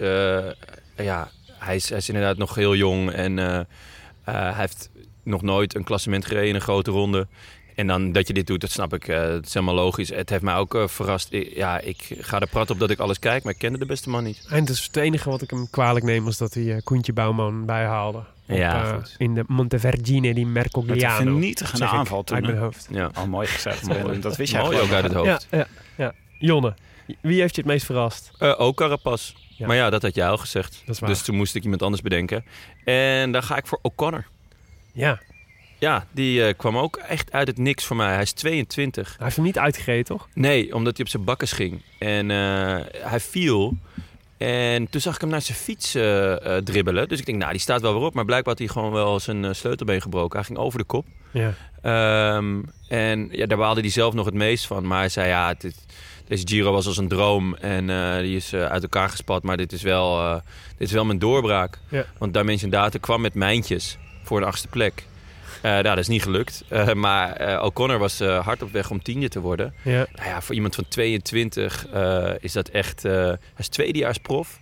ja, 0.96 1.30
hij 1.66 1.76
is, 1.76 1.89
hij 1.89 1.97
is 1.97 2.07
inderdaad 2.07 2.38
nog 2.38 2.55
heel 2.55 2.76
jong. 2.76 3.11
En 3.11 3.38
hij 3.38 4.53
heeft 4.53 4.89
nog 5.24 5.41
nooit 5.41 5.76
een 5.76 5.84
klassement 5.84 6.26
gereden 6.26 6.49
in 6.49 6.55
een 6.55 6.61
grote 6.61 6.91
ronde. 6.91 7.28
En 7.76 7.88
dan 7.88 8.11
dat 8.11 8.28
je 8.28 8.34
dit 8.34 8.47
doet, 8.47 8.61
dat 8.61 8.72
snap 8.72 8.93
ik. 8.93 9.07
Uh, 9.07 9.22
dat 9.22 9.45
is 9.45 9.53
helemaal 9.53 9.76
logisch. 9.76 10.09
Het 10.09 10.30
heeft 10.30 10.43
mij 10.43 10.55
ook 10.55 10.76
uh, 10.76 10.88
verrast. 10.88 11.28
Ik, 11.32 11.55
ja, 11.55 11.80
ik 11.80 12.16
ga 12.20 12.39
er 12.39 12.47
prat 12.47 12.70
op 12.70 12.80
dat 12.80 12.89
ik 12.89 12.99
alles 12.99 13.20
kijk, 13.20 13.43
maar 13.43 13.53
ik 13.53 13.59
kende 13.59 13.78
de 13.78 13.86
beste 13.86 14.09
man 14.09 14.24
niet. 14.24 14.45
En 14.49 14.66
dus 14.66 14.84
het 14.84 14.95
enige 14.95 15.30
wat 15.30 15.41
ik 15.41 15.49
hem 15.49 15.70
kwalijk 15.70 16.05
neem 16.05 16.24
was 16.24 16.38
dat 16.38 16.53
hij 16.53 16.63
uh, 16.63 16.78
Koentje 16.84 17.13
Bouwman 17.13 17.66
bijhaalde. 17.66 18.18
Op, 18.18 18.57
ja, 18.57 19.01
in 19.18 19.34
de 19.34 19.43
Montevergine 19.47 20.34
di 20.34 20.45
Mercogliano. 20.45 21.18
Met 21.18 21.20
een 21.20 21.34
vernietigende 21.34 21.86
aanval 21.86 22.24
toen. 22.24 22.36
Uit 22.36 22.45
mijn 22.45 22.57
hoofd. 22.57 22.88
Ja. 22.91 23.09
Al 23.13 23.28
mooi 23.28 23.47
gezegd. 23.47 23.88
mooi. 23.88 24.20
Dat 24.20 24.36
wist 24.36 24.51
jij 24.51 24.61
mooi 24.61 24.80
ook 24.80 24.91
uit 24.91 25.03
het 25.03 25.13
hoofd. 25.13 25.47
Ja, 25.49 25.57
ja, 25.57 25.68
ja. 25.97 26.13
Jonne, 26.39 26.74
wie 27.22 27.39
heeft 27.39 27.55
je 27.55 27.61
het 27.61 27.70
meest 27.70 27.86
verrast? 27.86 28.32
ook 28.39 28.78
Carapaz. 28.78 29.34
Ja. 29.58 29.68
Maar 29.68 29.76
ja, 29.76 29.89
dat 29.89 30.01
had 30.01 30.16
jij 30.16 30.28
al 30.28 30.38
gezegd. 30.38 30.84
Dus 31.06 31.22
toen 31.22 31.36
moest 31.36 31.56
ik 31.56 31.64
iemand 31.64 31.82
anders 31.82 32.01
bedenken. 32.01 32.45
En 32.84 33.32
dan 33.32 33.43
ga 33.43 33.58
ik 33.58 33.68
voor 33.68 33.80
O'Connor. 33.82 34.26
Ja, 34.93 35.20
ja, 35.80 36.06
die 36.12 36.39
uh, 36.39 36.53
kwam 36.58 36.78
ook 36.78 36.95
echt 36.95 37.32
uit 37.32 37.47
het 37.47 37.58
niks 37.58 37.86
voor 37.86 37.95
mij. 37.95 38.14
Hij 38.14 38.22
is 38.22 38.32
22. 38.32 39.08
Hij 39.08 39.16
heeft 39.24 39.36
hem 39.36 39.45
niet 39.45 39.58
uitgereden, 39.58 40.06
toch? 40.06 40.28
Nee, 40.34 40.76
omdat 40.76 40.97
hij 40.97 41.06
op 41.06 41.12
zijn 41.12 41.24
bakkes 41.24 41.51
ging. 41.51 41.82
En 41.99 42.30
uh, 42.30 42.80
hij 42.91 43.20
viel. 43.20 43.78
En 44.38 44.89
toen 44.89 45.01
zag 45.01 45.16
ik 45.16 45.22
hem 45.22 45.30
naar 45.30 45.41
zijn 45.41 45.58
fiets 45.58 45.95
uh, 45.95 46.36
dribbelen. 46.58 47.08
Dus 47.08 47.20
ik 47.20 47.26
denk, 47.26 47.38
nou, 47.38 47.51
die 47.51 47.60
staat 47.60 47.82
wel 47.82 47.93
weer 47.93 48.03
op. 48.03 48.14
Maar 48.14 48.26
blijkbaar 48.26 48.53
had 48.53 48.64
hij 48.64 48.74
gewoon 48.74 48.91
wel 48.91 49.20
zijn 49.20 49.56
sleutelbeen 49.56 50.01
gebroken. 50.01 50.38
Hij 50.38 50.47
ging 50.47 50.60
over 50.60 50.80
de 50.80 50.86
kop. 50.86 51.06
Ja. 51.32 51.53
Um, 52.38 52.66
en 52.88 53.28
ja, 53.32 53.45
daar 53.45 53.58
baalde 53.58 53.82
hij 53.82 53.89
zelf 53.89 54.14
nog 54.14 54.26
het 54.26 54.34
meest 54.34 54.68
van. 54.68 54.88
Maar 54.88 54.99
hij 54.99 55.10
zei, 55.10 55.28
ja, 55.28 55.53
dit, 55.53 55.86
deze 56.28 56.47
Giro 56.47 56.71
was 56.71 56.88
als 56.88 56.97
een 56.97 57.07
droom. 57.07 57.55
En 57.55 57.88
die 58.21 58.36
is 58.36 58.53
uit 58.53 58.84
elkaar 58.84 59.09
gespat. 59.09 59.43
Maar 59.43 59.57
dit 59.57 59.71
is 59.71 59.82
wel, 59.82 60.41
dit 60.78 60.88
is 60.88 60.93
wel 60.93 61.05
mijn 61.05 61.19
doorbraak. 61.19 61.80
Ja. 61.89 62.05
Want 62.17 62.34
Dimension 62.34 62.69
Data 62.69 62.97
kwam 62.99 63.21
met 63.21 63.34
mijntjes 63.34 63.97
voor 64.23 64.39
de 64.39 64.45
achtste 64.45 64.67
plek. 64.67 65.05
Uh, 65.55 65.71
nou, 65.71 65.84
dat 65.84 65.97
is 65.97 66.07
niet 66.07 66.23
gelukt. 66.23 66.63
Uh, 66.69 66.93
maar 66.93 67.49
uh, 67.49 67.63
O'Connor 67.63 67.99
was 67.99 68.19
hard 68.19 68.61
op 68.61 68.71
weg 68.71 68.89
om 68.89 69.01
tiende 69.01 69.30
te 69.30 69.39
worden. 69.39 69.73
Ja. 69.82 70.05
Nou 70.15 70.30
ja, 70.30 70.41
voor 70.41 70.55
iemand 70.55 70.76
van 70.76 70.88
22 70.88 71.88
is 72.39 72.53
dat 72.53 72.67
echt... 72.67 73.03
hij 73.03 73.38
is 73.57 73.67
tweedejaars 73.67 74.17
prof. 74.17 74.59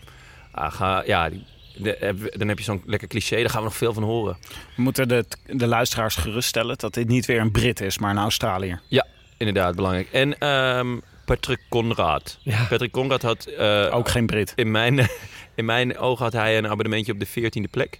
Ah, 0.52 0.74
ga, 0.74 1.04
ja, 1.06 1.30
de, 1.76 2.32
dan 2.38 2.48
heb 2.48 2.58
je 2.58 2.64
zo'n 2.64 2.84
lekker 2.86 3.08
cliché, 3.08 3.36
daar 3.36 3.50
gaan 3.50 3.60
we 3.60 3.68
nog 3.68 3.76
veel 3.76 3.94
van 3.94 4.04
horen. 4.04 4.38
We 4.76 4.82
moeten 4.82 5.08
de, 5.08 5.26
de 5.46 5.68
luisteraars 5.68 6.16
geruststellen 6.16 6.78
dat 6.78 6.94
dit 6.94 7.08
niet 7.08 7.26
weer 7.26 7.40
een 7.40 7.52
Brit 7.52 7.82
is, 7.82 7.98
maar 7.98 8.12
een 8.12 8.18
Australiër. 8.18 8.82
Ja, 8.88 9.06
inderdaad, 9.38 9.76
belangrijk. 9.76 10.08
En 10.12 10.48
um, 10.48 11.02
Patrick 11.26 11.60
Conrad. 11.70 12.38
Ja. 12.42 12.66
Patrick 12.70 12.92
Conrad 12.92 13.22
had... 13.22 13.58
Ook 13.92 14.10
geen 14.10 14.26
Brit. 14.26 14.54
In 14.56 14.72
mijn, 14.72 15.00
in 15.56 15.66
mijn 15.66 15.98
ogen 15.98 16.24
had 16.24 16.34
hij 16.34 16.58
een 16.58 16.68
abonnementje 16.68 17.12
op 17.12 17.20
de 17.20 17.28
14e 17.28 17.70
plek. 17.72 18.00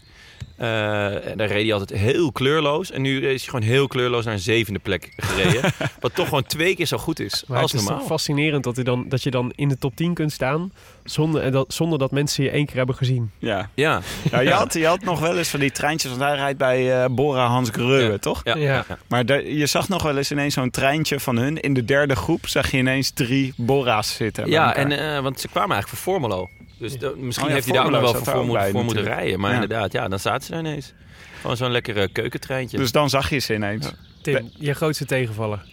Uh, 0.60 1.28
en 1.28 1.38
daar 1.38 1.48
reed 1.48 1.64
hij 1.64 1.74
altijd 1.74 2.00
heel 2.00 2.32
kleurloos. 2.32 2.92
En 2.92 3.02
nu 3.02 3.28
is 3.28 3.42
hij 3.42 3.50
gewoon 3.50 3.70
heel 3.70 3.88
kleurloos 3.88 4.26
naar 4.26 4.34
een 4.34 4.40
zevende 4.40 4.80
plek 4.80 5.14
gereden. 5.18 5.72
wat 6.00 6.16
toch 6.16 6.26
gewoon 6.28 6.44
twee 6.44 6.76
keer 6.76 6.86
zo 6.86 6.98
goed 6.98 7.20
is 7.20 7.44
maar 7.48 7.62
als 7.62 7.72
het 7.72 7.82
is 7.82 7.88
normaal. 7.88 8.02
toch 8.02 8.12
fascinerend 8.12 8.64
dat, 8.64 8.76
hij 8.76 8.84
dan, 8.84 9.06
dat 9.10 9.24
je 9.24 9.32
dan 9.32 9.52
in 9.56 9.70
de 9.70 9.78
top 9.78 9.96
10 9.96 10.14
kunt 10.14 10.32
staan... 10.32 10.72
zonder 11.04 11.52
dat, 11.52 11.74
zonder 11.74 12.00
dat 12.00 12.12
mensen 12.12 12.44
je 12.44 12.50
één 12.50 12.66
keer 12.66 12.76
hebben 12.76 12.96
gezien. 12.96 13.32
Ja. 13.40 13.70
Ja. 13.74 14.02
ja 14.32 14.40
je, 14.40 14.52
had, 14.52 14.74
je 14.74 14.86
had 14.86 15.04
nog 15.04 15.20
wel 15.20 15.38
eens 15.38 15.50
van 15.50 15.60
die 15.60 15.72
treintjes... 15.72 16.12
want 16.12 16.24
hij 16.24 16.36
rijdt 16.36 16.58
bij 16.58 17.04
uh, 17.04 17.10
Bora 17.12 17.48
Hans 17.48 17.70
Greuwe, 17.70 18.12
ja. 18.12 18.18
toch? 18.18 18.42
Ja. 18.44 18.56
Ja. 18.56 18.86
Maar 19.08 19.26
de, 19.26 19.56
je 19.58 19.66
zag 19.66 19.90
nog 19.90 20.04
wel 20.04 20.18
eens 20.18 20.32
ineens 20.32 20.54
zo'n 20.54 20.70
treintje 20.70 21.20
van 21.20 21.38
hun. 21.38 21.60
In 21.60 21.74
de 21.74 21.86
derde 21.86 22.16
groep 22.16 22.48
zag 22.48 22.72
je 22.72 22.78
ineens 22.78 23.12
drie 23.12 23.54
Bora's 23.58 24.16
zitten. 24.16 24.50
Ja, 24.50 24.76
en, 24.76 24.92
uh, 24.92 25.20
want 25.20 25.40
ze 25.40 25.48
kwamen 25.48 25.72
eigenlijk 25.72 26.04
voor 26.04 26.14
Formelo. 26.14 26.50
Dus 26.84 26.98
misschien 27.18 27.44
Oh 27.44 27.50
ja, 27.50 27.56
heeft 27.56 27.66
hij 27.68 27.76
daar 27.76 27.86
ook 27.86 27.92
nog 27.92 28.02
wel 28.02 28.14
voor, 28.24 28.46
moeten, 28.46 28.70
voor 28.72 28.84
moeten 28.84 29.04
rijden. 29.04 29.40
Maar 29.40 29.50
Ja. 29.50 29.62
inderdaad, 29.62 29.92
ja, 29.92 30.08
dan 30.08 30.20
zaten 30.20 30.44
ze 30.44 30.52
daar 30.52 30.60
ineens. 30.60 30.94
Gewoon 31.42 31.58
zo'n 31.58 31.72
lekkere 31.72 32.08
keukentreintje. 32.08 32.78
Dus 32.78 32.92
dan 32.92 33.10
zag 33.10 33.30
je 33.30 33.40
ze 33.40 33.54
ineens. 33.54 33.92
Tim, 34.22 34.50
je 34.58 34.74
grootste 34.74 35.06
tegenvaller. 35.06 35.66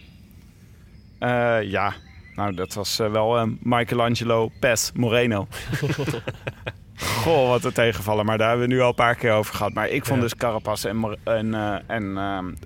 Uh, 1.19 1.57
ja, 1.63 1.93
nou 2.35 2.53
dat 2.53 2.73
was 2.73 2.99
uh, 2.99 3.11
wel 3.11 3.37
uh, 3.41 3.51
Michelangelo 3.59 4.51
Pes 4.59 4.91
Moreno. 4.93 5.47
Goh, 7.01 7.49
wat 7.49 7.63
een 7.63 7.71
tegenvallen. 7.71 8.25
Maar 8.25 8.37
daar 8.37 8.49
hebben 8.49 8.67
we 8.67 8.73
nu 8.73 8.81
al 8.81 8.87
een 8.87 8.95
paar 8.95 9.15
keer 9.15 9.31
over 9.31 9.55
gehad. 9.55 9.73
Maar 9.73 9.89
ik 9.89 10.05
vond 10.05 10.15
Ja. 10.19 10.23
dus 10.23 10.35
Carapaz 10.35 10.85
en, 10.85 11.17
en, 11.23 11.45
uh, 11.47 11.75
en 11.87 12.03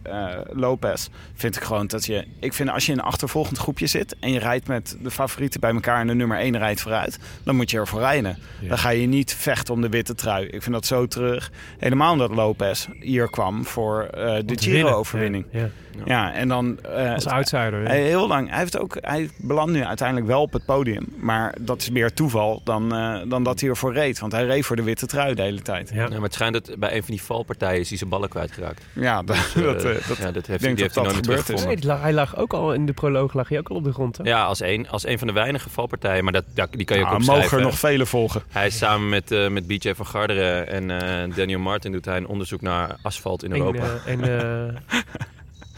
uh, 0.07 0.38
Lopez... 0.51 1.07
vind 1.33 1.55
ik 1.55 1.63
gewoon 1.63 1.88
dat 1.88 2.05
je... 2.05 2.25
Ik 2.39 2.53
vind 2.53 2.69
als 2.69 2.86
je 2.86 2.91
in 2.91 2.97
een 2.97 3.03
achtervolgend 3.03 3.57
groepje 3.57 3.88
zit... 3.88 4.15
en 4.19 4.31
je 4.31 4.39
rijdt 4.39 4.67
met 4.67 4.97
de 5.01 5.11
favorieten 5.11 5.59
bij 5.59 5.73
elkaar... 5.73 5.99
en 5.99 6.07
de 6.07 6.13
nummer 6.13 6.38
1 6.38 6.57
rijdt 6.57 6.81
vooruit... 6.81 7.19
dan 7.43 7.55
moet 7.55 7.71
je 7.71 7.77
ervoor 7.77 7.99
rijden. 7.99 8.38
Ja. 8.61 8.67
Dan 8.67 8.77
ga 8.77 8.89
je 8.89 9.07
niet 9.07 9.33
vechten 9.33 9.73
om 9.73 9.81
de 9.81 9.89
witte 9.89 10.15
trui. 10.15 10.45
Ik 10.45 10.61
vind 10.61 10.75
dat 10.75 10.86
zo 10.86 11.07
terug. 11.07 11.51
Helemaal 11.77 12.11
omdat 12.11 12.31
Lopez 12.31 12.88
hier 12.99 13.29
kwam 13.29 13.65
voor 13.65 14.07
uh, 14.17 14.38
de 14.45 14.57
Giro-overwinning. 14.57 15.45
Ja. 15.51 15.69
Ja. 16.05 16.33
en 16.33 16.47
dan... 16.47 16.79
Als 17.13 17.25
outsider. 17.25 17.89
heel 17.89 18.27
lang. 18.27 18.49
Hij 18.49 18.59
heeft 18.59 18.79
ook. 18.79 18.97
Hij 19.01 19.29
belandt 19.38 19.71
nu 19.71 19.83
uiteindelijk 19.83 20.27
wel 20.27 20.41
op 20.41 20.53
het 20.53 20.65
podium. 20.65 21.05
Maar 21.17 21.55
dat 21.61 21.81
is 21.81 21.89
meer 21.89 22.13
toeval 22.13 22.61
dan, 22.63 22.89
dan 23.27 23.43
dat 23.43 23.59
hij 23.59 23.69
ervoor 23.69 23.93
reed. 23.93 24.19
Want 24.26 24.38
hij 24.38 24.45
reed 24.45 24.65
voor 24.65 24.76
de 24.76 24.84
witte 24.84 25.05
trui 25.05 25.36
de 25.36 25.41
hele 25.41 25.61
tijd. 25.61 25.89
Ja. 25.93 26.01
Ja, 26.03 26.09
maar 26.09 26.21
het 26.21 26.34
schijnt 26.34 26.53
dat 26.53 26.80
bij 26.80 26.95
een 26.95 27.03
van 27.03 27.13
die 27.13 27.21
valpartijen 27.21 27.80
is 27.80 27.89
hij 27.89 27.97
zijn 27.97 28.09
ballen 28.09 28.30
kwijtgeraakt. 28.30 28.82
Ja, 28.93 29.23
dat, 29.23 29.53
Uh, 29.57 29.63
dat, 29.63 29.86
uh, 29.86 30.07
dat, 30.07 30.17
ja, 30.17 30.32
dat 30.32 30.45
heeft, 30.45 30.61
denk 30.61 30.76
die 30.76 30.84
heeft 30.84 30.93
dat 30.95 31.05
hij 31.05 31.21
nooit 31.21 31.65
meer. 31.65 31.86
Nee, 31.86 31.97
hij 31.97 32.13
lag 32.13 32.38
ook 32.38 32.53
al 32.53 32.73
in 32.73 32.86
de 32.86 32.93
proloog 32.93 33.34
lag 33.34 33.49
hij 33.49 33.57
ook 33.57 33.69
al 33.69 33.76
op 33.76 33.84
de 33.84 33.93
grond. 33.93 34.17
Hè? 34.17 34.23
Ja, 34.23 34.43
als 34.45 34.59
een, 34.59 34.89
als 34.89 35.05
een 35.05 35.17
van 35.17 35.28
de 35.28 35.34
weinige 35.34 35.69
valpartijen. 35.69 36.23
Maar 36.23 36.34
dat, 36.34 36.43
die 36.71 36.86
kan 36.86 36.97
je 36.97 37.03
ook 37.05 37.13
opschrijven. 37.13 37.43
mogen 37.43 37.57
er 37.57 37.63
nog 37.63 37.80
vele 37.80 38.05
volgen. 38.05 38.43
Hij 38.49 38.67
is 38.67 38.78
samen 38.78 39.09
met, 39.09 39.32
eh, 39.32 39.47
met 39.47 39.67
BJ 39.67 39.93
van 39.93 40.05
Garderen 40.05 40.67
en 40.67 40.91
eh, 41.30 41.36
Daniel 41.36 41.59
Martin 41.59 41.91
doet 41.91 42.05
hij 42.05 42.17
een 42.17 42.28
onderzoek 42.28 42.61
naar 42.61 42.95
asfalt 43.01 43.43
in 43.43 43.51
En, 43.51 43.57
Europa. 43.57 43.86
eh, 44.05 44.11
en, 44.13 44.23
eh, 44.69 45.01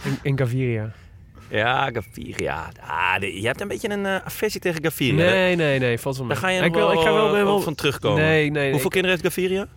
in, 0.21 0.35
Ja, 1.49 1.89
Gaviria. 1.93 2.69
Ah, 2.81 3.19
de- 3.19 3.41
je 3.41 3.47
hebt 3.47 3.61
een 3.61 3.67
beetje 3.67 3.89
een 3.89 4.05
eh 4.05 4.15
aversie 4.25 4.61
tegen 4.61 4.83
Gaviria. 4.83 5.25
hè? 5.25 5.31
Nee, 5.31 5.55
nee, 5.55 5.79
nee, 5.79 5.97
valt 5.99 6.17
wel 6.17 6.25
mee. 6.25 6.35
Daar 6.35 6.43
ga 6.43 6.49
je 6.55 6.61
ik 6.63 6.73
wel, 6.73 6.91
ik 6.91 6.99
ga 6.99 7.13
wel, 7.13 7.35
eh, 7.37 7.43
wel 7.43 7.61
van 7.61 7.75
terugkomen. 7.75 8.21
Nee, 8.23 8.41
nee. 8.41 8.49
nee, 8.49 8.69
Hoeveel 8.71 8.85
ik- 8.85 8.91
kinderen 8.91 9.19
heeft 9.21 9.35
Gaviria? 9.35 9.67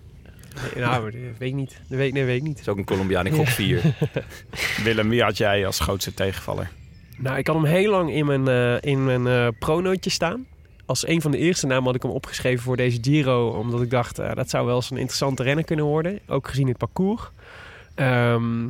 nee, 0.74 0.84
nou, 0.84 1.04
dat 1.10 1.20
weet 1.38 1.48
ik 1.48 1.54
niet. 1.54 1.80
Dat 1.88 1.98
weet, 1.98 2.12
nee, 2.12 2.24
weet 2.24 2.36
ik 2.36 2.42
niet. 2.42 2.52
Dat 2.52 2.60
is 2.62 2.68
ook 2.68 2.78
een 2.78 2.84
Colombiaan, 2.84 3.26
ik 3.26 3.32
gok 3.32 3.46
vier. 3.46 3.82
Willem, 4.84 5.08
wie 5.08 5.22
had 5.22 5.36
jij 5.36 5.66
als 5.66 5.80
grootste 5.80 6.14
tegenvaller? 6.14 6.70
Nou, 7.16 7.38
ik 7.38 7.46
had 7.46 7.56
hem 7.56 7.64
heel 7.64 7.90
lang 7.90 8.12
in 8.12 8.26
mijn, 8.26 8.48
eh 8.48 8.90
in 8.92 9.04
mijn 9.04 9.54
pronootje 9.58 10.10
staan. 10.10 10.46
Als 10.86 11.06
een 11.08 11.20
van 11.20 11.30
de 11.30 11.38
eerste 11.38 11.66
namen 11.66 11.84
had 11.84 11.94
ik 11.94 12.02
hem 12.02 12.10
opgeschreven 12.10 12.62
voor 12.64 12.76
deze 12.76 12.98
Giro. 13.00 13.48
Omdat 13.48 13.82
ik 13.82 13.90
dacht, 13.90 14.16
dat 14.34 14.50
zou 14.50 14.66
wel 14.66 14.74
eens 14.76 14.90
een 14.90 14.96
interessante 14.96 15.42
renner 15.42 15.64
kunnen 15.64 15.84
worden. 15.84 16.18
Ook 16.26 16.48
gezien 16.48 16.68
het 16.68 16.76
parcours. 16.78 17.22
Ehm, 17.94 18.68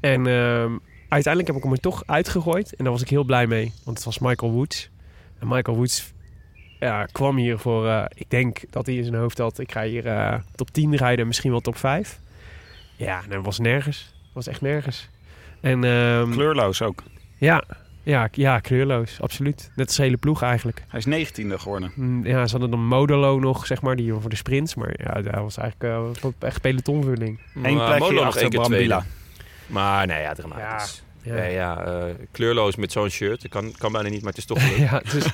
en 0.00 0.26
ehm, 0.26 0.72
uiteindelijk 1.08 1.46
heb 1.46 1.56
ik 1.56 1.62
hem 1.62 1.72
er 1.72 1.80
toch 1.80 2.02
uitgegooid. 2.06 2.74
En 2.76 2.84
daar 2.84 2.92
was 2.92 3.02
ik 3.02 3.08
heel 3.10 3.24
blij 3.24 3.46
mee. 3.46 3.72
Want 3.84 3.96
het 3.96 4.06
was 4.06 4.18
Michael 4.18 4.52
Woods. 4.52 4.90
En 5.38 5.48
Michael 5.48 5.76
Woods 5.76 6.12
ja, 6.80 7.04
kwam 7.12 7.36
hier 7.36 7.58
voor... 7.58 7.86
eh, 7.88 8.04
ik 8.14 8.30
denk 8.30 8.60
dat 8.70 8.86
hij 8.86 8.94
in 8.94 9.04
zijn 9.04 9.16
hoofd 9.16 9.38
had... 9.38 9.58
Ik 9.58 9.72
ga 9.72 9.82
hier 9.82 10.06
eh, 10.06 10.34
top 10.54 10.70
10 10.70 10.96
rijden, 10.96 11.26
misschien 11.26 11.50
wel 11.50 11.60
top 11.60 11.76
5. 11.76 12.18
Ja, 12.96 13.22
en 13.22 13.30
dat 13.30 13.44
was 13.44 13.58
nergens. 13.58 14.14
Dat 14.22 14.30
was 14.32 14.46
echt 14.46 14.60
nergens. 14.60 15.08
En, 15.60 15.84
ehm, 15.84 16.30
Kleurloos 16.30 16.82
ook. 16.82 17.02
ja, 17.36 17.64
ja, 18.02 18.28
ja, 18.32 18.58
kleurloos, 18.58 19.20
absoluut. 19.20 19.70
Net 19.76 19.86
als 19.86 19.96
de 19.96 20.02
hele 20.02 20.16
ploeg 20.16 20.42
eigenlijk. 20.42 20.84
Hij 20.88 21.00
is 21.06 21.28
19e 21.30 21.54
geworden. 21.58 21.92
Mm, 21.94 22.26
Ja, 22.26 22.44
ze 22.46 22.50
hadden 22.50 22.70
dan 22.70 22.86
Modelo 22.86 23.38
nog, 23.38 23.66
zeg 23.66 23.82
maar, 23.82 23.96
die 23.96 24.12
voor 24.14 24.30
de 24.30 24.36
sprints. 24.36 24.74
Maar 24.74 24.94
ja, 25.04 25.22
dat 25.22 25.34
was 25.34 25.56
eigenlijk 25.56 25.92
eh, 26.22 26.32
echt 26.48 26.60
pelotonvulling. 26.60 27.40
Eén 27.62 27.76
plekje 27.76 28.12
nog 28.12 28.24
achter 28.24 28.40
één 28.40 28.50
keer 28.50 28.60
Brambilla. 28.60 28.98
tweede. 28.98 29.14
Maar 29.66 30.06
nee, 30.06 30.22
ja, 30.22 30.34
dramatisch. 30.34 31.02
Ja. 31.22 31.36
Ja, 31.36 31.42
ja, 31.44 31.84
eh, 31.84 32.14
kleurloos 32.32 32.76
met 32.76 32.92
zo'n 32.92 33.08
shirt. 33.08 33.42
Dat 33.42 33.50
kan, 33.50 33.74
kan 33.78 33.92
bijna 33.92 34.08
niet, 34.08 34.20
maar 34.20 34.28
het 34.32 34.38
is 34.38 34.44
toch 34.46 34.62
gelukt. 34.66 34.90
ja, 34.90 35.00
het 35.04 35.12
is 35.12 35.26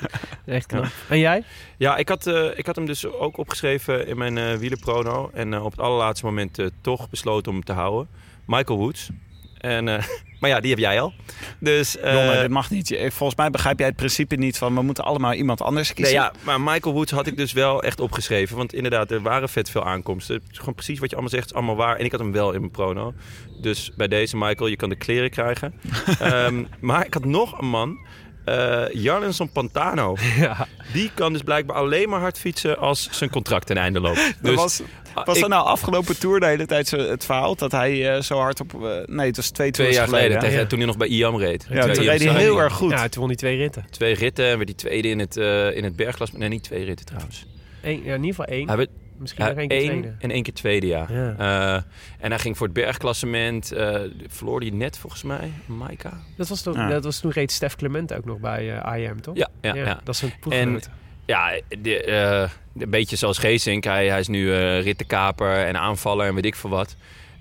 echt 0.44 0.66
knap. 0.66 0.86
En 1.08 1.18
jij? 1.18 1.44
Ja, 1.76 1.96
ik 1.96 2.08
had, 2.08 2.26
eh, 2.26 2.58
ik 2.58 2.66
had 2.66 2.76
hem 2.76 2.86
dus 2.86 3.06
ook 3.06 3.36
opgeschreven 3.36 4.06
in 4.06 4.18
mijn 4.18 4.38
eh 4.38 4.54
wielerprono. 4.54 5.30
En 5.34 5.60
op 5.60 5.70
het 5.70 5.80
allerlaatste 5.80 6.26
moment 6.26 6.58
toch 6.80 7.10
besloten 7.10 7.48
om 7.48 7.56
hem 7.56 7.64
te 7.64 7.72
houden. 7.72 8.08
Michael 8.46 8.78
Woods. 8.78 9.10
En, 9.58 9.88
maar 10.42 10.50
ja, 10.50 10.60
die 10.60 10.70
heb 10.70 10.78
jij 10.78 11.00
al. 11.00 11.12
Dus, 11.60 11.96
eh, 11.98 12.12
Jonne, 12.14 12.40
dit 12.40 12.50
mag 12.50 12.70
niet. 12.70 12.96
Volgens 13.08 13.34
mij 13.34 13.50
begrijp 13.50 13.78
jij 13.78 13.88
het 13.88 13.96
principe 13.96 14.34
niet 14.36 14.58
van 14.58 14.74
we 14.74 14.82
moeten 14.82 15.04
allemaal 15.04 15.32
iemand 15.32 15.60
anders 15.62 15.86
Nee, 15.88 15.96
kiezen. 15.96 16.14
ja, 16.14 16.32
maar 16.42 16.60
Michael 16.60 16.94
Woods 16.94 17.10
had 17.12 17.26
ik 17.26 17.36
dus 17.36 17.52
wel 17.52 17.82
echt 17.82 18.00
opgeschreven. 18.00 18.56
Want 18.56 18.74
inderdaad, 18.74 19.10
er 19.10 19.22
waren 19.22 19.48
vet 19.48 19.70
veel 19.70 19.84
aankomsten. 19.84 20.34
Het 20.34 20.44
is 20.50 20.58
gewoon 20.58 20.74
precies 20.74 20.98
wat 20.98 21.08
je 21.10 21.14
allemaal 21.16 21.34
zegt, 21.34 21.44
is 21.46 21.54
allemaal 21.54 21.76
waar. 21.76 21.96
En 21.96 22.04
ik 22.04 22.10
had 22.10 22.20
hem 22.20 22.32
wel 22.32 22.52
in 22.52 22.60
mijn 22.60 22.72
prono. 22.72 23.14
Dus 23.60 23.90
bij 23.96 24.08
deze, 24.08 24.36
Michael, 24.36 24.66
je 24.66 24.76
kan 24.76 24.88
de 24.88 24.96
kleren 24.96 25.30
krijgen. 25.30 25.74
Ehm, 26.18 26.64
maar 26.80 27.06
ik 27.06 27.14
had 27.14 27.24
nog 27.24 27.58
een 27.60 27.68
man. 27.68 27.98
Eh 28.44 28.82
Jarlinson 28.92 29.50
Pantano. 29.52 30.16
Ja. 30.38 30.66
Die 30.92 31.10
kan 31.14 31.32
dus 31.32 31.42
blijkbaar 31.42 31.76
alleen 31.76 32.08
maar 32.08 32.20
hard 32.20 32.38
fietsen 32.38 32.78
als 32.78 33.08
zijn 33.10 33.30
contract 33.30 33.66
ten 33.66 33.76
einde 33.76 34.00
loopt. 34.00 34.34
Dus 34.42 34.54
was 34.54 34.80
was 35.14 35.34
ik- 35.36 35.40
dat 35.40 35.50
nou 35.50 35.64
afgelopen 35.66 36.18
tour 36.18 36.40
de 36.40 36.46
hele 36.46 36.66
tijd 36.66 36.90
het 36.90 37.24
verhaal 37.24 37.54
dat 37.56 37.72
hij 37.72 38.14
eh, 38.14 38.22
zo 38.22 38.38
hard 38.38 38.60
op... 38.60 38.84
eh, 38.84 38.90
nee, 39.06 39.26
het 39.26 39.36
was 39.36 39.50
twee 39.50 39.70
twee 39.70 39.92
jaar 39.92 40.08
geleden, 40.08 40.38
tegen, 40.38 40.58
Ja. 40.58 40.66
toen 40.66 40.78
hij 40.78 40.86
nog 40.86 40.96
bij 40.96 41.08
IAM 41.08 41.36
reed. 41.38 41.66
Ja, 41.70 41.80
toen 41.88 42.04
reed 42.04 42.22
hij 42.24 42.34
heel 42.34 42.58
erg 42.58 42.72
goed. 42.72 42.90
ja, 42.90 43.08
toen 43.08 43.18
won 43.20 43.26
hij 43.28 43.36
twee 43.36 43.56
ritten. 43.56 43.84
Twee 43.90 44.14
ritten 44.14 44.44
en 44.46 44.56
werd 44.56 44.68
hij 44.68 44.78
tweede 44.78 45.08
in 45.08 45.18
het, 45.18 45.36
eh 45.36 45.76
in 45.76 45.84
het 45.84 45.96
bergklas. 45.96 46.32
Nee, 46.32 46.48
niet 46.48 46.62
twee 46.62 46.84
ritten 46.84 47.06
trouwens. 47.06 47.46
Eén, 47.82 48.02
ja, 48.04 48.14
in 48.14 48.24
ieder 48.24 48.28
geval 48.28 48.44
één. 48.44 48.66
Hij 48.68 48.76
werd 48.76 48.90
Misschien 49.22 49.44
nog 49.44 49.54
één 49.56 49.68
keer 49.68 49.78
één 49.78 49.88
tweede. 49.88 50.14
en 50.18 50.30
één 50.30 50.42
keer 50.42 50.52
tweede, 50.54 50.86
ja. 50.86 51.06
Ja. 51.08 51.34
Eh, 51.38 51.82
en 52.18 52.30
hij 52.30 52.38
ging 52.38 52.56
voor 52.56 52.66
het 52.66 52.74
bergklassement. 52.76 53.72
eh 53.72 54.00
verloor 54.28 54.60
hij 54.60 54.70
net 54.70 54.98
volgens 54.98 55.22
mij, 55.22 55.50
Maika. 55.66 56.12
Dat 56.36 56.48
was, 56.48 56.62
dat 56.62 57.04
was 57.04 57.20
toen 57.20 57.30
reed 57.30 57.52
Stef 57.52 57.76
Clement 57.76 58.14
ook 58.14 58.24
nog 58.24 58.38
bij 58.38 58.78
eh 58.80 59.02
IM, 59.02 59.20
toch? 59.20 59.36
Ja, 59.36 59.48
ja, 59.60 59.74
ja. 59.74 60.00
Dat 60.04 60.14
is 60.14 60.22
een 60.22 60.30
En 60.30 60.38
ploeggenoot. 60.40 60.88
ja, 61.26 61.60
de, 61.82 62.04
eh, 62.04 62.50
een 62.82 62.90
beetje 62.90 63.16
zoals 63.16 63.38
Geesink. 63.38 63.84
Hij, 63.84 64.08
hij 64.08 64.20
is 64.20 64.28
nu 64.28 64.52
eh 64.54 64.82
rittenkaper 64.82 65.64
en 65.66 65.76
aanvaller 65.76 66.26
en 66.26 66.34
weet 66.34 66.44
ik 66.44 66.54
veel 66.54 66.70
wat. 66.70 66.96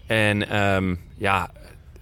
En 0.08 0.50
ehm, 0.50 0.96
ja, 1.18 1.50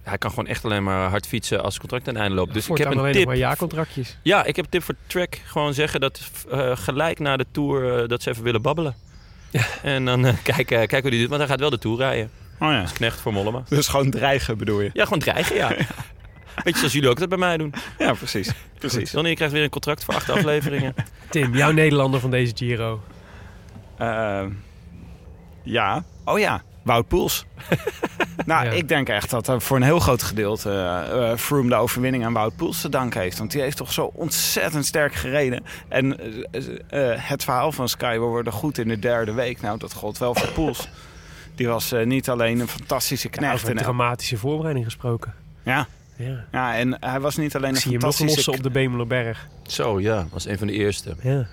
hij 0.02 0.18
kan 0.18 0.30
gewoon 0.30 0.46
echt 0.46 0.64
alleen 0.64 0.82
maar 0.82 1.08
hard 1.10 1.26
fietsen 1.26 1.58
als 1.62 1.72
het 1.72 1.80
contract 1.80 2.08
aan 2.08 2.14
het 2.14 2.22
einde 2.22 2.36
loopt. 2.36 2.54
Dus 2.54 2.68
ik 2.68 2.76
heb 2.78 2.90
een 2.90 2.98
alleen 2.98 3.12
tip. 3.12 3.26
maar 3.26 3.36
jaarcontractjes. 3.36 4.18
Ja, 4.22 4.44
ik 4.44 4.56
heb 4.56 4.64
een 4.64 4.70
tip 4.70 4.82
voor 4.82 4.94
Trek. 5.06 5.40
Gewoon 5.44 5.74
zeggen 5.74 6.00
dat 6.00 6.30
eh, 6.50 6.76
gelijk 6.76 7.18
na 7.18 7.36
de 7.36 7.46
Tour 7.50 8.02
eh, 8.02 8.08
dat 8.08 8.22
ze 8.22 8.30
even 8.30 8.42
willen 8.42 8.62
babbelen. 8.62 8.94
En 9.82 10.04
dan 10.04 10.26
eh, 10.26 10.34
kijken, 10.42 10.64
kijken 10.66 11.00
hoe 11.00 11.10
die 11.10 11.20
doet. 11.20 11.28
Want 11.28 11.40
hij 11.40 11.50
gaat 11.50 11.60
wel 11.60 11.70
de 11.70 11.78
Tour 11.78 11.96
rijden. 11.98 12.30
Oh 12.60 12.70
ja. 12.70 12.80
Als 12.80 12.92
knecht 12.92 13.20
voor 13.20 13.32
Mollema. 13.32 13.62
Dus 13.68 13.88
gewoon 13.88 14.10
dreigen 14.10 14.58
bedoel 14.58 14.80
je? 14.80 14.90
Ja, 14.92 15.04
gewoon 15.04 15.18
dreigen, 15.18 15.56
ja. 15.56 15.68
Beetje 16.64 16.78
zoals 16.78 16.92
jullie 16.92 17.08
ook 17.08 17.18
dat 17.18 17.28
bij 17.28 17.38
mij 17.38 17.56
doen. 17.56 17.74
Ja, 17.98 18.12
precies. 18.12 18.50
precies. 18.78 19.10
Donnie, 19.10 19.30
je 19.30 19.36
krijgt 19.36 19.54
weer 19.54 19.62
een 19.64 19.70
contract 19.70 20.04
voor 20.04 20.14
acht 20.14 20.30
afleveringen. 20.36 20.94
Tim, 21.28 21.56
jouw 21.56 21.70
Nederlander 21.70 22.20
van 22.20 22.30
deze 22.30 22.52
Giro. 22.56 23.02
Eh, 23.96 24.44
ja. 25.62 26.04
Oh 26.24 26.38
ja. 26.38 26.62
Wout 26.82 27.08
Poels. 27.08 27.44
nou, 28.46 28.64
Ja. 28.64 28.70
ik 28.70 28.88
denk 28.88 29.08
echt 29.08 29.30
dat 29.30 29.48
er 29.48 29.60
voor 29.60 29.76
een 29.76 29.82
heel 29.82 30.00
groot 30.00 30.22
gedeelte 30.22 30.70
eh 31.12 31.36
Froome 31.36 31.68
de 31.68 31.74
overwinning 31.74 32.24
aan 32.24 32.32
Wout 32.32 32.56
Poels 32.56 32.80
te 32.80 32.88
danken 32.88 33.20
heeft. 33.20 33.38
Want 33.38 33.50
die 33.52 33.60
heeft 33.60 33.76
toch 33.76 33.92
zo 33.92 34.10
ontzettend 34.14 34.86
sterk 34.86 35.14
gereden. 35.14 35.64
En 35.88 36.18
eh, 36.50 36.62
het 37.16 37.44
verhaal 37.44 37.72
van 37.72 37.88
Sky, 37.88 38.12
we 38.12 38.24
worden 38.24 38.52
goed 38.52 38.78
in 38.78 38.88
de 38.88 38.98
derde 38.98 39.32
week. 39.32 39.60
Nou, 39.60 39.78
dat 39.78 39.92
gold 39.92 40.18
wel 40.18 40.34
voor 40.34 40.48
Poels. 40.52 40.88
Die 41.54 41.68
was 41.68 41.92
eh, 41.92 42.06
niet 42.06 42.28
alleen 42.28 42.60
een 42.60 42.68
fantastische 42.68 43.28
Ja, 43.30 43.36
knecht. 43.36 43.54
over 43.54 43.70
een 43.70 43.76
en, 43.76 43.82
dramatische 43.82 44.36
voorbereiding 44.36 44.84
gesproken. 44.84 45.34
ja, 45.62 45.86
Ja. 46.16 46.44
ja, 46.52 46.76
en 46.76 46.96
hij 47.00 47.20
was 47.20 47.36
niet 47.36 47.56
alleen 47.56 47.68
Ik 47.70 47.74
een 47.76 47.80
zie 47.82 47.90
hem 47.92 48.00
nog 48.00 48.14
fantastische... 48.14 48.50
lossen 48.50 48.66
op 48.66 48.72
de 48.72 48.80
Bemelerberg. 48.80 49.46
Zo, 49.66 50.00
ja. 50.00 50.26
Was 50.32 50.46
een 50.46 50.58
van 50.58 50.66
de 50.66 50.72
eerste. 50.72 51.14
Ja. 51.22 51.46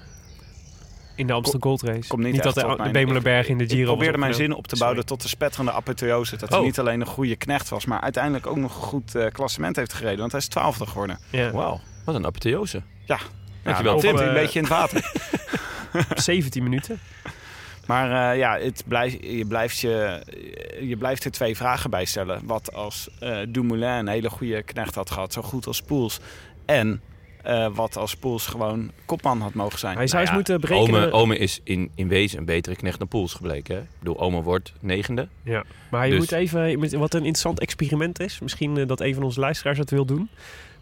In 1.17 1.27
de 1.27 1.33
Amsterdam 1.33 1.69
Gold 1.69 1.81
Race. 1.81 2.07
Komt 2.07 2.23
niet, 2.23 2.43
dat 2.43 2.55
de, 2.55 2.89
Bemelerberg 2.91 3.47
in 3.47 3.57
de 3.57 3.63
Ik 3.63 3.69
Giro 3.69 3.85
was 3.85 3.93
probeerde 3.93 4.17
mijn 4.17 4.33
zin 4.33 4.53
op 4.53 4.67
te 4.67 4.77
bouwen 4.77 5.05
tot 5.05 5.21
de 5.21 5.27
spetterende 5.27 5.71
apotheose. 5.71 6.37
Dat 6.37 6.49
hij 6.49 6.57
Oh. 6.59 6.65
niet 6.65 6.79
alleen 6.79 7.01
een 7.01 7.07
goede 7.07 7.35
knecht 7.35 7.69
was, 7.69 7.85
maar 7.85 8.01
uiteindelijk 8.01 8.47
ook 8.47 8.55
nog 8.57 8.75
een 8.75 8.81
goed 8.81 9.15
eh, 9.15 9.31
klassement 9.31 9.75
heeft 9.75 9.93
gereden. 9.93 10.19
Want 10.19 10.31
hij 10.31 10.41
is 10.41 10.47
twaalfde 10.47 10.85
geworden. 10.85 11.19
Ja. 11.29 11.51
Wauw, 11.51 11.79
wat 12.05 12.15
een 12.15 12.25
apotheose. 12.25 12.81
Ja, 13.05 13.19
Dankjewel, 13.63 13.99
Tim. 13.99 14.17
Eh, 14.17 14.27
een 14.27 14.33
beetje 14.33 14.59
in 14.59 14.65
het 14.65 14.73
water. 14.73 15.11
17 16.15 16.63
minuten. 16.63 16.99
maar 17.85 18.31
eh, 18.31 18.37
ja, 18.37 18.57
het 18.59 18.83
blijft, 18.87 19.17
je, 19.21 19.45
blijft 19.45 19.79
je, 19.79 20.21
je 20.81 20.97
blijft 20.97 21.23
er 21.25 21.31
twee 21.31 21.55
vragen 21.57 21.89
bij 21.89 22.05
stellen. 22.05 22.41
Wat 22.43 22.73
als 22.73 23.09
eh 23.19 23.37
Dumoulin 23.49 23.89
een 23.89 24.07
hele 24.07 24.29
goede 24.29 24.63
knecht 24.63 24.95
had 24.95 25.11
gehad, 25.11 25.33
zo 25.33 25.41
goed 25.41 25.67
als 25.67 25.81
Poels. 25.81 26.19
En 26.65 27.01
eh, 27.47 27.67
wat 27.75 27.97
als 27.97 28.15
Poels 28.15 28.47
gewoon 28.47 28.91
kopman 29.05 29.41
had 29.41 29.53
mogen 29.53 29.79
zijn. 29.79 29.97
Hij 29.97 30.07
zou 30.07 30.21
eens 30.21 30.31
Nou 30.31 30.43
ja, 30.43 30.51
moeten 30.51 30.69
berekenen. 30.69 31.01
Ome, 31.05 31.11
Ome 31.23 31.37
is 31.37 31.59
in, 31.63 31.91
in 31.95 32.07
wezen 32.07 32.39
een 32.39 32.45
betere 32.45 32.75
knecht 32.75 32.99
dan 32.99 33.07
Poels 33.07 33.33
gebleken. 33.33 33.75
Hè? 33.75 33.81
Ik 33.81 33.87
bedoel, 33.99 34.19
Ome 34.19 34.41
wordt 34.41 34.73
negende. 34.79 35.27
Ja. 35.43 35.63
Maar 35.89 36.05
je 36.05 36.09
Dus- 36.11 36.19
moet 36.19 36.31
even, 36.31 36.69
je 36.69 36.77
moet- 36.77 36.91
wat 36.91 37.13
een 37.13 37.19
interessant 37.19 37.59
experiment 37.59 38.19
is. 38.19 38.39
Misschien 38.39 38.77
eh, 38.77 38.87
dat 38.87 39.01
een 39.01 39.13
van 39.13 39.23
onze 39.23 39.39
luisteraars 39.39 39.77
dat 39.77 39.89
wil 39.89 40.05
doen. 40.05 40.29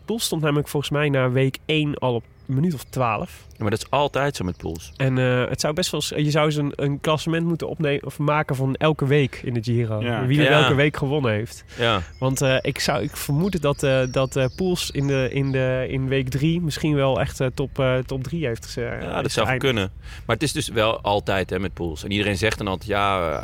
Poel 0.06 0.20
stond 0.20 0.42
namelijk 0.42 0.68
volgens 0.68 0.92
mij 0.92 1.10
na 1.10 1.30
week 1.32 1.58
1 1.66 1.96
al 1.96 2.14
op 2.16 2.24
een 2.48 2.56
minuut 2.56 2.74
of 2.74 2.84
12. 2.84 3.44
Ja, 3.50 3.62
maar 3.62 3.70
dat 3.70 3.80
is 3.80 3.90
altijd 3.90 4.36
zo 4.36 4.44
met 4.44 4.58
Poels. 4.58 4.92
En 4.98 5.18
eh, 5.18 5.50
het 5.50 5.62
zou 5.62 5.74
best 5.74 5.92
wel, 5.92 6.02
je 6.24 6.32
zou 6.32 6.46
eens 6.46 6.56
een, 6.56 6.72
een 6.76 7.00
klassement 7.02 7.46
moeten 7.46 7.68
opnemen 7.70 8.06
of 8.06 8.18
maken 8.20 8.56
van 8.56 8.76
elke 8.76 9.06
week 9.08 9.42
in 9.44 9.54
de 9.54 9.64
Giro. 9.64 10.02
Ja. 10.02 10.26
Wie 10.26 10.38
er 10.40 10.44
Ja. 10.52 10.60
welke 10.60 10.76
week 10.76 10.98
gewonnen 10.98 11.32
heeft. 11.32 11.64
Ja, 11.78 12.02
Want 12.20 12.42
eh, 12.42 12.58
ik, 12.62 12.80
zou, 12.80 13.04
ik 13.04 13.16
vermoed 13.18 13.62
dat, 13.62 13.84
eh 13.84 14.02
dat 14.12 14.36
eh 14.36 14.46
Poels 14.56 14.92
in, 14.92 15.08
de, 15.08 15.28
in, 15.32 15.52
de, 15.52 15.86
in 15.90 16.08
week 16.08 16.30
3 16.30 16.62
misschien 16.62 16.96
wel 16.96 17.20
echt 17.20 17.40
eh, 17.40 17.48
top, 17.54 17.80
eh, 17.80 17.98
top 17.98 18.24
3 18.24 18.46
heeft 18.46 18.74
ja 18.76 19.22
dat 19.22 19.32
zou 19.32 19.58
kunnen. 19.58 19.92
Maar 20.26 20.36
het 20.36 20.44
is 20.44 20.52
dus 20.52 20.68
wel 20.68 21.02
altijd 21.02 21.50
hè, 21.50 21.60
met 21.60 21.74
Poels. 21.74 22.04
En 22.04 22.12
iedereen 22.12 22.38
zegt 22.38 22.58
dan 22.58 22.68
altijd, 22.68 22.90
ja, 22.90 23.40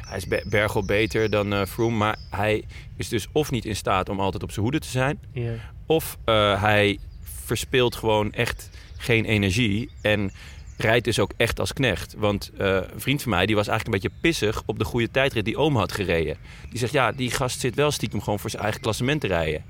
hij- 0.00 0.16
is 0.16 0.26
be- 0.26 0.44
Bergel 0.48 0.84
beter 0.84 1.30
dan 1.30 1.52
eh 1.52 1.64
Froome. 1.64 1.96
Maar 1.96 2.16
hij 2.30 2.64
is 2.96 3.08
dus 3.08 3.26
of 3.32 3.50
niet 3.50 3.64
in 3.64 3.76
staat 3.76 4.08
om 4.08 4.20
altijd 4.20 4.42
op 4.42 4.50
zijn 4.50 4.62
hoede 4.64 4.78
te 4.78 4.88
zijn. 4.88 5.18
Ja. 5.92 5.96
Of 5.96 6.18
eh, 6.24 6.62
hij 6.62 6.98
verspeelt 7.44 7.94
gewoon 7.94 8.32
echt 8.32 8.70
geen 8.96 9.24
energie. 9.24 9.90
En 10.02 10.32
rijdt 10.76 11.04
dus 11.04 11.18
ook 11.18 11.32
echt 11.36 11.60
als 11.60 11.72
knecht. 11.72 12.14
Want 12.18 12.50
eh, 12.58 12.66
een 12.74 13.00
vriend 13.00 13.22
van 13.22 13.30
mij 13.30 13.46
die 13.46 13.56
was 13.56 13.68
eigenlijk 13.68 13.96
een 14.04 14.10
beetje 14.10 14.20
pissig 14.28 14.62
op 14.66 14.78
de 14.78 14.84
goede 14.84 15.10
tijdrit 15.10 15.44
die 15.44 15.56
oom 15.56 15.76
had 15.76 15.92
gereden. 15.92 16.36
Die 16.70 16.78
zegt, 16.78 16.92
ja, 16.92 17.12
die 17.12 17.30
gast 17.30 17.60
zit 17.60 17.74
wel 17.74 17.90
stiekem 17.90 18.20
gewoon 18.22 18.38
voor 18.38 18.50
zijn 18.50 18.62
eigen 18.62 18.80
klassement 18.80 19.20
te 19.20 19.26
rijden. 19.26 19.64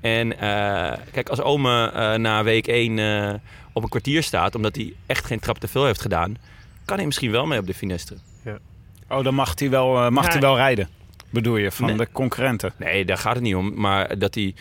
En 0.00 0.38
eh, 0.38 0.98
kijk, 1.12 1.28
als 1.28 1.40
ome 1.40 1.90
eh, 1.90 2.14
na 2.14 2.42
week 2.42 2.66
1 2.66 3.40
op 3.72 3.82
een 3.82 3.88
kwartier 3.88 4.22
staat... 4.22 4.54
omdat 4.54 4.76
hij 4.76 4.92
echt 5.06 5.24
geen 5.24 5.38
trap 5.40 5.58
te 5.58 5.68
veel 5.68 5.84
heeft 5.84 6.00
gedaan... 6.00 6.36
kan 6.84 6.96
hij 6.96 7.06
misschien 7.06 7.30
wel 7.30 7.46
mee 7.46 7.58
op 7.58 7.66
de 7.66 7.74
finestre. 7.74 8.16
Oh, 9.08 9.24
dan 9.24 9.34
mag 9.34 9.58
hij 9.58 9.70
wel, 9.70 9.96
eh, 10.04 10.08
mag 10.10 10.24
Ja. 10.24 10.30
hij 10.30 10.40
wel 10.40 10.56
rijden. 10.56 10.88
Bedoel 11.30 11.56
je, 11.56 11.70
van 11.70 11.86
Nee. 11.86 11.96
de 11.96 12.08
concurrenten. 12.12 12.72
Nee, 12.76 13.04
daar 13.04 13.18
gaat 13.18 13.34
het 13.34 13.42
niet 13.42 13.54
om. 13.54 13.74
Maar 13.80 14.18
dat 14.18 14.34
hij. 14.34 14.54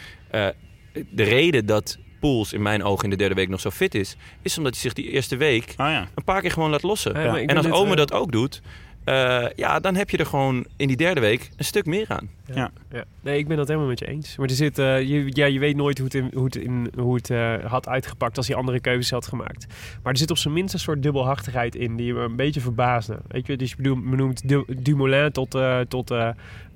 De 1.10 1.24
reden 1.24 1.66
dat 1.66 1.98
Poels 2.20 2.54
in 2.54 2.62
mijn 2.62 2.84
ogen 2.84 3.04
in 3.04 3.10
de 3.10 3.16
derde 3.16 3.36
week 3.36 3.50
nog 3.50 3.60
zo 3.60 3.70
fit 3.70 3.96
is, 3.96 4.16
is 4.42 4.58
omdat 4.58 4.74
hij 4.74 4.82
zich 4.82 4.94
die 4.94 5.10
eerste 5.12 5.38
week 5.38 5.70
Oh 5.70 5.76
ja. 5.90 6.08
een 6.16 6.24
paar 6.24 6.42
keer 6.42 6.52
gewoon 6.52 6.70
laat 6.70 6.84
lossen. 6.84 7.14
Ja, 7.22 7.38
en 7.40 7.58
als 7.58 7.72
Ome 7.72 7.90
eh, 7.92 7.96
dat 7.98 8.14
ook 8.14 8.32
doet, 8.32 8.62
eh, 9.04 9.46
ja, 9.56 9.80
dan 9.80 9.96
heb 9.96 10.10
je 10.10 10.18
er 10.18 10.26
gewoon 10.26 10.66
in 10.78 10.88
die 10.88 10.98
derde 10.98 11.20
week 11.22 11.50
een 11.58 11.66
stuk 11.66 11.86
meer 11.86 12.06
aan. 12.08 12.30
Ja. 12.54 12.72
Ja. 12.92 13.04
Nee, 13.22 13.38
ik 13.38 13.48
ben 13.48 13.58
dat 13.58 13.68
helemaal 13.68 13.88
met 13.90 14.00
je 14.00 14.08
eens. 14.08 14.38
Maar 14.38 14.48
er 14.50 14.56
zit, 14.56 14.78
eh, 14.80 15.02
je, 15.02 15.26
ja, 15.34 15.46
je 15.46 15.60
weet 15.60 15.76
nooit 15.76 15.98
hoe 15.98 16.06
het, 16.08 16.16
in, 16.16 16.30
hoe 16.34 16.46
het, 16.46 16.56
in, 16.56 16.92
hoe 16.98 17.16
het 17.16 17.30
eh, 17.30 17.54
had 17.66 17.88
uitgepakt 17.88 18.38
als 18.38 18.48
hij 18.48 18.56
andere 18.56 18.80
keuzes 18.80 19.12
had 19.12 19.28
gemaakt. 19.28 19.66
Maar 20.04 20.12
er 20.14 20.20
zit 20.20 20.32
op 20.32 20.38
zijn 20.38 20.54
minst 20.54 20.74
een 20.74 20.80
soort 20.80 21.04
dubbelhartigheid 21.04 21.76
in 21.76 21.96
die 21.96 22.14
me 22.14 22.20
een 22.22 22.36
beetje 22.36 22.62
verbaasde. 22.62 23.20
Weet 23.28 23.48
je, 23.48 23.58
dus 23.58 23.70
je 23.70 23.76
bedoel, 23.76 24.00
benoemt 24.02 24.48
Du- 24.50 24.66
Dumoulin 24.78 25.32
tot, 25.32 25.56
eh, 25.56 25.80
tot, 25.80 26.14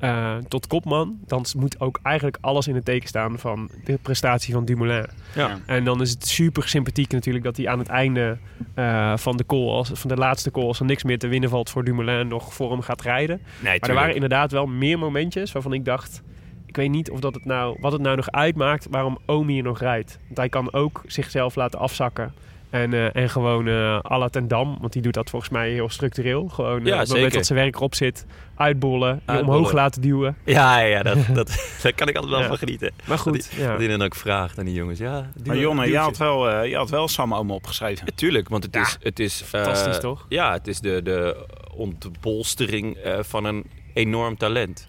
eh, 0.03 0.35
tot 0.47 0.67
kopman. 0.67 1.19
Dan 1.25 1.45
moet 1.57 1.79
ook 1.79 1.99
eigenlijk 2.03 2.37
alles 2.41 2.67
in 2.67 2.75
het 2.75 2.85
teken 2.85 3.07
staan 3.07 3.39
van 3.39 3.69
de 3.83 3.99
prestatie 4.01 4.53
van 4.53 4.65
Dumoulin. 4.65 5.05
Ja. 5.35 5.59
En 5.65 5.83
dan 5.83 6.01
is 6.01 6.09
het 6.09 6.27
super 6.27 6.67
sympathiek 6.67 7.11
natuurlijk 7.11 7.43
dat 7.43 7.57
hij 7.57 7.67
aan 7.67 7.79
het 7.79 7.87
einde 7.87 8.37
eh, 8.73 9.17
van 9.17 9.37
de 9.37 9.45
call, 9.45 9.67
als, 9.67 9.91
van 9.93 10.09
de 10.09 10.15
laatste 10.15 10.51
call, 10.51 10.63
als 10.63 10.79
er 10.79 10.85
niks 10.85 11.03
meer 11.03 11.19
te 11.19 11.27
winnen 11.27 11.49
valt 11.49 11.69
voor 11.69 11.83
Dumoulin, 11.83 12.27
nog 12.27 12.53
voor 12.53 12.71
hem 12.71 12.81
gaat 12.81 13.01
rijden. 13.01 13.41
Nee, 13.59 13.79
Maar 13.79 13.89
er 13.89 13.95
waren 13.95 14.13
inderdaad 14.13 14.51
wel 14.51 14.65
meer 14.65 14.99
momentjes 14.99 15.51
waarvan 15.51 15.73
ik 15.73 15.85
dacht... 15.85 16.21
Ik 16.65 16.75
weet 16.75 16.89
niet 16.89 17.11
of 17.11 17.19
dat 17.19 17.33
het 17.33 17.45
nou, 17.45 17.77
wat 17.79 17.91
het 17.91 18.01
nou 18.01 18.15
nog 18.15 18.31
uitmaakt 18.31 18.87
waarom 18.89 19.17
Omi 19.25 19.53
hier 19.53 19.63
nog 19.63 19.79
rijdt. 19.79 20.19
Want 20.25 20.37
hij 20.37 20.49
kan 20.49 20.73
ook 20.73 21.01
zichzelf 21.05 21.55
laten 21.55 21.79
afzakken. 21.79 22.33
En, 22.73 22.93
eh, 22.93 23.15
en 23.15 23.29
gewoon 23.29 23.67
eh 23.67 23.99
à 24.11 24.17
la 24.17 24.29
ten 24.29 24.47
Dam, 24.47 24.77
want 24.79 24.93
die 24.93 25.01
doet 25.01 25.13
dat 25.13 25.29
volgens 25.29 25.51
mij 25.51 25.71
heel 25.71 25.89
structureel. 25.89 26.47
Gewoon 26.47 26.79
eh, 26.79 26.85
Ja, 26.85 26.93
op 26.93 26.99
het 26.99 27.09
moment 27.09 27.33
dat 27.33 27.45
zijn 27.45 27.59
werk 27.59 27.75
erop 27.75 27.95
zit, 27.95 28.25
uitbollen, 28.55 29.21
omhoog 29.27 29.71
laten 29.71 30.01
duwen. 30.01 30.37
Ja, 30.45 30.79
ja 30.79 31.03
dat, 31.03 31.17
dat, 31.33 31.77
daar 31.81 31.93
kan 31.93 32.07
ik 32.07 32.15
altijd 32.15 32.33
wel 32.33 32.41
Ja. 32.41 32.47
van 32.47 32.57
genieten. 32.57 32.91
Maar 33.05 33.17
goed, 33.17 33.33
Dat 33.33 33.49
ja. 33.51 33.57
hij, 33.57 33.67
dat 33.67 33.77
hij 33.79 33.87
dan 33.87 34.01
ook 34.01 34.15
vraagt 34.15 34.59
aan 34.59 34.65
die 34.65 34.73
jongens. 34.73 34.99
Ja, 34.99 35.31
Maar 35.45 35.57
Jonne, 35.57 35.87
je 35.89 35.97
had 35.97 36.17
wel, 36.17 36.49
eh, 36.49 36.69
je 36.69 36.75
had 36.75 36.89
wel 36.89 37.07
Sam 37.07 37.33
Ome 37.33 37.53
opgeschreven. 37.53 38.15
Tuurlijk, 38.15 38.49
want 38.49 38.63
het 38.63 38.75
is... 38.75 38.97
Het 39.01 39.19
is 39.19 39.41
Fantastisch, 39.45 39.95
eh, 39.95 40.01
toch? 40.01 40.25
Ja, 40.29 40.53
het 40.53 40.67
is 40.67 40.79
de, 40.79 41.01
de 41.03 41.45
ontbolstering 41.75 42.95
eh, 42.95 43.19
van 43.21 43.45
een 43.45 43.63
enorm 43.93 44.37
talent. 44.37 44.87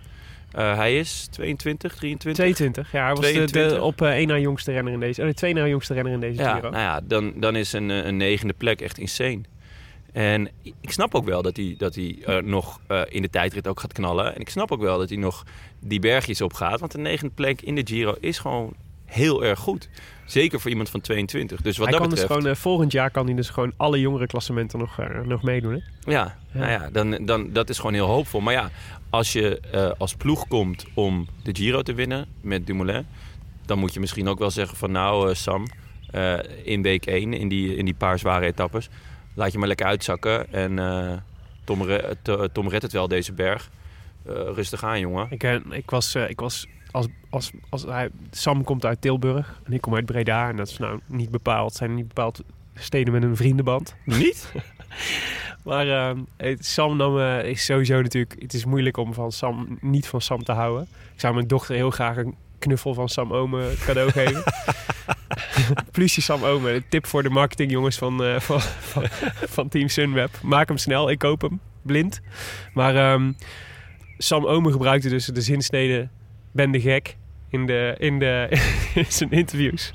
Eh, 0.55 0.77
hij 0.77 0.99
is 0.99 1.27
22, 1.31 1.95
23? 1.95 2.45
22, 2.45 2.93
ja. 2.93 3.05
Hij 3.05 3.15
was 3.15 3.21
de, 3.21 3.33
22. 3.33 3.73
de 3.73 3.83
op 3.83 4.03
eh, 4.03 4.09
één 4.09 4.29
na 4.29 4.39
jongste 4.39 4.73
renner 4.73 4.93
in 4.93 5.01
deze... 5.01 5.21
Oh, 5.21 5.25
nee, 5.25 5.35
twee 5.35 5.55
na 5.55 5.67
jongste 5.67 5.95
renner 5.95 6.13
in 6.13 6.21
deze 6.21 6.43
Ja, 6.43 6.55
Giro. 6.55 6.71
nou 6.71 6.83
ja, 6.83 7.01
dan, 7.05 7.33
dan 7.37 7.57
is 7.57 7.73
een, 7.73 7.91
eh, 7.91 8.05
een 8.05 8.17
negende 8.17 8.55
plek 8.55 8.81
echt 8.81 8.99
insane. 8.99 9.41
En 10.15 10.49
ik 10.81 10.91
snap 10.91 11.15
ook 11.15 11.25
wel 11.25 11.43
dat 11.43 11.57
hij, 11.57 11.75
dat 11.79 11.95
hij 11.95 12.19
eh, 12.25 12.37
nog 12.43 12.81
eh, 12.87 13.03
in 13.09 13.23
de 13.23 13.31
tijdrit 13.31 13.69
ook 13.69 13.81
gaat 13.81 13.93
knallen. 13.93 14.35
En 14.35 14.41
ik 14.41 14.49
snap 14.49 14.73
ook 14.73 14.81
wel 14.81 14.99
dat 14.99 15.09
hij 15.09 15.19
nog 15.19 15.45
die 15.79 16.01
bergjes 16.01 16.41
op 16.41 16.53
gaat. 16.53 16.81
Want 16.81 16.93
de 16.93 16.99
negende 16.99 17.35
plek 17.35 17.63
in 17.63 17.75
de 17.75 17.83
Giro 17.85 18.15
is 18.21 18.39
gewoon 18.39 18.75
heel 19.15 19.45
erg 19.45 19.59
goed. 19.59 19.89
Zeker 20.25 20.61
voor 20.61 20.71
iemand 20.71 20.91
van 20.91 21.01
22. 21.01 21.61
Dus 21.61 21.77
wat 21.77 21.89
hij 21.89 21.99
dat 21.99 22.01
kan 22.01 22.11
betreft... 22.11 22.29
dus 22.29 22.39
gewoon, 22.39 22.55
eh, 22.55 22.61
volgend 22.61 22.93
jaar 22.93 23.11
kan 23.11 23.27
hij 23.27 23.35
dus 23.35 23.49
gewoon 23.49 23.73
alle 23.77 24.01
jongere 24.01 24.27
klassementen 24.27 24.79
nog, 24.79 24.99
eh, 24.99 25.21
nog 25.21 25.43
meedoen. 25.43 25.73
Hè? 25.73 26.11
Ja, 26.12 26.37
nou 26.53 26.71
ja, 26.71 26.91
dan, 26.91 27.25
dan, 27.25 27.53
dat 27.53 27.69
is 27.69 27.77
gewoon 27.77 27.95
heel 27.95 28.07
hoopvol. 28.07 28.41
Maar 28.41 28.53
ja, 28.53 28.71
als 29.11 29.33
je 29.33 29.61
eh, 29.61 29.91
als 29.99 30.15
ploeg 30.15 30.49
komt 30.49 30.85
om 30.95 31.29
de 31.43 31.55
Giro 31.55 31.83
te 31.83 31.95
winnen 31.95 32.27
met 32.41 32.67
Dumoulin... 32.67 33.07
dan 33.67 33.79
moet 33.79 33.95
je 33.95 34.01
misschien 34.01 34.29
ook 34.29 34.39
wel 34.39 34.51
zeggen 34.51 34.77
van 34.77 34.93
nou 34.93 35.35
Sam, 35.35 35.67
in 36.62 36.83
week 36.83 37.07
1, 37.07 37.33
in 37.33 37.49
die, 37.49 37.77
in 37.77 37.85
die 37.85 37.95
paar 37.95 38.19
zware 38.19 38.47
etappes... 38.47 38.89
laat 39.35 39.53
je 39.53 39.59
maar 39.59 39.69
lekker 39.69 39.87
uitzakken 39.87 40.53
en 40.53 41.25
Tom, 41.65 41.87
Tom 42.53 42.69
redt 42.69 42.83
het 42.83 42.93
wel 42.93 43.09
deze 43.09 43.33
berg. 43.33 43.71
Rustig 44.55 44.85
aan, 44.85 45.01
jongen. 45.01 45.27
Ik, 45.31 45.43
ik 45.71 45.91
was, 45.91 46.15
ik 46.15 46.41
was 46.41 46.67
als, 46.95 47.07
als, 47.30 47.51
als 47.68 47.82
hij, 47.82 48.09
Sam 48.30 48.64
komt 48.64 48.84
uit 48.84 49.01
Tilburg 49.01 49.61
en 49.64 49.72
ik 49.72 49.80
kom 49.80 49.95
uit 49.95 50.07
Breda. 50.07 50.49
En 50.49 50.57
dat 50.57 50.68
is 50.68 50.78
nou 50.78 51.01
niet 51.07 51.30
bepaald, 51.30 51.74
zijn 51.74 51.95
niet 51.95 52.09
bepaald 52.09 52.42
steden 52.74 53.12
met 53.12 53.22
een 53.22 53.36
vriendenband. 53.36 53.95
Niet? 54.05 54.53
Maar 55.64 55.86
het- 56.36 56.66
Sam 56.66 56.97
nam, 56.97 57.18
eh, 57.18 57.45
is 57.45 57.64
sowieso 57.64 58.03
natuurlijk... 58.03 58.36
Het 58.38 58.55
is 58.55 58.64
moeilijk 58.64 58.97
om 58.97 59.14
van 59.14 59.32
Sam, 59.32 59.78
niet 59.80 60.07
van 60.07 60.20
Sam 60.20 60.45
te 60.45 60.53
houden. 60.53 60.82
Ik 61.14 61.20
zou 61.20 61.34
mijn 61.34 61.47
dochter 61.47 61.74
heel 61.74 61.90
graag 61.90 62.16
een 62.16 62.34
knuffel 62.59 62.95
van 62.95 63.09
Sam 63.09 63.32
Ome 63.32 63.72
cadeau 63.84 64.11
geven. 64.20 64.42
Plusje 65.90 66.20
Sam 66.22 66.42
Ome. 66.45 66.72
Een 66.72 66.84
tip 66.88 67.07
voor 67.07 67.22
de 67.22 67.28
marketingjongens 67.30 67.99
van, 67.99 68.24
eh, 68.24 68.40
van, 68.40 68.61
van, 68.61 69.03
van 69.49 69.68
Team 69.68 69.88
Sunweb. 69.88 70.30
Maak 70.42 70.68
hem 70.68 70.76
snel, 70.78 71.11
ik 71.11 71.18
koop 71.18 71.40
hem. 71.40 71.61
Blind. 71.82 72.20
Maar 72.74 72.97
ehm, 72.97 73.32
Sam 74.18 74.47
Ome 74.47 74.72
gebruikte 74.72 75.09
dus 75.09 75.26
de 75.26 75.40
zinsnede... 75.40 76.09
Ben 76.55 76.71
de 76.71 76.81
gek 76.81 77.17
in, 77.51 77.67
de, 77.67 77.95
in, 77.99 78.19
de, 78.19 78.49
in 78.95 79.05
zijn 79.09 79.31
interviews. 79.31 79.93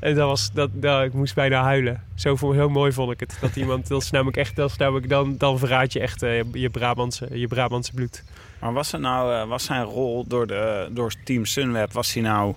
En 0.00 0.14
dat 0.14 0.28
was, 0.28 0.50
dat, 0.52 0.70
dat, 0.72 1.04
ik 1.04 1.12
moest 1.12 1.34
bijna 1.34 1.62
huilen. 1.62 2.02
Zo, 2.14 2.36
voor, 2.36 2.54
heel 2.54 2.68
mooi 2.68 2.92
vond 2.92 3.10
ik 3.12 3.20
het. 3.20 3.36
Dat 3.40 3.56
iemand, 3.62 3.88
dat 3.88 4.02
is 4.02 4.10
namelijk 4.10 4.36
echt, 4.36 4.56
dat 4.56 4.70
is 4.70 4.76
namelijk, 4.76 5.08
dan, 5.08 5.34
dan 5.38 5.58
verraad 5.58 5.92
je 5.92 6.00
echt 6.00 6.22
eh, 6.22 6.42
je, 6.52 6.70
Brabantse, 6.70 7.28
je 7.32 7.46
Brabantse 7.48 7.92
bloed. 7.92 8.22
Maar 8.60 8.72
was, 8.72 8.92
er 8.92 9.00
nou, 9.00 9.34
eh, 9.34 9.48
was 9.48 9.64
zijn 9.64 9.82
rol 9.82 10.24
door, 10.28 10.46
de, 10.46 10.88
door 10.90 11.12
Team 11.24 11.44
Sunweb, 11.44 11.92
was 11.92 12.12
hij 12.14 12.22
nou... 12.22 12.54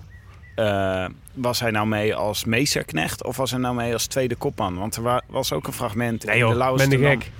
eh, 0.54 1.04
was 1.32 1.60
hij 1.60 1.70
nou 1.70 1.86
mee 1.86 2.14
als 2.14 2.44
meesterknecht 2.44 3.24
of 3.24 3.36
was 3.36 3.50
hij 3.50 3.60
nou 3.60 3.74
mee 3.74 3.92
als 3.92 4.06
tweede 4.06 4.34
kopman? 4.34 4.78
Want 4.78 4.96
er 4.96 5.02
wa- 5.02 5.22
was 5.26 5.52
ook 5.52 5.66
een 5.66 5.72
fragment 5.72 6.24
in 6.24 6.32
de 6.32 6.38
joh, 6.38 6.54
Laurens 6.56 6.88
ben 6.88 7.00
de 7.00 7.06
gek. 7.06 7.30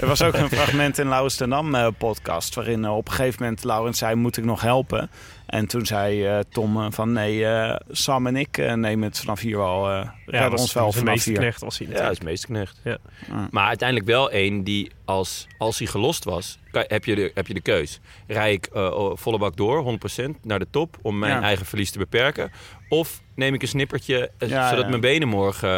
Er 0.00 0.06
was 0.06 0.22
ook 0.22 0.34
een 0.34 0.48
fragment 0.48 0.98
in 0.98 1.08
Laurens 1.08 1.36
ten 1.36 1.50
Dam 1.50 1.74
eh, 1.74 1.86
podcast... 1.98 2.54
waarin 2.54 2.84
eh, 2.84 2.96
op 2.96 3.08
een 3.08 3.14
gegeven 3.14 3.42
moment 3.42 3.64
Laurens 3.64 3.98
zei, 3.98 4.14
moet 4.14 4.36
ik 4.36 4.44
nog 4.44 4.60
helpen? 4.60 5.10
En 5.46 5.66
toen 5.66 5.86
zei 5.86 6.26
eh, 6.26 6.38
Tom 6.50 6.92
van, 6.92 7.12
nee, 7.12 7.46
eh, 7.46 7.76
Sam 7.90 8.26
en 8.26 8.36
ik 8.36 8.56
nemen 8.56 9.02
het 9.08 9.18
vanaf 9.18 9.40
hier 9.40 9.56
wel... 9.56 9.90
eh 9.90 10.08
redden 10.26 10.50
was 10.50 10.60
ons 10.60 10.72
wel 10.72 10.86
de 10.86 10.92
vanaf 10.98 11.12
meeste 11.14 11.30
hier. 11.30 11.38
knecht 11.38 11.60
was 11.60 11.78
hij 11.78 11.86
Ja, 11.86 11.92
natuurlijk. 11.92 12.20
dat 12.20 12.28
is 12.28 12.32
meesterknecht. 12.32 12.80
Ja. 12.84 12.98
Ja. 13.34 13.48
Maar 13.50 13.66
uiteindelijk 13.66 14.08
wel 14.08 14.30
één 14.30 14.64
die, 14.64 14.90
als, 15.04 15.46
als 15.58 15.78
hij 15.78 15.86
gelost 15.86 16.24
was, 16.24 16.58
kan- 16.70 16.84
heb 16.86 17.04
je 17.04 17.14
de, 17.14 17.30
heb 17.34 17.46
je 17.46 17.54
de 17.54 17.60
keus. 17.60 18.00
Rij 18.26 18.52
ik 18.52 18.68
volle 19.14 19.38
bak 19.38 19.56
door, 19.56 19.98
100% 20.24 20.30
naar 20.42 20.58
de 20.58 20.66
top, 20.70 20.96
om 21.02 21.18
mijn 21.18 21.32
Ja. 21.32 21.42
eigen 21.42 21.66
verlies 21.66 21.90
te 21.90 21.98
beperken? 21.98 22.50
Of 22.88 23.20
neem 23.34 23.54
ik 23.54 23.62
een 23.62 23.68
snippertje, 23.68 24.30
Ja, 24.38 24.68
zodat 24.68 24.84
ja. 24.84 24.88
mijn 24.88 25.00
benen 25.00 25.28
morgen 25.28 25.70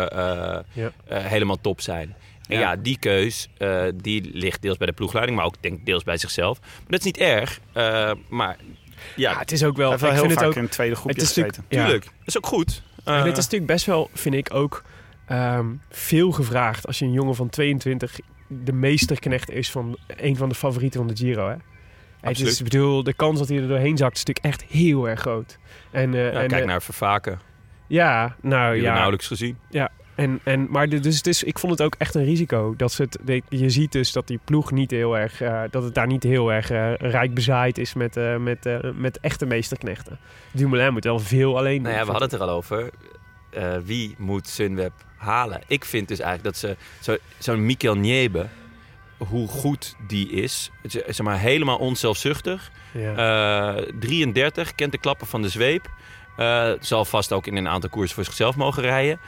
Ja. 0.73 0.93
helemaal 1.09 1.61
top 1.61 1.81
zijn? 1.81 2.15
En 2.53 2.59
ja, 2.61 2.71
Ja. 2.71 2.77
die 2.77 2.99
keus, 2.99 3.49
eh, 3.59 3.85
die 3.95 4.31
ligt 4.33 4.63
deels 4.63 4.77
bij 4.77 4.87
de 4.87 4.93
ploegleiding, 4.93 5.37
maar 5.37 5.47
ook 5.47 5.63
denk 5.63 5.79
ik 5.79 5.87
deels 5.87 6.03
bij 6.03 6.17
zichzelf. 6.17 6.61
Maar 6.61 6.71
dat 6.87 6.99
is 6.99 7.05
niet 7.05 7.17
erg, 7.19 7.61
eh, 7.73 8.13
maar 8.29 8.57
ja, 9.17 9.31
Ja, 9.31 9.39
het 9.39 9.53
is 9.53 9.65
ook 9.65 9.77
Hij 9.77 9.81
wel... 9.83 9.91
heeft 9.91 10.03
ik 10.03 10.11
heel 10.11 10.21
vind 10.21 10.33
vaak 10.33 10.41
het 10.43 10.49
ook, 10.51 10.57
in 10.57 10.63
het 10.63 10.73
tweede 10.73 10.95
groepje 10.95 11.21
het 11.21 11.29
is 11.29 11.35
ja. 11.35 11.85
tuurlijk. 11.85 12.05
Dat 12.05 12.13
is 12.25 12.37
ook 12.37 12.47
goed. 12.47 12.83
En 13.05 13.15
Eh, 13.15 13.23
dit 13.23 13.37
is 13.37 13.45
natuurlijk 13.45 13.73
best 13.73 13.87
wel, 13.87 14.11
vind 14.15 14.35
ik 14.35 14.55
ook, 14.55 14.83
ehm, 15.27 15.67
veel 15.91 16.31
gevraagd 16.33 16.87
als 16.87 16.99
je 16.99 17.05
een 17.05 17.13
jongen 17.13 17.35
van 17.35 17.49
22 17.49 18.19
de 18.49 18.73
meesterknecht 18.73 19.51
is 19.51 19.71
van 19.71 19.97
een 20.07 20.37
van 20.37 20.49
de 20.49 20.55
favorieten 20.55 20.99
van 21.01 21.09
de 21.09 21.17
Giro. 21.17 21.49
Hè? 21.49 21.55
Het 22.21 22.41
is, 22.41 22.59
ik 22.59 22.65
bedoel, 22.65 23.03
de 23.03 23.15
kans 23.15 23.39
dat 23.39 23.49
hij 23.49 23.59
er 23.59 23.69
doorheen 23.69 23.97
zakt 23.97 24.17
is 24.17 24.25
natuurlijk 24.25 24.55
echt 24.55 24.71
heel 24.71 25.09
erg 25.09 25.21
groot. 25.21 25.59
En, 25.91 26.15
eh, 26.15 26.33
ja, 26.33 26.41
en, 26.41 26.49
kijk 26.49 26.65
naar 26.65 26.83
Vervaken. 26.83 27.41
Ja, 27.87 28.37
nou 28.41 28.73
Die 28.73 28.83
ja. 28.83 28.89
ja. 28.89 28.95
nauwelijks 28.95 29.27
gezien. 29.27 29.59
En, 30.15 30.41
en, 30.43 30.67
maar 30.71 30.89
de- 30.89 31.01
dus 31.01 31.17
het 31.17 31.27
is, 31.27 31.43
ik 31.43 31.59
vond 31.59 31.73
het 31.73 31.83
ook 31.83 31.95
echt 31.99 32.15
een 32.15 32.25
risico. 32.25 32.75
Dat 32.77 32.93
ze 32.93 33.03
het, 33.03 33.19
de- 33.25 33.43
je 33.49 33.71
ziet 33.71 33.93
dus 33.93 34.13
dat 34.13 34.27
die 34.27 34.41
ploeg 34.45 34.71
niet 34.71 34.91
heel 34.91 35.19
erg, 35.19 35.41
eh, 35.41 35.63
dat 35.71 35.83
het 35.83 35.95
daar 35.95 36.07
niet 36.07 36.23
heel 36.23 36.53
erg 36.53 36.71
eh, 36.71 36.95
rijk 36.95 37.35
bezaaid 37.35 37.79
is 37.79 37.95
met, 37.95 38.17
eh, 38.17 38.37
met, 38.37 38.69
met 38.95 39.21
echte 39.21 39.47
meesterknechten. 39.47 40.19
Dumoulin 40.53 40.93
moet 40.93 41.05
wel 41.05 41.19
veel 41.19 41.59
alleen 41.59 41.83
Nou 41.83 41.95
ja, 41.95 42.05
we 42.05 42.11
hadden 42.11 42.29
het 42.31 42.41
er 42.41 42.47
al 42.47 42.55
over. 42.55 42.91
Wie 43.85 44.15
moet 44.19 44.49
Sunweb 44.49 44.93
halen? 45.17 45.61
Ik 45.67 45.85
vind 45.85 46.09
dus 46.09 46.19
eigenlijk 46.21 46.55
dat 46.55 46.71
ze 46.71 46.77
zo- 47.01 47.17
zo'n 47.39 47.67
Mikel 47.67 47.95
Niebe, 47.95 48.47
hoe 49.17 49.49
goed 49.49 49.95
die 50.07 50.31
is, 50.31 50.71
zeg 50.89 51.23
maar 51.23 51.39
helemaal 51.39 51.79
onzelfzuchtig. 51.79 52.71
Ja. 52.93 53.77
Eh, 53.77 53.83
33, 54.01 54.75
kent 54.75 54.93
de 54.93 54.99
klappen 54.99 55.27
van 55.27 55.43
de 55.43 55.49
zweep. 55.49 55.91
Zal 56.81 57.05
vast 57.05 57.33
ook 57.33 57.47
in 57.47 57.57
een 57.57 57.69
aantal 57.69 57.91
koersen 57.91 58.15
voor 58.15 58.25
zichzelf 58.25 58.57
mogen 58.57 58.83
rijden. 58.83 59.21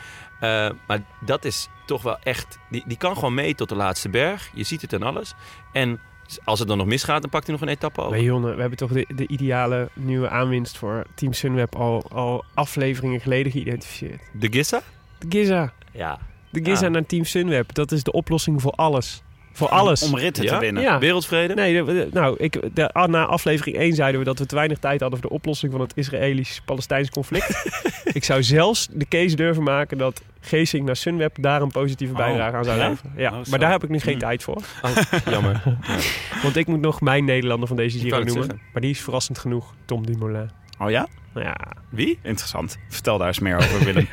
Eh, 0.44 0.70
maar 0.86 1.02
dat 1.20 1.44
is 1.44 1.68
toch 1.86 2.02
wel 2.02 2.18
echt... 2.18 2.58
Die, 2.70 2.82
die 2.86 2.96
kan 2.96 3.14
gewoon 3.14 3.34
mee 3.34 3.54
tot 3.54 3.68
de 3.68 3.74
laatste 3.74 4.08
berg. 4.08 4.50
Je 4.54 4.64
ziet 4.64 4.82
het 4.82 4.92
en 4.92 5.02
alles. 5.02 5.34
En 5.72 6.00
als 6.44 6.58
het 6.58 6.68
dan 6.68 6.78
nog 6.78 6.86
misgaat, 6.86 7.20
dan 7.20 7.30
pakt 7.30 7.46
hij 7.46 7.52
nog 7.54 7.62
een 7.64 7.68
etappe 7.74 8.00
over. 8.00 8.12
Maar 8.12 8.20
Jonne, 8.24 8.54
we 8.54 8.60
hebben 8.60 8.78
toch 8.78 8.92
de, 8.92 9.06
de 9.14 9.26
ideale 9.26 9.88
nieuwe 9.92 10.28
aanwinst 10.28 10.76
voor 10.76 11.04
Team 11.14 11.32
Sunweb 11.32 11.74
al, 11.76 12.10
al 12.10 12.44
afleveringen 12.54 13.20
geleden 13.20 13.52
geïdentificeerd. 13.52 14.22
De 14.32 14.52
Gissa? 14.52 14.82
De 15.18 15.26
Giza. 15.38 15.72
Ja. 15.92 16.18
De 16.50 16.64
Giza 16.64 16.84
Ja. 16.84 16.88
naar 16.88 17.06
Team 17.06 17.24
Sunweb. 17.24 17.74
Dat 17.74 17.92
is 17.92 18.02
de 18.02 18.12
oplossing 18.12 18.62
voor 18.62 18.72
alles. 18.72 19.22
Voor 19.56 19.68
alles. 19.68 20.02
Om 20.02 20.16
ritten 20.18 20.44
Ja? 20.44 20.52
te 20.54 20.58
winnen. 20.58 20.82
Ja. 20.82 20.98
Wereldvrede? 20.98 21.54
Nee, 21.54 21.74
de- 21.84 21.92
de- 21.92 22.08
nou, 22.12 22.34
ik, 22.38 22.60
de, 22.74 22.92
ah, 22.92 23.08
na 23.08 23.24
aflevering 23.26 23.76
1 23.76 23.92
zeiden 23.94 24.18
we 24.20 24.26
dat 24.26 24.38
we 24.38 24.46
te 24.46 24.54
weinig 24.54 24.78
tijd 24.78 25.00
hadden 25.00 25.20
voor 25.20 25.28
de 25.28 25.34
oplossing 25.34 25.72
van 25.72 25.80
het 25.80 25.92
Israëlisch-Palestijns 25.96 27.10
conflict. 27.10 27.64
ik 28.18 28.24
zou 28.24 28.42
zelfs 28.42 28.88
de 28.92 29.08
case 29.08 29.36
durven 29.36 29.62
maken 29.62 29.98
dat 29.98 30.22
Geesink 30.40 30.84
naar 30.86 30.96
Sunweb 30.96 31.36
daar 31.40 31.62
een 31.62 31.70
positieve 31.70 32.12
Oh, 32.12 32.18
bijdrage 32.18 32.56
aan 32.56 32.64
zou 32.64 32.78
leveren. 32.78 33.12
Ja, 33.16 33.30
Oh, 33.30 33.36
zo. 33.44 33.50
maar 33.50 33.58
daar 33.58 33.70
heb 33.70 33.82
ik 33.84 33.88
nu 33.88 33.98
geen 34.00 34.10
Hmm. 34.12 34.20
tijd 34.20 34.42
voor. 34.42 34.62
Oh, 34.82 34.90
jammer. 35.30 35.62
Want 36.42 36.56
ik 36.56 36.66
moet 36.66 36.80
nog 36.80 37.00
mijn 37.00 37.24
Nederlander 37.24 37.68
van 37.68 37.76
deze 37.76 37.98
Giro 37.98 38.16
noemen. 38.16 38.32
zeggen. 38.34 38.60
Maar 38.72 38.82
die 38.82 38.90
is 38.90 39.00
verrassend 39.00 39.38
genoeg, 39.38 39.74
Tom 39.84 40.06
Dumoulin. 40.06 40.50
Oh 40.78 40.90
ja? 40.90 41.06
Nou 41.34 41.46
ja, 41.46 41.56
Wie? 41.88 42.18
Interessant. 42.22 42.78
Vertel 42.88 43.18
daar 43.18 43.26
eens 43.26 43.38
meer 43.38 43.56
over, 43.56 43.84
Willem. 43.84 44.02
ik 44.02 44.08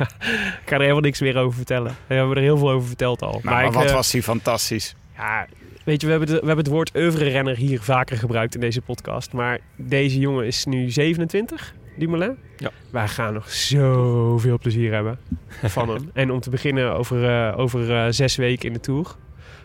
ga 0.65 0.75
er 0.75 0.79
helemaal 0.79 0.99
niks 1.01 1.19
meer 1.19 1.37
over 1.37 1.55
vertellen. 1.57 1.95
We 2.07 2.15
hebben 2.15 2.35
er 2.35 2.41
heel 2.41 2.57
veel 2.57 2.69
over 2.71 2.87
verteld 2.87 3.21
al. 3.21 3.31
Nou, 3.31 3.43
maar 3.43 3.65
ik, 3.65 3.71
wat 3.71 3.85
eh, 3.85 3.93
was 3.93 4.11
die 4.11 4.23
fantastisch. 4.23 4.95
Ja, 5.17 5.47
weet 5.85 6.01
je, 6.01 6.05
we 6.07 6.11
hebben, 6.11 6.29
de- 6.29 6.39
we 6.39 6.45
hebben 6.47 6.65
het 6.65 6.73
woord 6.73 6.95
oeuvre-renner 6.95 7.55
hier 7.55 7.81
vaker 7.81 8.17
gebruikt 8.17 8.55
in 8.55 8.61
deze 8.61 8.81
podcast. 8.81 9.33
Maar 9.33 9.59
deze 9.75 10.19
jongen 10.19 10.45
is 10.45 10.65
nu 10.65 10.89
27, 10.89 11.73
Dumoulin. 11.97 12.37
Ja. 12.57 12.71
Wij 12.89 13.07
gaan 13.07 13.33
nog 13.33 13.49
zoveel 13.49 14.59
plezier 14.59 14.93
hebben 14.93 15.19
van 15.63 15.89
hem. 15.89 16.09
en 16.13 16.31
om 16.31 16.39
te 16.39 16.49
beginnen 16.49 16.93
over, 16.93 17.23
eh, 17.49 17.59
over 17.59 17.95
eh, 17.95 18.05
zes 18.09 18.35
weken 18.35 18.67
in 18.67 18.73
de 18.73 18.79
Tour 18.79 19.15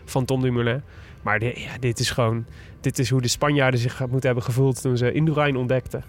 van 0.05 0.25
Tom 0.25 0.41
Dumoulin. 0.41 0.81
Maar 1.21 1.43
ja, 1.43 1.77
dit 1.79 1.99
is 1.99 2.09
gewoon... 2.09 2.45
Dit 2.81 2.99
is 2.99 3.09
hoe 3.09 3.21
de 3.21 3.27
Spanjaarden 3.27 3.79
zich 3.79 3.99
moeten 3.99 4.25
hebben 4.25 4.43
gevoeld 4.43 4.81
toen 4.81 4.97
ze 4.97 5.11
Indurain 5.11 5.55
ontdekten. 5.55 6.03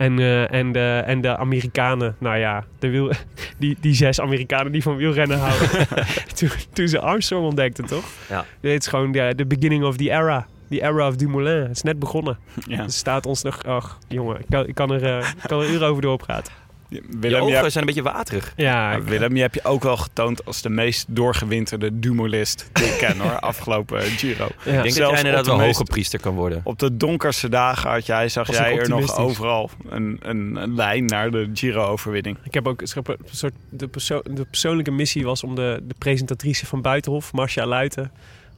En, 0.00 0.18
eh, 0.18 0.52
en, 0.52 0.72
de, 0.72 1.02
en 1.06 1.20
de 1.20 1.36
Amerikanen, 1.36 2.16
nou 2.18 2.38
ja, 2.38 2.64
de 2.78 2.88
wiel, 2.88 3.12
die, 3.58 3.76
die 3.80 3.94
zes 3.94 4.20
Amerikanen 4.20 4.72
die 4.72 4.82
van 4.82 4.96
wielrennen 4.96 5.38
houden. 5.38 5.68
toen, 6.36 6.50
toen 6.72 6.88
ze 6.88 7.00
Armstrong 7.00 7.44
ontdekten, 7.44 7.86
toch? 7.86 8.04
Ja. 8.28 8.44
Dit 8.60 8.80
is 8.80 8.86
gewoon 8.86 9.12
de, 9.12 9.32
de 9.36 9.46
beginning 9.46 9.84
of 9.84 9.96
the 9.96 10.10
era. 10.10 10.46
The 10.68 10.82
era 10.82 11.08
of 11.08 11.16
Dumoulin. 11.16 11.62
Het 11.62 11.70
is 11.70 11.82
net 11.82 11.98
begonnen. 11.98 12.38
Ja. 12.66 12.82
Er 12.82 12.92
staat 12.92 13.26
ons 13.26 13.42
nog... 13.42 13.64
Ach, 13.64 13.98
jongen, 14.08 14.38
ik 14.38 14.46
kan, 14.48 14.66
ik 14.66 14.74
kan 14.74 14.90
er, 14.92 15.04
eh, 15.04 15.28
ik 15.28 15.48
kan 15.48 15.60
er 15.60 15.70
uren 15.70 15.88
over 15.88 16.02
doorpraten. 16.02 16.52
Je 16.90 17.02
Willem, 17.20 17.40
ogen 17.40 17.52
jij, 17.52 17.70
zijn 17.70 17.88
een 17.88 17.94
beetje 17.94 18.10
waterig. 18.12 18.52
Ja, 18.56 19.00
Willem, 19.02 19.34
je 19.36 19.40
hebt 19.40 19.54
je 19.54 19.64
ook 19.64 19.82
wel 19.82 19.96
getoond 19.96 20.44
als 20.44 20.62
de 20.62 20.68
meest 20.68 21.04
doorgewinterde 21.08 21.98
Dumolist 21.98 22.68
die 22.72 22.84
ik 22.84 22.98
ken 22.98 23.18
hoor, 23.18 23.38
afgelopen 23.50 24.00
Giro. 24.02 24.44
ja. 24.44 24.46
Ik 24.46 24.64
denk 24.64 24.82
dat 24.84 24.92
Zelfs 24.92 25.10
jij 25.10 25.18
inderdaad 25.18 25.46
wel 25.46 25.56
meest- 25.56 25.66
hoge 25.78 25.84
priester 25.84 26.20
kan 26.20 26.34
worden. 26.34 26.60
Op 26.64 26.78
de 26.78 26.96
donkerste 26.96 27.48
dagen 27.48 27.90
had 27.90 28.06
jij, 28.06 28.28
zag 28.28 28.46
Was 28.46 28.56
jij 28.56 28.78
er 28.78 28.88
nog 28.88 29.16
overal 29.16 29.70
een, 29.88 30.18
een, 30.22 30.56
een 30.56 30.74
lijn 30.74 31.04
naar 31.04 31.30
de 31.30 31.50
Giro-overwinning. 31.54 32.36
Ik 32.44 32.54
heb 32.54 32.66
ook 32.68 32.80
een 32.80 32.88
soort 33.30 33.52
de, 33.68 33.88
perso 33.88 34.20
de 34.30 34.44
persoonlijke 34.44 34.90
missie 34.90 35.24
was 35.24 35.42
om 35.44 35.54
de, 35.54 35.82
de 35.82 35.94
presentatrice 35.98 36.66
van 36.66 36.82
Buitenhof, 36.82 37.32
Marcia 37.32 37.66
Luiten, 37.66 38.12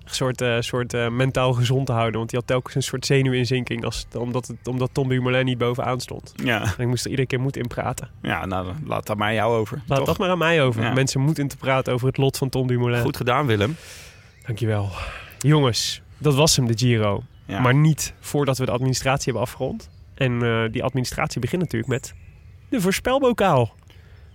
een 0.05 0.15
soort, 0.15 0.41
eh, 0.41 0.57
soort 0.61 0.95
eh, 0.95 1.09
mentaal 1.09 1.53
gezond 1.53 1.87
te 1.87 1.93
houden. 1.93 2.17
Want 2.17 2.31
die 2.31 2.39
had 2.39 2.49
telkens 2.49 2.75
een 2.75 2.83
soort 2.83 3.07
zenuwinzinking 3.07 3.85
als, 3.85 4.07
omdat, 4.17 4.47
het, 4.47 4.69
omdat 4.69 4.91
Tom 4.93 5.09
Dumoulin 5.09 5.45
niet 5.45 5.59
bovenaan 5.59 6.01
stond. 6.01 6.33
Ja, 6.45 6.63
En 6.63 6.75
ik 6.79 6.87
moest 6.87 7.05
er 7.05 7.11
iedere 7.11 7.29
keer 7.29 7.41
moed 7.41 7.57
in 7.57 7.67
praten. 7.67 8.09
ja 8.23 8.47
nou, 8.47 8.73
laat 8.85 9.07
dat 9.07 9.17
maar 9.17 9.35
jou 9.35 9.57
over. 9.57 9.83
Laat 9.87 9.99
toch? 9.99 10.07
dat 10.07 10.19
maar 10.19 10.31
aan 10.31 10.39
mij 10.39 10.63
over. 10.63 10.83
Ja. 10.83 10.93
Mensen 10.93 11.21
moed 11.21 11.39
in 11.39 11.49
te 11.49 11.57
praten 11.57 11.93
over 11.93 12.07
het 12.07 12.17
lot 12.17 12.39
van 12.39 12.49
Tom 12.49 12.67
Dumoulin. 12.67 13.01
Goed 13.01 13.17
gedaan, 13.17 13.47
Willem. 13.47 13.77
Dankjewel. 14.47 14.91
Jongens, 15.39 16.03
dat 16.19 16.35
was 16.35 16.57
hem, 16.57 16.67
de 16.67 16.79
Giro. 16.79 17.23
Ja. 17.47 17.61
Maar 17.61 17.75
niet 17.75 18.15
voordat 18.21 18.59
we 18.59 18.65
de 18.65 18.71
administratie 18.71 19.25
hebben 19.25 19.43
afgerond. 19.43 19.91
En 20.15 20.43
eh, 20.43 20.73
die 20.73 20.83
administratie 20.83 21.41
begint 21.41 21.63
natuurlijk 21.63 21.91
met 21.91 22.15
de 22.69 22.81
voorspelbokaal. 22.81 23.75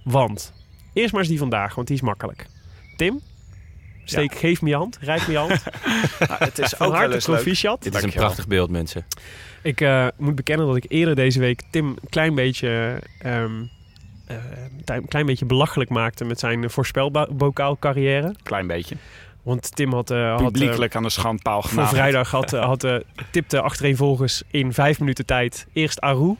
Want, 0.03 0.53
eerst 0.93 1.11
maar 1.11 1.21
eens 1.21 1.29
die 1.29 1.39
vandaag, 1.39 1.75
want 1.75 1.87
die 1.87 1.95
is 1.95 2.01
makkelijk. 2.01 2.47
Tim, 2.95 3.19
steek, 4.09 4.35
geef 4.35 4.61
me 4.61 4.69
je 4.69 4.75
hand, 4.75 4.97
reik 5.01 5.27
me 5.27 5.31
je 5.31 5.39
hand. 5.39 5.63
Nou, 6.27 6.43
het 6.43 6.59
is 6.59 6.73
Van 6.77 6.87
ook 6.87 6.93
harte 6.93 7.17
proficiat. 7.17 7.83
Dit 7.83 7.95
is 7.95 8.03
een 8.03 8.11
prachtig 8.11 8.47
beeld, 8.47 8.69
mensen. 8.69 9.05
Ik 9.61 9.81
eh, 9.81 10.07
moet 10.17 10.35
bekennen 10.35 10.67
dat 10.67 10.75
ik 10.75 10.85
eerder 10.87 11.15
deze 11.15 11.39
week 11.39 11.61
Tim 11.69 11.87
een 11.87 12.09
klein 12.09 12.35
beetje, 12.35 13.01
ehm, 13.19 13.63
eh, 14.25 14.35
een 14.85 15.07
klein 15.07 15.25
beetje 15.25 15.45
belachelijk 15.45 15.89
maakte 15.89 16.25
met 16.25 16.39
zijn 16.39 16.69
voorspelbokaal 16.69 17.77
carrière. 17.79 18.35
Klein 18.43 18.67
beetje. 18.67 18.95
Want 19.43 19.75
Tim 19.75 19.93
had, 19.93 20.09
had 20.09 20.17
eh, 20.17 20.45
Publiekelijk 20.45 20.95
aan 20.95 21.03
de 21.03 21.09
schandpaal 21.09 21.61
voor 21.61 21.69
genageld. 21.69 21.95
vrijdag 21.95 22.31
had, 22.31 22.51
had, 22.51 23.03
tipte 23.31 23.61
achtereenvolgens 23.61 24.43
in 24.51 24.73
vijf 24.73 24.99
minuten 24.99 25.25
tijd 25.25 25.67
eerst 25.73 26.01
Aru. 26.01 26.35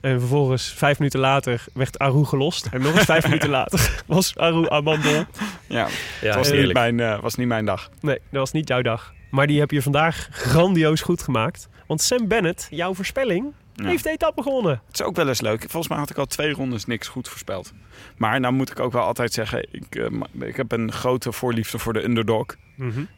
En 0.00 0.18
vervolgens 0.18 0.72
vijf 0.72 0.98
minuten 0.98 1.20
later 1.20 1.64
werd 1.72 1.98
Aru 1.98 2.24
gelost. 2.24 2.66
En 2.72 2.80
nog 2.82 2.94
eens 2.94 3.04
vijf 3.04 3.24
minuten 3.28 3.48
later 3.50 4.02
was 4.06 4.36
Aru 4.36 4.68
Amandel. 4.68 5.24
Ja, 5.66 5.88
Ja, 6.20 6.26
het 6.26 6.34
was 6.34 6.50
niet, 6.50 6.72
mijn, 6.72 7.00
eh, 7.00 7.20
was 7.20 7.34
niet 7.34 7.46
mijn 7.46 7.64
dag. 7.64 7.90
Nee, 8.00 8.18
dat 8.30 8.40
was 8.40 8.52
niet 8.52 8.68
jouw 8.68 8.82
dag. 8.82 9.12
Maar 9.30 9.46
die 9.46 9.60
heb 9.60 9.70
je 9.70 9.82
vandaag 9.82 10.28
grandioos 10.30 11.00
goed 11.00 11.22
gemaakt. 11.22 11.68
Want 11.86 12.02
Sam 12.02 12.28
Bennett, 12.28 12.66
jouw 12.70 12.94
voorspelling, 12.94 13.52
Ja. 13.74 13.84
heeft 13.88 14.04
de 14.04 14.10
etappe 14.10 14.42
gewonnen. 14.42 14.82
Het 14.86 15.00
is 15.00 15.06
ook 15.06 15.16
wel 15.16 15.28
eens 15.28 15.40
leuk. 15.40 15.60
Volgens 15.60 15.88
mij 15.88 15.98
had 15.98 16.10
ik 16.10 16.16
al 16.16 16.26
twee 16.26 16.52
rondes 16.52 16.84
niks 16.84 17.08
goed 17.08 17.28
voorspeld. 17.28 17.72
Maar 18.16 18.40
nou 18.40 18.54
moet 18.54 18.70
ik 18.70 18.80
ook 18.80 18.92
wel 18.92 19.02
altijd 19.02 19.32
zeggen, 19.32 19.66
ik, 19.70 19.94
eh, 19.94 20.46
ik 20.48 20.56
heb 20.56 20.72
een 20.72 20.92
grote 20.92 21.32
voorliefde 21.32 21.78
voor 21.78 21.92
de 21.92 22.04
underdog. 22.04 22.46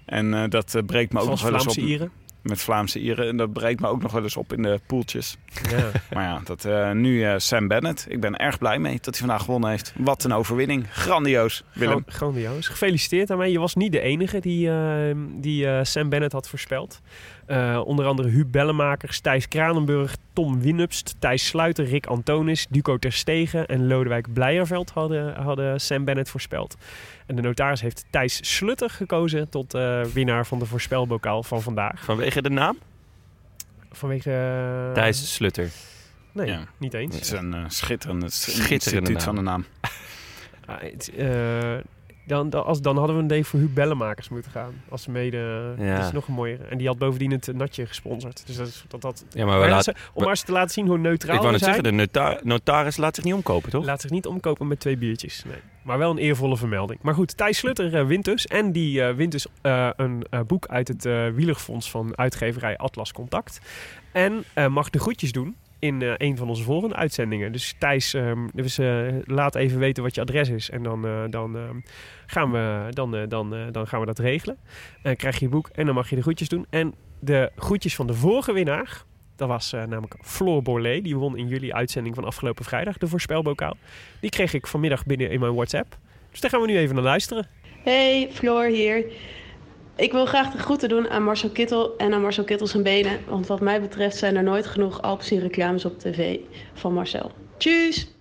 En 0.06 0.34
eh, 0.34 0.42
dat 0.48 0.82
breekt 0.86 1.12
me 1.12 1.20
ook 1.20 1.28
nog 1.28 1.42
wel 1.42 1.52
eens 1.52 1.66
op. 1.66 1.74
Ieren. 1.76 2.10
Met 2.42 2.60
Vlaamse 2.60 2.98
Ieren. 3.00 3.28
En 3.28 3.36
dat 3.36 3.52
breekt 3.52 3.80
me 3.80 3.88
ook 3.88 4.02
nog 4.02 4.12
wel 4.12 4.22
eens 4.22 4.36
op 4.36 4.52
in 4.52 4.62
de 4.62 4.80
poeltjes. 4.86 5.36
Ja. 5.70 5.90
Maar 6.14 6.22
ja, 6.24 6.40
dat, 6.44 6.64
eh, 6.64 6.90
nu 6.90 7.24
eh, 7.24 7.34
Sam 7.36 7.68
Bennett. 7.68 8.06
Ik 8.08 8.20
ben 8.20 8.36
erg 8.36 8.58
blij 8.58 8.78
mee 8.78 8.94
dat 8.94 9.04
hij 9.04 9.14
vandaag 9.26 9.44
gewonnen 9.44 9.70
heeft. 9.70 9.92
Wat 9.96 10.24
een 10.24 10.32
overwinning. 10.32 10.86
Grandioos, 10.92 11.64
Willem. 11.72 12.02
Gran- 12.06 12.14
Grandioos. 12.14 12.68
Gefeliciteerd 12.68 13.28
daarmee. 13.28 13.52
Je 13.52 13.58
was 13.58 13.74
niet 13.74 13.92
de 13.92 14.00
enige 14.00 14.40
die, 14.40 14.70
eh, 14.70 15.14
die 15.36 15.84
Sam 15.84 16.08
Bennett 16.08 16.32
had 16.32 16.48
voorspeld. 16.48 17.00
Onder 17.84 18.06
andere 18.06 18.28
Huub 18.28 18.46
Bellemakers, 18.52 19.20
Thijs 19.20 19.48
Kranenburg, 19.48 20.16
Tom 20.32 20.60
Winnupst, 20.60 21.14
Thijs 21.18 21.46
Sluiter, 21.46 21.84
Rick 21.84 22.06
Antonis, 22.06 22.66
Duco 22.70 22.96
Terstegen 22.98 23.66
en 23.66 23.86
Lodewijk 23.86 24.32
Blijerveld 24.32 24.90
hadden, 24.90 25.34
hadden 25.42 25.80
Sam 25.80 26.04
Bennett 26.04 26.30
voorspeld. 26.30 26.76
En 27.30 27.36
de 27.36 27.42
notaris 27.42 27.80
heeft 27.80 28.04
Thijs 28.10 28.38
Slutter 28.56 28.90
gekozen 28.90 29.48
tot 29.48 29.74
eh, 29.74 30.04
winnaar 30.04 30.46
van 30.46 30.58
de 30.58 30.66
voorspelbokaal 30.66 31.42
van 31.42 31.62
vandaag. 31.62 32.04
Vanwege 32.04 32.42
de 32.42 32.50
naam? 32.50 32.78
Vanwege... 33.92 34.30
eh, 34.86 34.92
Thijs 34.92 35.34
Slutter. 35.34 35.68
Nee, 36.32 36.46
Ja. 36.46 36.64
niet 36.76 36.94
eens. 36.94 37.14
Het 37.14 37.24
is 37.24 37.30
een 37.30 37.54
eh, 37.54 37.64
schitterende, 37.68 38.30
Schitterende 38.30 38.72
instituut 38.74 39.14
naam. 39.16 39.22
van 39.24 39.34
de 39.34 39.40
naam. 39.40 39.64
Ah, 40.66 40.80
het, 40.80 41.10
eh, 41.16 41.76
dan, 42.30 42.50
dan, 42.50 42.64
als, 42.64 42.80
dan 42.80 42.96
hadden 42.96 43.16
we 43.16 43.22
een 43.22 43.28
day 43.28 43.44
voor 43.44 43.58
Huub 43.60 43.74
Bellemakers 43.74 44.28
moeten 44.28 44.50
gaan. 44.50 44.82
Als 44.88 45.06
mede. 45.06 45.74
Ja. 45.78 45.96
Dat 45.96 46.04
is 46.06 46.12
nog 46.12 46.28
een 46.28 46.34
mooiere. 46.34 46.64
En 46.64 46.78
die 46.78 46.86
had 46.86 46.98
bovendien 46.98 47.30
het 47.30 47.50
natje 47.54 47.86
gesponsord. 47.86 48.46
Dus 48.46 48.56
dat 48.56 48.66
is, 48.66 48.84
dat, 48.88 49.00
dat, 49.00 49.24
Ja, 49.30 49.44
maar 49.44 49.54
we 49.54 49.60
maar 49.60 49.70
laten... 49.70 49.92
dat 49.94 50.02
is- 50.02 50.10
om 50.12 50.20
maar 50.22 50.30
eens 50.30 50.42
te 50.42 50.52
laten 50.52 50.70
zien 50.70 50.86
hoe 50.86 50.98
neutraal 50.98 51.34
Ik 51.34 51.40
wou 51.40 51.52
net 51.52 51.60
zijn. 51.62 51.74
zeggen, 51.74 51.92
de 51.96 51.98
nota- 52.02 52.38
notaris 52.42 52.96
laat 52.96 53.14
zich 53.14 53.24
niet 53.24 53.34
omkopen, 53.34 53.70
toch? 53.70 53.84
Laat 53.84 54.00
zich 54.00 54.10
niet 54.10 54.26
omkopen 54.26 54.66
met 54.66 54.80
twee 54.80 54.96
biertjes. 54.96 55.44
Nee. 55.44 55.56
Maar 55.82 55.98
wel 55.98 56.10
een 56.10 56.18
eervolle 56.18 56.56
vermelding. 56.56 56.98
Maar 57.02 57.14
goed, 57.14 57.36
Thijs 57.36 57.58
Slutter 57.58 57.94
eh, 57.96 58.06
wint 58.06 58.24
dus. 58.24 58.46
En 58.46 58.72
die 58.72 59.02
eh, 59.02 59.14
wint 59.14 59.32
dus 59.32 59.46
eh, 59.62 59.88
een 59.96 60.24
eh, 60.30 60.40
boek 60.46 60.66
uit 60.66 60.88
het 60.88 61.04
eh 61.06 61.26
wielerfonds 61.28 61.90
van 61.90 62.16
uitgeverij 62.18 62.76
Atlas 62.76 63.12
Contact. 63.12 63.60
En 64.12 64.44
eh, 64.54 64.66
mag 64.66 64.90
de 64.90 64.98
groetjes 64.98 65.32
doen 65.32 65.56
in 65.78 66.02
eh, 66.02 66.12
een 66.16 66.36
van 66.36 66.48
onze 66.48 66.62
volgende 66.62 66.94
uitzendingen. 66.94 67.52
Dus 67.52 67.74
Thijs, 67.78 68.14
ehm, 68.14 68.46
dus, 68.52 68.78
eh, 68.78 69.02
laat 69.24 69.54
even 69.54 69.78
weten 69.78 70.02
wat 70.02 70.14
je 70.14 70.20
adres 70.20 70.48
is. 70.48 70.70
En 70.70 70.82
dan, 70.82 71.06
eh, 71.06 71.22
dan, 71.30 71.56
ehm, 71.56 71.76
gaan, 72.30 72.52
we, 72.52 72.86
dan, 72.90 73.16
eh, 73.16 73.22
dan, 73.28 73.54
eh, 73.54 73.60
dan 73.70 73.86
gaan 73.86 74.00
we 74.00 74.06
dat 74.06 74.18
regelen. 74.18 74.58
En 75.02 75.16
krijg 75.16 75.38
je 75.38 75.44
je 75.44 75.50
boek 75.50 75.68
en 75.68 75.86
dan 75.86 75.94
mag 75.94 76.10
je 76.10 76.16
de 76.16 76.22
groetjes 76.22 76.48
doen. 76.48 76.66
En 76.70 76.94
de 77.20 77.50
groetjes 77.56 77.94
van 77.94 78.06
de 78.06 78.14
vorige 78.14 78.52
winnaar... 78.52 79.04
Dat 79.36 79.48
was 79.48 79.72
eh, 79.72 79.80
namelijk 79.80 80.16
Floor 80.22 80.62
Borlée. 80.62 81.02
Die 81.02 81.16
won 81.16 81.36
in 81.36 81.48
jullie 81.48 81.74
uitzending 81.74 82.14
van 82.14 82.24
afgelopen 82.24 82.64
vrijdag 82.64 82.98
de 82.98 83.06
voorspelbokaal. 83.06 83.76
Die 84.20 84.30
kreeg 84.30 84.54
ik 84.54 84.66
vanmiddag 84.66 85.04
binnen 85.06 85.30
in 85.30 85.40
mijn 85.40 85.54
WhatsApp. 85.54 85.98
Dus 86.30 86.40
daar 86.40 86.50
gaan 86.50 86.60
we 86.60 86.66
nu 86.66 86.78
even 86.78 86.94
naar 86.94 87.04
luisteren. 87.04 87.46
Hey, 87.82 88.28
Floor 88.32 88.64
hier. 88.64 89.12
Ik 89.96 90.12
wil 90.12 90.26
graag 90.26 90.52
de 90.52 90.58
groeten 90.58 90.88
doen 90.88 91.08
aan 91.08 91.22
Marcel 91.22 91.50
Kittel 91.50 91.96
en 91.96 92.12
aan 92.12 92.22
Marcel 92.22 92.44
Kittel 92.44 92.66
zijn 92.66 92.82
benen. 92.82 93.18
Want 93.28 93.46
wat 93.46 93.60
mij 93.60 93.80
betreft 93.80 94.16
zijn 94.16 94.36
er 94.36 94.42
nooit 94.42 94.66
genoeg 94.66 95.02
Alpsi 95.02 95.38
reclames 95.38 95.84
op 95.84 95.98
tv 95.98 96.38
van 96.74 96.94
Marcel. 96.94 97.32
Tjus! 97.56 98.14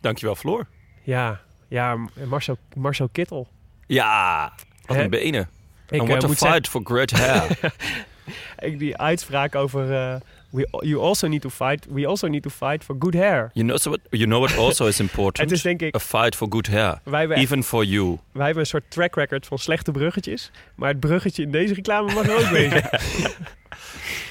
Dankjewel, 0.00 0.34
Floor. 0.34 0.66
Ja, 1.02 1.40
ja 1.70 1.96
Marcel, 2.28 2.56
Marcel 2.76 3.08
Kittel. 3.12 3.48
Ja, 3.86 4.52
wat 4.86 4.96
Hè? 4.96 5.02
een 5.02 5.10
benen. 5.10 5.48
Ik 5.90 6.00
And 6.00 6.08
eh, 6.08 6.14
what 6.14 6.24
a 6.24 6.26
moet 6.26 6.38
fight 6.38 6.68
for 6.68 6.80
great 6.84 7.10
hair. 7.10 7.58
ik- 8.68 8.78
die 8.78 8.96
uitspraak 8.96 9.54
over... 9.54 9.92
eh, 9.92 10.14
we, 10.50 10.68
you 10.70 11.02
also 11.02 11.26
need 11.28 11.40
to 11.40 11.48
fight. 11.48 11.86
We 11.90 12.06
also 12.06 12.26
need 12.28 12.42
to 12.42 12.50
fight 12.50 12.84
for 12.84 12.96
good 12.98 13.14
hair. 13.14 13.50
you, 13.52 13.66
know 13.66 13.76
so 13.78 13.90
what, 13.90 14.00
you 14.10 14.24
know 14.24 14.40
what 14.44 14.58
also 14.58 14.86
is 14.86 15.00
important? 15.00 15.36
Het 15.48 15.50
is 15.50 15.62
denk 15.62 15.82
ik... 15.82 15.94
A 15.94 15.98
fight 15.98 16.36
for 16.36 16.46
good 16.50 16.66
hair. 16.66 17.00
Wij 17.04 17.18
hebben, 17.18 17.36
echt- 17.36 17.46
Even 17.46 17.62
for 17.64 17.84
you. 17.84 18.18
wij 18.32 18.44
hebben 18.44 18.62
een 18.62 18.68
soort 18.68 18.90
track 18.90 19.14
record 19.14 19.46
van 19.46 19.58
slechte 19.58 19.90
bruggetjes. 19.90 20.50
Maar 20.74 20.88
het 20.88 21.00
bruggetje 21.00 21.42
in 21.42 21.50
deze 21.50 21.74
reclame 21.74 22.12
mag 22.14 22.26
er 22.28 22.34
ook 22.38 22.48
wezen. 22.60 22.88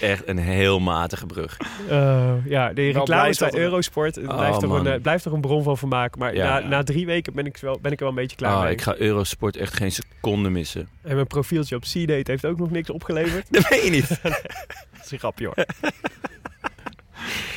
Echt 0.01 0.27
een 0.27 0.37
heel 0.37 0.79
matige 0.79 1.25
brug. 1.25 1.57
Eh, 1.89 2.33
ja, 2.45 2.73
de 2.73 2.89
reclames 2.91 3.37
bij 3.37 3.49
er- 3.49 3.57
Eurosport. 3.59 4.15
Het 4.15 4.27
Oh, 4.27 4.37
blijft, 4.37 4.59
toch 4.59 4.83
een, 4.83 5.01
blijft 5.01 5.23
toch 5.23 5.33
een 5.33 5.41
bron 5.41 5.63
van 5.63 5.77
vermaak. 5.77 6.17
Maar 6.17 6.35
Ja. 6.35 6.59
na, 6.59 6.67
na 6.67 6.83
drie 6.83 7.05
weken 7.05 7.33
ben 7.33 7.45
ik, 7.45 7.57
wel, 7.57 7.79
ben 7.81 7.91
ik 7.91 7.97
er 7.99 8.03
wel 8.05 8.13
een 8.13 8.21
beetje 8.21 8.35
klaar 8.37 8.53
Ah, 8.55 8.63
mee. 8.63 8.71
ik 8.71 8.81
ga 8.81 8.95
Eurosport 8.97 9.57
echt 9.57 9.73
geen 9.73 9.91
seconde 9.91 10.49
missen. 10.49 10.89
En 11.01 11.15
mijn 11.15 11.27
profieltje 11.27 11.75
op 11.75 11.81
C-Date 11.81 12.31
heeft 12.31 12.45
ook 12.45 12.57
nog 12.59 12.71
niks 12.71 12.89
opgeleverd. 12.89 13.45
Dat 13.53 13.67
weet 13.67 13.83
je 13.83 13.89
niet. 13.89 14.07
Dat 14.21 15.05
is 15.05 15.11
een 15.11 15.19
grapje 15.19 15.45
hoor. 15.45 15.65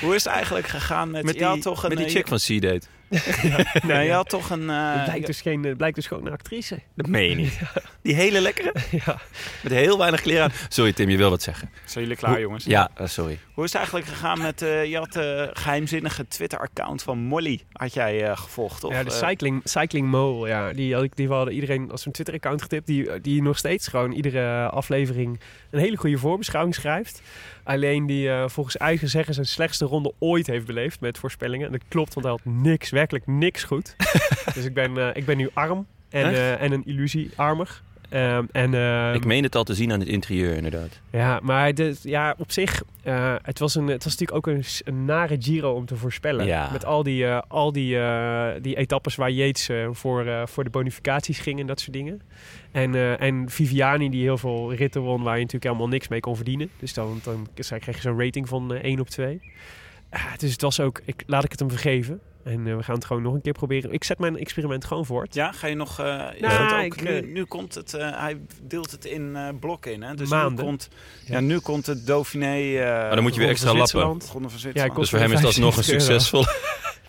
Hoe 0.00 0.14
is 0.14 0.24
het 0.24 0.32
eigenlijk 0.32 0.66
gegaan 0.66 1.10
met, 1.10 1.26
die, 1.26 1.44
had 1.44 1.62
toch 1.62 1.82
een, 1.82 1.88
met 1.88 1.98
die 1.98 2.06
eh, 2.06 2.12
chick 2.12 2.28
van 2.28 2.38
C-Date. 2.38 2.86
Nee, 3.86 4.06
je 4.06 4.12
had 4.12 4.28
toch 4.28 4.50
een... 4.50 4.70
eh, 4.70 4.94
het, 4.94 5.04
blijkt 5.04 5.26
dus 5.26 5.40
geen, 5.40 5.62
het 5.64 5.76
blijkt 5.76 5.96
dus 5.96 6.06
gewoon 6.06 6.26
een 6.26 6.32
actrice. 6.32 6.78
Dat 6.94 7.06
meen 7.06 7.28
je 7.30 7.34
niet. 7.36 7.58
Die 8.02 8.14
hele 8.14 8.40
lekkere? 8.40 8.74
Ja. 9.04 9.18
Met 9.62 9.72
heel 9.72 9.98
weinig 9.98 10.20
kleren 10.20 10.44
aan. 10.44 10.52
Sorry 10.68 10.92
Tim, 10.92 11.08
je 11.08 11.16
wil 11.16 11.30
wat 11.30 11.42
zeggen. 11.42 11.70
Zijn 11.84 12.04
jullie 12.04 12.18
klaar, 12.18 12.40
jongens? 12.40 12.64
Ja, 12.64 12.90
eh, 12.94 13.06
sorry. 13.06 13.38
Hoe 13.54 13.64
is 13.64 13.70
het 13.72 13.78
eigenlijk 13.80 14.10
gegaan 14.10 14.40
met... 14.42 14.62
eh, 14.62 14.84
je 14.84 14.96
had 14.96 15.12
de 15.12 15.50
geheimzinnige 15.52 16.28
Twitter-account 16.28 17.02
van 17.02 17.18
Molly. 17.18 17.60
Had 17.72 17.94
jij 17.94 18.28
eh, 18.28 18.36
gevolgd, 18.36 18.80
toch? 18.80 18.92
ja, 18.92 19.02
de 19.02 19.10
cycling, 19.10 19.60
cycling 19.64 20.10
Mole, 20.10 20.48
ja, 20.48 20.72
die, 20.72 20.94
had 20.94 21.02
ik, 21.02 21.16
die 21.16 21.28
hadden 21.28 21.54
iedereen 21.54 21.90
als 21.90 22.06
een 22.06 22.12
Twitter-account 22.12 22.62
getipt. 22.62 22.86
Die, 22.86 23.20
die 23.20 23.42
nog 23.42 23.58
steeds 23.58 23.88
gewoon 23.88 24.12
iedere 24.12 24.68
aflevering 24.68 25.40
een 25.72 25.80
hele 25.80 25.96
goede 25.96 26.18
voorbeschouwing 26.18 26.74
schrijft. 26.74 27.22
Alleen 27.64 28.06
die 28.06 28.30
eh, 28.30 28.48
volgens 28.48 28.76
eigen 28.76 29.08
zeggen 29.08 29.34
zijn 29.34 29.46
slechtste 29.46 29.84
ronde 29.84 30.12
ooit 30.18 30.46
heeft 30.46 30.66
beleefd 30.66 31.00
met 31.00 31.18
voorspellingen. 31.18 31.66
En 31.66 31.72
dat 31.72 31.82
klopt, 31.88 32.14
want 32.14 32.26
hij 32.26 32.34
had 32.34 32.54
niks, 32.54 32.90
werkelijk 32.90 33.26
niks 33.26 33.64
goed. 33.64 33.96
dus 34.54 34.64
ik 34.64 34.74
ben, 34.74 34.98
eh, 34.98 35.08
ik 35.16 35.24
ben 35.24 35.36
nu 35.36 35.50
arm 35.52 35.86
en, 36.08 36.24
eh, 36.24 36.60
en 36.60 36.72
een 36.72 36.82
illusie-armer. 36.84 37.82
Ehm, 38.08 38.44
en, 38.52 38.74
ehm, 38.74 39.14
ik 39.14 39.24
meen 39.24 39.42
het 39.42 39.54
al 39.54 39.64
te 39.64 39.74
zien 39.74 39.92
aan 39.92 40.00
het 40.00 40.08
interieur, 40.08 40.56
inderdaad. 40.56 41.00
Ja, 41.10 41.40
maar 41.42 41.74
de, 41.74 41.96
ja, 42.02 42.34
op 42.38 42.52
zich, 42.52 42.82
het, 43.42 43.58
was 43.58 43.74
een, 43.74 43.86
het 43.86 44.04
was 44.04 44.18
natuurlijk 44.18 44.48
ook 44.48 44.54
een, 44.84 45.04
nare 45.04 45.36
Giro 45.40 45.72
om 45.74 45.86
te 45.86 45.96
voorspellen. 45.96 46.46
Ja. 46.46 46.68
Met 46.72 46.84
al 46.84 47.02
die, 47.02 47.28
al 47.28 47.72
die, 47.72 47.98
die 48.60 48.76
etappes 48.76 49.14
waar 49.14 49.30
Yates 49.30 49.70
voor, 49.90 50.48
voor 50.48 50.64
de 50.64 50.70
bonificaties 50.70 51.38
ging 51.38 51.60
en 51.60 51.66
dat 51.66 51.80
soort 51.80 51.92
dingen. 51.92 52.22
En, 52.72 52.94
eh, 52.94 53.20
en 53.20 53.50
Viviani 53.50 54.08
die 54.10 54.22
heel 54.22 54.38
veel 54.38 54.74
ritten 54.74 55.00
won 55.00 55.22
waar 55.22 55.34
je 55.34 55.40
natuurlijk 55.42 55.64
helemaal 55.64 55.88
niks 55.88 56.08
mee 56.08 56.20
kon 56.20 56.36
verdienen. 56.36 56.70
Dus 56.78 56.94
dan, 56.94 57.20
dan 57.22 57.46
kreeg 57.54 57.94
je 57.94 58.00
zo'n 58.00 58.20
rating 58.20 58.48
van 58.48 58.74
eh 58.74 58.82
1 58.90 59.00
op 59.00 59.08
2. 59.08 59.40
Ah, 60.10 60.22
dus 60.38 60.52
het 60.52 60.60
was 60.60 60.80
ook, 60.80 61.00
ik, 61.04 61.22
laat 61.26 61.44
ik 61.44 61.50
het 61.50 61.60
hem 61.60 61.70
vergeven. 61.70 62.20
En 62.44 62.66
eh, 62.66 62.76
we 62.76 62.82
gaan 62.82 62.94
het 62.94 63.04
gewoon 63.04 63.22
nog 63.22 63.34
een 63.34 63.40
keer 63.40 63.52
proberen. 63.52 63.92
Ik 63.92 64.04
zet 64.04 64.18
mijn 64.18 64.36
experiment 64.38 64.84
gewoon 64.84 65.06
voort. 65.06 65.34
Ja, 65.34 65.52
ga 65.52 65.66
je 65.66 65.74
nog... 65.74 65.98
eh, 65.98 66.28
is 66.34 66.40
Nou, 66.40 66.62
het 66.62 66.72
ook, 66.72 66.80
ik, 66.96 67.02
nu, 67.02 67.16
eh, 67.18 67.26
nu 67.26 67.44
komt 67.44 67.74
het... 67.74 67.94
eh, 67.94 68.10
hij 68.20 68.40
deelt 68.62 68.90
het 68.90 69.04
in 69.04 69.36
eh, 69.36 69.48
blokken 69.60 69.92
in, 69.92 70.02
hè? 70.02 70.14
Dus 70.14 70.28
Maanden. 70.28 70.64
Nu 70.64 70.70
komt, 70.70 70.88
ja. 71.26 71.40
nu 71.40 71.58
komt 71.58 71.86
het 71.86 72.06
Dauphiné... 72.06 72.76
eh 72.78 72.84
Maar 72.84 73.14
dan 73.14 73.22
moet 73.22 73.34
je 73.34 73.40
weer 73.40 73.48
extra 73.48 73.74
lappen. 73.74 74.22
Van 74.22 74.50
Ja, 74.72 74.88
Dus 74.88 75.10
voor 75.10 75.18
hem 75.18 75.32
is 75.32 75.40
dat 75.40 75.56
nog 75.56 75.76
een 75.76 75.82
75 75.84 75.88
euro. 75.88 76.00
succesvol... 76.00 76.44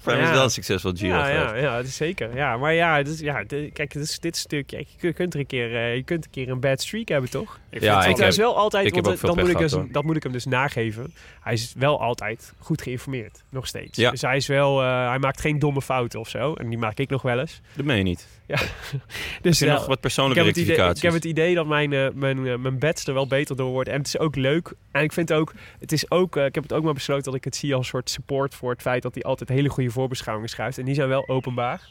voor 0.03 0.11
hem 0.11 0.21
is 0.21 0.27
Ja. 0.27 0.33
wel 0.33 0.43
een 0.43 0.49
succesvol 0.49 0.91
Giro 0.95 1.17
Ja, 1.17 1.27
ja, 1.29 1.55
ja, 1.55 1.75
dat 1.75 1.85
is 1.85 1.95
zeker. 1.95 2.35
Ja, 2.35 2.57
maar 2.57 2.73
ja, 2.73 2.97
het 2.97 3.07
is, 3.07 3.19
ja 3.19 3.43
de- 3.43 3.69
kijk, 3.73 3.93
dit 3.93 4.03
is 4.03 4.19
dit 4.19 4.37
stuk. 4.37 4.67
Kijk, 4.67 4.87
je 4.99 5.13
kunt 5.13 5.33
er 5.33 5.39
een 5.39 5.45
keer, 5.45 5.75
eh, 5.75 5.95
je 5.95 6.03
kunt 6.03 6.25
een 6.25 6.31
keer 6.31 6.49
een 6.49 6.59
bad 6.59 6.81
streak 6.81 7.07
hebben, 7.07 7.29
toch? 7.29 7.59
Ik 7.69 7.81
Ja, 7.81 7.93
vind 7.93 8.03
ik 8.03 8.07
het 8.09 8.17
hij 8.17 8.25
heb- 8.25 8.27
is 8.27 8.37
wel 8.37 8.57
altijd, 8.57 8.85
ik 8.85 8.95
heb 8.95 9.03
want 9.03 9.15
ook 9.15 9.21
veel 9.21 9.35
dat, 9.35 9.43
moet 9.45 9.53
ik 9.53 9.59
dus, 9.59 9.91
dat 9.91 10.03
moet 10.03 10.15
ik 10.15 10.23
hem 10.23 10.31
dus 10.31 10.45
nageven. 10.45 11.13
Hij 11.41 11.53
is 11.53 11.73
wel 11.77 12.01
altijd 12.01 12.53
goed 12.59 12.81
geïnformeerd, 12.81 13.43
nog 13.49 13.67
steeds. 13.67 13.97
Ja. 13.97 14.11
Dus 14.11 14.21
hij 14.21 14.35
is 14.35 14.47
wel, 14.47 14.81
eh, 14.81 15.07
hij 15.09 15.19
maakt 15.19 15.41
geen 15.41 15.59
domme 15.59 15.81
fouten 15.81 16.19
of 16.19 16.29
zo. 16.29 16.53
En 16.53 16.69
die 16.69 16.77
maak 16.77 16.97
ik 16.97 17.09
nog 17.09 17.21
wel 17.21 17.39
eens. 17.39 17.61
Dat 17.75 17.85
meen 17.85 17.97
je 17.97 18.03
niet. 18.03 18.27
Ja. 18.45 18.57
Heb 18.61 19.41
dus 19.41 19.59
je 19.59 19.65
ja, 19.65 19.73
nog 19.73 19.85
wat 19.85 19.95
ik 19.95 20.01
persoonlijke 20.01 20.43
heb, 20.43 20.55
het 20.55 20.63
idee, 20.63 20.89
ik 20.89 21.01
heb 21.01 21.13
het 21.13 21.25
idee 21.25 21.55
dat 21.55 21.65
mijn, 21.65 21.93
eh, 21.93 22.07
mijn, 22.13 22.47
eh, 22.47 22.57
mijn 22.57 22.79
bets 22.79 23.05
er 23.05 23.13
wel 23.13 23.27
beter 23.27 23.55
door 23.55 23.71
worden. 23.71 23.93
En 23.93 23.99
het 23.99 24.07
is 24.07 24.17
ook 24.17 24.35
leuk. 24.35 24.73
En 24.91 25.03
ik 25.03 25.11
vind 25.11 25.33
ook, 25.33 25.53
het 25.79 25.91
is 25.91 26.11
ook, 26.11 26.35
eh, 26.35 26.45
ik 26.45 26.55
heb 26.55 26.63
het 26.63 26.73
ook 26.73 26.83
maar 26.83 26.93
besloten 26.93 27.23
dat 27.23 27.35
ik 27.35 27.43
het 27.43 27.55
zie 27.55 27.75
als 27.75 27.87
soort 27.87 28.09
support 28.09 28.55
voor 28.55 28.71
het 28.71 28.81
feit 28.81 29.01
dat 29.01 29.13
hij 29.13 29.23
altijd 29.23 29.49
hele 29.49 29.69
goede 29.69 29.89
voorbeschouwingen 29.89 30.49
schrijft. 30.49 30.77
En 30.77 30.85
die 30.85 30.95
zijn 30.95 31.07
wel 31.07 31.27
openbaar. 31.27 31.81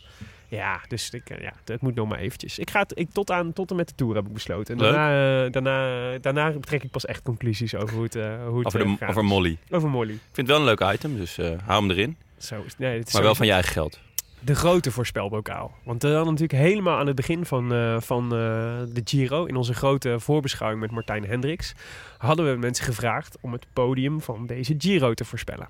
Ja, 0.52 0.80
dus 0.88 1.10
ik, 1.10 1.30
eh, 1.30 1.42
ja, 1.42 1.52
het 1.64 1.80
moet 1.80 1.94
nog 1.94 2.08
maar 2.08 2.18
eventjes. 2.18 2.58
Ik 2.58 2.70
ga 2.70 2.80
het, 2.80 2.92
ik, 2.94 3.10
tot, 3.12 3.30
aan, 3.30 3.52
tot 3.52 3.70
en 3.70 3.76
met 3.76 3.88
de 3.88 3.94
tour 3.94 4.14
heb 4.14 4.26
ik 4.26 4.32
besloten. 4.32 4.74
En 4.74 4.80
daarna, 4.80 5.44
eh, 5.44 5.52
daarna, 5.52 6.18
daarna 6.18 6.54
trek 6.60 6.82
ik 6.82 6.90
pas 6.90 7.04
echt 7.04 7.22
conclusies 7.22 7.74
over 7.74 7.94
hoe 7.94 8.04
het, 8.04 8.14
eh, 8.14 8.46
hoe 8.46 8.58
het 8.58 8.66
Over, 8.66 8.80
eh, 8.80 8.86
de, 8.86 8.96
gaat. 8.98 9.08
over 9.08 9.24
Molly. 9.24 9.58
Over 9.70 9.88
Molly. 9.88 10.12
Ik 10.12 10.20
vind 10.32 10.48
het 10.48 10.56
wel 10.56 10.58
een 10.58 10.76
leuk 10.76 10.94
item, 10.94 11.16
dus 11.16 11.38
eh, 11.38 11.50
hou 11.64 11.80
hem 11.80 11.90
erin. 11.90 12.16
Zo, 12.38 12.64
nee, 12.78 12.98
het 12.98 13.06
is 13.08 13.14
Maar 13.14 13.22
wel 13.22 13.34
van 13.34 13.46
je 13.46 13.52
eigen 13.52 13.72
geld. 13.72 14.00
De 14.44 14.54
grote 14.54 14.90
voorspelbokaal. 14.90 15.72
Want 15.84 16.02
hadden 16.02 16.24
natuurlijk 16.24 16.58
helemaal 16.58 16.98
aan 16.98 17.06
het 17.06 17.16
begin 17.16 17.46
van, 17.46 17.72
eh, 17.72 18.00
van 18.00 18.24
eh, 18.24 18.30
de 18.92 19.00
Giro, 19.04 19.44
in 19.44 19.56
onze 19.56 19.74
grote 19.74 20.20
voorbeschouwing 20.20 20.80
met 20.80 20.90
Martijn 20.90 21.26
Hendricks, 21.26 21.74
hadden 22.18 22.52
we 22.52 22.58
mensen 22.58 22.84
gevraagd 22.84 23.38
om 23.40 23.52
het 23.52 23.66
podium 23.72 24.20
van 24.20 24.46
deze 24.46 24.74
Giro 24.78 25.14
te 25.14 25.24
voorspellen. 25.24 25.68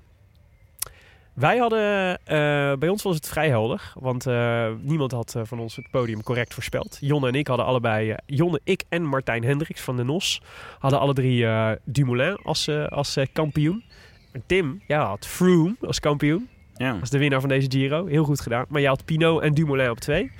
Wij 1.33 1.57
hadden, 1.57 2.17
eh, 2.25 2.73
bij 2.73 2.89
ons 2.89 3.03
was 3.03 3.15
het 3.15 3.27
vrij 3.27 3.49
helder, 3.49 3.93
want 3.99 4.25
niemand 4.81 5.11
had 5.11 5.35
van 5.43 5.59
ons 5.59 5.75
het 5.75 5.87
podium 5.91 6.23
correct 6.23 6.53
voorspeld. 6.53 6.97
Jonne 7.01 7.27
en 7.27 7.35
ik 7.35 7.47
hadden 7.47 7.65
allebei, 7.65 8.15
Jonne, 8.25 8.59
ik 8.63 8.83
en 8.89 9.03
Martijn 9.03 9.43
Hendricks 9.43 9.81
van 9.81 9.97
de 9.97 10.03
NOS, 10.03 10.41
hadden 10.79 10.99
alle 10.99 11.13
drie 11.13 11.45
Dumoulin 11.83 12.37
als, 12.43 12.69
als 12.89 13.17
kampioen. 13.33 13.83
En 14.31 14.43
Tim, 14.45 14.81
ja, 14.87 15.05
had 15.05 15.27
Froome 15.27 15.75
als 15.81 15.99
kampioen. 15.99 16.49
Ja. 16.77 16.97
als 16.99 17.09
de 17.09 17.17
winnaar 17.17 17.39
van 17.39 17.49
deze 17.49 17.71
Giro. 17.71 18.05
Heel 18.05 18.23
goed 18.23 18.41
gedaan. 18.41 18.65
Maar 18.69 18.81
je 18.81 18.87
had 18.87 19.05
Pinot 19.05 19.41
en 19.41 19.53
Dumoulin 19.53 19.89
op 19.89 19.99
twee. 19.99 20.31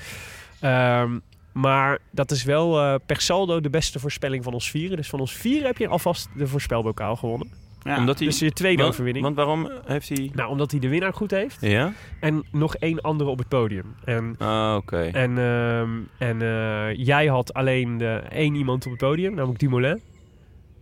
Ehm, 0.59 1.19
maar 1.53 1.99
dat 2.11 2.31
is 2.31 2.43
wel 2.43 2.79
eh, 2.81 2.95
per 3.05 3.21
saldo 3.21 3.61
de 3.61 3.69
beste 3.69 3.99
voorspelling 3.99 4.43
van 4.43 4.53
ons 4.53 4.69
vieren. 4.69 4.97
Dus 4.97 5.09
van 5.09 5.19
ons 5.19 5.33
vieren 5.33 5.67
heb 5.67 5.77
je 5.77 5.87
alvast 5.87 6.29
de 6.35 6.47
voorspelbokaal 6.47 7.15
gewonnen. 7.15 7.47
Ja. 7.83 7.97
Omdat 7.97 8.17
hij... 8.19 8.27
Dus 8.27 8.39
je 8.39 8.51
tweede 8.51 8.81
want, 8.81 8.93
overwinning. 8.93 9.25
want 9.25 9.35
waarom 9.37 9.69
heeft 9.85 10.09
hij... 10.09 10.31
nou, 10.33 10.49
omdat 10.49 10.71
hij 10.71 10.79
de 10.79 10.87
winnaar 10.87 11.13
goed 11.13 11.31
heeft. 11.31 11.57
Ja? 11.61 11.93
En 12.19 12.43
nog 12.51 12.75
één 12.75 13.01
andere 13.01 13.29
op 13.29 13.37
het 13.37 13.47
podium. 13.47 13.95
En, 14.05 14.35
Ah, 14.39 14.75
oké. 14.75 15.01
en, 15.01 15.37
ehm, 15.37 15.89
en 16.17 16.41
eh, 16.41 17.05
jij 17.05 17.27
had 17.27 17.53
alleen 17.53 17.97
de, 17.97 18.05
één 18.29 18.55
iemand 18.55 18.85
op 18.85 18.91
het 18.91 18.99
podium, 19.01 19.33
namelijk 19.33 19.59
Dumoulin. 19.59 20.01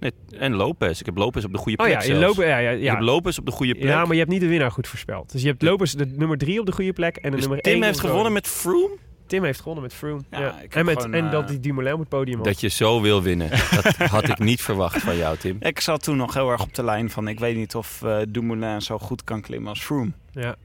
Nee, 0.01 0.11
en 0.39 0.53
Lopez. 0.53 0.99
Ik 0.99 1.05
heb 1.05 1.17
Lopez 1.17 1.43
op 1.43 1.51
de 1.51 1.57
goede 1.57 1.77
Oh 1.77 1.85
plek 1.85 2.01
ja, 2.01 2.07
je 2.07 2.15
zelfs. 2.19 2.37
lopen, 2.37 2.47
ja, 2.51 2.57
ja, 2.57 2.69
Ik 2.69 2.81
ja. 2.81 2.93
heb 2.93 3.01
Lopez 3.01 3.37
op 3.37 3.45
de 3.45 3.51
goede 3.51 3.73
plek. 3.75 3.87
ja, 3.87 4.01
maar 4.03 4.11
je 4.13 4.19
hebt 4.19 4.29
niet 4.31 4.41
de 4.41 4.47
winnaar 4.47 4.71
goed 4.71 4.87
voorspeld. 4.87 5.31
Dus 5.31 5.41
je 5.41 5.47
hebt 5.47 5.61
Lopez 5.61 5.91
de 5.93 6.05
nummer 6.05 6.37
drie 6.37 6.59
op 6.59 6.65
de 6.65 6.71
goede 6.71 6.93
plek 6.93 7.15
en 7.15 7.29
de 7.29 7.37
Dus 7.37 7.39
nummer 7.45 7.59
één 7.63 7.73
Tim 7.73 7.81
op 7.83 7.87
heeft 7.87 8.01
het 8.01 8.09
gewonnen 8.09 8.33
podium. 8.33 8.51
met 8.53 8.61
Froome? 8.87 8.97
Tim 9.27 9.43
heeft 9.43 9.59
gewonnen 9.59 9.83
met 9.83 9.93
Froome. 9.93 10.21
Ja, 10.31 10.39
Ja. 10.39 10.47
ik 10.55 10.61
heb 10.61 10.73
En, 10.73 10.85
met, 10.85 10.95
gewoon, 11.01 11.13
en 11.13 11.25
eh, 11.25 11.31
dat 11.31 11.47
die 11.47 11.59
Dumoulin 11.59 11.93
op 11.93 11.99
het 11.99 12.09
podium 12.09 12.35
had. 12.37 12.45
Dat 12.45 12.59
je 12.61 12.67
zo 12.67 13.01
wil 13.01 13.21
winnen. 13.21 13.49
Dat 13.49 13.95
had 14.17 14.29
ik 14.29 14.39
niet 14.39 14.61
verwacht 14.61 15.01
van 15.01 15.17
jou, 15.17 15.37
Tim. 15.37 15.57
Ik 15.59 15.79
zat 15.79 16.03
toen 16.03 16.17
nog 16.17 16.33
heel 16.33 16.49
erg 16.51 16.61
op 16.61 16.73
de 16.73 16.83
lijn 16.83 17.09
van... 17.09 17.27
ik 17.27 17.39
weet 17.39 17.55
niet 17.55 17.75
of 17.75 18.01
eh 18.03 18.17
Dumoulin 18.29 18.81
zo 18.81 18.97
goed 18.99 19.23
kan 19.23 19.41
klimmen 19.41 19.69
als 19.69 19.81
Froome. 19.83 20.11
Ja. 20.31 20.55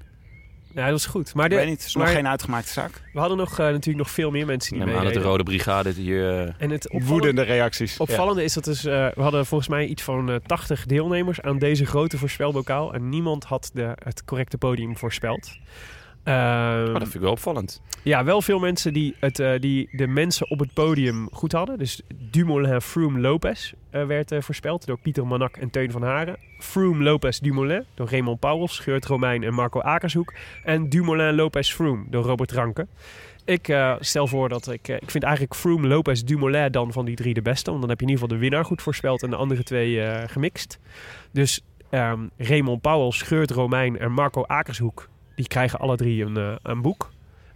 Ja, 0.85 0.89
dat 0.91 0.99
is 0.99 1.07
goed. 1.07 1.35
Maar, 1.35 1.45
Ik 1.45 1.51
de, 1.51 1.57
weet 1.57 1.67
niet, 1.67 1.77
het 1.79 1.87
is 1.87 1.95
nog 1.95 2.05
maar 2.05 2.13
geen 2.13 2.29
uitgemaakte 2.29 2.73
zaak. 2.73 3.03
we 3.13 3.19
hadden 3.19 3.37
nog, 3.39 3.51
eh, 3.51 3.67
natuurlijk 3.67 3.97
nog 3.97 4.11
veel 4.11 4.31
meer 4.31 4.47
mensen 4.47 4.73
die 4.75 4.87
dat 5.03 5.13
de. 5.13 5.21
Rode 5.21 5.43
Brigade 5.43 5.91
hier... 5.91 6.41
eh, 6.41 6.53
En 6.59 6.71
het 6.71 6.89
Woedende 7.03 7.43
reacties. 7.43 7.97
opvallende 7.97 8.45
is 8.45 8.53
dat 8.53 8.65
dus, 8.65 8.85
eh, 8.85 9.07
we 9.15 9.23
hadden 9.23 9.47
volgens 9.47 9.69
mij 9.71 9.87
iets 9.87 10.03
van 10.03 10.31
eh 10.31 10.37
80 10.47 10.87
deelnemers 10.87 11.41
aan 11.41 11.59
deze 11.59 11.87
grote 11.87 12.19
voorspelbokaal. 12.19 12.95
En 12.95 13.09
niemand 13.09 13.45
had 13.45 13.71
de, 13.75 13.93
het 14.05 14.25
correcte 14.25 14.59
podium 14.59 14.97
voorspeld. 14.97 15.51
Oh, 16.27 16.85
dat 16.85 17.03
vind 17.03 17.15
ik 17.15 17.21
wel 17.21 17.31
opvallend. 17.31 17.83
Ja, 18.03 18.25
wel 18.25 18.43
veel 18.43 18.59
mensen 18.59 18.93
die, 18.93 19.15
het, 19.21 19.39
eh, 19.39 19.53
die 19.59 19.89
de 19.93 20.07
mensen 20.07 20.51
op 20.51 20.59
het 20.59 20.73
podium 20.73 21.29
goed 21.33 21.53
hadden. 21.53 21.79
Dus 21.79 22.03
Dumoulin, 22.31 22.81
Froome, 22.81 23.21
Lopez 23.21 23.73
eh, 23.91 24.07
werd 24.07 24.33
eh, 24.33 24.41
voorspeld 24.41 24.87
door 24.87 24.99
Pieter 24.99 25.27
Manak 25.27 25.57
en 25.57 25.71
Teun 25.71 25.91
van 25.91 26.03
Haren. 26.03 26.37
Froome, 26.59 27.03
Lopez, 27.03 27.39
Dumoulin 27.39 27.85
door 27.95 28.11
Raymond 28.11 28.41
Pauwels, 28.41 28.79
Geurt 28.79 29.07
Romein 29.07 29.43
en 29.43 29.55
Marco 29.55 29.81
Akershoek. 29.81 30.35
En 30.65 30.89
Dumoulin, 30.89 31.35
Lopez, 31.35 31.73
Froome 31.73 32.05
door 32.11 32.25
Robert 32.25 32.53
Ranke. 32.53 32.87
Ik 33.45 33.77
stel 34.01 34.27
voor 34.27 34.49
dat 34.49 34.71
ik... 34.71 34.89
ik 34.89 35.11
vind 35.11 35.25
eigenlijk 35.25 35.55
Froome, 35.55 35.87
Lopez, 35.87 36.21
Dumoulin 36.21 36.73
dan 36.73 36.93
van 36.93 37.05
die 37.05 37.17
drie 37.17 37.35
de 37.35 37.43
beste. 37.43 37.71
Want 37.71 37.81
dan 37.81 37.91
heb 37.91 38.01
je 38.01 38.07
in 38.07 38.13
ieder 38.13 38.25
geval 38.25 38.39
de 38.39 38.45
winnaar 38.49 38.65
goed 38.65 38.83
voorspeld 38.83 39.23
en 39.23 39.31
de 39.31 39.37
andere 39.37 39.63
twee 39.63 40.01
gemixt. 40.29 40.79
Dus 41.33 41.61
ehm 41.91 42.21
Raymond 42.37 42.81
Pauwels, 42.81 43.23
Geurt 43.23 43.51
Romein 43.51 43.99
en 43.99 44.13
Marco 44.13 44.43
Akershoek... 44.43 45.09
die 45.37 45.47
krijgen 45.49 45.79
alle 45.79 45.97
drie 45.97 46.25
een, 46.25 46.37
eh, 46.37 46.55
een 46.63 46.83
boek 46.83 47.11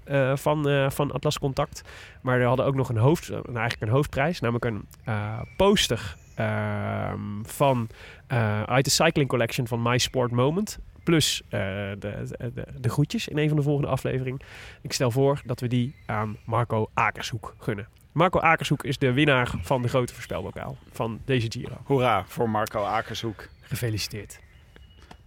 eh, 0.05 0.36
van, 0.36 0.69
eh, 0.69 0.90
van 0.90 1.12
Atlas 1.12 1.39
Contact. 1.39 1.82
Maar 2.20 2.39
we 2.39 2.44
hadden 2.44 2.66
ook 2.66 2.74
nog 2.74 2.89
een, 2.89 2.97
hoofd, 2.97 3.28
nou, 3.28 3.43
eigenlijk 3.44 3.81
een 3.81 3.89
hoofdprijs, 3.97 4.40
namelijk 4.40 4.65
een 4.65 4.86
eh, 5.05 5.40
poster 5.57 6.16
ehm, 6.35 7.43
van 7.43 7.89
eh, 8.27 8.62
uit 8.62 8.85
de 8.85 8.90
Cycling 8.90 9.28
Collection 9.28 9.66
van 9.66 9.82
My 9.82 9.98
Sport 9.98 10.31
Moment. 10.31 10.78
Plus 11.05 11.43
eh, 11.48 11.61
de, 11.98 12.28
de, 12.55 12.66
de 12.81 12.89
groetjes 12.89 13.28
in 13.28 13.39
een 13.39 13.48
van 13.48 13.57
de 13.57 13.62
volgende 13.62 13.89
afleveringen. 13.89 14.40
Ik 14.82 14.93
stel 14.93 15.11
voor 15.11 15.43
dat 15.44 15.61
we 15.61 15.69
die 15.69 15.94
aan 16.07 16.36
Marco 16.44 16.90
Akershoek 16.94 17.55
gunnen. 17.59 17.89
Marco 18.12 18.39
Akershoek 18.39 18.85
is 18.85 18.98
de 18.98 19.12
winnaar 19.12 19.52
van 19.61 19.82
de 19.82 19.89
grote 19.89 20.15
voorspelbokaal 20.15 20.77
van 20.93 21.20
deze 21.24 21.47
Giro. 21.51 21.77
Hoera 21.85 22.24
voor 22.27 22.51
Marco 22.51 22.82
Akershoek. 22.82 23.48
Gefeliciteerd. 23.61 24.40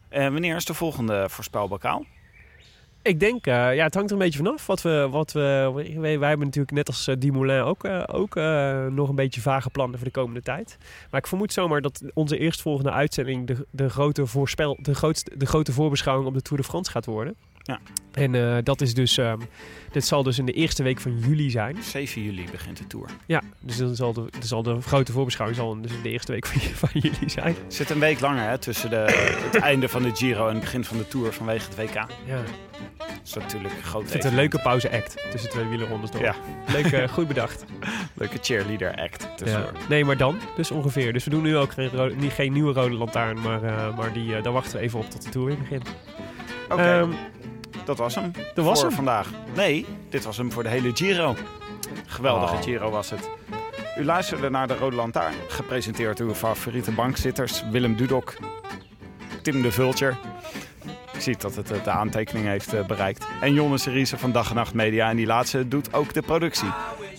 Eh, 0.10 0.28
wanneer 0.28 0.56
is 0.56 0.66
de 0.66 0.74
volgende 0.74 1.30
voorspelbokaal? 1.30 2.06
Ik 3.04 3.20
denk, 3.20 3.48
eh, 3.48 3.76
ja, 3.76 3.84
het 3.84 3.94
hangt 3.94 4.10
er 4.10 4.16
een 4.16 4.24
beetje 4.24 4.38
vanaf. 4.38 4.68
Wat 4.68 4.82
we, 4.82 5.08
wat 5.12 5.32
we, 5.32 5.72
wij, 6.00 6.12
hebben 6.12 6.46
natuurlijk 6.46 6.72
net 6.72 6.88
als 6.88 7.08
uh, 7.08 7.16
Dumoulin 7.20 7.62
ook, 7.62 7.84
eh, 7.84 8.04
ook 8.08 8.36
eh, 8.36 8.86
nog 8.86 9.10
een 9.10 9.16
beetje 9.16 9.42
vage 9.42 9.70
plannen 9.70 9.98
voor 9.98 10.08
de 10.08 10.14
komende 10.14 10.42
tijd. 10.42 10.78
Maar 11.12 11.20
ik 11.20 11.28
vermoed 11.28 11.54
zomaar 11.54 11.82
dat 11.82 12.02
onze 12.14 12.38
eerstvolgende 12.38 12.92
uitzending 12.92 13.48
de, 13.48 13.68
de, 13.72 13.90
grote, 13.90 14.26
voorspel, 14.26 14.78
de, 14.82 14.96
grootste, 14.96 15.38
de 15.38 15.46
grote 15.46 15.72
voorbeschouwing 15.72 16.28
op 16.28 16.34
de 16.34 16.42
Tour 16.42 16.62
de 16.62 16.68
France 16.68 16.92
gaat 16.92 17.06
worden. 17.06 17.36
Ja. 17.64 17.80
En 18.12 18.36
eh, 18.36 18.58
dat 18.64 18.82
is 18.82 18.94
dus, 18.94 19.18
ehm, 19.18 19.40
dit 19.92 20.06
zal 20.06 20.24
dus 20.24 20.40
in 20.40 20.46
de 20.46 20.52
eerste 20.52 20.84
week 20.84 21.00
van 21.00 21.20
juli 21.20 21.50
zijn. 21.50 21.78
7 21.84 22.24
juli 22.24 22.46
begint 22.52 22.78
de 22.78 22.88
Tour. 22.88 23.10
Ja, 23.26 23.42
dus 23.60 23.78
dan 23.78 23.96
zal 23.96 24.14
de, 24.14 24.26
dan 24.32 24.44
zal 24.44 24.64
de 24.64 24.82
grote 24.82 25.12
voorbeschouwing 25.12 25.60
zal 25.60 25.82
dus 25.82 25.92
in 25.92 26.02
de 26.02 26.10
eerste 26.10 26.32
week 26.32 26.46
van, 26.46 26.62
van 26.90 26.90
juli 27.02 27.30
zijn. 27.30 27.56
Het 27.64 27.74
zit 27.74 27.90
een 27.90 28.00
week 28.00 28.20
langer 28.20 28.50
hè, 28.50 28.58
tussen 28.58 28.90
de, 28.90 28.96
het 29.52 29.56
einde 29.56 29.90
van 29.90 30.04
de 30.04 30.16
Giro 30.16 30.48
en 30.48 30.54
het 30.54 30.64
begin 30.64 30.84
van 30.84 30.98
de 30.98 31.08
Tour 31.08 31.34
vanwege 31.34 31.70
het 31.70 31.76
WK. 31.76 31.94
Ja. 31.94 32.44
Dat 32.98 33.22
is 33.24 33.34
natuurlijk 33.34 33.74
een 33.74 33.84
groot 33.84 34.04
Ik 34.04 34.10
vind 34.10 34.24
het 34.24 34.32
een 34.32 34.38
leuke 34.38 34.60
pauze-act 34.60 35.18
tussen 35.32 35.50
twee 35.50 35.66
wielerrondes 35.66 36.12
door. 36.12 36.22
Ja. 36.22 36.36
Leuk, 36.72 36.92
eh, 36.92 37.08
goed 37.08 37.28
bedacht. 37.28 37.66
Leuke 38.14 38.38
cheerleader 38.42 38.96
act 38.96 39.28
Ja. 39.46 39.72
Nee, 39.90 40.06
maar 40.06 40.18
dan 40.18 40.38
dus 40.56 40.72
ongeveer. 40.72 41.14
Dus 41.14 41.24
we 41.24 41.30
doen 41.30 41.44
nu 41.44 41.58
ook 41.58 41.72
geen, 41.72 42.32
geen 42.32 42.54
nieuwe 42.54 42.74
rode 42.74 42.96
lantaarn, 42.96 43.42
maar, 43.42 43.64
eh, 43.64 43.98
maar 43.98 44.14
die, 44.14 44.36
eh, 44.36 44.44
daar 44.44 44.54
wachten 44.54 44.78
we 44.78 44.84
even 44.84 45.00
op 45.00 45.10
tot 45.10 45.24
de 45.24 45.30
tour 45.30 45.48
weer 45.48 45.58
begint. 45.58 45.90
Oké, 46.70 46.82
Ehm, 46.82 47.12
dat 47.86 47.98
was 47.98 48.16
hem 48.16 48.32
dat 48.54 48.66
was 48.66 48.80
voor 48.80 48.88
hem. 48.88 48.96
vandaag. 48.96 49.30
Nee, 49.56 49.86
dit 50.10 50.24
was 50.24 50.38
hem 50.38 50.52
voor 50.52 50.64
de 50.64 50.70
hele 50.70 50.92
Giro. 50.94 51.36
Geweldige 52.08 52.54
Oh. 52.54 52.62
Giro 52.62 52.90
was 52.90 53.10
het. 53.10 53.30
U 53.98 54.06
luisterde 54.06 54.50
naar 54.50 54.68
de 54.68 54.78
Rode 54.78 54.96
Lantaarn, 54.96 55.34
gepresenteerd 55.48 56.18
door 56.18 56.28
uw 56.28 56.34
favoriete 56.34 56.92
bankzitters 56.92 57.64
Willem 57.72 57.96
Dudok, 57.96 58.36
Tim 59.42 59.62
de 59.62 59.72
Vulture. 59.72 60.16
Ik 61.24 61.30
zie 61.30 61.42
dat 61.42 61.56
het 61.56 61.72
eh, 61.72 61.84
de 61.84 61.90
aantekening 61.90 62.46
heeft 62.46 62.74
eh, 62.74 62.86
bereikt. 62.86 63.28
En 63.42 63.54
Jonne 63.54 63.78
Seriese 63.78 64.18
van 64.18 64.32
Dag 64.32 64.50
en 64.50 64.56
Nacht 64.56 64.74
Media. 64.74 65.10
En 65.10 65.16
die 65.16 65.26
laatste 65.26 65.68
doet 65.68 65.94
ook 65.94 66.14
de 66.14 66.22
productie. 66.22 66.70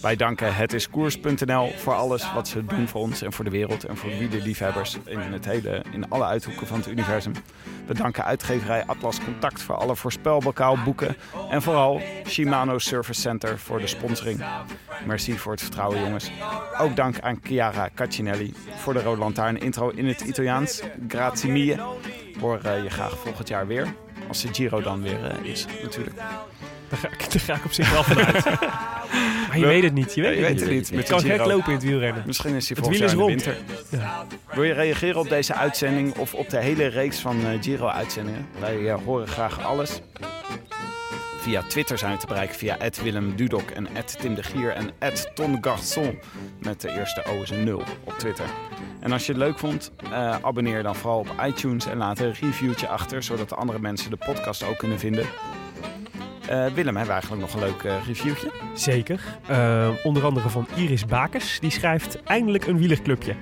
Wij 0.02 0.16
danken 0.16 0.55
hetiskoers.nl 0.55 1.72
voor 1.76 1.94
alles 1.94 2.32
wat 2.32 2.48
ze 2.48 2.64
doen 2.64 2.89
voor 2.89 3.01
ons 3.01 3.22
en 3.22 3.32
voor 3.32 3.44
de 3.44 3.51
wereld. 3.51 3.85
En 3.85 3.97
voor 3.97 4.10
wielerliefhebbers 4.18 4.97
in, 5.05 5.18
het 5.18 5.44
hele, 5.44 5.82
in 5.93 6.09
alle 6.09 6.24
uithoeken 6.24 6.66
van 6.66 6.76
het 6.78 6.89
universum. 6.89 7.32
We 7.86 7.94
danken 7.94 8.24
uitgeverij 8.24 8.85
Atlas 8.86 9.20
Contact 9.24 9.62
voor 9.62 9.76
alle 9.76 9.97
voorspelbokaal 9.97 10.78
boeken. 10.85 11.16
En 11.51 11.62
vooral 11.62 12.01
Shimano 12.26 12.78
Service 12.78 13.20
Center 13.20 13.59
voor 13.59 13.78
de 13.78 13.86
sponsoring. 13.86 14.44
Merci 15.06 15.39
voor 15.39 15.52
het 15.52 15.60
vertrouwen 15.60 16.01
jongens. 16.01 16.31
Ook 16.78 16.97
dank 16.97 17.20
aan 17.20 17.39
Chiara 17.43 17.89
Caccinelli 17.94 18.55
voor 18.76 18.93
de 18.93 19.02
Rode 19.02 19.20
Lantaarn 19.20 19.60
intro 19.60 19.89
in 19.89 20.06
het 20.06 20.20
Italiaans. 20.20 20.82
Grazie 21.09 21.51
mille. 21.51 22.13
Hoor 22.40 22.61
eh, 22.62 22.82
je 22.82 22.90
graag 22.90 23.19
volgend 23.19 23.48
jaar 23.48 23.66
weer. 23.66 23.94
Als 24.28 24.43
de 24.43 24.48
Giro 24.52 24.81
dan 24.82 25.02
weer 25.02 25.24
eh, 25.24 25.51
is 25.51 25.66
natuurlijk. 25.82 26.16
Daar 26.89 26.98
ga, 26.98 27.09
ik, 27.09 27.19
daar 27.32 27.40
ga 27.40 27.55
ik 27.55 27.65
op 27.65 27.73
zich 27.73 27.93
wel 27.93 28.02
vanuit. 28.02 28.44
maar 29.48 29.59
je 29.59 29.66
weet 29.66 29.82
het 29.82 29.94
niet. 29.94 30.15
Je 30.15 30.23
weet, 30.23 30.39
Je 30.39 30.44
het, 30.44 30.51
weet 30.52 30.61
het 30.61 30.90
niet. 30.90 31.01
Het 31.01 31.09
kan 31.09 31.20
gek 31.20 31.44
lopen 31.44 31.69
in 31.69 31.74
het 31.74 31.82
wielrennen. 31.82 32.23
Misschien 32.27 32.55
is 32.55 32.69
hij 32.69 32.77
volgend 32.77 32.98
jaar 32.98 33.11
in 33.11 33.16
de 33.16 33.24
winter. 33.24 33.56
Wil 34.55 34.65
je 34.65 34.73
reageren 34.73 35.20
op 35.20 35.28
deze 35.28 35.55
uitzending 35.55 36.16
of 36.16 36.35
op 36.35 36.51
de 36.51 36.59
hele 36.59 36.86
reeks 36.86 37.19
van 37.19 37.47
eh, 37.47 37.62
Giro-uitzendingen? 37.62 38.47
Wij 38.59 38.93
horen 39.05 39.28
graag 39.28 39.65
alles. 39.65 40.01
Via 41.39 41.62
Twitter 41.62 41.98
zijn 41.98 42.12
we 42.12 42.19
te 42.19 42.27
bereiken 42.27 42.56
via 42.56 42.77
Willem 43.02 43.36
Dudok 43.36 43.70
en 43.70 43.89
Tim 44.20 44.35
de 44.35 44.43
Gier 44.43 44.70
en 44.70 44.90
Ton 45.35 45.59
Garçon 45.61 46.19
met 46.59 46.81
de 46.81 46.90
eerste 46.90 47.24
O 47.24 47.43
is 47.43 47.51
een 47.51 47.65
0 47.65 47.82
op 48.05 48.19
Twitter. 48.19 48.47
En 49.05 49.12
als 49.12 49.26
je 49.26 49.32
het 49.32 49.40
leuk 49.40 49.59
vond, 49.59 49.93
eh, 50.10 50.36
abonneer 50.43 50.82
dan 50.82 50.94
vooral 50.94 51.18
op 51.18 51.35
iTunes 51.47 51.86
en 51.86 51.97
laat 51.97 52.18
een 52.18 52.32
reviewtje 52.32 52.89
achter, 52.89 53.22
zodat 53.22 53.56
andere 53.56 53.78
mensen 53.78 54.10
de 54.10 54.16
podcast 54.16 54.64
ook 54.64 54.78
kunnen 54.78 54.98
vinden. 54.98 55.24
Eh, 56.48 56.66
Willem, 56.66 56.97
hebben 56.97 57.05
we 57.05 57.12
eigenlijk 57.12 57.43
nog 57.43 57.55
een 57.55 57.60
leuk 57.60 57.82
eh, 57.82 58.06
reviewtje? 58.06 58.51
Zeker. 58.74 59.20
Onder 60.02 60.24
andere 60.24 60.48
van 60.48 60.66
Iris 60.76 61.06
Bakers. 61.06 61.60
Die 61.60 61.70
schrijft 61.70 62.22
eindelijk 62.22 62.66
een 62.66 62.78
wielerclubje. 62.78 63.35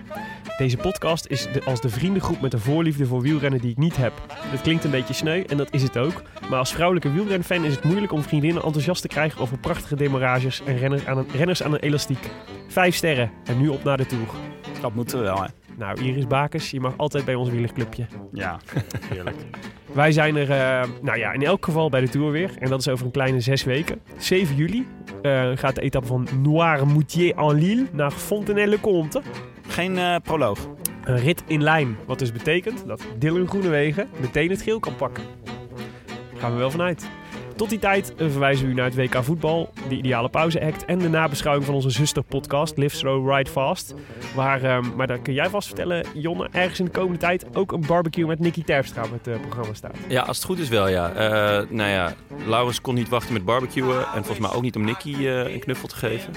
Deze 0.59 0.77
podcast 0.77 1.27
is 1.27 1.47
de, 1.53 1.65
als 1.65 1.81
de 1.81 1.89
vriendengroep 1.89 2.41
met 2.41 2.53
een 2.53 2.61
voorliefde 2.61 3.07
voor 3.07 3.21
wielrennen 3.21 3.61
die 3.61 3.71
ik 3.71 3.77
niet 3.77 3.97
heb. 3.97 4.13
Dat 4.51 4.61
klinkt 4.61 4.85
een 4.85 4.91
beetje 4.91 5.15
sneu 5.15 5.43
en 5.43 5.57
dat 5.57 5.73
is 5.73 5.83
het 5.83 5.99
ook. 5.99 6.23
Maar 6.51 6.59
als 6.59 6.73
vrouwelijke 6.73 7.13
wielrenfan 7.13 7.65
is 7.65 7.75
het 7.75 7.85
moeilijk 7.85 8.13
om 8.13 8.23
vriendinnen 8.23 8.63
enthousiast 8.63 9.03
te 9.03 9.09
krijgen 9.09 9.41
over 9.41 9.59
prachtige 9.59 9.97
demarages 9.97 10.63
en 10.65 10.79
renners 10.79 11.07
aan 11.07 11.19
een, 11.19 11.29
renners 11.35 11.63
aan 11.63 11.73
een 11.73 11.81
elastiek. 11.81 12.31
Vijf 12.69 12.95
sterren 12.95 13.31
en 13.45 13.59
nu 13.59 13.69
op 13.69 13.85
naar 13.85 13.97
de 13.97 14.07
Tour. 14.07 14.29
Dat 14.83 14.95
moeten 14.95 15.19
we 15.19 15.25
wel, 15.25 15.43
hè? 15.43 15.49
Nou, 15.77 16.01
Iris 16.01 16.27
Bakers, 16.27 16.71
je 16.71 16.81
mag 16.81 16.97
altijd 16.97 17.25
bij 17.25 17.35
ons 17.35 17.51
wielerclubje. 17.51 18.07
Ja, 18.33 18.59
heerlijk. 19.09 19.37
Wij 19.93 20.13
zijn 20.13 20.37
er, 20.37 20.51
eh, 20.51 20.89
nou 21.03 21.19
ja, 21.19 21.33
in 21.33 21.43
elk 21.43 21.65
geval 21.65 21.91
bij 21.91 22.01
de 22.01 22.09
Tour 22.09 22.31
weer. 22.31 22.51
En 22.59 22.69
dat 22.71 22.81
is 22.81 22.89
over 22.89 23.07
een 23.07 23.13
kleine 23.13 23.41
zes 23.41 23.65
weken. 23.65 24.01
7 24.19 24.57
juli 24.57 24.87
eh, 25.23 25.51
gaat 25.55 25.75
de 25.75 25.81
etappe 25.81 26.09
van 26.09 26.29
Noirmoutier-en-Lille 26.41 27.87
naar 27.93 28.11
Fontenay-le-Comte. 28.11 29.23
Geen 29.69 29.99
eh, 29.99 30.17
proloog. 30.23 30.69
Een 31.05 31.19
rit 31.19 31.43
in 31.47 31.63
lijn. 31.63 31.97
Wat 32.07 32.19
dus 32.19 32.33
betekent 32.33 32.87
dat 32.87 33.03
Dylan 33.19 33.49
Groenewegen 33.49 34.09
meteen 34.21 34.51
het 34.51 34.63
geel 34.63 34.81
kan 34.81 34.97
pakken. 34.97 35.25
Daar 36.33 36.41
gaan 36.41 36.53
we 36.53 36.59
wel 36.59 36.71
vanuit. 36.71 37.11
Tot 37.63 37.71
die 37.71 37.81
tijd 37.81 38.13
verwijzen 38.17 38.67
we 38.67 38.73
u 38.73 38.75
naar 38.75 38.85
het 38.85 38.95
WK 38.95 39.25
voetbal, 39.25 39.73
de 39.89 39.97
ideale 39.97 40.29
pauze-act 40.29 40.85
en 40.85 40.99
de 40.99 41.09
nabeschouwing 41.09 41.67
van 41.67 41.75
onze 41.75 41.91
zusterpodcast 41.91 42.77
Live 42.77 42.97
Slow 42.97 43.35
Ride 43.35 43.51
Fast. 43.51 43.95
Waar, 44.35 44.63
ehm, 44.63 44.85
maar 44.97 45.07
daar 45.07 45.19
kun 45.19 45.35
jij 45.35 45.49
vast 45.49 45.67
vertellen, 45.67 46.07
Jonne, 46.15 46.49
ergens 46.53 46.79
in 46.79 46.85
de 46.85 46.91
komende 46.91 47.19
tijd 47.19 47.47
ook 47.57 47.73
een 47.73 47.85
barbecue 47.87 48.27
met 48.27 48.39
Nicky 48.39 48.65
Terpstra 48.65 49.03
op 49.03 49.13
het 49.13 49.27
eh, 49.27 49.41
programma 49.41 49.75
staat. 49.75 49.97
Ja, 50.09 50.23
als 50.23 50.37
het 50.37 50.47
goed 50.47 50.59
is 50.59 50.69
wel, 50.69 50.89
ja. 50.89 51.13
Eh, 51.13 51.69
nou 51.69 51.91
ja, 51.91 52.15
Laurens 52.47 52.81
kon 52.81 52.95
niet 52.95 53.09
wachten 53.09 53.33
met 53.33 53.45
barbecuen. 53.45 53.99
En 53.99 54.25
volgens 54.25 54.39
mij 54.39 54.51
ook 54.51 54.63
niet 54.63 54.77
om 54.77 54.85
Nicky 54.85 55.15
eh, 55.15 55.53
een 55.53 55.61
knuffel 55.61 55.89
te 55.89 55.97
geven. 55.97 56.33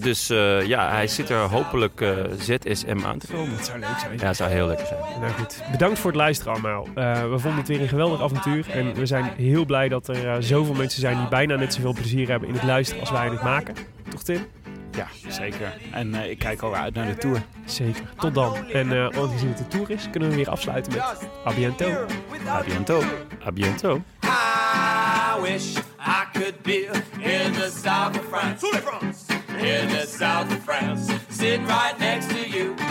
Dus 0.00 0.26
ja, 0.66 0.90
hij 0.90 1.06
zit 1.06 1.30
er 1.30 1.38
hopelijk 1.38 2.04
ZSM 2.38 2.98
aan 3.04 3.18
te 3.18 3.26
komen. 3.26 3.56
Dat 3.56 3.66
zou 3.66 3.78
leuk 3.78 3.98
zijn. 3.98 4.18
Ja, 4.18 4.26
het 4.26 4.36
zou 4.36 4.50
heel 4.50 4.66
lekker 4.66 4.86
zijn. 4.86 5.00
Nou 5.20 5.32
goed, 5.32 5.62
bedankt 5.70 5.98
voor 5.98 6.10
het 6.10 6.20
luisteren 6.20 6.52
allemaal. 6.52 6.86
We 7.30 7.38
vonden 7.38 7.58
het 7.58 7.68
weer 7.68 7.80
een 7.80 7.88
geweldig 7.88 8.22
avontuur 8.22 8.70
en 8.70 8.94
we 8.94 9.06
zijn 9.06 9.32
heel 9.36 9.64
blij 9.64 9.88
dat 9.88 9.99
er 10.08 10.28
eh, 10.28 10.36
zoveel 10.38 10.74
mensen 10.74 11.00
zijn 11.00 11.16
die 11.18 11.28
bijna 11.28 11.56
net 11.56 11.74
zoveel 11.74 11.92
plezier 11.92 12.28
hebben 12.28 12.48
in 12.48 12.54
het 12.54 12.62
luisteren 12.62 13.00
als 13.00 13.10
wij 13.10 13.26
in 13.26 13.32
het 13.32 13.42
maken. 13.42 13.74
Toch 14.08 14.22
Tim? 14.22 14.46
Ja, 14.90 15.06
zeker. 15.28 15.76
En 15.92 16.14
eh, 16.14 16.30
ik 16.30 16.38
kijk 16.38 16.62
alweer 16.62 16.80
uit 16.80 16.94
naar 16.94 17.06
de 17.06 17.16
Tour. 17.16 17.42
Zeker. 17.64 18.02
Tot 18.16 18.34
dan. 18.34 18.56
En 18.72 18.92
eh 18.92 19.04
aangezien 19.04 19.48
het 19.48 19.58
de 19.58 19.68
tour 19.68 19.90
is, 19.90 20.10
kunnen 20.10 20.28
we 20.28 20.34
weer 20.34 20.50
afsluiten 20.50 20.92
met 20.92 21.02
A 21.46 21.54
biento. 21.54 22.06
A 22.46 22.62
biento. 22.64 23.02
A 23.46 23.52
biento. 23.52 24.02
I 24.24 25.40
wish 25.42 25.76
I 25.98 26.24
could 26.32 26.62
be 26.62 26.86
in 27.18 27.52
the 27.52 27.70
south 27.82 28.18
of 28.18 28.24
France. 28.28 28.66
In 29.58 29.88
the 29.88 30.06
south 30.18 30.52
of 30.52 30.62
France. 30.64 31.12
Sitting 31.28 31.66
right 31.66 31.98
next 31.98 32.28
to 32.28 32.89